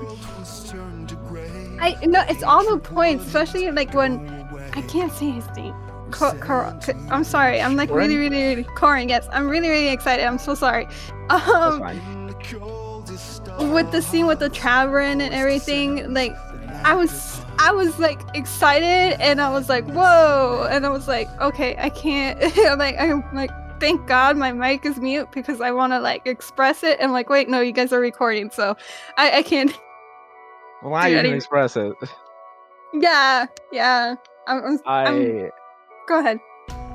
I 1.82 1.98
no, 2.06 2.24
it's 2.30 2.44
all 2.44 2.64
the 2.70 2.80
points, 2.80 3.26
especially 3.28 3.70
like 3.72 3.94
when 3.94 4.28
I 4.74 4.82
can't 4.84 5.12
say 5.12 5.32
his 5.32 5.46
name. 5.56 5.76
Cor- 6.12 6.36
Cor- 6.38 6.80
I'm 7.10 7.24
sorry. 7.24 7.60
I'm 7.60 7.76
like 7.76 7.90
really, 7.90 8.14
Corin? 8.16 8.32
really, 8.32 8.46
really 8.56 8.64
Corin. 8.76 9.10
Yes, 9.10 9.28
I'm 9.32 9.50
really, 9.50 9.68
really 9.70 9.90
excited. 9.90 10.26
I'm 10.26 10.38
so 10.38 10.54
sorry. 10.56 10.88
That's 11.30 11.50
Um, 11.50 11.80
fine. 11.80 12.23
With 13.60 13.92
the 13.92 14.02
scene 14.02 14.26
with 14.28 14.40
the 14.40 14.50
tavern 14.50 15.22
and 15.22 15.34
everything, 15.34 16.14
like 16.14 16.36
I 16.84 16.96
was, 16.96 17.42
I 17.60 17.72
was 17.72 17.98
like 18.00 18.20
excited, 18.34 19.20
and 19.22 19.40
I 19.42 19.50
was 19.52 19.70
like, 19.70 19.86
whoa, 19.86 20.68
and 20.70 20.86
I 20.86 20.90
was 20.90 21.08
like, 21.08 21.30
okay, 21.42 21.76
I 21.78 21.90
can't. 21.90 22.40
like 22.80 22.96
I'm 23.00 23.24
like, 23.34 23.52
thank 23.80 24.06
God 24.08 24.38
my 24.38 24.52
mic 24.52 24.86
is 24.86 24.98
mute 24.98 25.30
because 25.32 25.62
I 25.62 25.72
want 25.72 25.94
to 25.94 26.00
like 26.00 26.26
express 26.26 26.84
it. 26.84 27.00
And 27.00 27.12
like, 27.12 27.30
wait, 27.30 27.50
no, 27.50 27.62
you 27.62 27.72
guys 27.72 27.94
are 27.94 28.00
recording, 28.00 28.50
so 28.50 28.76
I, 29.18 29.40
I 29.40 29.44
can't. 29.44 29.72
Now 30.84 31.06
you 31.06 31.18
I 31.18 31.24
can 31.24 31.34
express 31.34 31.78
it. 31.78 31.94
Yeah, 32.94 33.46
yeah. 33.72 34.16
I'm, 34.48 34.58
I'm, 34.66 34.80
I'm- 34.86 35.22
I 35.46 35.50
go 36.10 36.20
ahead. 36.20 36.40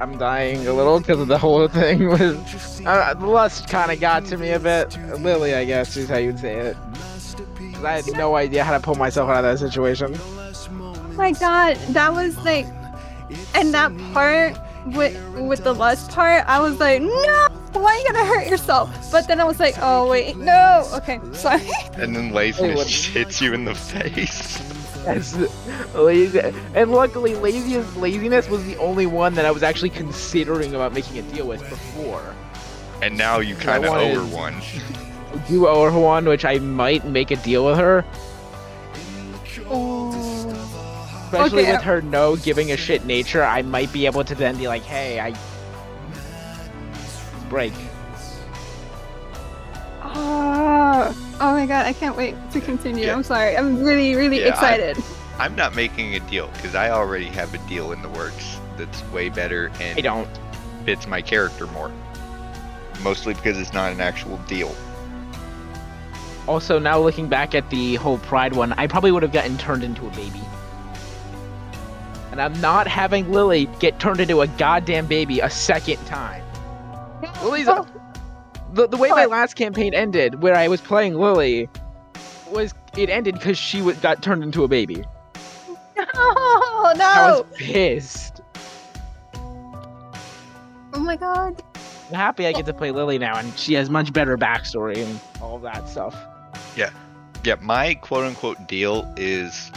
I'm 0.00 0.16
dying 0.18 0.66
a 0.66 0.72
little 0.72 0.98
because 1.00 1.20
of 1.20 1.28
the 1.28 1.38
whole 1.38 1.66
thing 1.68 2.08
was 2.14 2.80
uh, 2.86 3.14
the 3.14 3.26
lust 3.26 3.68
kind 3.68 3.90
of 3.90 4.00
got 4.00 4.24
to 4.26 4.36
me 4.36 4.50
a 4.50 4.58
bit. 4.60 4.96
Lily, 5.20 5.54
I 5.54 5.64
guess 5.64 5.96
is 5.96 6.08
how 6.08 6.18
you'd 6.18 6.38
say 6.38 6.54
it. 6.54 6.76
'Cause 7.74 7.84
I 7.84 7.92
had 8.00 8.06
no 8.16 8.34
idea 8.36 8.64
how 8.64 8.72
to 8.72 8.80
pull 8.80 8.94
myself 8.96 9.28
out 9.30 9.44
of 9.44 9.58
that 9.58 9.64
situation. 9.64 10.18
my 11.16 11.32
god 11.32 11.76
that 11.90 12.12
was 12.12 12.36
like 12.44 12.66
and 13.54 13.72
that 13.74 13.92
part 14.12 14.56
with 14.86 15.14
with 15.34 15.62
the 15.64 15.74
lust 15.74 16.10
part 16.12 16.44
i 16.46 16.58
was 16.60 16.78
like 16.80 17.02
no 17.02 17.48
why 17.72 17.92
are 17.92 17.98
you 17.98 18.04
gonna 18.06 18.24
hurt 18.24 18.46
yourself 18.48 18.88
but 19.12 19.26
then 19.28 19.40
i 19.40 19.44
was 19.44 19.58
like 19.60 19.74
oh 19.80 20.08
wait 20.08 20.36
no 20.36 20.88
okay 20.94 21.20
sorry 21.32 21.60
And 21.94 22.14
then 22.16 22.32
laziness 22.40 22.84
just 22.84 23.06
hits 23.06 23.40
you 23.42 23.52
in 23.52 23.64
the 23.64 23.74
face. 23.74 24.58
Yes, 25.04 25.36
lazy, 25.94 26.40
and 26.74 26.92
luckily, 26.92 27.34
laziness 27.34 27.96
laziness 27.96 28.48
was 28.48 28.64
the 28.64 28.76
only 28.76 29.06
one 29.06 29.34
that 29.34 29.44
I 29.44 29.50
was 29.50 29.62
actually 29.62 29.90
considering 29.90 30.74
about 30.74 30.92
making 30.92 31.18
a 31.18 31.22
deal 31.22 31.46
with 31.46 31.60
before. 31.68 32.34
And 33.00 33.16
now 33.16 33.38
you 33.38 33.54
kind 33.54 33.84
of 33.84 33.90
wanted- 33.90 34.16
owe 34.16 34.26
her 34.26 34.36
one. 34.36 34.54
Do 35.48 35.66
owe 35.68 35.90
her 35.90 35.98
one, 35.98 36.24
which 36.24 36.44
I 36.44 36.58
might 36.58 37.04
make 37.06 37.30
a 37.30 37.36
deal 37.36 37.64
with 37.66 37.78
her, 37.78 38.04
oh. 39.66 40.10
especially 41.24 41.62
Okay, 41.62 41.72
with 41.72 41.82
her 41.82 42.00
no 42.00 42.36
giving 42.36 42.72
a 42.72 42.76
shit 42.76 43.04
nature. 43.04 43.44
I 43.44 43.62
might 43.62 43.92
be 43.92 44.06
able 44.06 44.24
to 44.24 44.34
then 44.34 44.56
be 44.56 44.68
like, 44.68 44.82
hey, 44.82 45.20
I 45.20 45.34
break. 47.48 47.72
Ah. 50.02 51.14
Oh 51.40 51.52
my 51.52 51.66
god 51.66 51.86
i 51.86 51.92
can't 51.92 52.16
wait 52.16 52.34
to 52.52 52.60
continue 52.60 53.06
Yeah. 53.06 53.14
i'm 53.14 53.22
sorry 53.22 53.56
i'm 53.56 53.82
really 53.82 54.14
really 54.16 54.40
Yeah, 54.40 54.46
I- 54.46 54.48
excited 54.74 54.96
I'm 55.40 55.54
not 55.54 55.76
making 55.76 56.16
a 56.16 56.18
deal 56.20 56.48
because 56.54 56.74
I 56.74 56.90
already 56.90 57.26
have 57.26 57.54
a 57.54 57.58
deal 57.68 57.92
in 57.92 58.02
the 58.02 58.08
works 58.08 58.58
that's 58.76 59.04
way 59.12 59.28
better 59.28 59.70
I 59.78 59.82
and 59.84 60.02
don't. 60.02 60.28
fits 60.84 61.06
my 61.06 61.22
character 61.22 61.68
more. 61.68 61.92
Mostly 63.04 63.34
because 63.34 63.56
it's 63.56 63.72
not 63.72 63.92
an 63.92 64.00
actual 64.00 64.36
deal. 64.48 64.74
Also, 66.48 66.80
now 66.80 66.98
looking 66.98 67.28
back 67.28 67.54
at 67.54 67.70
the 67.70 67.94
whole 67.94 68.18
Pride 68.18 68.56
one, 68.56 68.72
I 68.72 68.88
probably 68.88 69.12
would 69.12 69.22
have 69.22 69.30
gotten 69.30 69.56
turned 69.58 69.84
into 69.84 70.04
a 70.08 70.10
baby. 70.10 70.40
And 72.32 72.42
I'm 72.42 72.60
not 72.60 72.88
having 72.88 73.30
Lily 73.30 73.66
get 73.78 74.00
turned 74.00 74.18
into 74.18 74.40
a 74.40 74.48
goddamn 74.48 75.06
baby 75.06 75.38
a 75.38 75.48
second 75.48 76.04
time. 76.06 76.42
Lily's 77.44 77.68
Oh, 77.68 77.86
the, 78.72 78.86
the 78.86 78.96
way 78.96 79.10
my 79.10 79.26
last 79.26 79.54
campaign 79.54 79.94
ended, 79.94 80.42
where 80.42 80.56
I 80.56 80.68
was 80.68 80.80
playing 80.80 81.14
Lily, 81.14 81.68
was 82.50 82.74
it 82.96 83.10
ended 83.10 83.34
because 83.34 83.58
she 83.58 83.78
w- 83.78 83.96
got 84.00 84.22
turned 84.22 84.42
into 84.42 84.64
a 84.64 84.68
baby. 84.68 85.04
oh 86.14 86.92
I 86.94 86.98
no 86.98 87.42
was 87.42 87.58
pissed. 87.58 88.40
oh 90.94 91.00
my 91.00 91.16
god 91.16 91.62
I'm 92.08 92.14
happy 92.14 92.46
I 92.46 92.52
get 92.52 92.64
to 92.66 92.72
play 92.72 92.90
Lily 92.90 93.18
now, 93.18 93.36
and 93.36 93.56
she 93.58 93.74
has 93.74 93.90
much 93.90 94.12
better 94.12 94.38
backstory 94.38 94.96
and 95.04 95.20
all 95.42 95.58
that 95.58 95.88
stuff. 95.88 96.16
Yeah, 96.74 96.90
yeah. 97.44 97.56
my 97.60 97.94
quote 97.94 98.24
unquote 98.24 98.66
deal 98.66 99.12
is 99.16 99.70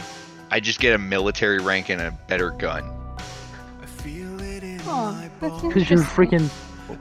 I 0.50 0.60
just 0.60 0.80
get 0.80 0.94
a 0.94 0.98
military 0.98 1.58
rank 1.58 1.90
and 1.90 2.00
a 2.00 2.10
better 2.28 2.50
gun. 2.50 2.90
Because 3.80 4.06
oh, 4.86 5.28
you're 5.62 5.72
Because 5.74 5.90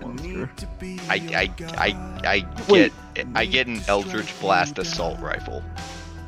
you're 0.01 0.11
interesting. 0.11 0.69
freaking. 0.79 1.09
I 1.09 1.15
I 1.35 1.51
I, 1.77 2.17
I 2.27 2.47
Wait. 2.71 2.93
get 3.15 3.27
I 3.35 3.45
get 3.45 3.67
an 3.67 3.81
Eldritch 3.87 4.37
Blast 4.39 4.77
assault 4.79 5.19
rifle. 5.19 5.63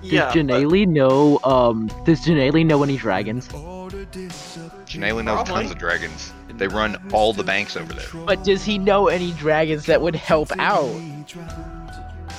Yeah, 0.02 0.34
Does 0.34 0.45
but- 0.45 0.90
know? 0.90 1.40
Um, 1.45 1.88
does 2.06 2.26
Janaeli 2.26 2.65
know 2.65 2.84
any 2.84 2.98
dragons? 2.98 3.48
Janaela 3.48 5.23
knows 5.23 5.35
Probably. 5.35 5.53
tons 5.53 5.72
of 5.72 5.77
dragons. 5.77 6.34
They 6.49 6.68
run 6.68 6.98
all 7.14 7.34
the 7.34 7.44
banks 7.44 7.76
over 7.77 7.94
there. 7.94 8.06
But 8.26 8.44
does 8.44 8.64
he 8.64 8.77
know 8.77 9.07
any 9.07 9.31
dragons 9.34 9.85
that 9.88 10.02
would 10.02 10.15
help 10.15 10.52
out? 10.60 10.90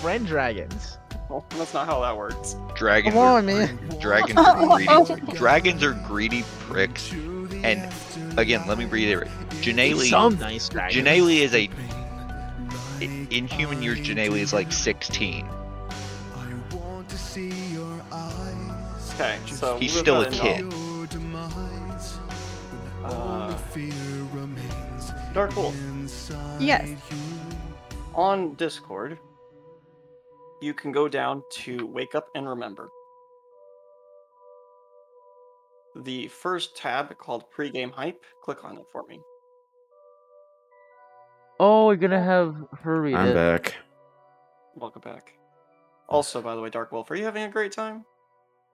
Friend 0.01 0.27
dragons. 0.27 0.99
Well, 1.31 1.45
that's 1.57 1.73
not 1.75 1.87
how 1.87 2.01
that 2.03 2.17
works. 2.17 2.55
Dragons 2.77 3.15
Come 3.15 3.23
are 3.23 3.39
on, 3.39 3.47
man. 3.47 3.79
Dragons 4.01 4.39
are 4.39 4.77
greedy. 5.17 5.33
dragons 5.39 5.83
are 5.83 5.95
greedy 6.07 6.45
pricks. 6.61 7.13
And 7.65 8.39
again, 8.39 8.67
let 8.69 8.79
me 8.79 8.85
reiterate. 8.85 9.31
Janaeli 9.63 10.11
Some 10.11 10.39
nice 10.39 10.69
dragons. 10.69 11.05
Janaeli 11.05 11.39
is 11.41 11.55
a. 11.55 11.71
in 13.01 13.47
human 13.49 13.83
years 13.83 13.99
Janaeli 14.01 14.39
is 14.39 14.53
like 14.53 14.71
16. 14.71 15.49
Okay, 19.15 19.39
so 19.47 19.79
He's 19.79 19.97
still 19.97 20.21
a 20.23 20.31
kid. 20.31 20.73
Uh, 23.05 23.57
Dark 25.35 25.55
Wolf. 25.57 25.75
yes 26.59 26.89
on 28.15 28.55
Discord, 28.55 29.19
you 30.61 30.73
can 30.73 30.93
go 30.93 31.09
down 31.09 31.43
to 31.51 31.87
Wake 31.87 32.15
Up 32.15 32.29
and 32.35 32.49
Remember. 32.49 32.91
The 35.97 36.29
first 36.29 36.77
tab 36.77 37.17
called 37.19 37.51
Pre-Game 37.51 37.91
Hype, 37.91 38.21
click 38.43 38.65
on 38.65 38.77
it 38.77 38.85
for 38.91 39.05
me. 39.07 39.21
Oh, 41.61 41.87
we're 41.87 41.97
gonna 41.97 42.23
have 42.23 42.57
her 42.83 43.01
read 43.01 43.15
I'm 43.15 43.29
it. 43.29 43.35
back. 43.35 43.77
Welcome 44.75 45.03
back. 45.03 45.33
Also, 46.09 46.43
by 46.43 46.55
the 46.57 46.61
way, 46.61 46.69
Dark 46.69 46.91
Wolf, 46.91 47.11
are 47.11 47.15
you 47.15 47.25
having 47.25 47.45
a 47.45 47.49
great 47.49 47.73
time? 47.73 48.05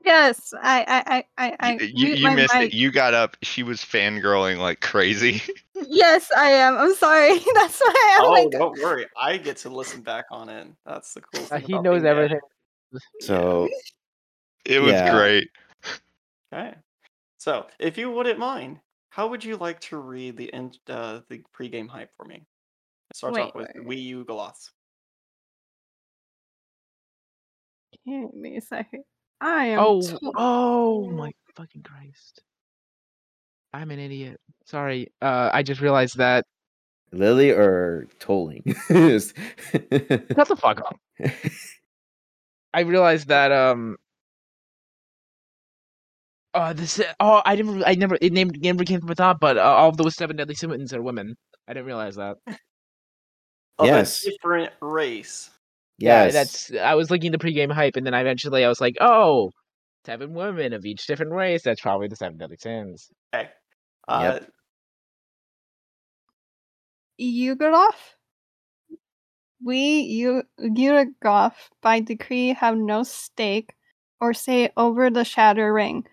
yes 0.02 0.54
I, 0.62 1.24
I, 1.38 1.72
you 1.92 2.06
mute 2.06 2.18
you 2.18 2.30
missed 2.30 2.54
mic. 2.54 2.72
it. 2.72 2.74
You 2.74 2.90
got 2.90 3.12
up. 3.12 3.36
She 3.42 3.62
was 3.62 3.80
fangirling 3.80 4.58
like 4.58 4.80
crazy. 4.80 5.42
Yes, 5.88 6.30
I 6.36 6.50
am. 6.50 6.76
I'm 6.76 6.94
sorry. 6.94 7.38
That's 7.54 7.80
why 7.80 8.16
I'm 8.18 8.24
oh, 8.26 8.30
like. 8.32 8.50
don't 8.50 8.78
worry. 8.82 9.06
I 9.18 9.38
get 9.38 9.56
to 9.58 9.70
listen 9.70 10.02
back 10.02 10.26
on 10.30 10.50
it. 10.50 10.66
That's 10.84 11.14
the 11.14 11.22
cool 11.22 11.40
Uh, 11.44 11.58
thing. 11.58 11.62
he 11.62 11.72
about 11.72 11.84
knows 11.84 12.02
being 12.02 12.04
dead. 12.04 12.16
everything. 12.16 12.40
So 13.20 13.68
it 14.66 14.80
was 14.80 14.92
Yeah. 14.92 15.16
great. 15.16 15.48
Okay. 16.52 16.74
So, 17.40 17.66
if 17.78 17.96
you 17.96 18.10
wouldn't 18.10 18.38
mind, 18.38 18.80
how 19.08 19.28
would 19.28 19.42
you 19.42 19.56
like 19.56 19.80
to 19.80 19.96
read 19.96 20.36
the 20.36 20.50
in, 20.52 20.72
uh, 20.90 21.20
the 21.30 21.42
pre-game 21.54 21.88
hype 21.88 22.10
for 22.14 22.26
me? 22.26 22.44
It 23.10 23.16
starts 23.16 23.38
off 23.38 23.54
with 23.54 23.68
wait, 23.82 24.06
Wii 24.06 24.26
Yugoloths. 24.26 24.68
Give 28.06 28.34
me 28.34 28.58
a 28.58 28.60
second. 28.60 29.04
I 29.40 29.64
am. 29.68 29.78
Oh, 29.78 30.02
to- 30.02 30.32
oh 30.36 31.10
my 31.10 31.32
fucking 31.56 31.82
Christ. 31.82 32.42
I'm 33.72 33.90
an 33.90 33.98
idiot. 33.98 34.38
Sorry. 34.66 35.10
Uh, 35.22 35.48
I 35.50 35.62
just 35.62 35.80
realized 35.80 36.18
that. 36.18 36.44
Lily 37.10 37.52
or 37.52 38.06
tolling? 38.18 38.62
Shut 38.88 39.32
the 39.72 40.56
fuck 40.60 40.80
up. 40.80 40.96
I 42.74 42.80
realized 42.80 43.28
that 43.28 43.50
um. 43.50 43.96
Uh, 46.52 46.72
this. 46.72 47.00
Oh, 47.20 47.42
I 47.44 47.54
didn't. 47.56 47.84
I 47.86 47.94
never. 47.94 48.18
It 48.20 48.32
named 48.32 48.58
never 48.60 48.84
came 48.84 49.00
from 49.00 49.10
a 49.10 49.14
thought, 49.14 49.38
but 49.40 49.56
uh, 49.56 49.60
all 49.62 49.88
of 49.90 49.96
those 49.96 50.16
seven 50.16 50.36
deadly 50.36 50.54
sins 50.54 50.92
are 50.92 51.02
women. 51.02 51.36
I 51.68 51.74
didn't 51.74 51.86
realize 51.86 52.16
that. 52.16 52.36
Of 53.78 53.86
Yes. 53.86 54.26
a 54.26 54.30
different 54.30 54.72
race. 54.82 55.48
Yeah, 55.96 56.24
yes. 56.24 56.32
that's. 56.34 56.72
I 56.74 56.94
was 56.96 57.10
looking 57.10 57.32
at 57.32 57.40
the 57.40 57.46
pregame 57.46 57.72
hype, 57.72 57.96
and 57.96 58.04
then 58.04 58.12
I 58.12 58.20
eventually 58.20 58.62
I 58.62 58.68
was 58.68 58.78
like, 58.80 58.96
oh, 59.00 59.52
seven 60.04 60.34
women 60.34 60.74
of 60.74 60.84
each 60.84 61.06
different 61.06 61.32
race. 61.32 61.62
That's 61.62 61.80
probably 61.80 62.08
the 62.08 62.16
seven 62.16 62.36
deadly 62.36 62.58
sins. 62.60 63.08
Okay. 63.34 63.48
Uh, 64.06 64.40
Yep. 67.18 67.58
Yugoloth? 67.58 68.14
We, 69.64 70.00
you, 70.00 70.42
Yugoloth, 70.58 71.54
by 71.82 72.00
decree, 72.00 72.48
have 72.54 72.76
no 72.76 73.02
stake 73.02 73.74
or 74.20 74.32
say 74.34 74.72
over 74.76 75.10
the 75.10 75.24
shattered 75.24 75.72
ring. 75.72 76.06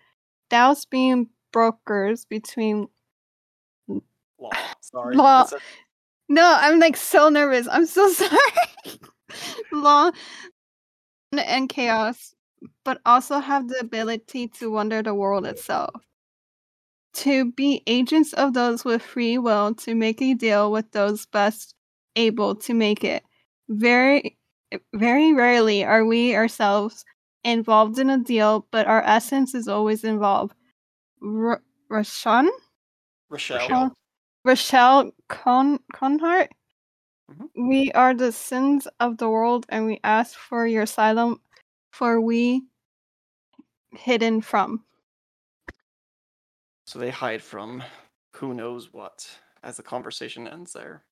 Thous 0.50 0.84
being 0.86 1.28
brokers 1.52 2.24
between 2.24 2.88
Law. 3.88 4.50
Sorry. 4.80 5.16
Law. 5.16 5.42
A- 5.52 5.58
No, 6.28 6.56
I'm 6.60 6.78
like 6.78 6.96
so 6.96 7.28
nervous. 7.28 7.66
I'm 7.70 7.86
so 7.86 8.08
sorry. 8.12 8.38
Law 9.72 10.10
and 11.32 11.68
chaos, 11.68 12.34
but 12.84 13.00
also 13.04 13.38
have 13.38 13.68
the 13.68 13.78
ability 13.80 14.48
to 14.48 14.70
wonder 14.70 15.02
the 15.02 15.14
world 15.14 15.46
itself. 15.46 15.90
To 17.14 17.50
be 17.52 17.82
agents 17.86 18.32
of 18.34 18.54
those 18.54 18.84
with 18.84 19.02
free 19.02 19.38
will 19.38 19.74
to 19.76 19.94
make 19.94 20.22
a 20.22 20.34
deal 20.34 20.70
with 20.70 20.90
those 20.92 21.26
best 21.26 21.74
able 22.16 22.54
to 22.56 22.74
make 22.74 23.02
it. 23.02 23.24
Very, 23.68 24.38
very 24.94 25.32
rarely 25.32 25.84
are 25.84 26.04
we 26.04 26.36
ourselves 26.36 27.04
involved 27.44 27.98
in 27.98 28.10
a 28.10 28.18
deal, 28.18 28.66
but 28.70 28.86
our 28.86 29.02
essence 29.02 29.54
is 29.54 29.68
always 29.68 30.04
involved. 30.04 30.54
R- 31.22 31.62
Rashan? 31.90 32.48
Rashel. 33.30 33.58
Rashel. 33.58 33.94
Rashel 34.46 35.12
Con 35.28 35.78
Konheart. 35.94 36.48
Mhm. 37.30 37.50
We 37.54 37.92
are 37.92 38.14
the 38.14 38.32
sins 38.32 38.86
of 39.00 39.18
the 39.18 39.28
world, 39.28 39.66
and 39.68 39.86
we 39.86 40.00
ask 40.04 40.38
for 40.38 40.66
your 40.66 40.82
asylum, 40.82 41.40
for 41.90 42.20
we 42.20 42.66
hidden 43.92 44.40
from. 44.40 44.84
So 46.86 46.98
they 46.98 47.10
hide 47.10 47.42
from 47.42 47.82
who 48.36 48.54
knows 48.54 48.92
what 48.92 49.28
as 49.62 49.76
the 49.76 49.82
conversation 49.82 50.48
ends 50.48 50.72
there. 50.72 51.04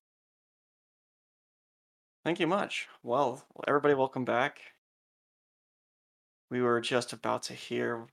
Thank 2.23 2.39
you 2.39 2.47
much. 2.47 2.87
Well, 3.03 3.45
everybody, 3.67 3.93
welcome 3.93 4.25
back. 4.25 4.59
We 6.49 6.61
were 6.61 6.81
just 6.81 7.13
about 7.13 7.43
to 7.43 7.53
hear 7.53 8.09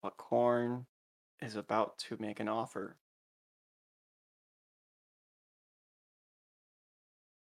what 0.00 0.16
Corn 0.16 0.86
is 1.40 1.56
about 1.56 1.98
to 2.00 2.16
make 2.18 2.40
an 2.40 2.48
offer. 2.48 2.98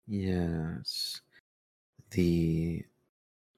Yes. 0.06 1.23
The 2.10 2.86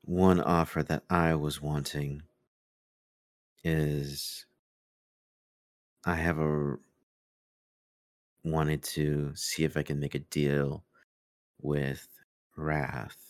one 0.02 0.40
offer 0.40 0.82
that 0.84 1.04
I 1.10 1.34
was 1.36 1.62
wanting 1.62 2.22
is 3.64 4.46
I 6.04 6.14
have 6.14 6.38
a 6.38 6.78
wanted 8.44 8.82
to 8.82 9.34
see 9.34 9.64
if 9.64 9.76
I 9.76 9.82
can 9.82 9.98
make 9.98 10.14
a 10.14 10.18
deal 10.20 10.84
with 11.60 12.08
Wrath. 12.56 13.23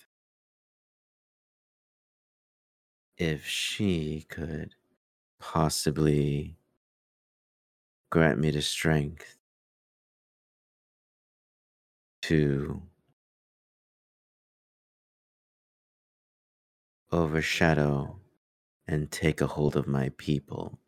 If 3.18 3.46
she 3.46 4.26
could 4.28 4.74
possibly 5.40 6.56
grant 8.10 8.38
me 8.40 8.50
the 8.50 8.62
strength 8.62 9.38
to 12.22 12.82
overshadow 17.12 18.20
and 18.86 19.10
take 19.10 19.40
a 19.40 19.46
hold 19.46 19.76
of 19.76 19.86
my 19.86 20.10
people, 20.18 20.78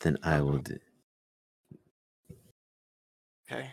then 0.00 0.18
I 0.22 0.40
will. 0.40 0.58
D- 0.58 0.76
Okay. 3.50 3.70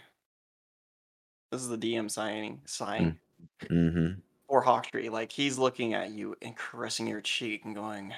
This 1.51 1.61
is 1.61 1.69
the 1.69 1.77
DM 1.77 2.09
signing 2.11 2.61
sign 2.65 3.19
mm-hmm. 3.63 4.19
For 4.51 4.63
Hawktree. 4.63 5.09
Like 5.09 5.31
he's 5.31 5.57
looking 5.57 5.93
at 5.93 6.11
you 6.11 6.35
and 6.41 6.55
caressing 6.55 7.07
your 7.07 7.21
cheek 7.21 7.63
and 7.63 7.73
going, 7.73 8.13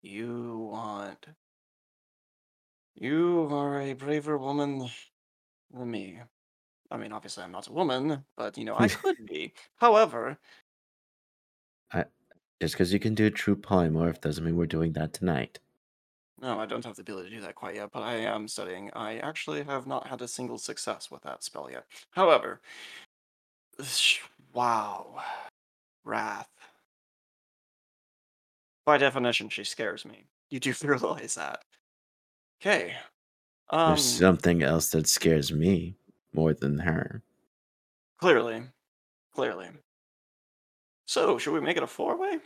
You 0.00 0.70
want 0.72 1.26
you 3.00 3.46
are 3.52 3.80
a 3.80 3.92
braver 3.92 4.36
woman 4.38 4.88
than 5.72 5.90
me. 5.90 6.18
I 6.90 6.96
mean, 6.96 7.12
obviously 7.12 7.44
I'm 7.44 7.52
not 7.52 7.68
a 7.68 7.72
woman, 7.72 8.24
but 8.36 8.56
you 8.58 8.64
know, 8.64 8.76
I 8.76 8.88
could 8.88 9.24
be. 9.26 9.52
However, 9.76 10.38
Just 12.60 12.74
because 12.74 12.92
you 12.92 12.98
can 12.98 13.14
do 13.14 13.26
a 13.26 13.30
true 13.30 13.54
polymorph 13.54 14.20
doesn't 14.20 14.44
mean 14.44 14.56
we're 14.56 14.66
doing 14.66 14.94
that 14.94 15.12
tonight. 15.12 15.60
No, 16.40 16.58
I 16.58 16.66
don't 16.66 16.84
have 16.84 16.96
the 16.96 17.02
ability 17.02 17.30
to 17.30 17.36
do 17.36 17.42
that 17.42 17.54
quite 17.54 17.74
yet, 17.74 17.90
but 17.92 18.02
I 18.02 18.14
am 18.14 18.48
studying. 18.48 18.90
I 18.94 19.18
actually 19.18 19.62
have 19.64 19.86
not 19.86 20.06
had 20.06 20.22
a 20.22 20.28
single 20.28 20.58
success 20.58 21.10
with 21.10 21.22
that 21.22 21.44
spell 21.44 21.68
yet. 21.70 21.84
However, 22.10 22.60
wow, 24.52 25.22
Wrath. 26.08 26.48
By 28.86 28.96
definition, 28.96 29.50
she 29.50 29.64
scares 29.64 30.06
me. 30.06 30.24
You 30.48 30.58
do 30.58 30.72
realize 30.82 31.34
that. 31.34 31.60
Okay. 32.60 32.94
Um, 33.70 33.90
There's 33.90 34.04
something 34.04 34.62
else 34.62 34.90
that 34.90 35.06
scares 35.06 35.52
me 35.52 35.94
more 36.32 36.54
than 36.54 36.78
her. 36.78 37.22
clearly, 38.18 38.62
clearly. 39.34 39.68
So, 41.06 41.36
should 41.38 41.52
we 41.52 41.60
make 41.60 41.76
it 41.76 41.82
a 41.82 41.86
four-way? 41.86 42.38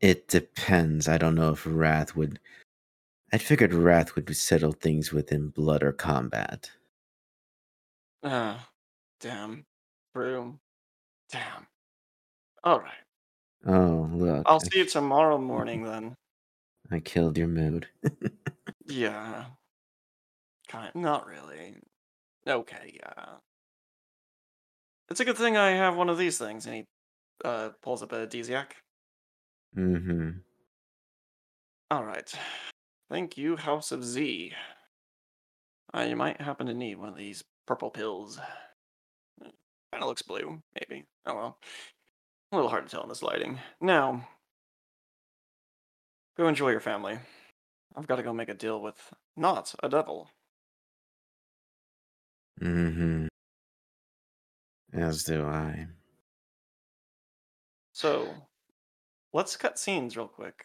It 0.00 0.28
depends. 0.28 1.08
I 1.08 1.18
don't 1.18 1.34
know 1.34 1.50
if 1.52 1.66
Wrath 1.66 2.16
would. 2.16 2.38
I 3.32 3.38
figured 3.38 3.72
Wrath 3.72 4.14
would 4.16 4.34
settle 4.36 4.72
things 4.72 5.12
within 5.12 5.48
blood 5.48 5.82
or 5.82 5.92
combat. 5.92 6.70
Ah, 8.22 8.68
damn. 9.20 9.64
True. 10.14 10.58
Damn. 11.30 11.66
All 12.64 12.80
right. 12.80 12.92
Oh, 13.66 14.08
look. 14.12 14.42
I'll 14.46 14.56
I- 14.56 14.68
see 14.68 14.78
you 14.80 14.84
tomorrow 14.86 15.38
morning 15.38 15.84
then. 15.84 16.16
I 16.90 16.98
killed 17.00 17.38
your 17.38 17.48
mood. 17.48 17.86
Yeah. 18.86 19.44
Kind 20.66 20.92
not 20.96 21.26
really. 21.26 21.76
Okay, 22.46 22.92
yeah. 22.96 23.36
It's 25.08 25.20
a 25.20 25.24
good 25.24 25.36
thing 25.36 25.56
I 25.56 25.70
have 25.70 25.96
one 25.96 26.08
of 26.08 26.18
these 26.18 26.38
things, 26.38 26.66
and 26.66 26.74
he 26.74 26.84
uh, 27.44 27.70
pulls 27.82 28.02
up 28.02 28.10
a 28.12 28.26
Desiac. 28.26 28.72
mm-hmm. 29.76 30.30
All 31.92 32.04
right. 32.04 32.32
Thank 33.10 33.36
you, 33.36 33.56
House 33.56 33.90
of 33.90 34.04
Z. 34.04 34.52
Uh, 35.92 36.02
you 36.02 36.14
might 36.14 36.40
happen 36.40 36.68
to 36.68 36.74
need 36.74 36.96
one 36.96 37.08
of 37.08 37.16
these 37.16 37.42
purple 37.66 37.90
pills. 37.90 38.38
Kind 39.42 40.02
of 40.02 40.06
looks 40.06 40.22
blue, 40.22 40.62
maybe. 40.74 41.04
Oh 41.26 41.34
well. 41.34 41.58
A 42.52 42.56
little 42.56 42.70
hard 42.70 42.86
to 42.86 42.90
tell 42.90 43.02
in 43.02 43.08
this 43.08 43.22
lighting. 43.22 43.58
Now, 43.80 44.28
go 46.36 46.46
enjoy 46.46 46.70
your 46.70 46.80
family. 46.80 47.18
I've 47.96 48.06
got 48.06 48.16
to 48.16 48.22
go 48.22 48.32
make 48.32 48.48
a 48.48 48.54
deal 48.54 48.80
with 48.80 49.12
not 49.36 49.74
a 49.82 49.88
devil. 49.88 50.30
Mm-hmm. 52.62 53.26
As 54.92 55.24
do 55.24 55.44
I. 55.44 55.86
So, 57.92 58.28
let's 59.32 59.56
cut 59.56 59.78
scenes 59.78 60.16
real 60.16 60.28
quick. 60.28 60.64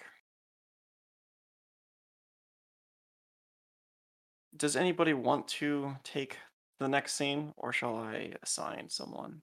Does 4.55 4.75
anybody 4.75 5.13
want 5.13 5.47
to 5.59 5.97
take 6.03 6.37
the 6.79 6.87
next 6.87 7.15
scene, 7.15 7.53
or 7.57 7.73
shall 7.73 7.97
I 7.97 8.33
assign 8.43 8.89
someone? 8.89 9.41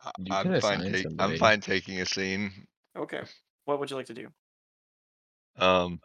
I- 0.00 0.12
You 0.18 0.32
I'm 0.34 0.60
fine. 0.60 0.80
assign 0.80 0.92
Take, 0.92 1.06
I'm 1.06 1.12
somebody. 1.18 1.38
fine 1.38 1.60
taking 1.60 2.00
a 2.00 2.06
scene. 2.06 2.66
Okay. 2.96 3.22
What 3.64 3.78
would 3.78 3.90
you 3.90 3.96
like 3.96 4.06
to 4.06 4.14
do? 4.14 4.28
Um. 5.56 6.00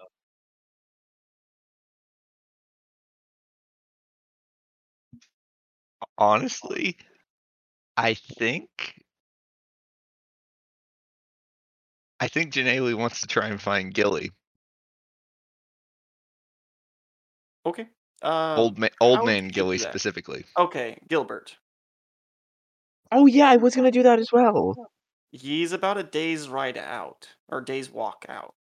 Honestly, 6.17 6.97
I 7.97 8.13
think. 8.15 8.69
I 12.19 12.27
think 12.27 12.53
Janelle 12.53 12.95
wants 12.95 13.21
to 13.21 13.27
try 13.27 13.47
and 13.47 13.61
find 13.61 13.93
Gilly. 13.93 14.31
Okay. 17.65 17.87
Uh, 18.23 18.55
old 18.57 18.77
man, 18.79 18.89
old 19.01 19.25
man 19.25 19.49
Gilly 19.49 19.77
that? 19.77 19.89
specifically. 19.89 20.45
Okay, 20.57 20.97
Gilbert. 21.09 21.57
Oh 23.11 23.25
yeah, 23.25 23.49
I 23.49 23.57
was 23.57 23.75
gonna 23.75 23.91
do 23.91 24.03
that 24.03 24.17
as 24.19 24.31
well. 24.31 24.75
He's 25.31 25.71
about 25.73 25.97
a 25.97 26.03
day's 26.03 26.47
ride 26.47 26.77
out, 26.77 27.27
or 27.49 27.59
day's 27.61 27.89
walk 27.89 28.25
out. 28.29 28.55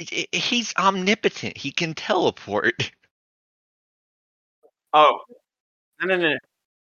I- 0.00 0.26
I- 0.32 0.36
He's 0.36 0.74
omnipotent. 0.76 1.56
He 1.56 1.70
can 1.72 1.94
teleport. 1.94 2.92
Oh, 4.92 5.18
no, 6.00 6.06
no, 6.06 6.16
no. 6.16 6.30
no. 6.30 6.38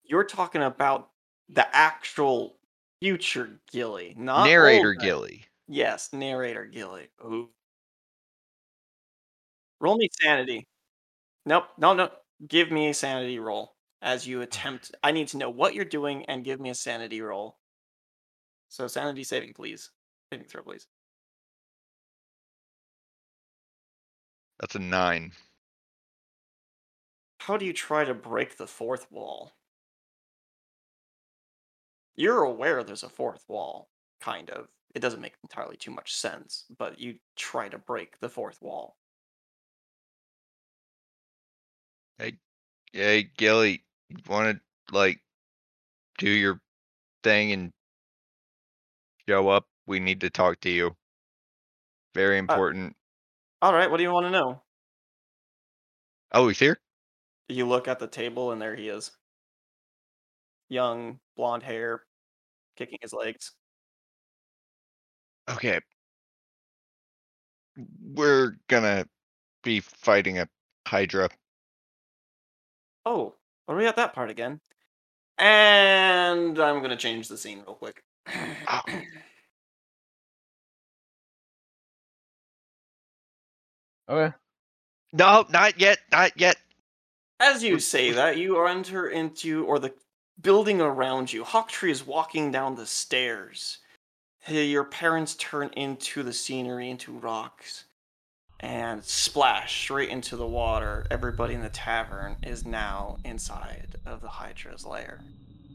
You're 0.04 0.26
talking 0.26 0.62
about 0.62 1.12
the 1.48 1.66
actual 1.74 2.58
future 3.02 3.62
Gilly, 3.72 4.14
not 4.18 4.44
Narrator 4.46 4.90
old. 4.90 5.00
Gilly. 5.00 5.46
Yes, 5.70 6.12
narrator 6.12 6.66
Gilly. 6.66 7.08
Ooh. 7.24 7.50
Roll 9.80 9.96
me 9.96 10.10
sanity. 10.22 10.68
Nope, 11.46 11.66
no, 11.78 11.94
no. 11.94 12.10
Give 12.48 12.72
me 12.72 12.90
a 12.90 12.94
sanity 12.94 13.40
roll. 13.40 13.76
as 14.02 14.28
you 14.28 14.42
attempt. 14.42 14.92
I 15.02 15.12
need 15.12 15.30
to 15.30 15.38
know 15.38 15.50
what 15.50 15.74
you're 15.74 15.86
doing 15.86 16.26
and 16.26 16.44
give 16.44 16.60
me 16.60 16.70
a 16.70 16.76
sanity 16.76 17.22
roll. 17.22 17.58
So 18.70 18.88
sanity 18.88 19.24
saving, 19.24 19.54
please. 19.54 19.92
Saving 20.32 20.46
throw, 20.48 20.62
please. 20.64 20.88
That's 24.60 24.76
a 24.76 24.80
nine. 24.80 25.34
How 27.40 27.58
do 27.58 27.66
you 27.66 27.74
try 27.74 28.04
to 28.06 28.14
break 28.14 28.58
the 28.58 28.68
fourth 28.68 29.12
wall? 29.12 29.52
You're 32.16 32.44
aware 32.44 32.84
there's 32.84 33.04
a 33.04 33.10
fourth 33.10 33.44
wall, 33.48 33.90
kind 34.22 34.50
of. 34.50 34.68
It 34.96 35.00
doesn't 35.02 35.22
make 35.22 35.36
entirely 35.44 35.78
too 35.78 35.92
much 35.92 36.14
sense, 36.14 36.66
but 36.78 37.00
you 37.00 37.16
try 37.36 37.70
to 37.70 37.78
break 37.78 38.20
the 38.20 38.30
fourth 38.30 38.62
wall. 38.62 38.98
Hey, 42.18 42.34
hey, 42.92 43.30
Gilly, 43.38 43.84
you 44.10 44.18
want 44.28 44.58
to 44.58 44.96
like 44.96 45.20
do 46.18 46.30
your 46.30 46.60
thing 47.24 47.52
and 47.52 47.72
show 49.28 49.50
up? 49.50 49.66
We 49.88 50.00
need 50.00 50.22
to 50.22 50.30
talk 50.30 50.60
to 50.62 50.70
you. 50.70 50.96
Very 52.14 52.38
uh, 52.38 52.42
important. 52.42 52.96
All 53.62 53.74
right, 53.74 53.90
what 53.90 53.98
do 53.98 54.04
you 54.04 54.12
want 54.12 54.26
to 54.26 54.32
know? 54.32 54.62
Oh, 56.32 56.48
he's 56.48 56.60
here. 56.60 56.80
You 57.50 57.68
look 57.68 57.88
at 57.88 58.00
the 58.00 58.08
table, 58.08 58.52
and 58.52 58.62
there 58.62 58.76
he 58.76 58.90
is. 58.90 59.12
Young, 60.70 61.20
blonde 61.36 61.64
hair, 61.64 62.04
kicking 62.76 62.98
his 63.02 63.14
legs. 63.14 63.52
Okay. 65.50 65.80
We're 68.02 68.58
gonna 68.68 69.06
be 69.64 69.80
fighting 69.80 70.40
a 70.40 70.48
Hydra. 70.88 71.30
Oh, 73.06 73.36
are 73.68 73.76
we 73.76 73.86
at 73.86 73.96
that 73.98 74.14
part 74.14 74.30
again? 74.30 74.60
And 75.38 76.60
I'm 76.60 76.82
gonna 76.82 76.96
change 76.96 77.28
the 77.28 77.38
scene 77.38 77.64
real 77.66 77.76
quick. 77.76 78.04
Oh. 78.68 78.82
Okay. 84.10 84.36
No, 85.12 85.46
not 85.50 85.80
yet, 85.80 86.00
not 86.12 86.32
yet. 86.36 86.58
As 87.40 87.64
you 87.64 87.80
say 87.80 88.12
that, 88.12 88.38
you 88.38 88.66
enter 88.66 89.10
into, 89.10 89.66
or 89.66 89.80
the 89.80 89.94
building 90.42 90.82
around 90.82 91.32
you. 91.32 91.44
Hawktree 91.44 91.90
is 91.90 92.06
walking 92.06 92.52
down 92.52 92.76
the 92.76 92.86
stairs. 92.86 93.80
Your 94.48 94.84
parents 94.84 95.36
turn 95.36 95.70
into 95.78 96.24
the 96.24 96.34
scenery, 96.34 96.90
into 96.90 97.12
rocks, 97.14 97.86
and 98.64 99.04
splash 99.04 99.82
straight 99.82 100.08
into 100.08 100.38
the 100.38 100.48
water. 100.48 101.06
Everybody 101.12 101.54
in 101.54 101.62
the 101.62 101.70
tavern 101.70 102.38
is 102.42 102.66
now 102.66 103.18
inside 103.26 103.98
of 104.06 104.22
the 104.22 104.30
Hydra's 104.30 104.86
lair. 104.86 105.20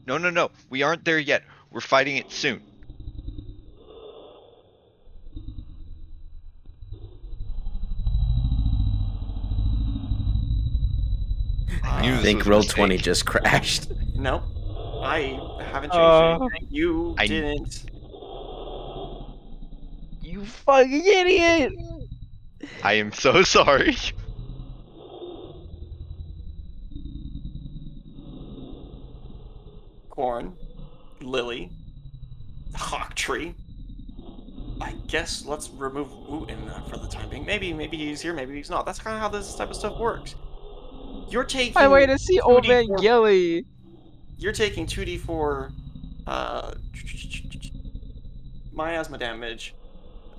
No, 0.07 0.17
no, 0.17 0.31
no. 0.31 0.49
We 0.71 0.81
aren't 0.81 1.05
there 1.05 1.19
yet. 1.19 1.43
We're 1.69 1.81
fighting 1.81 2.17
it 2.17 2.31
soon. 2.31 2.63
I 11.83 12.01
knew 12.01 12.17
think 12.17 12.45
roll 12.45 12.59
mistake. 12.59 12.75
twenty 12.75 12.97
just 12.97 13.25
crashed. 13.25 13.91
No, 14.15 14.43
I 15.03 15.39
haven't 15.71 15.91
changed 15.91 15.95
Uh, 15.95 16.39
anything. 16.45 16.67
You 16.69 17.15
I- 17.17 17.27
didn't. 17.27 17.85
You 20.21 20.45
fucking 20.45 21.05
idiot! 21.05 21.73
I 22.83 22.93
am 22.93 23.11
so 23.11 23.43
sorry. 23.43 23.95
Corn, 30.09 30.55
Lily, 31.21 31.71
Hawktree. 32.73 33.55
I 34.81 34.93
guess 35.07 35.45
let's 35.45 35.69
remove 35.69 36.11
Wooten 36.27 36.67
uh, 36.69 36.81
for 36.83 36.97
the 36.97 37.07
time 37.07 37.29
being. 37.29 37.45
Maybe, 37.45 37.73
maybe 37.73 37.97
he's 37.97 38.21
here, 38.21 38.33
maybe 38.33 38.55
he's 38.55 38.69
not. 38.69 38.85
That's 38.85 38.99
kind 38.99 39.15
of 39.15 39.21
how 39.21 39.29
this 39.29 39.55
type 39.55 39.69
of 39.69 39.75
stuff 39.75 39.97
works. 39.97 40.35
You're 41.29 41.43
taking. 41.43 41.77
I 41.77 41.87
wait 41.87 42.07
to 42.07 42.17
see 42.17 42.39
old 42.39 42.67
man 42.67 42.87
2d4 42.87 43.01
Gilly. 43.01 43.65
You're 44.37 44.53
taking 44.53 44.85
two 44.85 45.03
d 45.05 45.17
four, 45.17 45.71
uh, 46.25 46.73
miasma 48.71 49.17
damage. 49.17 49.75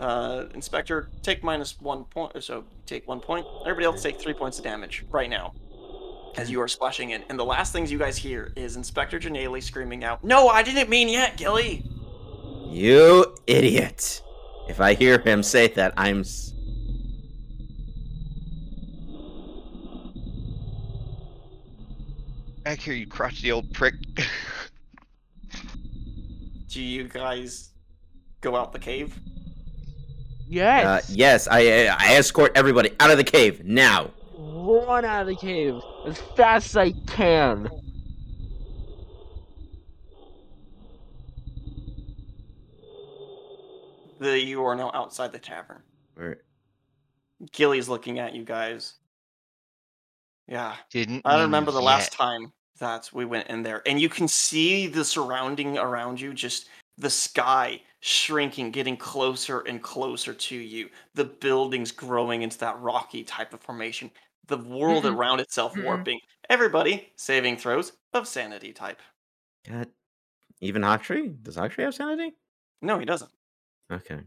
Uh, 0.01 0.47
Inspector, 0.55 1.11
take 1.23 1.45
minus 1.45 1.79
one 1.79 2.05
point. 2.05 2.43
So 2.43 2.65
take 2.87 3.07
one 3.07 3.21
point. 3.21 3.47
Everybody 3.67 3.85
else 3.85 4.03
take 4.03 4.19
three 4.19 4.33
points 4.33 4.57
of 4.59 4.65
damage 4.65 5.05
right 5.11 5.29
now, 5.29 5.53
as 6.39 6.51
you 6.51 6.59
are 6.63 6.69
splashing 6.69 7.11
in. 7.11 7.23
And 7.29 7.39
the 7.39 7.45
last 7.45 7.73
things 7.75 7.93
you 7.93 7.99
guys 7.99 8.17
hear 8.17 8.51
is 8.57 8.77
Inspector 8.77 9.19
Janelle 9.21 9.63
screaming 9.63 10.03
out, 10.03 10.25
"No, 10.25 10.49
I 10.49 10.63
didn't 10.63 10.89
mean 10.89 11.11
yet, 11.11 11.37
Gilly." 11.37 11.85
You 12.71 13.35
idiot! 13.47 14.23
If 14.71 14.81
I 14.81 14.95
hear 14.95 15.19
him 15.19 15.43
say 15.43 15.67
that, 15.69 15.93
I'm. 15.99 16.21
s- 16.21 16.55
Back 22.65 22.81
here, 22.81 22.95
you 22.95 23.07
crotchety 23.07 23.51
old 23.53 23.73
prick. 23.73 23.95
Do 26.69 26.83
you 26.83 27.09
guys 27.09 27.71
go 28.41 28.55
out 28.55 28.73
the 28.73 28.79
cave? 28.79 29.19
Yes. 30.51 30.85
Uh, 30.85 31.13
yes, 31.15 31.47
I 31.49 31.87
I 31.87 32.15
escort 32.15 32.51
everybody 32.57 32.91
out 32.99 33.13
of 33.13 33.19
the 33.19 33.25
cave 33.25 33.65
now. 33.65 34.11
Run 34.37 35.05
out 35.05 35.23
of 35.23 35.29
the 35.29 35.37
cave 35.37 35.81
as 36.05 36.19
fast 36.37 36.71
as 36.71 36.77
I 36.77 36.91
can. 37.07 37.71
The 44.19 44.39
you 44.39 44.65
are 44.65 44.75
now 44.77 44.91
outside 44.93 45.33
the 45.33 45.39
tavern. 45.39 45.83
Where- 46.15 46.43
Gilly's 47.53 47.89
looking 47.89 48.19
at 48.19 48.35
you 48.35 48.45
guys. 48.45 48.95
Yeah. 50.47 50.75
Didn't 50.91 51.23
I 51.25 51.41
remember 51.43 51.71
the 51.71 51.81
last 51.81 52.13
time 52.13 52.53
that 52.81 53.09
we 53.15 53.25
went 53.25 53.49
in 53.49 53.63
there, 53.63 53.83
and 53.87 54.01
you 54.01 54.09
can 54.09 54.27
see 54.29 54.87
the 54.89 55.05
surrounding 55.05 55.79
around 55.79 56.21
you, 56.21 56.35
just 56.35 56.69
the 56.99 57.11
sky 57.11 57.83
shrinking, 58.01 58.71
getting 58.71 58.97
closer 58.97 59.61
and 59.61 59.83
closer 59.83 60.35
to 60.35 60.57
you. 60.57 60.89
The 61.15 61.25
buildings 61.25 61.93
growing 61.93 62.43
into 62.43 62.59
that 62.59 62.81
rocky 62.81 63.25
type 63.25 63.53
of 63.55 63.61
formation. 63.61 64.11
The 64.47 64.59
world 64.59 65.05
Mm-mm. 65.05 65.17
around 65.17 65.41
itself 65.41 65.75
Mm-mm. 65.75 65.85
warping. 65.85 66.21
Everybody 66.49 67.13
saving 67.17 67.59
throws 67.59 67.93
of 68.13 68.27
sanity 68.27 68.73
type. 68.73 69.01
God, 69.67 69.89
even 70.61 70.83
Hawktree? 70.83 71.43
Does 71.43 71.57
Hawktree 71.57 71.85
have 71.85 71.95
sanity? 71.95 72.33
No, 72.83 72.99
he 72.99 73.05
doesn't. 73.05 73.31
Okay. 73.93 74.21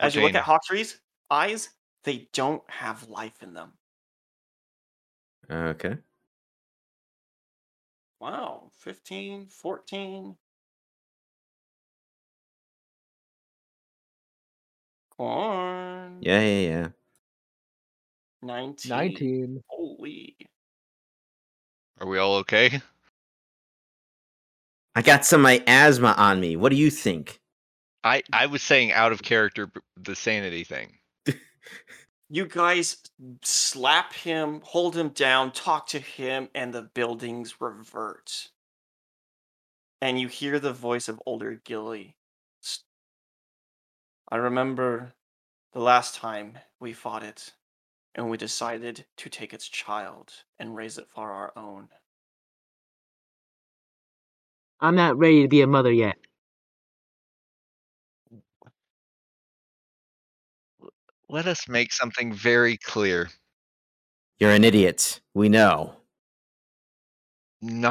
As 0.00 0.14
you 0.14 0.22
look 0.22 0.34
at 0.34 0.44
Hawktree's 0.44 1.00
eyes, 1.30 1.70
they 2.04 2.28
don't 2.32 2.68
have 2.68 3.08
life 3.08 3.42
in 3.42 3.54
them. 3.54 3.72
Okay. 5.50 5.98
Wow, 8.20 8.70
15, 8.78 9.46
14. 9.48 10.36
Corn. 15.16 16.18
Yeah, 16.20 16.40
yeah, 16.40 16.68
yeah. 16.68 16.88
19. 18.42 18.90
19. 18.90 19.62
Holy. 19.68 20.36
Are 22.00 22.06
we 22.06 22.18
all 22.18 22.36
okay? 22.36 22.80
I 24.94 25.02
got 25.02 25.24
some 25.24 25.42
miasma 25.42 26.14
on 26.18 26.40
me. 26.40 26.56
What 26.56 26.70
do 26.70 26.76
you 26.76 26.90
think? 26.90 27.40
I 28.04 28.22
I 28.32 28.46
was 28.46 28.62
saying 28.62 28.92
out 28.92 29.12
of 29.12 29.22
character 29.22 29.70
the 29.96 30.16
sanity 30.16 30.64
thing. 30.64 30.98
You 32.34 32.46
guys 32.46 32.96
slap 33.42 34.14
him, 34.14 34.62
hold 34.64 34.96
him 34.96 35.10
down, 35.10 35.52
talk 35.52 35.88
to 35.88 35.98
him, 35.98 36.48
and 36.54 36.72
the 36.72 36.80
buildings 36.80 37.60
revert. 37.60 38.48
And 40.00 40.18
you 40.18 40.28
hear 40.28 40.58
the 40.58 40.72
voice 40.72 41.08
of 41.08 41.20
older 41.26 41.60
Gilly. 41.62 42.16
S- 44.32 44.36
I 44.36 44.38
remember 44.38 45.14
the 45.74 45.80
last 45.80 46.16
time 46.16 46.58
we 46.80 46.92
fought 46.94 47.24
it, 47.24 47.52
and 48.14 48.30
we 48.30 48.38
decided 48.38 49.06
to 49.18 49.30
take 49.30 49.54
its 49.54 49.68
child 49.68 50.32
and 50.58 50.76
raise 50.76 50.98
it 50.98 51.08
for 51.14 51.32
our 51.32 51.52
own. 51.56 51.88
I'm 54.80 54.96
not 54.96 55.18
ready 55.18 55.42
to 55.42 55.48
be 55.48 55.62
a 55.62 55.68
mother 55.68 55.92
yet. 55.92 56.16
Let 61.28 61.46
us 61.46 61.68
make 61.68 61.92
something 61.92 62.32
very 62.34 62.76
clear. 62.78 63.30
You're 64.38 64.52
an 64.52 64.64
idiot. 64.64 65.20
We 65.34 65.48
know. 65.48 65.94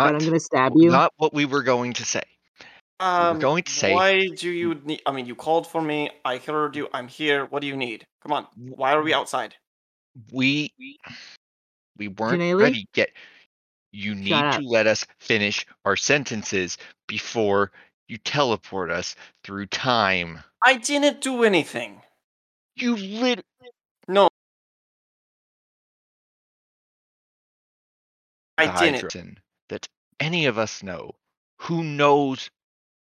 But 0.01 0.15
Not 0.15 0.15
I'm 0.15 0.25
gonna 0.25 0.39
stab 0.39 0.73
you. 0.75 0.91
not 0.91 1.13
what 1.17 1.33
we 1.33 1.45
were 1.45 1.63
going 1.63 1.93
to 1.93 2.05
say. 2.05 2.23
Um, 3.01 3.39
going 3.39 3.63
to 3.63 3.71
say- 3.71 3.93
Why 3.93 4.27
do 4.27 4.49
you 4.51 4.75
need? 4.75 5.01
I 5.07 5.11
mean, 5.11 5.25
you 5.25 5.33
called 5.35 5.65
for 5.65 5.81
me. 5.81 6.11
I 6.23 6.37
heard 6.37 6.75
you. 6.75 6.87
I'm 6.93 7.07
here. 7.07 7.45
What 7.47 7.61
do 7.61 7.67
you 7.67 7.75
need? 7.75 8.05
Come 8.21 8.31
on. 8.31 8.45
Why 8.55 8.93
are 8.93 9.01
we 9.01 9.11
outside? 9.13 9.55
We 10.31 10.71
we 11.97 12.07
weren't 12.09 12.41
Janelle? 12.41 12.61
ready 12.61 12.87
yet. 12.95 13.09
You 13.91 14.13
need 14.13 14.29
Shut 14.29 14.53
to 14.53 14.59
up. 14.59 14.63
let 14.65 14.87
us 14.87 15.05
finish 15.19 15.65
our 15.83 15.95
sentences 15.95 16.77
before 17.07 17.71
you 18.07 18.17
teleport 18.19 18.91
us 18.91 19.15
through 19.43 19.65
time. 19.67 20.39
I 20.63 20.77
didn't 20.77 21.21
do 21.21 21.43
anything. 21.43 22.01
You 22.75 22.95
lit. 22.95 23.43
No. 24.07 24.29
I 28.57 28.79
didn't. 28.79 29.39
That 29.69 29.87
any 30.19 30.45
of 30.45 30.57
us 30.59 30.83
know 30.83 31.15
who 31.57 31.83
knows 31.83 32.49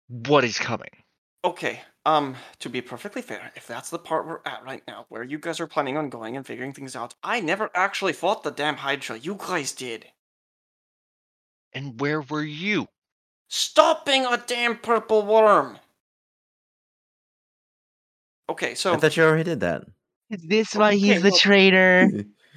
what 0.08 0.44
is 0.44 0.58
coming. 0.58 0.90
Okay, 1.44 1.82
um, 2.06 2.36
to 2.60 2.70
be 2.70 2.82
perfectly 2.82 3.22
fair, 3.22 3.52
if 3.56 3.68
that's 3.68 3.90
the 3.90 4.00
part 4.00 4.28
we're 4.28 4.40
at 4.46 4.64
right 4.64 4.84
now, 4.88 5.06
where 5.10 5.24
you 5.24 5.38
guys 5.38 5.60
are 5.60 5.68
planning 5.68 5.98
on 5.98 6.10
going 6.10 6.36
and 6.36 6.46
figuring 6.46 6.74
things 6.74 6.96
out, 6.96 7.16
I 7.24 7.42
never 7.42 7.70
actually 7.74 8.14
fought 8.14 8.44
the 8.44 8.52
damn 8.52 8.78
Hydra. 8.78 9.18
You 9.20 9.36
guys 9.36 9.72
did. 9.74 10.06
And 11.74 12.00
where 12.00 12.22
were 12.22 12.44
you? 12.44 12.88
Stopping 13.50 14.26
a 14.26 14.42
damn 14.46 14.78
purple 14.78 15.26
worm. 15.26 15.78
Okay, 18.50 18.76
so 18.76 18.94
I 18.94 18.98
thought 18.98 19.16
you 19.18 19.24
already 19.24 19.44
did 19.44 19.60
that. 19.60 19.84
Is 20.30 20.44
this 20.44 20.76
why 20.76 20.96
he's 20.96 21.22
the 21.22 21.30
well- 21.30 21.38
traitor? 21.38 22.10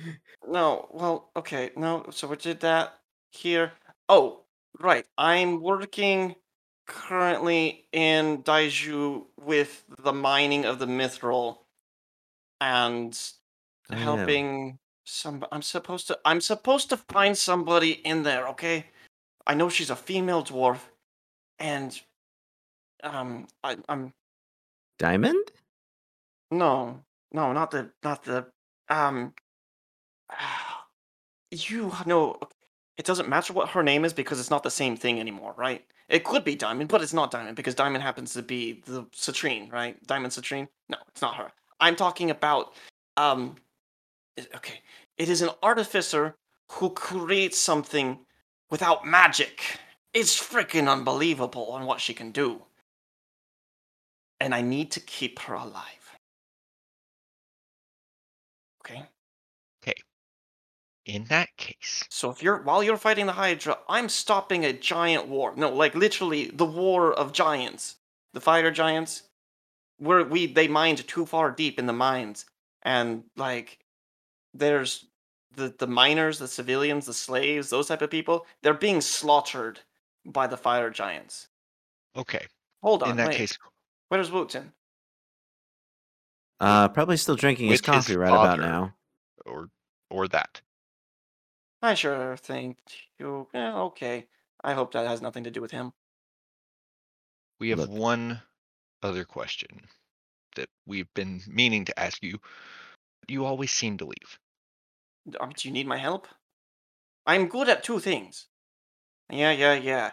no, 0.49 0.89
well, 0.93 1.31
okay, 1.37 1.71
no, 1.77 2.07
so 2.11 2.29
we 2.29 2.37
did 2.37 2.61
that 2.61 2.95
here. 3.31 3.73
Oh, 4.09 4.45
right, 4.81 5.05
I'm 5.19 5.61
working 5.61 6.35
currently 6.91 7.87
in 7.93 8.43
Daiju 8.43 9.27
with 9.41 9.85
the 10.03 10.13
mining 10.13 10.65
of 10.65 10.79
the 10.79 10.87
mithril 10.87 11.59
and 12.61 13.19
Oh, 13.93 13.97
yeah. 13.97 14.05
helping 14.05 14.79
some 15.05 15.45
I'm 15.51 15.63
supposed 15.63 16.07
to 16.09 16.19
I'm 16.25 16.41
supposed 16.41 16.89
to 16.91 16.97
find 16.97 17.37
somebody 17.37 17.93
in 17.93 18.23
there, 18.23 18.47
okay? 18.49 18.87
I 19.47 19.55
know 19.55 19.69
she's 19.69 19.91
a 19.91 19.97
female 19.97 20.45
dwarf 20.45 20.79
and 21.59 22.01
um 23.03 23.49
I, 23.65 23.77
I'm 23.89 24.13
Diamond? 24.99 25.51
no 26.53 27.01
no 27.33 27.53
not 27.53 27.71
the 27.71 27.91
not 28.05 28.23
the 28.25 28.47
um 28.89 29.35
you 31.51 31.93
know 32.07 32.39
it 33.01 33.07
doesn't 33.07 33.31
matter 33.31 33.55
what 33.55 33.71
her 33.71 33.83
name 33.83 34.05
is 34.05 34.13
because 34.13 34.39
it's 34.39 34.51
not 34.51 34.63
the 34.63 34.71
same 34.71 34.95
thing 34.95 35.19
anymore, 35.19 35.55
right? 35.57 35.83
It 36.11 36.23
could 36.23 36.45
be 36.45 36.55
Diamond, 36.55 36.91
but 36.91 37.01
it's 37.01 37.15
not 37.15 37.31
Diamond 37.31 37.57
because 37.57 37.75
Diamond 37.75 38.03
happens 38.03 38.35
to 38.35 38.43
be 38.43 38.83
the 38.85 39.05
Citrine, 39.05 39.73
right? 39.73 39.97
Diamond 40.07 40.35
Citrine? 40.35 40.69
No, 40.91 40.99
it's 41.09 41.23
not 41.23 41.37
her. 41.37 41.51
I'm 41.81 41.97
talking 41.97 42.31
about 42.31 42.75
um 43.17 43.57
okay. 44.55 44.83
It 45.17 45.31
is 45.31 45.41
an 45.41 45.49
artificer 45.63 46.35
who 46.73 46.91
creates 46.91 47.57
something 47.57 48.19
without 48.71 49.07
magic. 49.07 49.63
It's 50.13 50.39
freaking 50.39 50.87
unbelievable 50.87 51.69
on 51.71 51.87
what 51.87 52.03
she 52.03 52.13
can 52.13 52.33
do. 52.33 52.65
And 54.41 54.55
I 54.55 54.61
need 54.61 54.91
to 54.91 55.01
keep 55.01 55.39
her 55.39 55.55
alive. 55.55 56.00
In 61.07 61.25
that 61.25 61.49
case, 61.57 62.05
So 62.11 62.31
if 62.31 62.43
you're 62.43 62.63
while 62.63 62.83
you're 62.85 62.97
fighting 62.97 63.27
the 63.27 63.33
Hydra, 63.33 63.79
I'm 63.89 64.09
stopping 64.09 64.65
a 64.65 64.73
giant 64.73 65.27
war. 65.29 65.55
No, 65.57 65.71
like 65.71 65.95
literally 65.95 66.47
the 66.51 66.67
war 66.67 67.13
of 67.13 67.33
giants. 67.33 67.97
The 68.33 68.41
fire 68.41 68.71
giants. 68.71 69.23
Where 69.99 70.25
we 70.25 70.47
they 70.47 70.69
mined 70.69 71.07
too 71.09 71.27
far 71.27 71.51
deep 71.51 71.79
in 71.79 71.87
the 71.87 71.93
mines. 71.93 72.47
And 72.83 73.25
like 73.37 73.79
there's 74.55 75.07
the 75.57 75.75
the 75.79 75.87
miners, 75.87 76.39
the 76.39 76.49
civilians, 76.49 77.07
the 77.07 77.15
slaves, 77.15 77.71
those 77.71 77.89
type 77.89 78.03
of 78.03 78.11
people, 78.11 78.47
they're 78.63 78.75
being 78.75 79.01
slaughtered 79.01 79.81
by 80.25 80.47
the 80.47 80.57
fire 80.57 80.91
giants. 80.91 81.49
okay. 82.17 82.47
Hold 82.83 83.03
on, 83.03 83.11
In 83.11 83.17
that 83.17 83.29
wait. 83.29 83.37
case, 83.37 83.59
Where's 84.09 84.31
Wooten? 84.31 84.73
Uh, 86.61 86.89
probably 86.89 87.17
still 87.17 87.37
drinking 87.37 87.69
his 87.69 87.81
With 87.81 87.87
his 87.95 88.05
coffee 88.05 88.17
right 88.17 88.29
about 88.29 88.59
now. 88.59 88.95
or 89.47 89.69
or 90.11 90.29
that. 90.29 90.61
I 91.83 91.95
sure 91.95 92.37
think 92.37 92.79
you 93.19 93.49
yeah, 93.55 93.77
okay. 93.79 94.27
I 94.63 94.75
hope 94.75 94.93
that 94.93 95.07
has 95.07 95.23
nothing 95.23 95.45
to 95.45 95.51
do 95.51 95.61
with 95.61 95.71
him. 95.71 95.93
We 97.59 97.71
have 97.71 97.79
Look. 97.79 97.91
one 97.91 98.43
other 99.03 99.25
question 99.25 99.87
that 100.57 100.69
we've 100.87 101.13
been 101.15 101.43
meaning 101.47 101.85
to 101.87 101.99
ask 101.99 102.23
you. 102.23 102.39
You 103.29 103.45
always 103.45 103.71
seem 103.71 103.97
to 103.99 104.05
leave. 104.05 104.39
Um, 105.39 105.53
do 105.57 105.69
you 105.69 105.73
need 105.73 105.87
my 105.87 105.97
help? 105.97 106.27
I'm 107.27 107.49
good 107.49 107.69
at 107.69 107.85
two 107.85 108.01
things. 108.01 108.47
Yeah, 109.31 109.53
yeah, 109.53 109.75
yeah. 109.75 110.13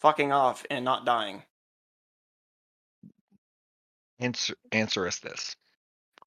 Fucking 0.00 0.32
off 0.32 0.64
and 0.70 0.84
not 0.84 1.04
dying. 1.04 1.42
Answer 4.20 4.54
answer 4.72 5.06
us 5.06 5.18
this. 5.18 5.54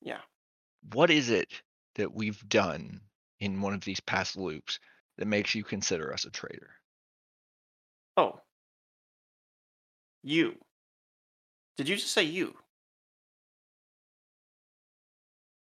Yeah. 0.01 0.19
What 0.93 1.09
is 1.09 1.29
it 1.29 1.61
that 1.95 2.13
we've 2.13 2.47
done 2.47 3.01
in 3.41 3.59
one 3.59 3.73
of 3.73 3.81
these 3.81 3.99
past 3.99 4.37
loops 4.37 4.79
that 5.17 5.27
makes 5.27 5.53
you 5.53 5.63
consider 5.63 6.13
us 6.13 6.23
a 6.23 6.29
traitor? 6.29 6.69
Oh. 8.15 8.39
You. 10.23 10.55
Did 11.75 11.89
you 11.89 11.95
just 11.95 12.13
say 12.13 12.23
you? 12.23 12.55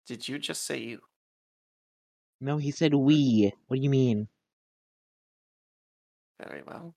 Did 0.07 0.29
you 0.29 0.39
just 0.39 0.65
say 0.65 0.79
you? 0.79 1.01
No, 2.41 2.57
he 2.57 2.73
said 2.73 2.95
we. 2.95 3.53
What 3.69 3.77
do 3.77 3.83
you 3.83 3.91
mean? 3.91 4.27
Very 6.45 6.63
well. 6.67 6.95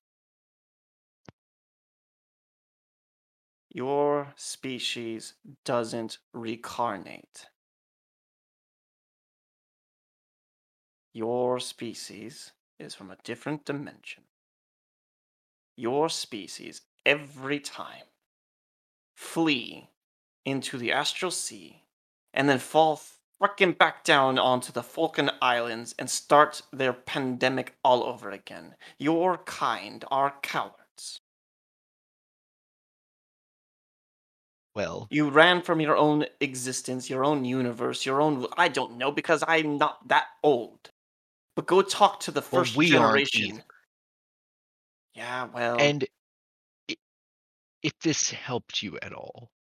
Your 3.70 4.34
species 4.36 5.34
doesn't 5.66 6.18
recarnate. 6.36 7.46
Your 11.14 11.60
species 11.60 12.54
is 12.80 12.96
from 12.96 13.12
a 13.12 13.18
different 13.24 13.66
dimension. 13.66 14.24
Your 15.78 16.10
species, 16.10 16.82
every 17.06 17.60
time, 17.60 18.06
flee 19.16 19.90
into 20.46 20.78
the 20.78 20.92
astral 20.92 21.32
sea 21.32 21.84
and 22.34 22.50
then 22.50 22.60
fall 22.60 23.00
fucking 23.40 23.74
back 23.74 24.04
down 24.04 24.40
onto 24.40 24.72
the 24.72 24.82
Falkland 24.82 25.32
Islands 25.42 25.94
and 26.00 26.10
start 26.10 26.62
their 26.72 26.94
pandemic 26.94 27.76
all 27.84 28.04
over 28.04 28.32
again. 28.32 28.76
Your 28.98 29.38
kind 29.38 30.04
are 30.10 30.34
cowards. 30.42 31.20
Well, 34.76 35.08
You 35.12 35.30
ran 35.30 35.62
from 35.62 35.80
your 35.80 35.96
own 35.96 36.26
existence, 36.40 37.08
your 37.08 37.24
own 37.24 37.46
universe, 37.46 38.08
your 38.08 38.20
own. 38.20 38.48
I 38.58 38.70
don't 38.70 38.98
know 38.98 39.12
because 39.12 39.44
I'm 39.48 39.78
not 39.78 40.08
that 40.08 40.26
old. 40.42 40.90
But 41.56 41.68
go 41.68 41.82
talk 41.82 42.20
to 42.22 42.32
the 42.32 42.42
Well, 42.42 42.64
first 42.64 42.76
we 42.76 42.90
generation. 42.90 43.64
Yeah, 45.14 45.46
well. 45.46 45.78
and 45.80 46.06
if 46.88 48.00
this 48.02 48.32
helped 48.32 48.82
you 48.82 48.98
at 49.02 49.14
all, 49.14 49.52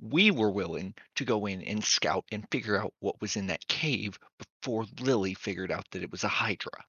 we 0.00 0.30
were 0.30 0.50
willing 0.50 0.94
to 1.16 1.24
go 1.24 1.46
in 1.46 1.62
and 1.62 1.84
scout 1.84 2.24
and 2.30 2.46
figure 2.50 2.80
out 2.80 2.94
what 3.00 3.20
was 3.20 3.36
in 3.36 3.46
that 3.48 3.66
cave 3.68 4.18
before 4.62 4.86
Lily 5.00 5.34
figured 5.34 5.72
out 5.72 5.84
that 5.90 6.02
it 6.02 6.10
was 6.10 6.22
a 6.24 6.28
Hydra. 6.28 6.84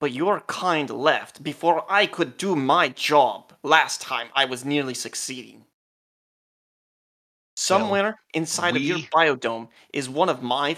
But 0.00 0.12
your 0.12 0.40
kind 0.40 0.90
left 0.90 1.42
before 1.42 1.84
I 1.88 2.06
could 2.06 2.36
do 2.36 2.56
my 2.56 2.88
job. 2.88 3.52
Last 3.62 4.00
time 4.00 4.28
I 4.34 4.46
was 4.46 4.64
nearly 4.64 4.94
succeeding. 4.94 5.64
Somewhere 7.54 8.18
inside 8.34 8.76
of 8.76 8.82
your 8.82 8.96
we- 8.96 9.06
biodome 9.08 9.68
is 9.92 10.08
one 10.08 10.28
of 10.28 10.42
my 10.42 10.76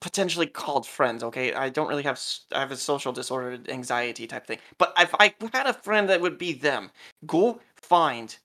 potentially 0.00 0.46
called 0.46 0.86
friends. 0.86 1.22
Okay, 1.24 1.52
I 1.54 1.68
don't 1.68 1.88
really 1.88 2.02
have 2.04 2.20
I 2.52 2.60
have 2.60 2.70
a 2.72 2.76
social 2.76 3.12
disorder, 3.12 3.58
anxiety 3.68 4.26
type 4.26 4.46
thing. 4.46 4.58
But 4.78 4.92
if 4.98 5.14
I 5.18 5.34
had 5.52 5.66
a 5.66 5.72
friend 5.74 6.08
that 6.08 6.20
would 6.20 6.38
be 6.38 6.52
them, 6.52 6.90
go 7.26 7.60
find 7.76 8.36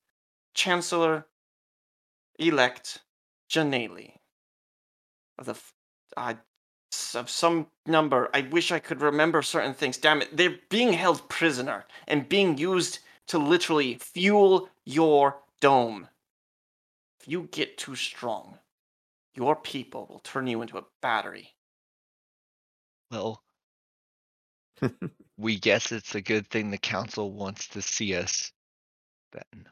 Chancellor 0.55 1.27
elect 2.37 2.99
Janelle 3.49 4.19
of 5.37 5.45
the 5.45 5.55
s- 6.93 7.13
of 7.15 7.29
some 7.29 7.67
number. 7.85 8.29
I 8.33 8.41
wish 8.41 8.71
I 8.71 8.79
could 8.79 9.01
remember 9.01 9.41
certain 9.41 9.73
things. 9.73 9.97
Damn 9.97 10.21
it, 10.21 10.35
they're 10.37 10.59
being 10.69 10.93
held 10.93 11.27
prisoner 11.29 11.85
and 12.07 12.29
being 12.29 12.57
used 12.57 12.99
to 13.27 13.37
literally 13.37 13.95
fuel 13.95 14.69
your 14.85 15.41
dome. 15.59 16.07
If 17.19 17.27
you 17.27 17.47
get 17.51 17.79
too 17.79 17.95
strong, 17.95 18.59
your 19.35 19.55
people 19.55 20.07
will 20.09 20.19
turn 20.19 20.47
you 20.47 20.61
into 20.61 20.77
a 20.77 20.85
battery. 21.01 21.49
Well, 23.11 23.43
we 25.37 25.59
guess 25.59 25.91
it's 25.91 26.15
a 26.15 26.21
good 26.21 26.47
thing 26.49 26.69
the 26.71 26.77
council 26.77 27.31
wants 27.33 27.67
to 27.69 27.81
see 27.81 28.15
us 28.15 28.51
then, 29.31 29.65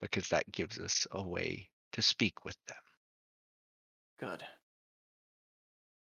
because 0.00 0.28
that 0.28 0.50
gives 0.52 0.78
us 0.78 1.06
a 1.12 1.22
way 1.22 1.68
to 1.92 2.02
speak 2.02 2.44
with 2.44 2.56
them. 2.68 2.76
Good. 4.18 4.42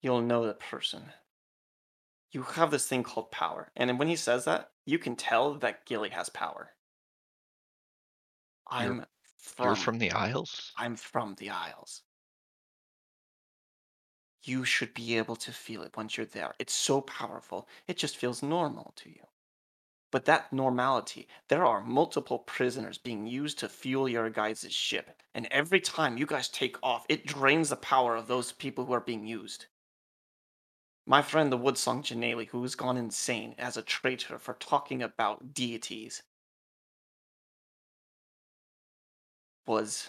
You'll 0.02 0.22
know 0.22 0.46
the 0.46 0.54
person. 0.54 1.02
you 2.30 2.42
have 2.42 2.70
this 2.70 2.86
thing 2.86 3.02
called 3.02 3.30
power. 3.30 3.70
And 3.74 3.98
when 3.98 4.08
he 4.08 4.16
says 4.16 4.44
that, 4.44 4.70
you 4.84 4.98
can 4.98 5.16
tell 5.16 5.54
that 5.58 5.86
Gilly 5.86 6.10
has 6.10 6.28
power. 6.28 6.70
You're- 8.70 9.00
I'm 9.00 9.06
from, 9.38 9.66
You're 9.66 9.76
from 9.76 9.98
the 9.98 10.12
Isles? 10.12 10.72
I'm 10.76 10.94
from 10.96 11.34
the 11.36 11.50
Isles. 11.50 12.02
You 14.42 14.64
should 14.64 14.94
be 14.94 15.18
able 15.18 15.36
to 15.36 15.52
feel 15.52 15.82
it 15.82 15.96
once 15.96 16.16
you're 16.16 16.26
there. 16.26 16.54
It's 16.58 16.72
so 16.72 17.00
powerful. 17.00 17.68
It 17.86 17.96
just 17.96 18.16
feels 18.16 18.42
normal 18.42 18.92
to 18.96 19.08
you. 19.10 19.26
But 20.10 20.24
that 20.24 20.52
normality, 20.52 21.28
there 21.48 21.66
are 21.66 21.82
multiple 21.82 22.38
prisoners 22.38 22.96
being 22.96 23.26
used 23.26 23.58
to 23.58 23.68
fuel 23.68 24.08
your 24.08 24.30
guys' 24.30 24.72
ship. 24.72 25.22
And 25.34 25.46
every 25.50 25.80
time 25.80 26.16
you 26.16 26.24
guys 26.24 26.48
take 26.48 26.76
off, 26.82 27.04
it 27.08 27.26
drains 27.26 27.68
the 27.68 27.76
power 27.76 28.16
of 28.16 28.26
those 28.26 28.52
people 28.52 28.86
who 28.86 28.94
are 28.94 29.00
being 29.00 29.26
used. 29.26 29.66
My 31.06 31.22
friend 31.22 31.52
the 31.52 31.58
Woodsong 31.58 32.02
Janelle, 32.02 32.48
who 32.48 32.62
has 32.62 32.74
gone 32.74 32.96
insane 32.96 33.54
as 33.58 33.76
a 33.76 33.82
traitor 33.82 34.38
for 34.38 34.54
talking 34.54 35.02
about 35.02 35.54
deities, 35.54 36.22
was 39.66 40.08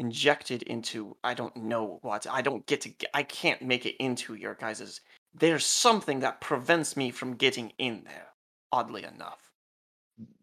injected 0.00 0.62
into 0.64 1.16
I 1.22 1.34
don't 1.34 1.54
know 1.56 2.00
what. 2.02 2.26
I 2.28 2.42
don't 2.42 2.66
get 2.66 2.80
to 2.82 2.92
I 3.14 3.22
can't 3.22 3.62
make 3.62 3.86
it 3.86 3.96
into 4.02 4.34
your 4.34 4.54
guys's. 4.54 5.00
There's 5.34 5.64
something 5.64 6.20
that 6.20 6.40
prevents 6.40 6.96
me 6.96 7.10
from 7.12 7.36
getting 7.36 7.72
in 7.78 8.02
there. 8.04 8.28
Oddly 8.72 9.04
enough, 9.04 9.50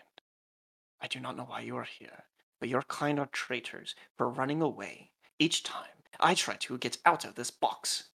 I 1.00 1.08
do 1.08 1.18
not 1.18 1.36
know 1.36 1.44
why 1.44 1.60
you 1.60 1.76
are 1.76 1.88
here, 1.98 2.24
but 2.60 2.68
your 2.68 2.82
kind 2.82 3.18
are 3.18 3.26
traitors 3.26 3.94
for 4.16 4.28
running 4.28 4.60
away 4.60 5.12
each 5.38 5.62
time 5.62 6.00
I 6.22 6.34
try 6.34 6.54
to 6.56 6.78
get 6.78 6.98
out 7.06 7.24
of 7.24 7.34
this 7.34 7.50
box 7.50 8.10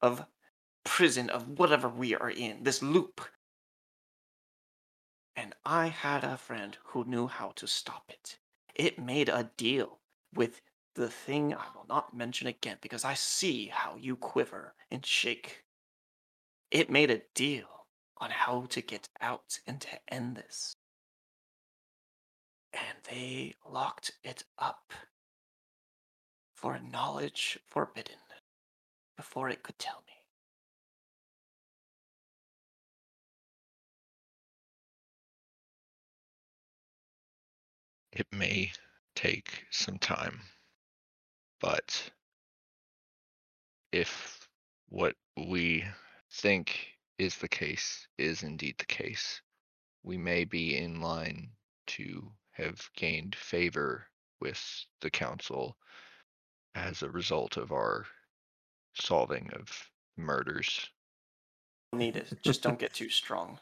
of 0.00 0.24
prison 0.84 1.28
of 1.28 1.58
whatever 1.58 1.88
we 1.88 2.14
are 2.14 2.30
in, 2.30 2.62
this 2.62 2.82
loop. 2.82 3.20
And 5.36 5.54
I 5.64 5.88
had 5.88 6.24
a 6.24 6.36
friend 6.36 6.76
who 6.84 7.04
knew 7.04 7.26
how 7.26 7.52
to 7.56 7.66
stop 7.66 8.04
it. 8.08 8.38
It 8.74 8.98
made 8.98 9.28
a 9.28 9.50
deal 9.56 9.98
with 10.34 10.62
the 10.94 11.08
thing 11.08 11.54
I 11.54 11.66
will 11.74 11.86
not 11.88 12.16
mention 12.16 12.46
again 12.46 12.78
because 12.80 13.04
I 13.04 13.14
see 13.14 13.66
how 13.66 13.96
you 13.96 14.16
quiver 14.16 14.74
and 14.90 15.04
shake. 15.04 15.64
It 16.70 16.90
made 16.90 17.10
a 17.10 17.22
deal 17.34 17.79
on 18.20 18.30
how 18.30 18.66
to 18.68 18.82
get 18.82 19.08
out 19.20 19.58
and 19.66 19.80
to 19.80 19.88
end 20.08 20.36
this. 20.36 20.76
And 22.72 22.98
they 23.08 23.54
locked 23.68 24.12
it 24.22 24.44
up 24.58 24.92
for 26.54 26.78
knowledge 26.78 27.58
forbidden 27.66 28.16
before 29.16 29.48
it 29.48 29.62
could 29.62 29.78
tell 29.78 30.02
me. 30.06 30.12
It 38.12 38.26
may 38.32 38.72
take 39.14 39.64
some 39.70 39.98
time, 39.98 40.40
but 41.60 42.10
if 43.92 44.48
what 44.88 45.14
we 45.36 45.84
think 46.30 46.89
is 47.20 47.36
the 47.36 47.48
case 47.48 48.08
is 48.16 48.42
indeed 48.42 48.74
the 48.78 48.86
case, 48.86 49.42
we 50.02 50.16
may 50.16 50.44
be 50.46 50.78
in 50.78 51.02
line 51.02 51.50
to 51.86 52.32
have 52.52 52.88
gained 52.96 53.36
favor 53.36 54.06
with 54.40 54.86
the 55.02 55.10
council 55.10 55.76
as 56.74 57.02
a 57.02 57.10
result 57.10 57.58
of 57.58 57.72
our 57.72 58.06
solving 58.94 59.50
of 59.52 59.90
murders. 60.16 60.88
Need 61.92 62.16
it. 62.16 62.32
Just 62.42 62.62
don't 62.62 62.78
get 62.78 62.94
too 62.94 63.10
strong. 63.10 63.58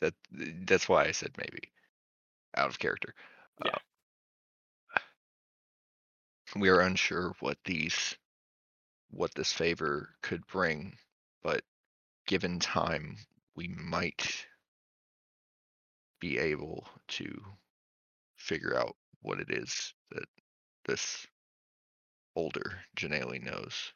That 0.00 0.14
that's 0.66 0.88
why 0.88 1.04
I 1.04 1.12
said 1.12 1.30
maybe 1.38 1.70
out 2.56 2.68
of 2.68 2.78
character. 2.78 3.14
Yeah. 3.64 3.76
Uh, 4.94 5.00
we 6.56 6.68
are 6.68 6.80
unsure 6.80 7.34
what 7.40 7.56
these 7.64 8.16
what 9.14 9.34
this 9.34 9.52
favor 9.52 10.10
could 10.22 10.46
bring, 10.46 10.96
but 11.42 11.62
given 12.26 12.58
time, 12.58 13.16
we 13.54 13.68
might 13.68 14.46
be 16.20 16.38
able 16.38 16.86
to 17.08 17.40
figure 18.36 18.76
out 18.76 18.96
what 19.22 19.40
it 19.40 19.50
is 19.50 19.94
that 20.10 20.24
this 20.86 21.26
older 22.34 22.78
Janelle 22.96 23.42
knows. 23.42 23.92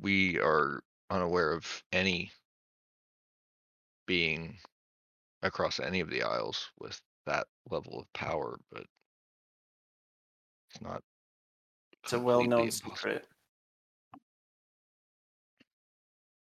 We 0.00 0.38
are 0.38 0.82
unaware 1.10 1.52
of 1.52 1.82
any 1.92 2.30
being 4.06 4.58
across 5.42 5.80
any 5.80 6.00
of 6.00 6.10
the 6.10 6.22
isles 6.22 6.68
with 6.78 7.00
that 7.26 7.46
level 7.70 8.00
of 8.00 8.12
power, 8.12 8.58
but 8.70 8.84
it's 10.70 10.80
not. 10.82 11.02
It's 12.04 12.12
a 12.12 12.18
well 12.18 12.44
known 12.44 12.70
secret. 12.70 13.26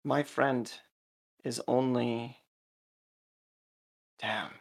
My 0.03 0.23
friend 0.23 0.71
is 1.43 1.61
only. 1.67 2.37
Damn. 4.19 4.51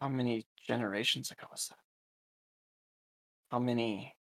How 0.00 0.08
many 0.08 0.46
generations 0.66 1.30
ago 1.30 1.46
was 1.50 1.68
that? 1.68 1.78
How 3.50 3.58
many 3.58 4.16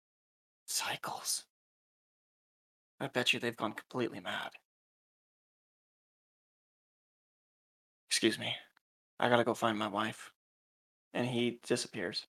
cycles? 0.65 1.45
I 2.99 3.07
bet 3.07 3.33
you 3.33 3.39
they've 3.39 3.55
gone 3.55 3.73
completely 3.73 4.19
mad. 4.19 4.51
Excuse 8.09 8.39
me. 8.39 8.55
I 9.19 9.29
gotta 9.29 9.43
go 9.43 9.53
find 9.53 9.77
my 9.77 9.87
wife. 9.87 10.31
and 11.13 11.27
he 11.27 11.59
disappears. 11.63 12.27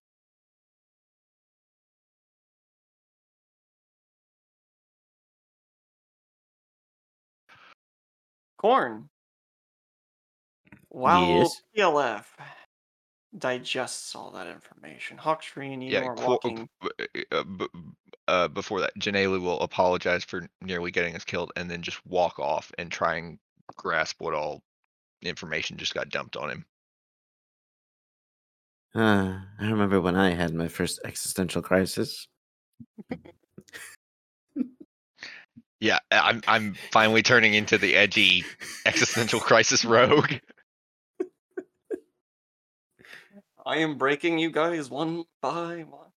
Corn. 8.67 9.09
While 10.89 11.21
Yes. 11.29 11.63
PLF 11.77 12.25
digests 13.39 14.17
all 14.17 14.33
that 14.33 14.49
information, 14.49 15.19
Hawktree 15.19 15.73
and 15.73 15.85
you 15.85 15.93
Yeah, 15.93 16.01
are 16.07 16.17
qu- 16.17 16.27
walking. 16.27 16.69
uh, 17.31 17.45
b- 17.45 17.69
uh, 18.27 18.49
before 18.49 18.81
that, 18.81 18.93
Janela 18.99 19.41
will 19.41 19.61
apologize 19.61 20.25
for 20.25 20.49
nearly 20.61 20.91
getting 20.91 21.15
us 21.15 21.23
killed 21.23 21.53
and 21.55 21.71
then 21.71 21.81
just 21.81 22.05
walk 22.07 22.41
off 22.41 22.73
and 22.77 22.91
try 22.91 23.15
and 23.19 23.39
grasp 23.77 24.21
what 24.21 24.35
all 24.35 24.65
information 25.23 25.77
just 25.77 25.95
got 25.95 26.09
dumped 26.09 26.37
on 26.37 26.51
him. 26.51 26.67
Uh, 28.97 29.43
I 29.61 29.71
remember 29.71 30.01
when 30.01 30.17
I 30.17 30.31
had 30.31 30.53
my 30.55 30.67
first 30.67 30.99
existential 31.05 31.63
crisis. 31.63 32.27
Yeah, 35.81 35.99
I- 36.11 36.31
I'm 36.31 36.43
I'm 36.49 36.75
finally 36.91 37.23
turning 37.23 37.55
into 37.55 37.79
the 37.79 37.97
edgy 37.97 38.45
existential 38.85 39.41
crisis 39.41 39.85
rogue. 39.85 40.33
I 43.67 43.79
am 43.79 43.99
breaking 43.99 44.39
you 44.39 44.51
guys 44.51 44.89
one 44.89 45.25
by 45.43 45.85
one. 45.89 46.11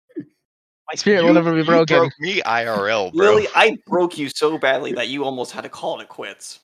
My 0.91 0.97
spirit 0.97 1.25
will 1.25 1.35
never 1.35 1.53
be 1.53 1.59
you 1.61 1.65
broken. 1.65 1.97
broke 1.97 2.13
me 2.21 2.41
IRL, 2.43 3.15
bro. 3.15 3.27
Lily, 3.27 3.49
I 3.55 3.79
broke 3.87 4.19
you 4.19 4.29
so 4.29 4.59
badly 4.59 4.93
that 4.95 5.09
you 5.09 5.25
almost 5.25 5.53
had 5.53 5.63
to 5.63 5.69
call 5.71 6.01
it 6.01 6.09
quits. 6.09 6.61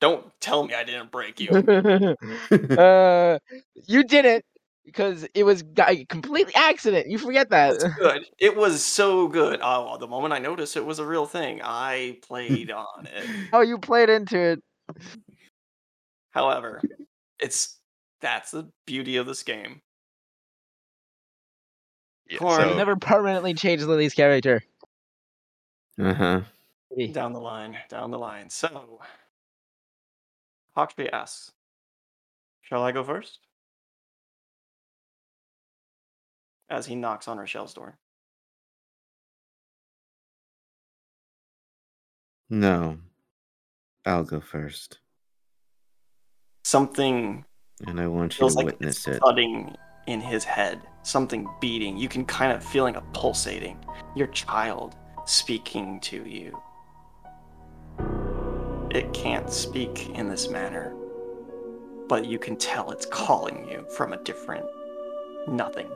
Don't 0.00 0.24
tell 0.40 0.64
me 0.64 0.74
I 0.74 0.84
didn't 0.84 1.10
break 1.10 1.40
you. 1.40 1.50
uh, 2.78 3.38
you 3.86 4.04
did 4.04 4.24
it 4.26 4.44
because 4.92 5.26
it 5.34 5.44
was 5.44 5.62
a 5.86 6.04
completely 6.06 6.54
accident. 6.54 7.06
You 7.08 7.18
forget 7.18 7.50
that. 7.50 7.78
Good. 7.98 8.24
It 8.38 8.56
was 8.56 8.84
so 8.84 9.28
good. 9.28 9.60
Oh, 9.62 9.84
well, 9.84 9.98
the 9.98 10.06
moment 10.08 10.32
I 10.32 10.38
noticed 10.38 10.76
it 10.76 10.84
was 10.84 10.98
a 10.98 11.04
real 11.06 11.26
thing, 11.26 11.60
I 11.62 12.18
played 12.26 12.70
on 12.70 13.06
it. 13.06 13.24
Oh, 13.52 13.60
you 13.60 13.78
played 13.78 14.08
into 14.08 14.38
it. 14.38 14.62
However, 16.30 16.80
it's 17.38 17.78
that's 18.20 18.50
the 18.50 18.70
beauty 18.86 19.16
of 19.16 19.26
this 19.26 19.42
game. 19.42 19.80
Yeah, 22.28 22.38
Corn. 22.38 22.60
so- 22.62 22.76
Never 22.76 22.96
permanently 22.96 23.54
changed 23.54 23.84
Lily's 23.84 24.14
character. 24.14 24.62
Uh 26.00 26.14
huh. 26.14 26.40
Down 27.12 27.32
the 27.32 27.40
line, 27.40 27.76
down 27.88 28.10
the 28.10 28.18
line. 28.18 28.50
So, 28.50 29.00
Hawktree 30.76 31.10
asks, 31.12 31.52
"Shall 32.62 32.82
I 32.82 32.92
go 32.92 33.04
first? 33.04 33.40
As 36.70 36.86
he 36.86 36.94
knocks 36.94 37.28
on 37.28 37.38
Rashel's 37.38 37.72
door. 37.74 37.98
No. 42.50 42.98
I'll 44.04 44.24
go 44.24 44.40
first. 44.40 44.98
Something 46.64 47.44
And 47.86 48.00
I 48.00 48.06
want 48.06 48.38
you 48.38 48.48
to 48.48 48.54
like 48.54 48.66
witness 48.66 49.06
it. 49.06 49.20
thudding 49.24 49.74
in 50.06 50.20
his 50.20 50.44
head, 50.44 50.80
something 51.02 51.48
beating. 51.60 51.96
You 51.96 52.08
can 52.08 52.24
kind 52.24 52.52
of 52.52 52.64
feeling 52.64 52.96
a 52.96 53.02
pulsating. 53.12 53.78
Your 54.16 54.26
child 54.28 54.96
speaking 55.26 56.00
to 56.00 56.24
you. 56.26 56.58
It 58.90 59.12
can't 59.12 59.50
speak 59.50 60.08
in 60.10 60.28
this 60.28 60.48
manner, 60.48 60.94
but 62.08 62.24
you 62.24 62.38
can 62.38 62.56
tell 62.56 62.90
it's 62.90 63.04
calling 63.04 63.68
you 63.70 63.86
from 63.90 64.14
a 64.14 64.22
different 64.24 64.64
nothing. 65.46 65.90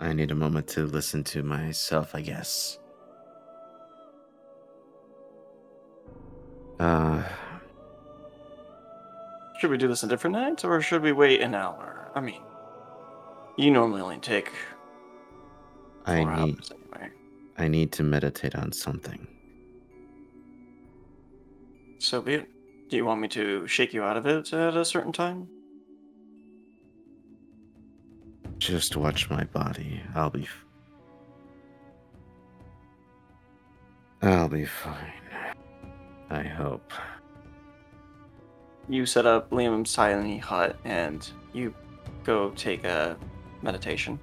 I 0.00 0.12
need 0.12 0.30
a 0.30 0.34
moment 0.34 0.68
to 0.68 0.86
listen 0.86 1.24
to 1.24 1.42
myself, 1.42 2.14
I 2.14 2.20
guess. 2.20 2.78
Uh, 6.78 7.22
Should 9.58 9.70
we 9.70 9.78
do 9.78 9.88
this 9.88 10.02
a 10.02 10.06
different 10.06 10.36
night, 10.36 10.64
or 10.64 10.82
should 10.82 11.02
we 11.02 11.12
wait 11.12 11.40
an 11.40 11.54
hour? 11.54 12.10
I 12.14 12.20
mean, 12.20 12.42
you 13.56 13.70
normally 13.70 14.02
only 14.02 14.18
take 14.18 14.52
I 16.04 16.22
need 16.24 16.58
anyway. 16.70 17.10
I 17.56 17.68
need 17.68 17.90
to 17.92 18.02
meditate 18.02 18.54
on 18.54 18.72
something. 18.72 19.26
So 21.98 22.20
be 22.20 22.34
it. 22.34 22.50
Do 22.90 22.96
you 22.96 23.04
want 23.06 23.20
me 23.20 23.28
to 23.28 23.66
shake 23.66 23.94
you 23.94 24.04
out 24.04 24.16
of 24.18 24.26
it 24.26 24.52
at 24.52 24.76
a 24.76 24.84
certain 24.84 25.12
time? 25.12 25.48
Just 28.58 28.96
watch 28.96 29.28
my 29.30 29.44
body. 29.44 30.00
I'll 30.14 30.30
be. 30.30 30.42
F- 30.42 30.64
I'll 34.22 34.48
be 34.48 34.64
fine. 34.64 35.12
I 36.30 36.42
hope. 36.42 36.92
You 38.88 39.04
set 39.06 39.26
up 39.26 39.50
Leomund's 39.50 39.92
tiny 39.92 40.38
hut 40.38 40.76
and 40.84 41.28
you 41.52 41.74
go 42.24 42.50
take 42.50 42.84
a 42.84 43.16
meditation. 43.62 44.18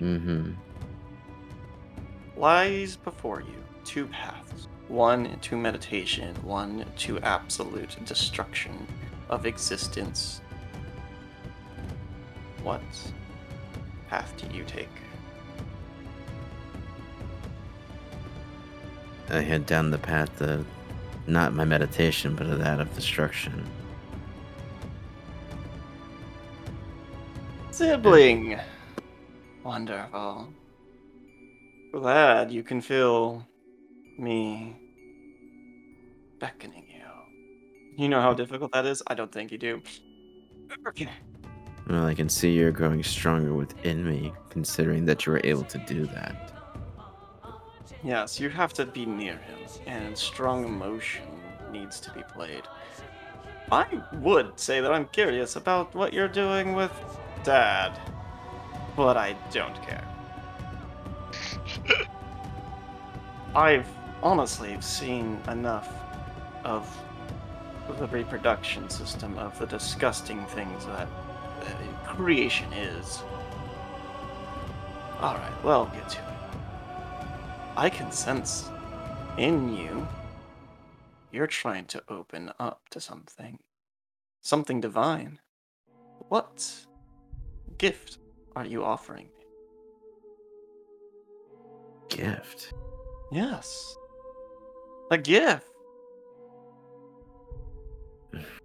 Mm-hmm. 0.00 0.52
Lies 2.36 2.96
before 2.96 3.40
you 3.40 3.54
two 3.84 4.06
paths 4.06 4.68
one 4.92 5.38
to 5.40 5.56
meditation, 5.56 6.34
one 6.42 6.84
to 6.98 7.18
absolute 7.20 7.96
destruction 8.04 8.86
of 9.30 9.46
existence. 9.46 10.42
What 12.62 12.82
path 14.12 14.34
do 14.36 14.54
you 14.54 14.62
take? 14.64 14.90
I 19.30 19.40
head 19.40 19.64
down 19.64 19.90
the 19.90 19.96
path 19.96 20.42
of 20.42 20.66
not 21.26 21.54
my 21.54 21.64
meditation, 21.64 22.36
but 22.36 22.46
of 22.46 22.58
that 22.58 22.78
of 22.78 22.94
destruction. 22.94 23.66
Sibling! 27.70 28.60
Wonderful. 29.64 30.52
Glad 31.94 32.52
you 32.52 32.62
can 32.62 32.82
feel 32.82 33.46
me 34.18 34.76
beckoning 36.38 36.86
you. 36.86 38.02
You 38.02 38.10
know 38.10 38.20
how 38.20 38.34
difficult 38.34 38.72
that 38.72 38.84
is? 38.84 39.02
I 39.06 39.14
don't 39.14 39.32
think 39.32 39.50
you 39.50 39.56
do. 39.56 39.80
Okay. 40.86 41.08
Well, 41.88 42.06
I 42.06 42.14
can 42.14 42.28
see 42.28 42.52
you're 42.52 42.70
growing 42.70 43.02
stronger 43.02 43.52
within 43.54 44.08
me, 44.08 44.32
considering 44.50 45.04
that 45.06 45.26
you 45.26 45.32
were 45.32 45.40
able 45.42 45.64
to 45.64 45.78
do 45.78 46.06
that. 46.06 46.52
Yes, 48.04 48.40
you 48.40 48.48
have 48.48 48.72
to 48.74 48.86
be 48.86 49.06
near 49.06 49.36
him, 49.36 49.58
and 49.86 50.16
strong 50.16 50.64
emotion 50.64 51.24
needs 51.70 52.00
to 52.00 52.10
be 52.12 52.22
played. 52.34 52.62
I 53.70 54.02
would 54.14 54.58
say 54.58 54.80
that 54.80 54.92
I'm 54.92 55.06
curious 55.06 55.56
about 55.56 55.94
what 55.94 56.12
you're 56.12 56.28
doing 56.28 56.74
with 56.74 56.92
Dad, 57.44 57.98
but 58.96 59.16
I 59.16 59.34
don't 59.50 59.80
care. 59.82 60.06
I've 63.54 63.88
honestly 64.22 64.76
seen 64.80 65.40
enough 65.48 65.92
of 66.64 66.88
the 67.98 68.06
reproduction 68.08 68.88
system 68.88 69.36
of 69.38 69.58
the 69.58 69.66
disgusting 69.66 70.44
things 70.46 70.86
that 70.86 71.08
creation 72.04 72.72
is. 72.72 73.22
Alright, 75.20 75.64
well, 75.64 75.86
get 75.86 76.08
to 76.10 76.18
it. 76.18 76.24
I 77.76 77.88
can 77.88 78.12
sense 78.12 78.70
in 79.38 79.74
you 79.74 80.06
you're 81.30 81.46
trying 81.46 81.86
to 81.86 82.02
open 82.08 82.50
up 82.58 82.88
to 82.90 83.00
something. 83.00 83.58
Something 84.40 84.80
divine. 84.80 85.38
What 86.28 86.86
gift 87.78 88.18
are 88.54 88.66
you 88.66 88.84
offering 88.84 89.26
me? 89.26 89.44
Gift. 92.08 92.74
Yes. 93.30 93.96
A 95.10 95.16
gift. 95.16 95.66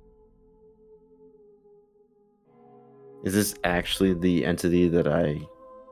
Is 3.23 3.33
this 3.33 3.55
actually 3.63 4.13
the 4.13 4.45
entity 4.45 4.87
that 4.89 5.07
I 5.07 5.41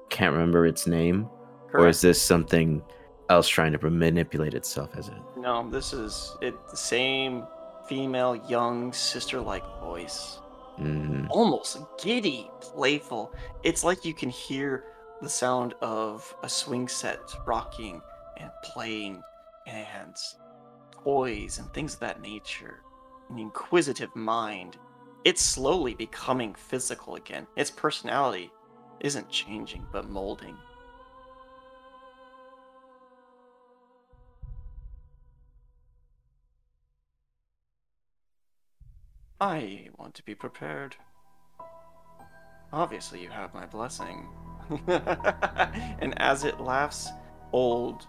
can't 0.10 0.34
remember 0.34 0.66
its 0.66 0.88
name? 0.88 1.30
Or 1.74 1.88
is 1.88 2.00
this 2.02 2.22
something 2.22 2.82
else 3.30 3.48
trying 3.48 3.74
to 3.74 3.90
manipulate 3.90 4.54
itself 4.54 4.92
as 4.96 5.10
it? 5.10 5.18
No, 5.38 5.70
this 5.70 5.92
is 5.92 6.38
it 6.42 6.56
the 6.70 6.78
same 6.78 7.46
female 7.88 8.36
young 8.48 8.94
sister-like 8.94 9.66
voice. 9.82 10.40
Mm, 10.80 11.28
almost 11.30 11.78
giddy, 12.02 12.50
playful. 12.62 13.34
It's 13.64 13.84
like 13.84 14.06
you 14.06 14.14
can 14.14 14.30
hear 14.30 14.86
the 15.22 15.30
sound 15.30 15.74
of 15.82 16.36
a 16.44 16.50
swing 16.50 16.88
set 16.88 17.20
rocking 17.46 18.02
and 18.38 18.50
playing 18.64 19.22
and 19.66 20.16
toys 21.04 21.60
and 21.60 21.74
things 21.74 21.94
of 21.94 22.00
that 22.02 22.22
nature. 22.22 22.82
an 23.30 23.40
inquisitive 23.40 24.16
mind. 24.16 24.78
It's 25.26 25.42
slowly 25.42 25.96
becoming 25.96 26.54
physical 26.54 27.16
again. 27.16 27.48
Its 27.56 27.72
personality 27.72 28.52
isn't 29.00 29.28
changing, 29.28 29.84
but 29.92 30.08
molding. 30.08 30.56
I 39.42 39.90
want 39.98 40.14
to 40.14 40.24
be 40.24 40.36
prepared. 40.36 40.96
Obviously, 42.72 43.20
you 43.24 43.30
have 43.30 43.52
my 43.56 43.66
blessing. 43.66 44.28
and 44.88 46.14
as 46.22 46.44
it 46.44 46.60
laughs, 46.60 47.10
old, 47.52 48.06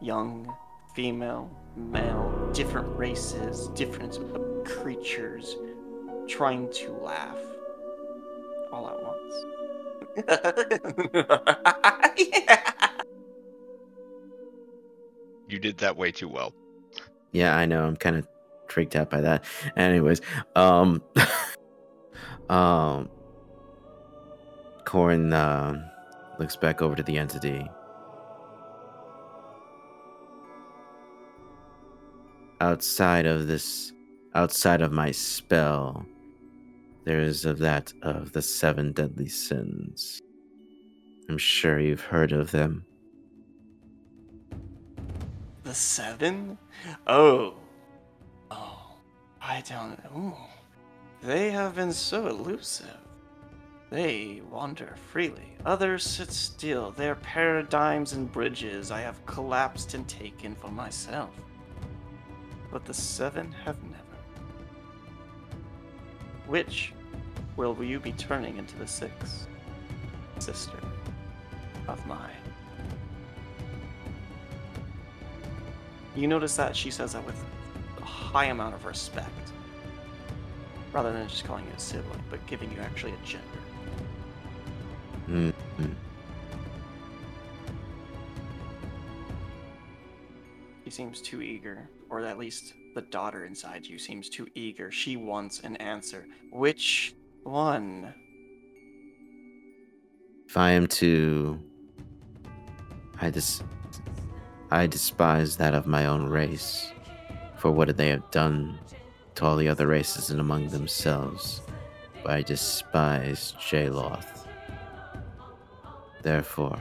young, 0.00 0.52
female, 0.96 1.48
male, 1.76 2.50
different 2.52 2.88
races, 2.98 3.68
different 3.68 4.18
creatures 4.64 5.54
trying 6.28 6.70
to 6.72 6.92
laugh 6.92 7.38
all 8.72 8.88
at 8.88 9.02
once. 9.02 9.44
yeah. 12.18 12.72
You 15.48 15.60
did 15.60 15.78
that 15.78 15.96
way 15.96 16.10
too 16.10 16.28
well. 16.28 16.52
Yeah, 17.30 17.56
I 17.56 17.66
know. 17.66 17.84
I'm 17.86 17.96
kind 17.96 18.16
of 18.16 18.26
freaked 18.68 18.96
out 18.96 19.10
by 19.10 19.20
that. 19.20 19.44
Anyways, 19.76 20.20
um, 20.56 21.02
um, 22.48 23.08
Corin 24.84 25.32
uh, 25.32 25.88
looks 26.38 26.56
back 26.56 26.82
over 26.82 26.96
to 26.96 27.02
the 27.02 27.18
entity. 27.18 27.68
Outside 32.60 33.26
of 33.26 33.46
this, 33.46 33.92
outside 34.34 34.80
of 34.80 34.90
my 34.90 35.10
spell, 35.12 36.06
there 37.06 37.20
is 37.20 37.44
of 37.44 37.58
that 37.60 37.92
of 38.02 38.32
the 38.32 38.42
seven 38.42 38.90
deadly 38.90 39.28
sins. 39.28 40.20
I'm 41.28 41.38
sure 41.38 41.78
you've 41.78 42.00
heard 42.00 42.32
of 42.32 42.50
them. 42.50 42.84
The 45.62 45.72
seven? 45.72 46.58
Oh. 47.06 47.54
Oh. 48.50 48.98
I 49.40 49.62
don't 49.68 50.02
know. 50.04 50.36
They 51.22 51.50
have 51.50 51.76
been 51.76 51.92
so 51.92 52.26
elusive. 52.26 52.98
They 53.88 54.42
wander 54.50 54.96
freely. 55.12 55.56
Others 55.64 56.02
sit 56.02 56.32
still. 56.32 56.90
Their 56.90 57.14
paradigms 57.14 58.14
and 58.14 58.30
bridges 58.32 58.90
I 58.90 59.00
have 59.02 59.24
collapsed 59.26 59.94
and 59.94 60.08
taken 60.08 60.56
for 60.56 60.72
myself. 60.72 61.30
But 62.72 62.84
the 62.84 62.94
seven 62.94 63.52
have 63.64 63.80
never. 63.84 64.02
Which 66.48 66.92
will 67.56 67.82
you 67.82 67.98
be 67.98 68.12
turning 68.12 68.56
into 68.58 68.76
the 68.76 68.86
sixth? 68.86 69.48
Sister 70.38 70.78
of 71.88 72.04
mine. 72.06 72.30
You 76.14 76.26
notice 76.28 76.56
that 76.56 76.74
she 76.74 76.90
says 76.90 77.12
that 77.12 77.24
with 77.26 77.42
a 78.00 78.04
high 78.04 78.46
amount 78.46 78.74
of 78.74 78.84
respect. 78.84 79.30
Rather 80.92 81.12
than 81.12 81.28
just 81.28 81.44
calling 81.44 81.64
you 81.64 81.72
a 81.76 81.78
sibling, 81.78 82.22
but 82.30 82.44
giving 82.46 82.70
you 82.72 82.78
actually 82.78 83.12
a 83.12 83.26
gender. 83.26 83.44
Mm, 85.28 85.52
He 90.84 90.90
seems 90.90 91.20
too 91.20 91.42
eager, 91.42 91.90
or 92.10 92.20
at 92.20 92.38
least 92.38 92.74
the 92.94 93.02
daughter 93.02 93.44
inside 93.44 93.84
you 93.84 93.98
seems 93.98 94.28
too 94.28 94.46
eager. 94.54 94.92
She 94.92 95.16
wants 95.16 95.58
an 95.60 95.74
answer. 95.78 96.28
Which 96.52 97.15
one? 97.46 98.14
If 100.48 100.56
I 100.56 100.70
am 100.72 100.86
to, 100.86 101.58
I 103.20 103.30
dis, 103.30 103.62
I 104.70 104.86
despise 104.86 105.56
that 105.56 105.74
of 105.74 105.86
my 105.86 106.06
own 106.06 106.26
race, 106.26 106.92
for 107.56 107.70
what 107.70 107.96
they 107.96 108.08
have 108.08 108.30
done 108.30 108.78
to 109.36 109.44
all 109.44 109.56
the 109.56 109.68
other 109.68 109.86
races 109.86 110.30
and 110.30 110.40
among 110.40 110.68
themselves. 110.68 111.62
But 112.22 112.32
I 112.32 112.42
despise 112.42 113.54
Jaloth. 113.60 114.46
Therefore, 116.22 116.78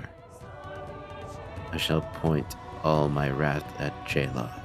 I 1.71 1.77
shall 1.77 2.01
point 2.01 2.55
all 2.83 3.09
my 3.09 3.29
wrath 3.29 3.65
at 3.79 3.93
Jaloth. 4.07 4.59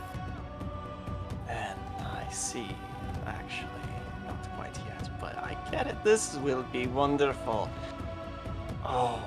And 1.48 1.78
I 1.98 2.31
see, 2.31 2.68
but 5.71 5.77
get 5.77 5.87
it. 5.87 6.03
This 6.05 6.37
will 6.37 6.65
be 6.73 6.87
wonderful. 6.87 7.69
Oh, 8.85 9.23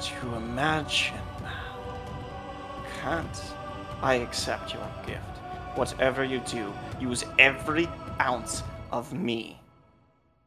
to 0.00 0.34
imagine. 0.36 1.14
Now? 1.42 1.76
Can't. 3.00 3.42
I 4.02 4.14
accept 4.14 4.72
your 4.72 4.88
gift. 5.06 5.24
Whatever 5.74 6.24
you 6.24 6.40
do, 6.40 6.72
use 7.00 7.24
every 7.38 7.88
ounce 8.20 8.62
of 8.90 9.12
me 9.12 9.60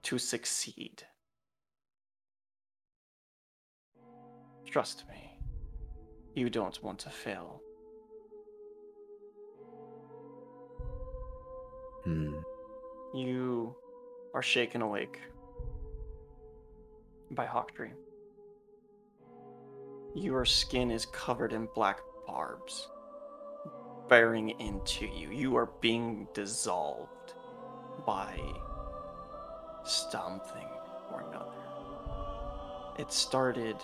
to 0.04 0.18
succeed. 0.18 1.04
Trust 4.66 5.04
me, 5.08 5.38
you 6.34 6.50
don't 6.50 6.82
want 6.84 7.00
to 7.00 7.10
fail. 7.10 7.62
Hmm. 12.04 12.34
You 13.14 13.76
are 14.34 14.42
shaken 14.42 14.82
awake 14.82 15.20
by 17.32 17.46
Hawktree. 17.46 17.92
Your 20.16 20.46
skin 20.46 20.92
is 20.92 21.06
covered 21.06 21.54
in 21.54 21.68
black 21.74 22.00
barbs, 22.28 22.88
bearing 24.08 24.50
into 24.60 25.06
you. 25.06 25.32
You 25.32 25.56
are 25.56 25.70
being 25.82 26.28
dissolved 26.34 27.34
by 28.06 28.40
something 29.84 30.68
or 31.12 31.22
another. 31.30 31.52
It 33.00 33.12
started 33.12 33.78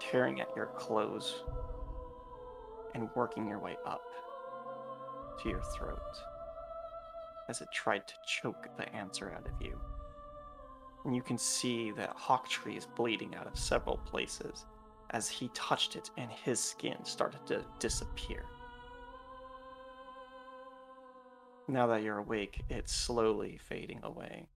tearing 0.00 0.40
at 0.40 0.48
your 0.56 0.66
clothes 0.66 1.42
and 2.94 3.08
working 3.14 3.48
your 3.48 3.58
way 3.58 3.76
up 3.86 4.02
to 5.42 5.48
your 5.48 5.62
throat 5.76 6.00
as 7.52 7.60
it 7.60 7.68
tried 7.70 8.08
to 8.08 8.14
choke 8.26 8.66
the 8.78 8.94
answer 8.94 9.30
out 9.36 9.46
of 9.46 9.52
you. 9.60 9.78
And 11.04 11.14
you 11.14 11.20
can 11.20 11.36
see 11.36 11.90
that 11.90 12.16
Hawktree 12.16 12.78
is 12.78 12.86
bleeding 12.86 13.34
out 13.34 13.46
of 13.46 13.58
several 13.58 13.98
places 13.98 14.64
as 15.10 15.28
he 15.28 15.50
touched 15.52 15.94
it 15.94 16.08
and 16.16 16.30
his 16.30 16.58
skin 16.58 16.96
started 17.04 17.46
to 17.48 17.62
disappear. 17.78 18.46
Now 21.68 21.86
that 21.88 22.02
you're 22.02 22.18
awake, 22.18 22.62
it's 22.70 22.94
slowly 22.94 23.58
fading 23.62 24.00
away. 24.02 24.46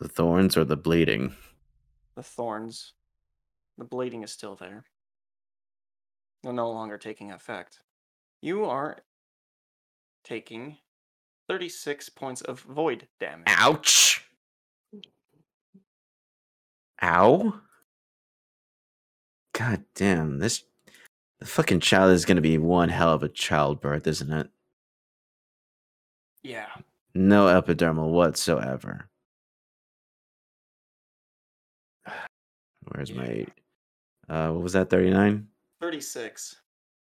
The 0.00 0.08
thorns 0.08 0.54
or 0.54 0.66
the 0.66 0.76
bleeding? 0.76 1.34
The 2.14 2.22
thorns, 2.22 2.92
the 3.78 3.86
bleeding 3.86 4.22
is 4.22 4.32
still 4.32 4.54
there. 4.54 4.84
They're 6.42 6.52
no 6.52 6.70
longer 6.70 6.98
taking 6.98 7.32
effect. 7.32 7.78
You 8.42 8.66
are 8.66 8.98
taking 10.24 10.76
36 11.48 12.08
points 12.10 12.40
of 12.42 12.60
void 12.60 13.08
damage. 13.20 13.46
Ouch! 13.48 14.24
Ow! 17.02 17.60
God 19.54 19.84
damn, 19.94 20.38
this 20.38 20.64
the 21.40 21.46
fucking 21.46 21.80
child 21.80 22.12
is 22.12 22.24
gonna 22.24 22.40
be 22.40 22.58
one 22.58 22.88
hell 22.88 23.12
of 23.12 23.22
a 23.22 23.28
childbirth, 23.28 24.06
isn't 24.06 24.32
it? 24.32 24.48
Yeah. 26.42 26.68
No 27.14 27.46
epidermal 27.46 28.10
whatsoever. 28.10 29.08
Where's 32.92 33.12
my 33.12 33.46
uh 34.28 34.50
what 34.50 34.62
was 34.62 34.72
that, 34.74 34.90
39? 34.90 35.46
36. 35.80 36.56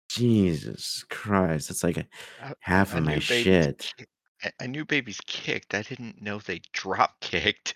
Jesus 0.10 1.04
Christ, 1.10 1.70
that's 1.70 1.84
like 1.84 1.98
a 1.98 2.06
I- 2.42 2.54
half 2.60 2.94
I 2.96 2.98
of 3.00 3.06
my 3.06 3.20
shit. 3.20 3.92
ki- 3.98 4.06
I- 4.46 4.52
I 4.62 4.68
knew 4.68 4.86
babies 4.86 5.20
kicked. 5.26 5.74
I 5.74 5.82
didn't 5.82 6.22
know 6.22 6.40
they 6.40 6.62
drop 6.72 7.20
kicked. 7.22 7.76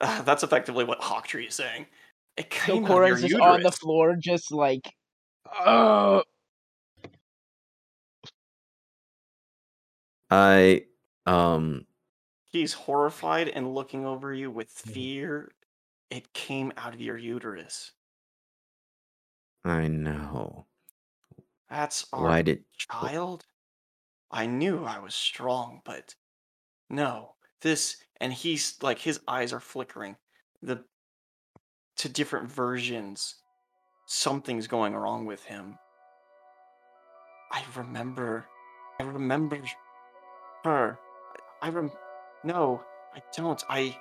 Uh, 0.00 0.22
that's 0.22 0.42
effectively 0.42 0.84
what 0.84 1.00
Hawktree 1.00 1.48
is 1.48 1.54
saying. 1.54 1.86
It 2.36 2.50
came 2.50 2.84
out 2.84 2.90
of 2.90 2.98
your 2.98 3.06
Corin's 3.16 3.20
just 3.22 3.34
on 3.40 3.62
the 3.62 3.70
floor, 3.70 4.16
just 4.16 4.50
like, 4.50 4.92
oh, 5.60 6.24
I 10.30 10.84
um 11.26 11.86
He's 12.46 12.72
horrified 12.72 13.48
and 13.48 13.74
looking 13.74 14.04
over 14.04 14.32
you 14.32 14.50
with 14.50 14.70
fear. 14.70 15.52
It 16.10 16.32
came 16.32 16.72
out 16.76 16.94
of 16.94 17.00
your 17.00 17.16
uterus. 17.16 17.92
I 19.64 19.88
know. 19.88 20.66
That's 21.68 22.06
our 22.12 22.24
Why 22.24 22.42
did 22.42 22.64
child. 22.76 23.44
I 24.30 24.46
knew 24.46 24.84
I 24.84 24.98
was 24.98 25.14
strong, 25.14 25.80
but 25.84 26.14
no, 26.90 27.34
this 27.60 27.96
and 28.20 28.32
he's 28.32 28.76
like 28.82 28.98
his 28.98 29.20
eyes 29.28 29.52
are 29.52 29.60
flickering. 29.60 30.16
The 30.62 30.84
to 31.96 32.08
different 32.08 32.50
versions. 32.50 33.36
Something's 34.06 34.66
going 34.66 34.94
wrong 34.94 35.24
with 35.24 35.44
him. 35.44 35.78
I 37.52 37.62
remember 37.76 38.46
I 39.00 39.04
remember 39.04 39.60
her. 40.64 40.98
I 41.62 41.68
rem 41.70 41.90
no, 42.44 42.82
I 43.14 43.22
don't. 43.34 43.62
I 43.68 43.96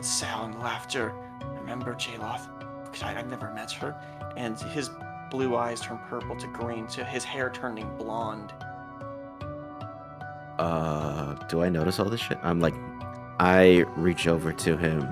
sound, 0.00 0.60
laughter. 0.60 1.14
Remember 1.60 1.94
Jaloth? 1.94 2.46
I, 3.02 3.18
I've 3.18 3.28
never 3.28 3.52
met 3.54 3.72
her. 3.72 3.96
And 4.36 4.58
his 4.58 4.90
blue 5.30 5.56
eyes 5.56 5.80
turn 5.80 5.98
purple 6.10 6.36
to 6.36 6.46
green, 6.48 6.86
to 6.88 7.04
his 7.04 7.24
hair 7.24 7.50
turning 7.50 7.88
blonde. 7.96 8.52
Uh, 10.58 11.34
do 11.48 11.62
I 11.62 11.68
notice 11.68 11.98
all 11.98 12.08
this 12.08 12.20
shit? 12.20 12.38
I'm 12.42 12.60
like, 12.60 12.74
I 13.40 13.84
reach 13.96 14.26
over 14.28 14.52
to 14.52 14.76
him, 14.76 15.00
You 15.00 15.06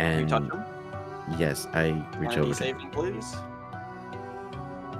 and 0.00 0.28
touch 0.28 0.42
him? 0.42 0.64
yes, 1.38 1.66
I 1.72 1.90
reach 2.18 2.32
Sanity 2.32 2.40
over 2.40 2.48
to 2.50 2.54
saving, 2.54 2.90
please. 2.90 3.34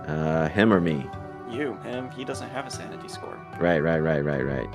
uh 0.08 0.48
him 0.48 0.72
or 0.72 0.80
me. 0.80 1.06
You, 1.50 1.74
him, 1.84 2.10
he 2.10 2.24
doesn't 2.24 2.48
have 2.48 2.66
a 2.66 2.70
sanity 2.70 3.06
score. 3.08 3.38
Right, 3.60 3.78
right, 3.80 4.00
right, 4.00 4.24
right, 4.24 4.44
right. 4.44 4.72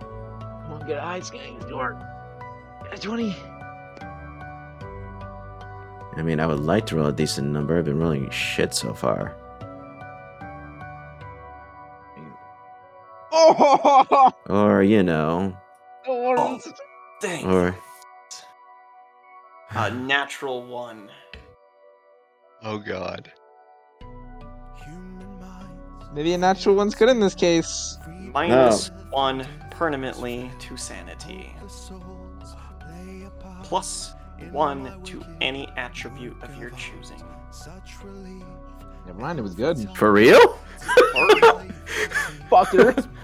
Come 0.00 0.72
on, 0.72 0.86
get 0.86 0.98
eyes, 0.98 1.30
gang. 1.30 1.58
Door. 1.68 2.00
20. 3.00 3.36
I 6.14 6.22
mean, 6.22 6.40
I 6.40 6.46
would 6.46 6.60
like 6.60 6.84
to 6.86 6.96
roll 6.96 7.06
a 7.06 7.12
decent 7.12 7.48
number. 7.48 7.78
I've 7.78 7.84
been 7.86 7.98
rolling 7.98 8.28
shit 8.30 8.74
so 8.74 8.92
far. 8.92 9.34
Or 14.48 14.82
you 14.82 15.02
know, 15.02 15.56
Oh, 16.06 16.58
dang. 17.20 17.46
or 17.46 17.76
A 19.70 19.90
natural 19.90 20.64
one. 20.66 21.10
Oh 22.62 22.78
god. 22.78 23.32
Maybe 26.14 26.34
a 26.34 26.38
natural 26.38 26.74
one's 26.74 26.94
good 26.94 27.08
in 27.08 27.20
this 27.20 27.34
case. 27.34 27.96
Minus 28.34 28.90
one 29.10 29.46
permanently 29.70 30.50
to 30.60 30.76
sanity. 30.76 31.54
Plus 33.62 34.12
one 34.50 35.02
to 35.04 35.24
any 35.40 35.68
attribute 35.76 36.36
of 36.42 36.54
your 36.58 36.70
choosing. 36.70 37.22
Never 39.06 39.18
mind, 39.18 39.38
it 39.38 39.42
was 39.42 39.54
good. 39.54 39.78
for 39.96 40.12
real? 40.12 40.58
Fucker. 42.50 43.08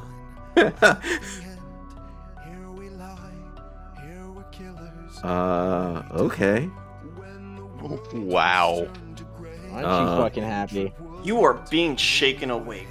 uh, 5.24 6.02
okay. 6.12 6.68
Wow. 8.12 8.88
Aren't 9.72 9.86
Uh, 9.86 10.00
you 10.16 10.22
fucking 10.22 10.42
happy? 10.44 10.92
You 11.24 11.42
are 11.42 11.54
being 11.70 11.96
shaken 11.96 12.50
awake. 12.50 12.86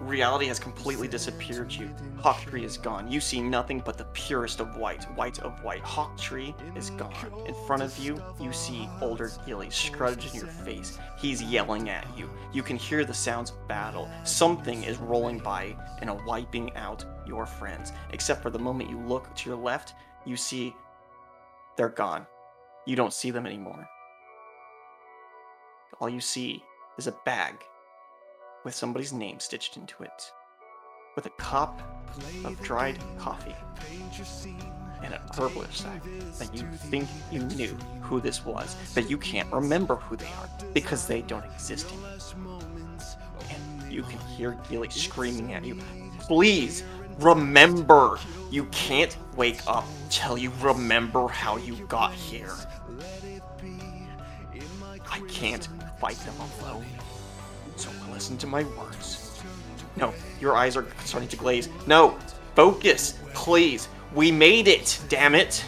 Reality 0.00 0.46
has 0.46 0.58
completely 0.58 1.06
disappeared 1.06 1.70
you. 1.70 1.90
Hawktree 2.20 2.64
is 2.64 2.78
gone. 2.78 3.12
You 3.12 3.20
see 3.20 3.42
nothing 3.42 3.82
but 3.84 3.98
the 3.98 4.06
purest 4.06 4.58
of 4.58 4.76
white, 4.76 5.04
white 5.14 5.38
of 5.40 5.62
white. 5.62 5.82
Hawktree 5.82 6.54
is 6.74 6.88
gone. 6.90 7.14
In 7.46 7.54
front 7.66 7.82
of 7.82 7.96
you, 7.98 8.20
you 8.40 8.50
see 8.50 8.88
older 9.02 9.30
Gilly 9.44 9.68
scrudged 9.68 10.32
in 10.32 10.40
your 10.40 10.46
face. 10.48 10.98
He's 11.18 11.42
yelling 11.42 11.90
at 11.90 12.06
you. 12.16 12.30
You 12.50 12.62
can 12.62 12.76
hear 12.76 13.04
the 13.04 13.12
sounds 13.12 13.50
of 13.50 13.68
battle. 13.68 14.08
Something 14.24 14.84
is 14.84 14.96
rolling 14.96 15.38
by 15.38 15.76
and 16.00 16.10
wiping 16.24 16.74
out 16.76 17.04
your 17.26 17.44
friends. 17.44 17.92
Except 18.12 18.42
for 18.42 18.48
the 18.48 18.58
moment 18.58 18.88
you 18.88 18.98
look 19.00 19.34
to 19.36 19.50
your 19.50 19.58
left, 19.58 19.92
you 20.24 20.36
see 20.36 20.74
they're 21.76 21.90
gone. 21.90 22.26
You 22.86 22.96
don't 22.96 23.12
see 23.12 23.30
them 23.30 23.44
anymore. 23.44 23.86
All 26.00 26.08
you 26.08 26.20
see 26.20 26.64
is 26.96 27.06
a 27.06 27.14
bag 27.26 27.56
with 28.64 28.74
somebody's 28.74 29.12
name 29.12 29.40
stitched 29.40 29.76
into 29.76 30.02
it, 30.02 30.32
with 31.16 31.26
a 31.26 31.30
cup 31.30 31.80
of 32.44 32.60
dried 32.62 32.98
coffee, 33.18 33.54
and 35.02 35.14
a 35.14 35.20
herbalist 35.38 35.78
sack 35.78 36.02
that 36.38 36.54
you 36.54 36.66
think 36.90 37.08
you 37.32 37.40
knew 37.40 37.74
who 38.02 38.20
this 38.20 38.44
was, 38.44 38.76
but 38.94 39.08
you 39.08 39.16
can't 39.16 39.50
remember 39.52 39.96
who 39.96 40.16
they 40.16 40.26
are 40.26 40.48
because 40.74 41.06
they 41.06 41.22
don't 41.22 41.44
exist 41.46 41.86
anymore. 42.32 42.60
And 43.48 43.92
you 43.92 44.02
can 44.02 44.18
hear 44.36 44.58
Gilly 44.68 44.90
screaming 44.90 45.54
at 45.54 45.64
you, 45.64 45.78
please 46.18 46.84
remember. 47.18 48.18
You 48.50 48.64
can't 48.66 49.16
wake 49.36 49.60
up 49.66 49.84
till 50.10 50.36
you 50.36 50.52
remember 50.60 51.28
how 51.28 51.56
you 51.56 51.76
got 51.86 52.12
here. 52.12 52.54
I 55.10 55.20
can't 55.28 55.68
fight 55.98 56.18
them 56.18 56.34
alone. 56.60 56.84
So 57.80 57.88
listen 58.12 58.36
to 58.36 58.46
my 58.46 58.64
words. 58.78 59.40
No, 59.96 60.12
your 60.38 60.54
eyes 60.54 60.76
are 60.76 60.86
starting 61.06 61.30
to 61.30 61.36
glaze. 61.36 61.70
No, 61.86 62.18
focus, 62.54 63.18
please. 63.32 63.88
We 64.14 64.30
made 64.30 64.68
it, 64.68 65.00
damn 65.08 65.34
it. 65.34 65.64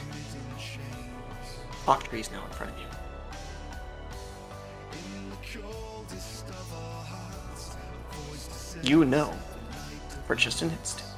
Hawk 1.87 2.13
is 2.13 2.31
now 2.31 2.45
in 2.45 2.51
front 2.51 2.71
of 2.73 2.79
you. 2.79 2.85
You 8.83 9.07
know, 9.07 9.33
for 10.27 10.35
just 10.35 10.61
an 10.61 10.71
instant, 10.71 11.09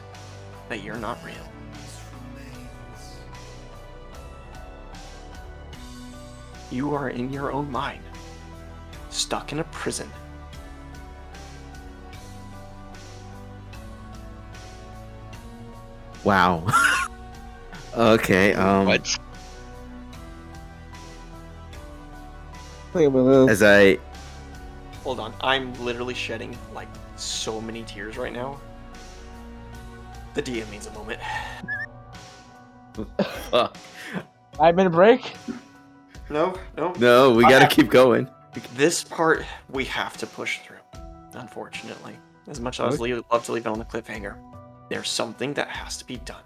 that 0.68 0.84
you're 0.84 0.94
not 0.94 1.18
real. 1.24 1.34
You 6.70 6.94
are 6.94 7.08
in 7.10 7.32
your 7.32 7.50
own 7.50 7.68
mind, 7.68 8.04
stuck 9.10 9.50
in 9.50 9.58
a 9.58 9.64
prison. 9.64 10.08
Wow. 16.24 16.66
okay. 17.96 18.55
Um. 18.55 18.86
What? 18.86 19.18
Wait, 22.94 23.09
wait, 23.09 23.22
wait. 23.22 23.51
As 23.51 23.62
I 23.62 23.98
Hold 25.05 25.20
on, 25.20 25.34
I'm 25.42 25.74
literally 25.84 26.14
shedding 26.14 26.56
like 26.72 26.88
so 27.16 27.60
many 27.60 27.82
tears 27.82 28.16
right 28.16 28.32
now. 28.32 28.59
The 30.32 30.42
DM 30.42 30.68
needs 30.70 30.86
a 30.86 30.92
moment. 30.92 31.20
fuck. 33.51 33.76
Five 34.56 34.78
a 34.78 34.88
break? 34.88 35.34
No, 36.30 36.59
no. 36.76 36.92
No, 36.98 37.32
we 37.32 37.42
gotta 37.42 37.66
keep 37.66 37.90
going. 37.90 38.28
This 38.74 39.05
part 39.05 39.44
we 39.68 39.84
have 39.84 40.16
to 40.16 40.26
push 40.26 40.60
through, 40.60 40.78
unfortunately. 41.34 42.16
As 42.46 42.60
much 42.60 42.80
as 42.80 42.94
I 42.94 42.98
would 42.98 43.24
love 43.30 43.44
to 43.44 43.52
leave 43.52 43.66
it 43.66 43.68
on 43.68 43.78
the 43.78 43.84
cliffhanger, 43.84 44.38
there's 44.94 45.10
something 45.10 45.52
that 45.54 45.68
has 45.68 45.96
to 45.96 46.04
be 46.06 46.18
done. 46.18 46.44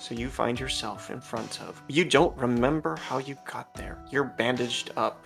So 0.00 0.14
you 0.14 0.30
find 0.30 0.58
yourself 0.58 1.10
in 1.10 1.20
front 1.20 1.60
of. 1.60 1.82
You 1.86 2.06
don't 2.06 2.34
remember 2.38 2.96
how 2.96 3.18
you 3.18 3.36
got 3.44 3.74
there. 3.74 3.98
You're 4.10 4.24
bandaged 4.24 4.92
up. 4.96 5.22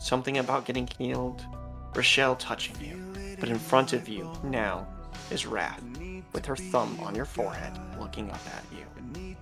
Something 0.00 0.38
about 0.38 0.64
getting 0.64 0.88
healed. 0.98 1.46
Rashel 1.92 2.36
touching 2.40 2.74
you. 2.80 3.36
But 3.38 3.50
in 3.50 3.58
front 3.58 3.92
of 3.92 4.08
you 4.08 4.32
now 4.42 4.88
is 5.30 5.46
Wrath, 5.46 5.84
with 6.32 6.44
her 6.46 6.56
thumb 6.56 6.98
on 7.00 7.14
your 7.14 7.24
forehead, 7.24 7.78
looking 8.00 8.32
up 8.32 8.40
at 8.48 8.64
you. 8.72 9.36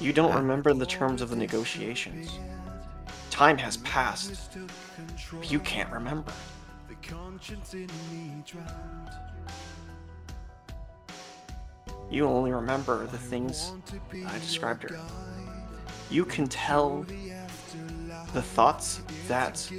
You 0.00 0.12
don't 0.12 0.34
remember 0.34 0.74
the 0.74 0.84
terms 0.84 1.22
of 1.22 1.30
the 1.30 1.36
negotiations. 1.36 2.38
Time 3.30 3.58
has 3.58 3.76
passed. 3.78 4.58
but 5.32 5.50
You 5.50 5.60
can't 5.60 5.90
remember. 5.92 6.32
You 12.10 12.26
only 12.26 12.52
remember 12.52 13.06
the 13.06 13.18
things 13.18 13.72
I 14.26 14.38
described 14.38 14.86
earlier. 14.86 15.02
You 16.10 16.24
can 16.24 16.46
tell 16.46 17.04
the 18.32 18.42
thoughts 18.42 19.02
that 19.28 19.70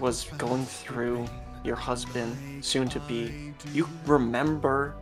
was 0.00 0.24
going 0.36 0.64
through 0.64 1.26
your 1.64 1.76
husband, 1.76 2.64
soon 2.64 2.88
to 2.88 3.00
be. 3.00 3.52
You 3.72 3.88
remember 4.04 4.94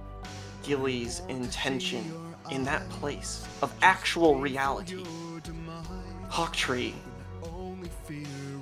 Gilly's 0.63 1.23
intention 1.29 2.15
in 2.51 2.65
that 2.65 2.89
place 2.89 3.47
of 3.63 3.73
actual 3.83 4.37
reality. 4.37 5.05
Hawktree 6.31 6.95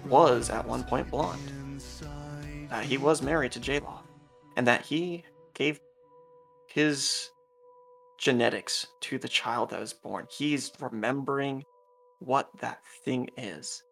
was 0.07 0.51
at 0.51 0.67
one 0.67 0.85
point 0.85 1.11
blonde. 1.11 1.41
That 2.71 2.85
he 2.85 2.99
was 2.99 3.23
married 3.23 3.53
to 3.53 3.61
Jaloth. 3.61 4.03
And 4.57 4.67
that 4.67 4.83
he 4.83 5.25
gave 5.55 5.81
his 6.69 7.29
genetics 8.19 8.87
to 9.03 9.19
the 9.19 9.29
child 9.29 9.71
that 9.71 9.81
was 9.81 9.93
born. 9.93 10.27
He's 10.31 10.73
remembering 10.81 11.65
what 12.21 12.49
that 12.61 12.81
thing 13.05 13.29
is. 13.37 13.83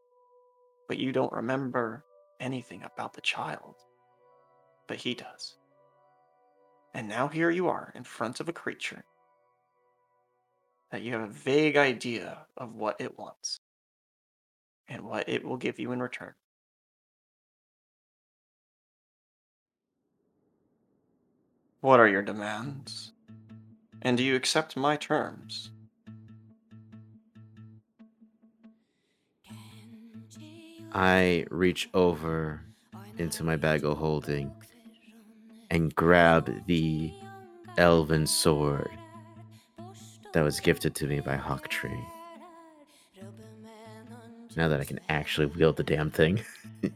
but 0.88 0.98
you 0.98 1.12
don't 1.12 1.32
remember 1.32 2.04
anything 2.40 2.82
about 2.82 3.12
the 3.12 3.20
child. 3.20 3.76
But 4.88 4.96
he 4.96 5.14
does. 5.14 5.56
And 6.94 7.08
now 7.08 7.28
here 7.28 7.50
you 7.50 7.68
are 7.68 7.92
in 7.94 8.02
front 8.02 8.40
of 8.40 8.48
a 8.48 8.52
creature 8.52 9.04
that 10.90 11.02
you 11.02 11.12
have 11.12 11.22
a 11.22 11.32
vague 11.32 11.76
idea 11.76 12.38
of 12.56 12.74
what 12.74 13.00
it 13.00 13.16
wants 13.16 13.60
and 14.90 15.02
what 15.02 15.28
it 15.28 15.44
will 15.44 15.56
give 15.56 15.78
you 15.78 15.92
in 15.92 16.02
return. 16.02 16.34
What 21.80 22.00
are 22.00 22.08
your 22.08 22.22
demands? 22.22 23.12
And 24.02 24.18
do 24.18 24.24
you 24.24 24.34
accept 24.34 24.76
my 24.76 24.96
terms? 24.96 25.70
I 30.92 31.46
reach 31.50 31.88
over 31.94 32.60
into 33.16 33.44
my 33.44 33.56
bag 33.56 33.84
of 33.84 33.96
holding 33.96 34.52
and 35.70 35.94
grab 35.94 36.66
the 36.66 37.12
elven 37.78 38.26
sword 38.26 38.90
that 40.32 40.42
was 40.42 40.58
gifted 40.58 40.94
to 40.96 41.06
me 41.06 41.20
by 41.20 41.36
Hawktree. 41.36 42.19
Now 44.56 44.68
that 44.68 44.80
I 44.80 44.84
can 44.84 45.00
actually 45.08 45.46
wield 45.46 45.76
the 45.76 45.84
damn 45.84 46.10
thing. 46.10 46.40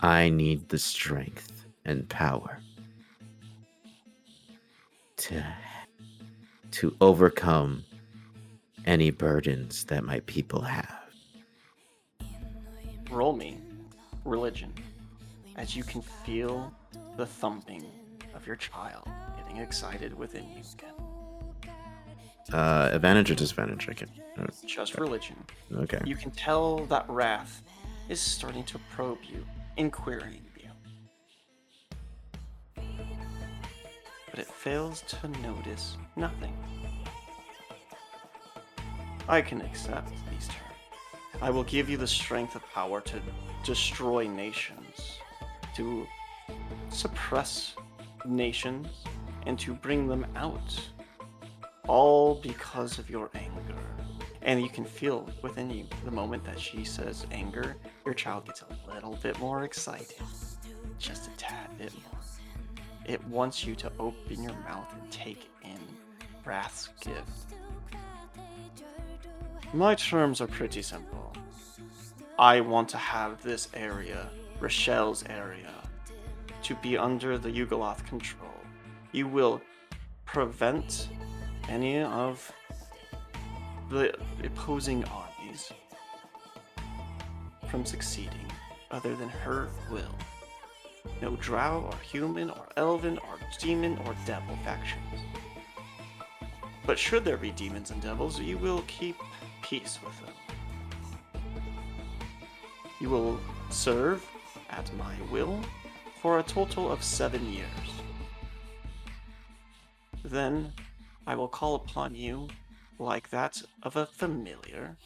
I 0.00 0.28
need 0.30 0.68
the 0.68 0.78
strength 0.78 1.64
and 1.84 2.08
power 2.08 2.58
to 5.16 5.44
to 6.72 6.96
overcome 7.00 7.84
any 8.86 9.10
burdens 9.10 9.84
that 9.84 10.04
my 10.04 10.20
people 10.20 10.62
have. 10.62 10.98
Roll 13.10 13.34
me 13.34 13.58
religion 14.24 14.72
as 15.56 15.76
you 15.76 15.84
can 15.84 16.02
feel 16.02 16.72
the 17.16 17.26
thumping 17.26 17.84
of 18.34 18.46
your 18.46 18.56
child 18.56 19.06
getting 19.36 19.58
excited 19.58 20.16
within 20.16 20.48
you 20.48 20.62
again. 20.72 21.11
Uh, 22.52 22.90
advantage 22.92 23.30
or 23.30 23.34
disadvantage? 23.34 23.88
I 23.88 23.92
can. 23.94 24.08
uh, 24.38 24.46
Just 24.66 24.98
religion. 24.98 25.36
Okay. 25.76 26.00
You 26.04 26.16
can 26.16 26.30
tell 26.32 26.84
that 26.86 27.04
wrath 27.08 27.62
is 28.08 28.20
starting 28.20 28.64
to 28.64 28.78
probe 28.90 29.18
you, 29.22 29.44
inquiring 29.76 30.42
you. 30.56 30.68
But 34.30 34.38
it 34.38 34.46
fails 34.46 35.02
to 35.08 35.28
notice 35.42 35.96
nothing. 36.16 36.56
I 39.28 39.40
can 39.40 39.60
accept 39.62 40.10
these 40.30 40.48
terms. 40.48 40.58
I 41.40 41.50
will 41.50 41.64
give 41.64 41.88
you 41.88 41.96
the 41.96 42.06
strength 42.06 42.54
of 42.56 42.62
power 42.72 43.00
to 43.02 43.20
destroy 43.64 44.26
nations, 44.26 45.18
to 45.76 46.06
suppress 46.88 47.74
nations, 48.26 48.88
and 49.46 49.58
to 49.60 49.74
bring 49.74 50.08
them 50.08 50.26
out. 50.36 50.80
All 51.88 52.36
because 52.36 52.98
of 52.98 53.10
your 53.10 53.30
anger. 53.34 53.78
And 54.42 54.60
you 54.60 54.68
can 54.68 54.84
feel 54.84 55.28
within 55.42 55.70
you 55.70 55.86
the 56.04 56.10
moment 56.10 56.44
that 56.44 56.58
she 56.58 56.84
says 56.84 57.26
anger, 57.30 57.76
your 58.04 58.14
child 58.14 58.46
gets 58.46 58.62
a 58.62 58.94
little 58.94 59.18
bit 59.22 59.38
more 59.38 59.64
excited. 59.64 60.16
Just 60.98 61.28
a 61.28 61.30
tad 61.36 61.76
bit 61.78 61.92
more. 62.10 62.20
It 63.04 63.24
wants 63.26 63.64
you 63.66 63.74
to 63.76 63.92
open 63.98 64.42
your 64.42 64.56
mouth 64.64 64.92
and 64.92 65.10
take 65.10 65.50
in 65.64 65.78
Wrath's 66.44 66.88
gift. 67.00 67.54
My 69.74 69.94
terms 69.94 70.40
are 70.40 70.46
pretty 70.46 70.82
simple. 70.82 71.32
I 72.38 72.60
want 72.60 72.88
to 72.90 72.96
have 72.96 73.42
this 73.42 73.68
area, 73.74 74.28
Rashel's 74.60 75.24
area, 75.28 75.72
to 76.62 76.74
be 76.76 76.96
under 76.96 77.38
the 77.38 77.50
Yugoloth 77.50 78.04
control. 78.06 78.50
You 79.12 79.26
will 79.26 79.60
prevent 80.24 81.08
any 81.68 82.00
of 82.00 82.52
the 83.90 84.14
opposing 84.44 85.04
armies 85.04 85.72
from 87.68 87.84
succeeding 87.84 88.46
other 88.90 89.14
than 89.16 89.28
her 89.28 89.68
will. 89.90 90.14
No 91.20 91.36
drow 91.36 91.88
or 91.90 91.98
human 91.98 92.50
or 92.50 92.66
elven 92.76 93.18
or 93.18 93.38
demon 93.58 93.98
or 94.06 94.14
devil 94.26 94.56
factions. 94.64 95.20
But 96.86 96.98
should 96.98 97.24
there 97.24 97.36
be 97.36 97.52
demons 97.52 97.90
and 97.90 98.02
devils, 98.02 98.40
you 98.40 98.58
will 98.58 98.82
keep 98.86 99.16
peace 99.62 99.98
with 100.04 100.18
them. 100.20 101.42
You 103.00 103.08
will 103.08 103.40
serve 103.70 104.24
at 104.70 104.92
my 104.96 105.14
will 105.30 105.60
for 106.20 106.38
a 106.38 106.42
total 106.42 106.90
of 106.90 107.02
seven 107.02 107.52
years. 107.52 107.66
Then 110.24 110.72
I 111.26 111.34
will 111.36 111.48
call 111.48 111.74
upon 111.76 112.14
you 112.14 112.48
like 112.98 113.30
that 113.30 113.62
of 113.82 113.96
a 113.96 114.06
familiar, 114.06 114.96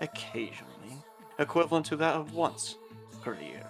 occasionally, 0.00 1.02
equivalent 1.38 1.86
to 1.86 1.96
that 1.96 2.16
of 2.16 2.34
once 2.34 2.76
per 3.22 3.34
year, 3.34 3.66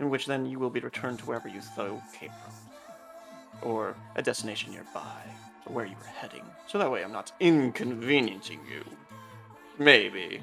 in 0.00 0.10
which 0.10 0.26
then 0.26 0.46
you 0.46 0.58
will 0.58 0.70
be 0.70 0.80
returned 0.80 1.20
to 1.20 1.26
wherever 1.26 1.48
you 1.48 1.60
though 1.76 2.02
came 2.18 2.30
from, 2.42 3.68
or 3.68 3.96
a 4.16 4.22
destination 4.22 4.72
nearby, 4.72 5.22
or 5.64 5.74
where 5.74 5.86
you 5.86 5.96
were 5.96 6.06
heading, 6.06 6.44
so 6.66 6.78
that 6.78 6.90
way 6.90 7.02
I'm 7.04 7.12
not 7.12 7.32
inconveniencing 7.40 8.60
you. 8.70 8.84
Maybe. 9.78 10.40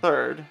Third, 0.00 0.44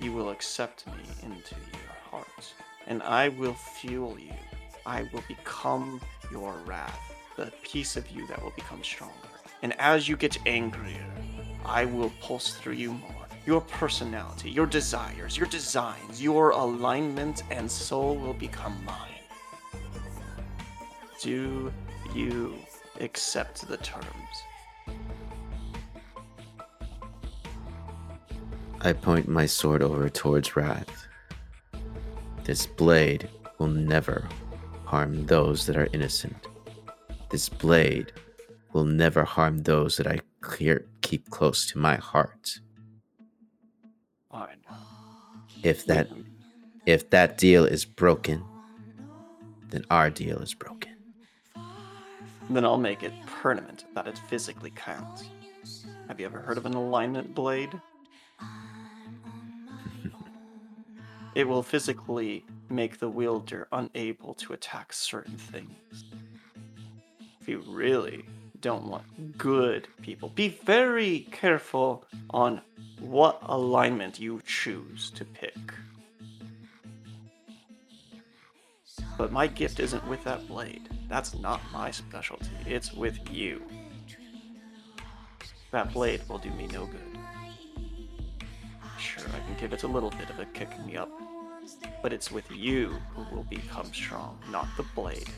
you 0.00 0.12
will 0.12 0.30
accept 0.30 0.86
me 0.86 0.92
into 1.22 1.54
your 1.72 1.92
heart, 2.10 2.54
and 2.86 3.02
I 3.02 3.28
will 3.28 3.54
fuel 3.54 4.18
you. 4.18 4.34
I 4.86 5.02
will 5.12 5.24
become 5.28 6.00
your 6.30 6.54
wrath, 6.66 7.14
the 7.36 7.52
piece 7.62 7.96
of 7.96 8.10
you 8.10 8.26
that 8.26 8.42
will 8.42 8.52
become 8.52 8.82
stronger. 8.82 9.14
And 9.62 9.78
as 9.80 10.08
you 10.08 10.16
get 10.16 10.36
angrier, 10.46 11.06
I 11.64 11.86
will 11.86 12.12
pulse 12.20 12.54
through 12.54 12.74
you 12.74 12.92
more. 12.92 13.10
Your 13.46 13.60
personality, 13.60 14.50
your 14.50 14.66
desires, 14.66 15.36
your 15.36 15.46
designs, 15.46 16.22
your 16.22 16.50
alignment 16.50 17.42
and 17.50 17.70
soul 17.70 18.16
will 18.16 18.34
become 18.34 18.78
mine. 18.84 19.10
Do 21.20 21.72
you 22.14 22.54
accept 23.00 23.66
the 23.66 23.78
terms? 23.78 24.06
I 28.80 28.92
point 28.92 29.28
my 29.28 29.46
sword 29.46 29.82
over 29.82 30.10
towards 30.10 30.56
Wrath. 30.56 31.06
This 32.44 32.66
blade 32.66 33.28
will 33.58 33.68
never 33.68 34.28
harm 34.84 35.26
those 35.26 35.66
that 35.66 35.76
are 35.76 35.88
innocent. 35.92 36.36
This 37.30 37.48
blade 37.48 38.12
will 38.74 38.84
never 38.84 39.24
harm 39.24 39.62
those 39.62 39.96
that 39.96 40.06
I 40.06 40.20
clear, 40.42 40.84
keep 41.00 41.30
close 41.30 41.66
to 41.72 41.78
my 41.78 41.96
heart. 41.96 42.60
Fine. 44.30 44.58
If 45.62 45.86
that 45.86 46.08
if 46.84 47.08
that 47.10 47.38
deal 47.38 47.64
is 47.64 47.86
broken, 47.86 48.44
then 49.70 49.86
our 49.90 50.10
deal 50.10 50.38
is 50.40 50.52
broken. 50.52 50.92
Then 52.50 52.66
I'll 52.66 52.76
make 52.76 53.02
it 53.02 53.12
permanent 53.26 53.86
that 53.94 54.06
it 54.06 54.18
physically 54.28 54.70
counts. 54.70 55.24
Have 56.08 56.20
you 56.20 56.26
ever 56.26 56.40
heard 56.40 56.58
of 56.58 56.66
an 56.66 56.74
alignment 56.74 57.34
blade? 57.34 57.80
It 61.34 61.48
will 61.48 61.62
physically 61.62 62.44
make 62.70 62.98
the 62.98 63.08
wielder 63.08 63.66
unable 63.72 64.34
to 64.34 64.52
attack 64.52 64.92
certain 64.92 65.36
things. 65.36 66.04
If 67.40 67.48
you 67.48 67.62
really 67.66 68.24
don't 68.60 68.86
want 68.86 69.36
good 69.36 69.88
people, 70.00 70.30
be 70.30 70.48
very 70.48 71.26
careful 71.30 72.04
on 72.30 72.60
what 73.00 73.38
alignment 73.42 74.18
you 74.18 74.40
choose 74.46 75.10
to 75.10 75.24
pick. 75.24 75.74
But 79.18 79.32
my 79.32 79.46
gift 79.46 79.80
isn't 79.80 80.06
with 80.08 80.24
that 80.24 80.46
blade. 80.48 80.88
That's 81.08 81.34
not 81.34 81.60
my 81.72 81.90
specialty. 81.90 82.48
It's 82.66 82.92
with 82.92 83.18
you. 83.30 83.62
That 85.70 85.92
blade 85.92 86.22
will 86.28 86.38
do 86.38 86.50
me 86.50 86.66
no 86.68 86.86
good. 86.86 87.18
Sure, 88.98 89.24
I 89.28 89.38
can 89.46 89.56
give 89.60 89.72
it 89.72 89.82
a 89.82 89.88
little 89.88 90.10
bit 90.10 90.30
of 90.30 90.38
a 90.38 90.46
kick 90.46 90.70
me 90.86 90.96
up. 90.96 91.10
But 92.02 92.12
it's 92.12 92.30
with 92.30 92.50
you 92.50 92.96
who 93.14 93.34
will 93.34 93.44
become 93.44 93.92
strong, 93.92 94.38
not 94.50 94.68
the 94.76 94.84
blade, 94.94 95.28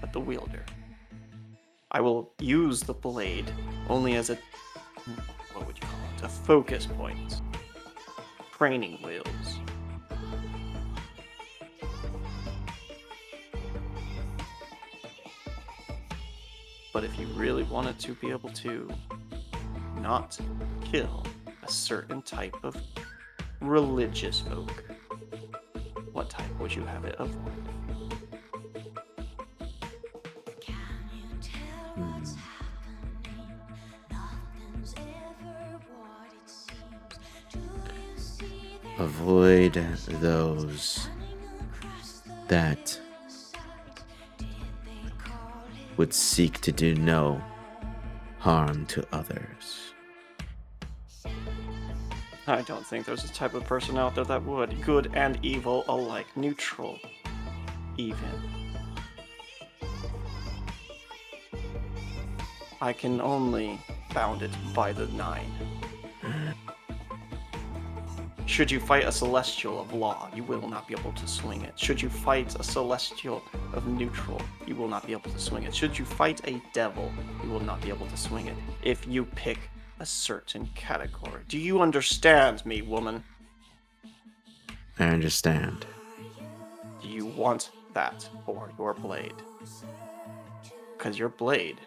but 0.00 0.12
the 0.12 0.20
wielder. 0.20 0.64
I 1.90 2.00
will 2.00 2.32
use 2.38 2.80
the 2.80 2.94
blade 2.94 3.52
only 3.88 4.14
as 4.14 4.30
a 4.30 4.38
what 5.52 5.66
would 5.66 5.76
you 5.76 5.82
call 5.82 6.00
it? 6.16 6.24
A 6.24 6.28
focus 6.28 6.86
point. 6.86 7.40
Training 8.52 8.98
wheels. 9.02 9.60
But 16.92 17.04
if 17.04 17.18
you 17.18 17.26
really 17.34 17.64
wanted 17.64 17.98
to 18.00 18.14
be 18.14 18.30
able 18.30 18.50
to 18.50 18.88
not 20.00 20.38
kill 20.84 21.24
a 21.62 21.70
certain 21.70 22.22
type 22.22 22.56
of 22.62 22.76
religious 23.60 24.40
folk, 24.40 24.84
what 26.14 26.30
type 26.30 26.58
would 26.60 26.72
you 26.72 26.84
have 26.84 27.04
it 27.04 27.16
avoid? 27.18 27.52
Hmm. 31.96 32.22
Avoid 38.98 39.74
those 40.20 41.08
that 42.46 43.00
would 45.96 46.14
seek 46.14 46.60
to 46.60 46.70
do 46.70 46.94
no 46.94 47.42
harm 48.38 48.86
to 48.86 49.04
others. 49.12 49.93
I 52.54 52.62
don't 52.62 52.86
think 52.86 53.04
there's 53.04 53.24
a 53.24 53.32
type 53.32 53.54
of 53.54 53.64
person 53.64 53.98
out 53.98 54.14
there 54.14 54.24
that 54.24 54.44
would. 54.44 54.80
Good 54.82 55.10
and 55.14 55.40
evil 55.42 55.84
alike. 55.88 56.26
Neutral. 56.36 57.00
Even. 57.96 58.28
I 62.80 62.92
can 62.92 63.20
only 63.20 63.80
bound 64.12 64.42
it 64.42 64.52
by 64.72 64.92
the 64.92 65.08
nine. 65.08 65.50
Should 68.46 68.70
you 68.70 68.78
fight 68.78 69.04
a 69.04 69.10
celestial 69.10 69.80
of 69.80 69.92
law, 69.92 70.28
you 70.32 70.44
will 70.44 70.68
not 70.68 70.86
be 70.86 70.94
able 70.94 71.12
to 71.12 71.26
swing 71.26 71.62
it. 71.62 71.76
Should 71.76 72.00
you 72.00 72.08
fight 72.08 72.54
a 72.60 72.62
celestial 72.62 73.42
of 73.72 73.88
neutral, 73.88 74.40
you 74.64 74.76
will 74.76 74.86
not 74.86 75.04
be 75.04 75.12
able 75.12 75.32
to 75.32 75.40
swing 75.40 75.64
it. 75.64 75.74
Should 75.74 75.98
you 75.98 76.04
fight 76.04 76.40
a 76.46 76.62
devil, 76.72 77.10
you 77.42 77.50
will 77.50 77.64
not 77.64 77.80
be 77.80 77.88
able 77.88 78.06
to 78.06 78.16
swing 78.16 78.46
it. 78.46 78.54
If 78.82 79.08
you 79.08 79.24
pick 79.24 79.58
a 80.00 80.06
certain 80.06 80.68
category. 80.74 81.42
Do 81.48 81.58
you 81.58 81.80
understand 81.80 82.64
me, 82.66 82.82
woman? 82.82 83.22
I 84.98 85.04
understand. 85.08 85.86
Do 87.02 87.08
you 87.08 87.26
want 87.26 87.70
that 87.94 88.28
for 88.46 88.70
your 88.78 88.94
blade? 88.94 89.34
Because 90.96 91.18
your 91.18 91.28
blade 91.28 91.78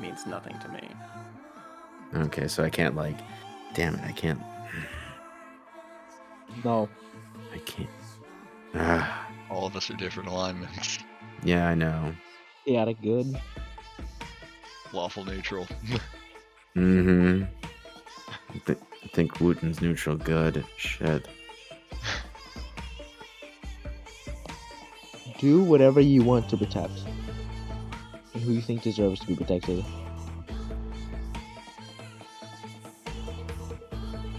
means 0.00 0.26
nothing 0.26 0.58
to 0.60 0.68
me. 0.68 0.88
Okay, 2.14 2.48
so 2.48 2.62
I 2.64 2.70
can't 2.70 2.96
like. 2.96 3.16
Damn 3.74 3.94
it! 3.96 4.00
I 4.04 4.12
can't. 4.12 4.40
No. 6.64 6.88
I 7.54 7.58
can't. 7.58 7.88
Ah, 8.74 9.28
All 9.50 9.66
of 9.66 9.76
us 9.76 9.90
are 9.90 9.94
different 9.94 10.28
alignments. 10.28 10.98
yeah, 11.42 11.68
I 11.68 11.74
know. 11.74 12.14
Chaotic 12.66 13.00
good. 13.02 13.38
Lawful 14.92 15.24
neutral. 15.24 15.66
Mm-hmm. 16.76 17.44
I, 18.50 18.58
th- 18.66 18.78
I 19.04 19.08
think 19.08 19.40
Wooten's 19.40 19.80
neutral 19.80 20.16
good. 20.16 20.64
Shit. 20.76 21.26
Do 25.38 25.62
whatever 25.62 26.00
you 26.00 26.22
want 26.22 26.48
to 26.50 26.56
protect. 26.56 26.92
And 28.34 28.42
who 28.42 28.52
you 28.52 28.60
think 28.60 28.82
deserves 28.82 29.20
to 29.20 29.26
be 29.26 29.36
protected. 29.36 29.84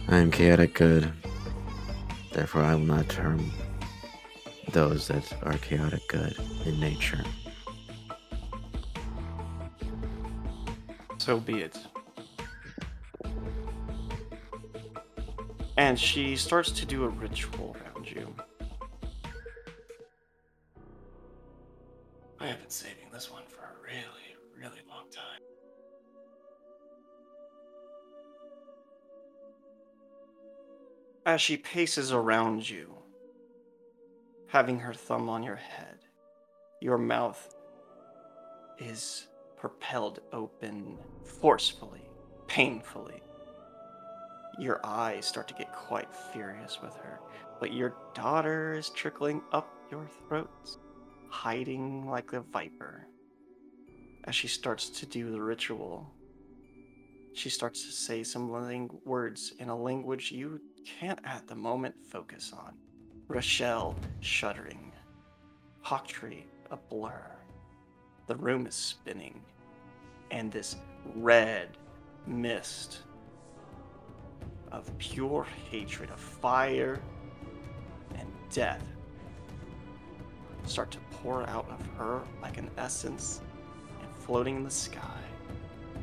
I 0.07 0.17
am 0.17 0.31
chaotic 0.31 0.73
good. 0.73 1.11
Therefore, 2.33 2.63
I 2.63 2.73
will 2.73 2.81
not 2.81 3.11
harm 3.13 3.51
those 4.71 5.07
that 5.07 5.31
are 5.43 5.57
chaotic 5.57 6.07
good 6.07 6.35
in 6.65 6.79
nature. 6.79 7.23
So 11.17 11.39
be 11.39 11.59
it. 11.59 11.77
And 15.79 15.97
she 15.97 16.35
starts 16.35 16.71
to 16.71 16.85
do 16.85 17.05
a 17.05 17.07
ritual 17.07 17.73
around 17.79 18.11
you. 18.11 18.35
I 22.37 22.47
have 22.47 22.59
been 22.59 22.69
saving 22.69 23.05
this 23.13 23.31
one 23.31 23.43
for 23.47 23.61
a 23.61 23.81
really, 23.81 24.35
really 24.57 24.81
long 24.89 25.05
time. 25.09 25.39
As 31.25 31.39
she 31.39 31.55
paces 31.55 32.11
around 32.11 32.69
you, 32.69 32.93
having 34.47 34.79
her 34.79 34.93
thumb 34.93 35.29
on 35.29 35.43
your 35.43 35.55
head, 35.55 35.99
your 36.81 36.97
mouth 36.97 37.55
is 38.79 39.27
propelled 39.55 40.19
open 40.33 40.97
forcefully, 41.23 42.09
painfully. 42.47 43.21
Your 44.59 44.81
eyes 44.83 45.25
start 45.25 45.47
to 45.47 45.53
get 45.53 45.71
quite 45.71 46.13
furious 46.33 46.81
with 46.81 46.93
her, 46.97 47.21
but 47.61 47.73
your 47.73 47.95
daughter 48.13 48.73
is 48.73 48.89
trickling 48.89 49.41
up 49.53 49.73
your 49.89 50.05
throat, 50.27 50.77
hiding 51.29 52.07
like 52.09 52.33
a 52.33 52.41
viper. 52.41 53.07
As 54.25 54.35
she 54.35 54.49
starts 54.49 54.89
to 54.89 55.05
do 55.05 55.31
the 55.31 55.41
ritual, 55.41 56.13
she 57.33 57.49
starts 57.49 57.85
to 57.85 57.91
say 57.93 58.21
some 58.21 58.51
ling- 58.51 58.99
words 59.05 59.53
in 59.59 59.69
a 59.69 59.75
language 59.75 60.31
you 60.31 60.59
can't 60.85 61.19
at 61.23 61.47
the 61.47 61.55
moment 61.55 61.95
focus 62.11 62.51
on. 62.51 62.75
Rashel 63.29 63.95
shuddering, 64.19 64.91
Hawktree 65.85 66.43
a 66.71 66.77
blur. 66.77 67.31
The 68.27 68.35
room 68.35 68.67
is 68.67 68.75
spinning, 68.75 69.41
and 70.31 70.51
this 70.51 70.75
red 71.15 71.77
mist 72.27 73.03
of 74.71 74.95
pure 74.97 75.45
hatred, 75.71 76.09
of 76.11 76.19
fire 76.19 76.99
and 78.17 78.27
death 78.51 78.83
start 80.65 80.91
to 80.91 80.99
pour 81.11 81.47
out 81.49 81.67
of 81.69 81.85
her 81.97 82.21
like 82.41 82.57
an 82.57 82.69
essence 82.77 83.41
and 84.01 84.09
floating 84.23 84.57
in 84.57 84.63
the 84.63 84.69
sky, 84.69 85.19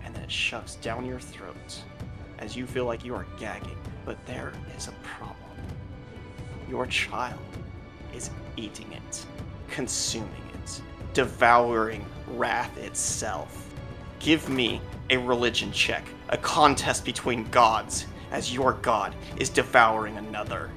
and 0.05 0.15
then 0.15 0.23
it 0.23 0.31
shoves 0.31 0.77
down 0.77 1.07
your 1.07 1.21
throat 1.21 1.83
as 2.39 2.57
you 2.57 2.67
feel 2.67 2.85
like 2.85 3.05
you 3.05 3.15
are 3.15 3.27
gagging. 3.39 3.77
But 4.05 4.25
there 4.27 4.53
is 4.77 4.89
a 4.89 4.93
problem. 5.03 5.37
Your 6.69 6.87
child 6.87 7.41
is 8.15 8.31
eating 8.57 8.93
it, 8.93 9.27
consuming 9.69 10.31
it, 10.55 10.83
devouring 11.15 12.05
wrath 12.29 12.77
itself. 12.79 13.71
Give 14.19 14.49
me 14.49 14.81
a 15.11 15.17
religion 15.17 15.71
check, 15.71 16.05
a 16.31 16.37
contest 16.37 17.05
between 17.05 17.45
gods, 17.51 18.07
as 18.31 18.53
your 18.53 18.75
god 18.75 19.15
is 19.37 19.51
devouring 19.51 20.17
another. 20.17 20.71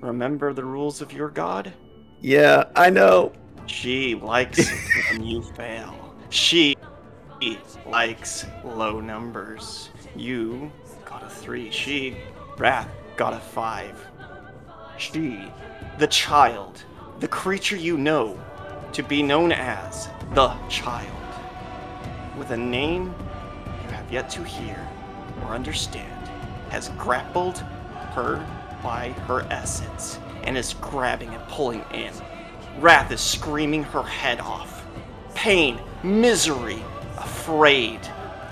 Remember 0.00 0.54
the 0.54 0.64
rules 0.64 1.02
of 1.02 1.12
your 1.12 1.28
god? 1.28 1.72
Yeah, 2.20 2.64
I 2.74 2.90
know. 2.90 3.32
She 3.66 4.14
likes 4.14 4.68
when 5.10 5.22
you 5.22 5.42
fail. 5.42 6.14
She 6.30 6.76
likes 7.86 8.46
low 8.64 9.00
numbers. 9.00 9.90
You 10.16 10.72
got 11.04 11.22
a 11.22 11.28
three. 11.28 11.70
She, 11.70 12.16
Wrath, 12.56 12.88
got 13.16 13.34
a 13.34 13.38
five. 13.38 14.06
She, 14.96 15.50
the 16.00 16.06
child, 16.06 16.82
the 17.18 17.28
creature 17.28 17.76
you 17.76 17.98
know 17.98 18.42
to 18.90 19.02
be 19.02 19.22
known 19.22 19.52
as 19.52 20.08
the 20.32 20.48
child, 20.70 21.10
with 22.38 22.52
a 22.52 22.56
name 22.56 23.14
you 23.84 23.90
have 23.90 24.10
yet 24.10 24.30
to 24.30 24.42
hear 24.42 24.88
or 25.42 25.48
understand, 25.48 26.26
has 26.70 26.88
grappled 26.96 27.58
her 28.14 28.42
by 28.82 29.10
her 29.26 29.42
essence 29.50 30.18
and 30.44 30.56
is 30.56 30.72
grabbing 30.80 31.28
and 31.34 31.48
pulling 31.48 31.84
in. 31.92 32.14
Wrath 32.78 33.12
is 33.12 33.20
screaming 33.20 33.82
her 33.82 34.02
head 34.02 34.40
off. 34.40 34.82
Pain, 35.34 35.78
misery, 36.02 36.82
afraid. 37.18 38.00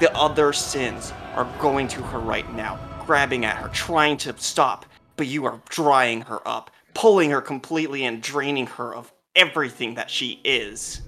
The 0.01 0.15
other 0.15 0.52
sins 0.52 1.15
are 1.35 1.51
going 1.59 1.89
to 1.89 2.02
her 2.02 2.18
right 2.18 2.52
now, 2.55 2.78
grabbing 3.07 3.47
at 3.47 3.57
her, 3.57 3.68
trying 3.68 4.18
to 4.18 4.36
stop, 4.36 4.85
but 5.17 5.27
you 5.27 5.47
are 5.47 5.62
drying 5.70 6.20
her 6.23 6.47
up, 6.47 6.70
pulling 6.99 7.31
her 7.31 7.41
completely 7.41 8.05
and 8.07 8.20
draining 8.20 8.67
her 8.67 8.93
of 8.93 9.12
everything 9.36 9.94
that 9.94 10.10
she 10.10 10.41
is. 10.43 11.01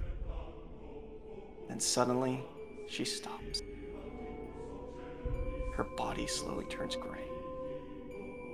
Then 1.69 1.81
suddenly, 1.81 2.45
she 2.89 3.05
stops. 3.05 3.61
Her 5.75 5.83
body 5.97 6.29
slowly 6.29 6.65
turns 6.67 6.95
gray. 6.95 7.25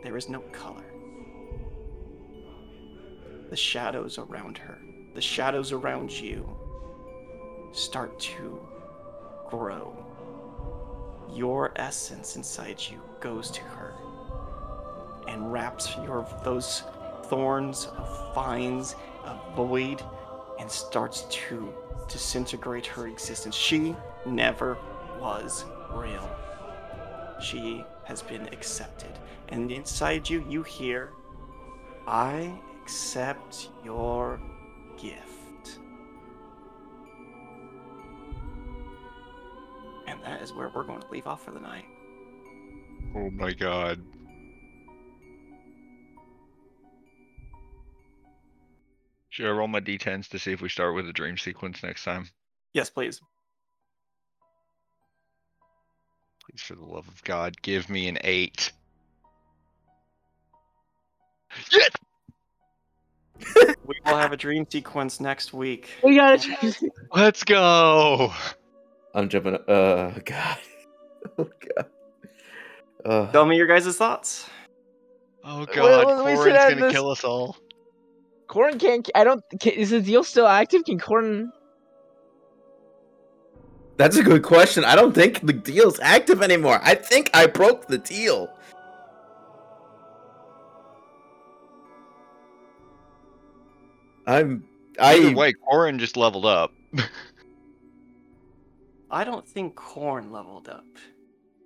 There 0.02 0.16
is 0.16 0.30
no 0.30 0.40
color. 0.50 0.86
The 3.50 3.56
shadows 3.56 4.16
around 4.16 4.56
her, 4.56 4.78
the 5.14 5.20
shadows 5.20 5.72
around 5.72 6.10
you, 6.10 6.48
start 7.72 8.18
to 8.18 8.66
grow. 9.50 9.94
your 11.34 11.72
essence 11.76 12.36
inside 12.36 12.80
you 12.80 13.02
goes 13.20 13.50
to 13.50 13.60
her 13.60 13.92
and 15.28 15.52
wraps 15.52 15.94
your 15.96 16.26
those 16.42 16.82
thorns 17.28 17.88
of 17.96 18.34
vines 18.34 18.94
of 19.24 19.40
void 19.54 20.02
and 20.58 20.70
starts 20.70 21.26
to 21.30 21.72
disintegrate 22.08 22.86
her 22.86 23.06
existence. 23.06 23.54
She 23.54 23.94
never 24.24 24.78
was 25.20 25.64
real. 25.92 26.28
She 27.40 27.84
has 28.04 28.22
been 28.22 28.46
accepted. 28.52 29.10
And 29.48 29.70
inside 29.70 30.28
you, 30.28 30.44
you 30.48 30.62
hear, 30.62 31.10
I 32.06 32.58
accept 32.82 33.68
your 33.84 34.40
gift. 34.96 35.78
And 40.06 40.22
that 40.22 40.40
is 40.40 40.54
where 40.54 40.70
we're 40.74 40.84
going 40.84 41.00
to 41.00 41.10
leave 41.10 41.26
off 41.26 41.44
for 41.44 41.50
the 41.50 41.60
night. 41.60 41.84
Oh 43.14 43.30
my 43.30 43.52
god. 43.52 44.02
Should 49.36 49.44
I 49.44 49.50
roll 49.50 49.68
my 49.68 49.80
d10s 49.80 50.28
to 50.28 50.38
see 50.38 50.52
if 50.52 50.62
we 50.62 50.70
start 50.70 50.94
with 50.94 51.06
a 51.10 51.12
dream 51.12 51.36
sequence 51.36 51.82
next 51.82 52.04
time? 52.04 52.30
Yes, 52.72 52.88
please. 52.88 53.20
Please, 56.42 56.62
for 56.62 56.74
the 56.74 56.86
love 56.86 57.06
of 57.06 57.22
God, 57.22 57.60
give 57.60 57.90
me 57.90 58.08
an 58.08 58.16
eight. 58.24 58.72
Yes! 61.70 61.90
We 63.84 63.94
will 64.06 64.16
have 64.16 64.32
a 64.32 64.38
dream 64.38 64.66
sequence 64.70 65.20
next 65.20 65.52
week. 65.52 65.90
We 66.02 66.16
got 66.16 66.42
it. 66.42 66.78
Let's 67.14 67.44
go! 67.44 68.32
I'm 69.12 69.28
jumping. 69.28 69.56
Uh, 69.68 70.18
God. 70.24 70.58
Oh 71.38 71.50
God. 71.76 71.86
Uh, 73.04 73.32
Tell 73.32 73.44
me 73.44 73.58
your 73.58 73.66
guys' 73.66 73.94
thoughts. 73.98 74.48
Oh 75.44 75.66
god, 75.66 76.06
wait, 76.06 76.24
we 76.24 76.30
should 76.36 76.56
Corin's 76.56 76.58
gonna 76.70 76.80
this- 76.86 76.92
kill 76.92 77.10
us 77.10 77.22
all. 77.24 77.56
Corin 78.46 78.78
can't. 78.78 79.08
I 79.14 79.24
don't. 79.24 79.42
Can, 79.60 79.72
is 79.72 79.90
the 79.90 80.00
deal 80.00 80.24
still 80.24 80.46
active? 80.46 80.84
Can 80.84 80.98
Corin? 80.98 81.52
that's 83.96 84.16
a 84.16 84.22
good 84.22 84.42
question. 84.42 84.84
I 84.84 84.94
don't 84.94 85.14
think 85.14 85.46
the 85.46 85.52
deal's 85.52 85.98
active 86.00 86.42
anymore. 86.42 86.80
I 86.82 86.94
think 86.94 87.30
I 87.34 87.46
broke 87.46 87.86
the 87.86 87.98
deal. 87.98 88.48
I'm. 94.26 94.64
Either 94.98 95.28
I. 95.28 95.34
way, 95.34 95.52
Corin 95.52 95.98
just 95.98 96.16
leveled 96.16 96.46
up. 96.46 96.72
I 99.10 99.24
don't 99.24 99.46
think 99.46 99.74
Corn 99.76 100.32
leveled 100.32 100.68
up. 100.68 100.84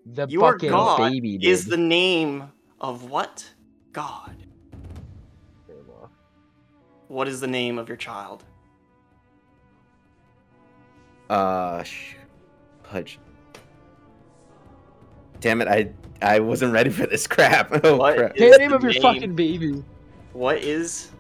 The 0.07 0.27
Your 0.29 0.53
fucking 0.53 0.71
god 0.71 0.99
baby 0.99 1.39
is 1.43 1.67
the 1.67 1.77
name 1.77 2.51
of 2.81 3.11
what? 3.11 3.49
God. 3.93 4.37
What 7.11 7.27
is 7.27 7.41
the 7.41 7.49
name 7.49 7.77
of 7.77 7.89
your 7.89 7.97
child? 7.97 8.45
Uh. 11.29 11.83
Sh- 11.83 12.15
Pudge. 12.85 13.19
Damn 15.41 15.61
it! 15.61 15.67
I 15.67 15.91
I 16.23 16.39
wasn't 16.39 16.73
ready 16.73 16.91
for 16.91 17.07
this 17.09 17.27
crap. 17.35 17.85
Oh 17.85 17.97
What 17.97 18.17
crap! 18.17 18.39
Say 18.39 18.47
is 18.47 18.53
the 18.53 18.59
name 18.59 18.73
of 18.73 18.85
your 18.85 18.93
name? 18.93 19.03
fucking 19.03 19.35
baby. 19.35 19.83
What 20.35 20.59
is 20.59 21.11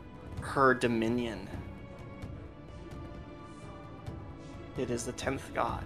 her 0.43 0.75
dominion? 0.75 1.49
It 4.78 4.93
is 4.93 5.05
the 5.05 5.12
tenth 5.12 5.51
god. 5.55 5.85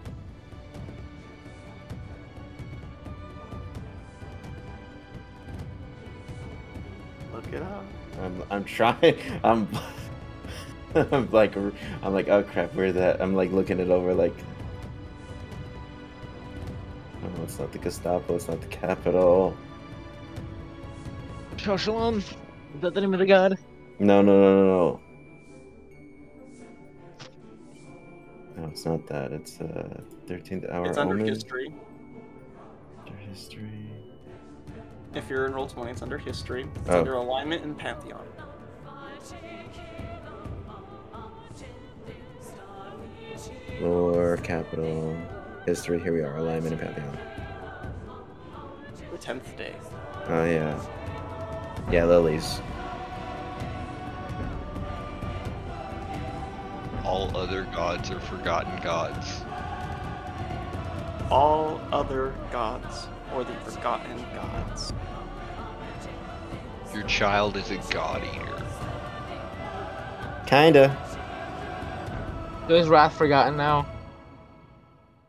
Look 7.33 7.51
it 7.55 7.63
up. 7.63 7.85
I'm 8.21 8.43
I'm 8.51 8.65
trying. 8.65 9.17
I'm 9.45 9.69
I'm 10.95 11.31
like 11.31 11.57
I'm 11.57 12.13
like 12.13 12.29
oh 12.29 12.43
crap, 12.43 12.75
where 12.75 12.93
that? 12.93 13.21
I'm 13.21 13.35
like 13.35 13.51
looking 13.51 13.81
it 13.81 13.91
over 13.91 14.15
like. 14.15 14.35
Oh, 17.23 17.43
it's 17.43 17.59
not 17.59 17.73
the 17.73 17.79
Gestapo. 17.79 18.37
It's 18.37 18.49
not 18.49 18.61
the 18.61 18.67
Capitol. 18.69 19.57
Shalom. 21.57 22.19
Is 22.19 22.81
that 22.81 22.95
the 22.95 23.01
name 23.01 23.15
of 23.15 23.21
the 23.21 23.27
god? 23.27 23.57
No, 23.99 24.21
no, 24.21 24.33
no, 24.41 24.55
no, 24.55 24.67
no. 24.67 25.01
No, 28.57 28.69
it's 28.69 28.85
not 28.85 29.07
that. 29.07 29.33
It's 29.33 29.61
uh, 29.61 30.01
thirteenth 30.27 30.65
hour 30.71 30.87
It's 30.89 30.99
under 30.99 31.15
omen. 31.15 31.27
history. 31.27 31.73
Under 33.07 33.17
history. 33.19 33.94
If 35.15 35.31
you're 35.31 35.47
in 35.47 35.53
Roll20, 35.53 35.91
it's 35.91 36.03
under 36.03 36.19
history. 36.19 36.67
It's 36.77 36.89
Oh. 36.91 36.99
under 37.01 37.15
alignment 37.15 37.63
and 37.65 37.79
pantheon. 37.79 38.27
Lore, 43.81 44.37
capital, 44.39 45.17
history. 45.67 45.99
Here 46.01 46.13
we 46.13 46.21
are. 46.23 46.37
Alignment 46.37 46.73
and 46.75 46.81
pantheon. 46.81 47.19
The 49.13 49.19
tenth 49.19 49.57
day. 49.57 49.75
Oh 50.29 50.45
yeah. 50.45 50.81
Yeah, 51.91 52.05
lilies. 52.05 52.61
All 57.05 57.37
other 57.37 57.65
gods 57.75 58.11
are 58.11 58.21
forgotten 58.21 58.81
gods. 58.83 59.43
All 61.31 61.81
other 61.93 62.35
gods, 62.51 63.09
or 63.35 63.45
the 63.45 63.53
forgotten 63.55 64.25
gods. 64.35 64.93
Your 66.95 67.03
child 67.05 67.57
is 67.57 67.71
a 67.73 67.79
god 67.93 68.23
eater. 68.23 68.63
Kinda. 70.47 70.97
So 72.69 72.75
is 72.75 72.89
Wrath 72.89 73.19
forgotten 73.19 73.57
now? 73.57 73.87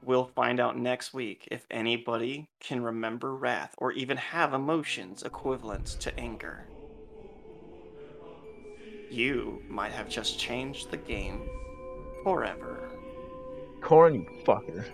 We'll 0.03 0.26
find 0.35 0.60
out 0.60 0.77
next 0.77 1.14
week 1.16 1.48
if 1.50 1.66
anybody 1.72 2.48
can 2.60 2.84
remember 2.84 3.35
wrath 3.35 3.74
or 3.80 3.92
even 3.94 4.18
have 4.18 4.53
emotions 4.53 5.24
equivalent 5.24 5.88
to 6.02 6.19
anger. 6.19 6.68
You 9.10 9.64
might 9.68 9.92
have 9.92 10.08
just 10.08 10.38
changed 10.38 10.92
the 10.92 10.98
game 10.98 11.42
forever. 12.24 12.92
Corn, 13.82 14.14
you 14.14 14.26
fucker. 14.45 14.85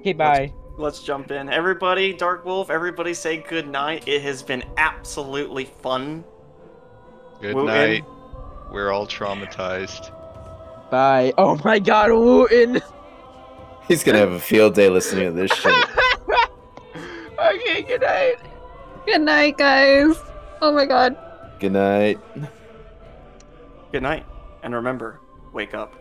Okay, 0.00 0.12
bye. 0.14 0.52
Let's 0.78 1.02
jump 1.02 1.32
in. 1.32 1.48
Everybody, 1.48 2.12
Dark 2.12 2.44
Wolf, 2.44 2.70
everybody 2.70 3.12
say 3.12 3.38
good 3.38 3.68
night. 3.68 4.06
It 4.06 4.22
has 4.22 4.44
been 4.44 4.62
absolutely 4.76 5.64
fun. 5.64 6.22
Good 7.40 7.56
Wooten. 7.56 7.74
night. 7.74 8.04
We're 8.70 8.92
all 8.92 9.04
traumatized. 9.04 10.12
Bye. 10.88 11.34
Oh 11.36 11.60
my 11.64 11.80
god, 11.80 12.12
Wooten! 12.12 12.80
He's 13.88 14.04
gonna 14.04 14.18
have 14.18 14.30
a 14.30 14.38
field 14.38 14.74
day 14.74 14.88
listening 14.88 15.24
to 15.24 15.32
this 15.32 15.50
shit. 15.50 15.74
okay, 17.38 17.82
good 17.82 18.02
night. 18.02 18.36
Good 19.04 19.22
night, 19.22 19.58
guys. 19.58 20.14
Oh 20.62 20.70
my 20.70 20.86
god. 20.86 21.16
Good 21.58 21.72
night. 21.72 22.20
Good 23.90 24.04
night. 24.04 24.24
And 24.62 24.76
remember, 24.76 25.18
wake 25.52 25.74
up. 25.74 25.97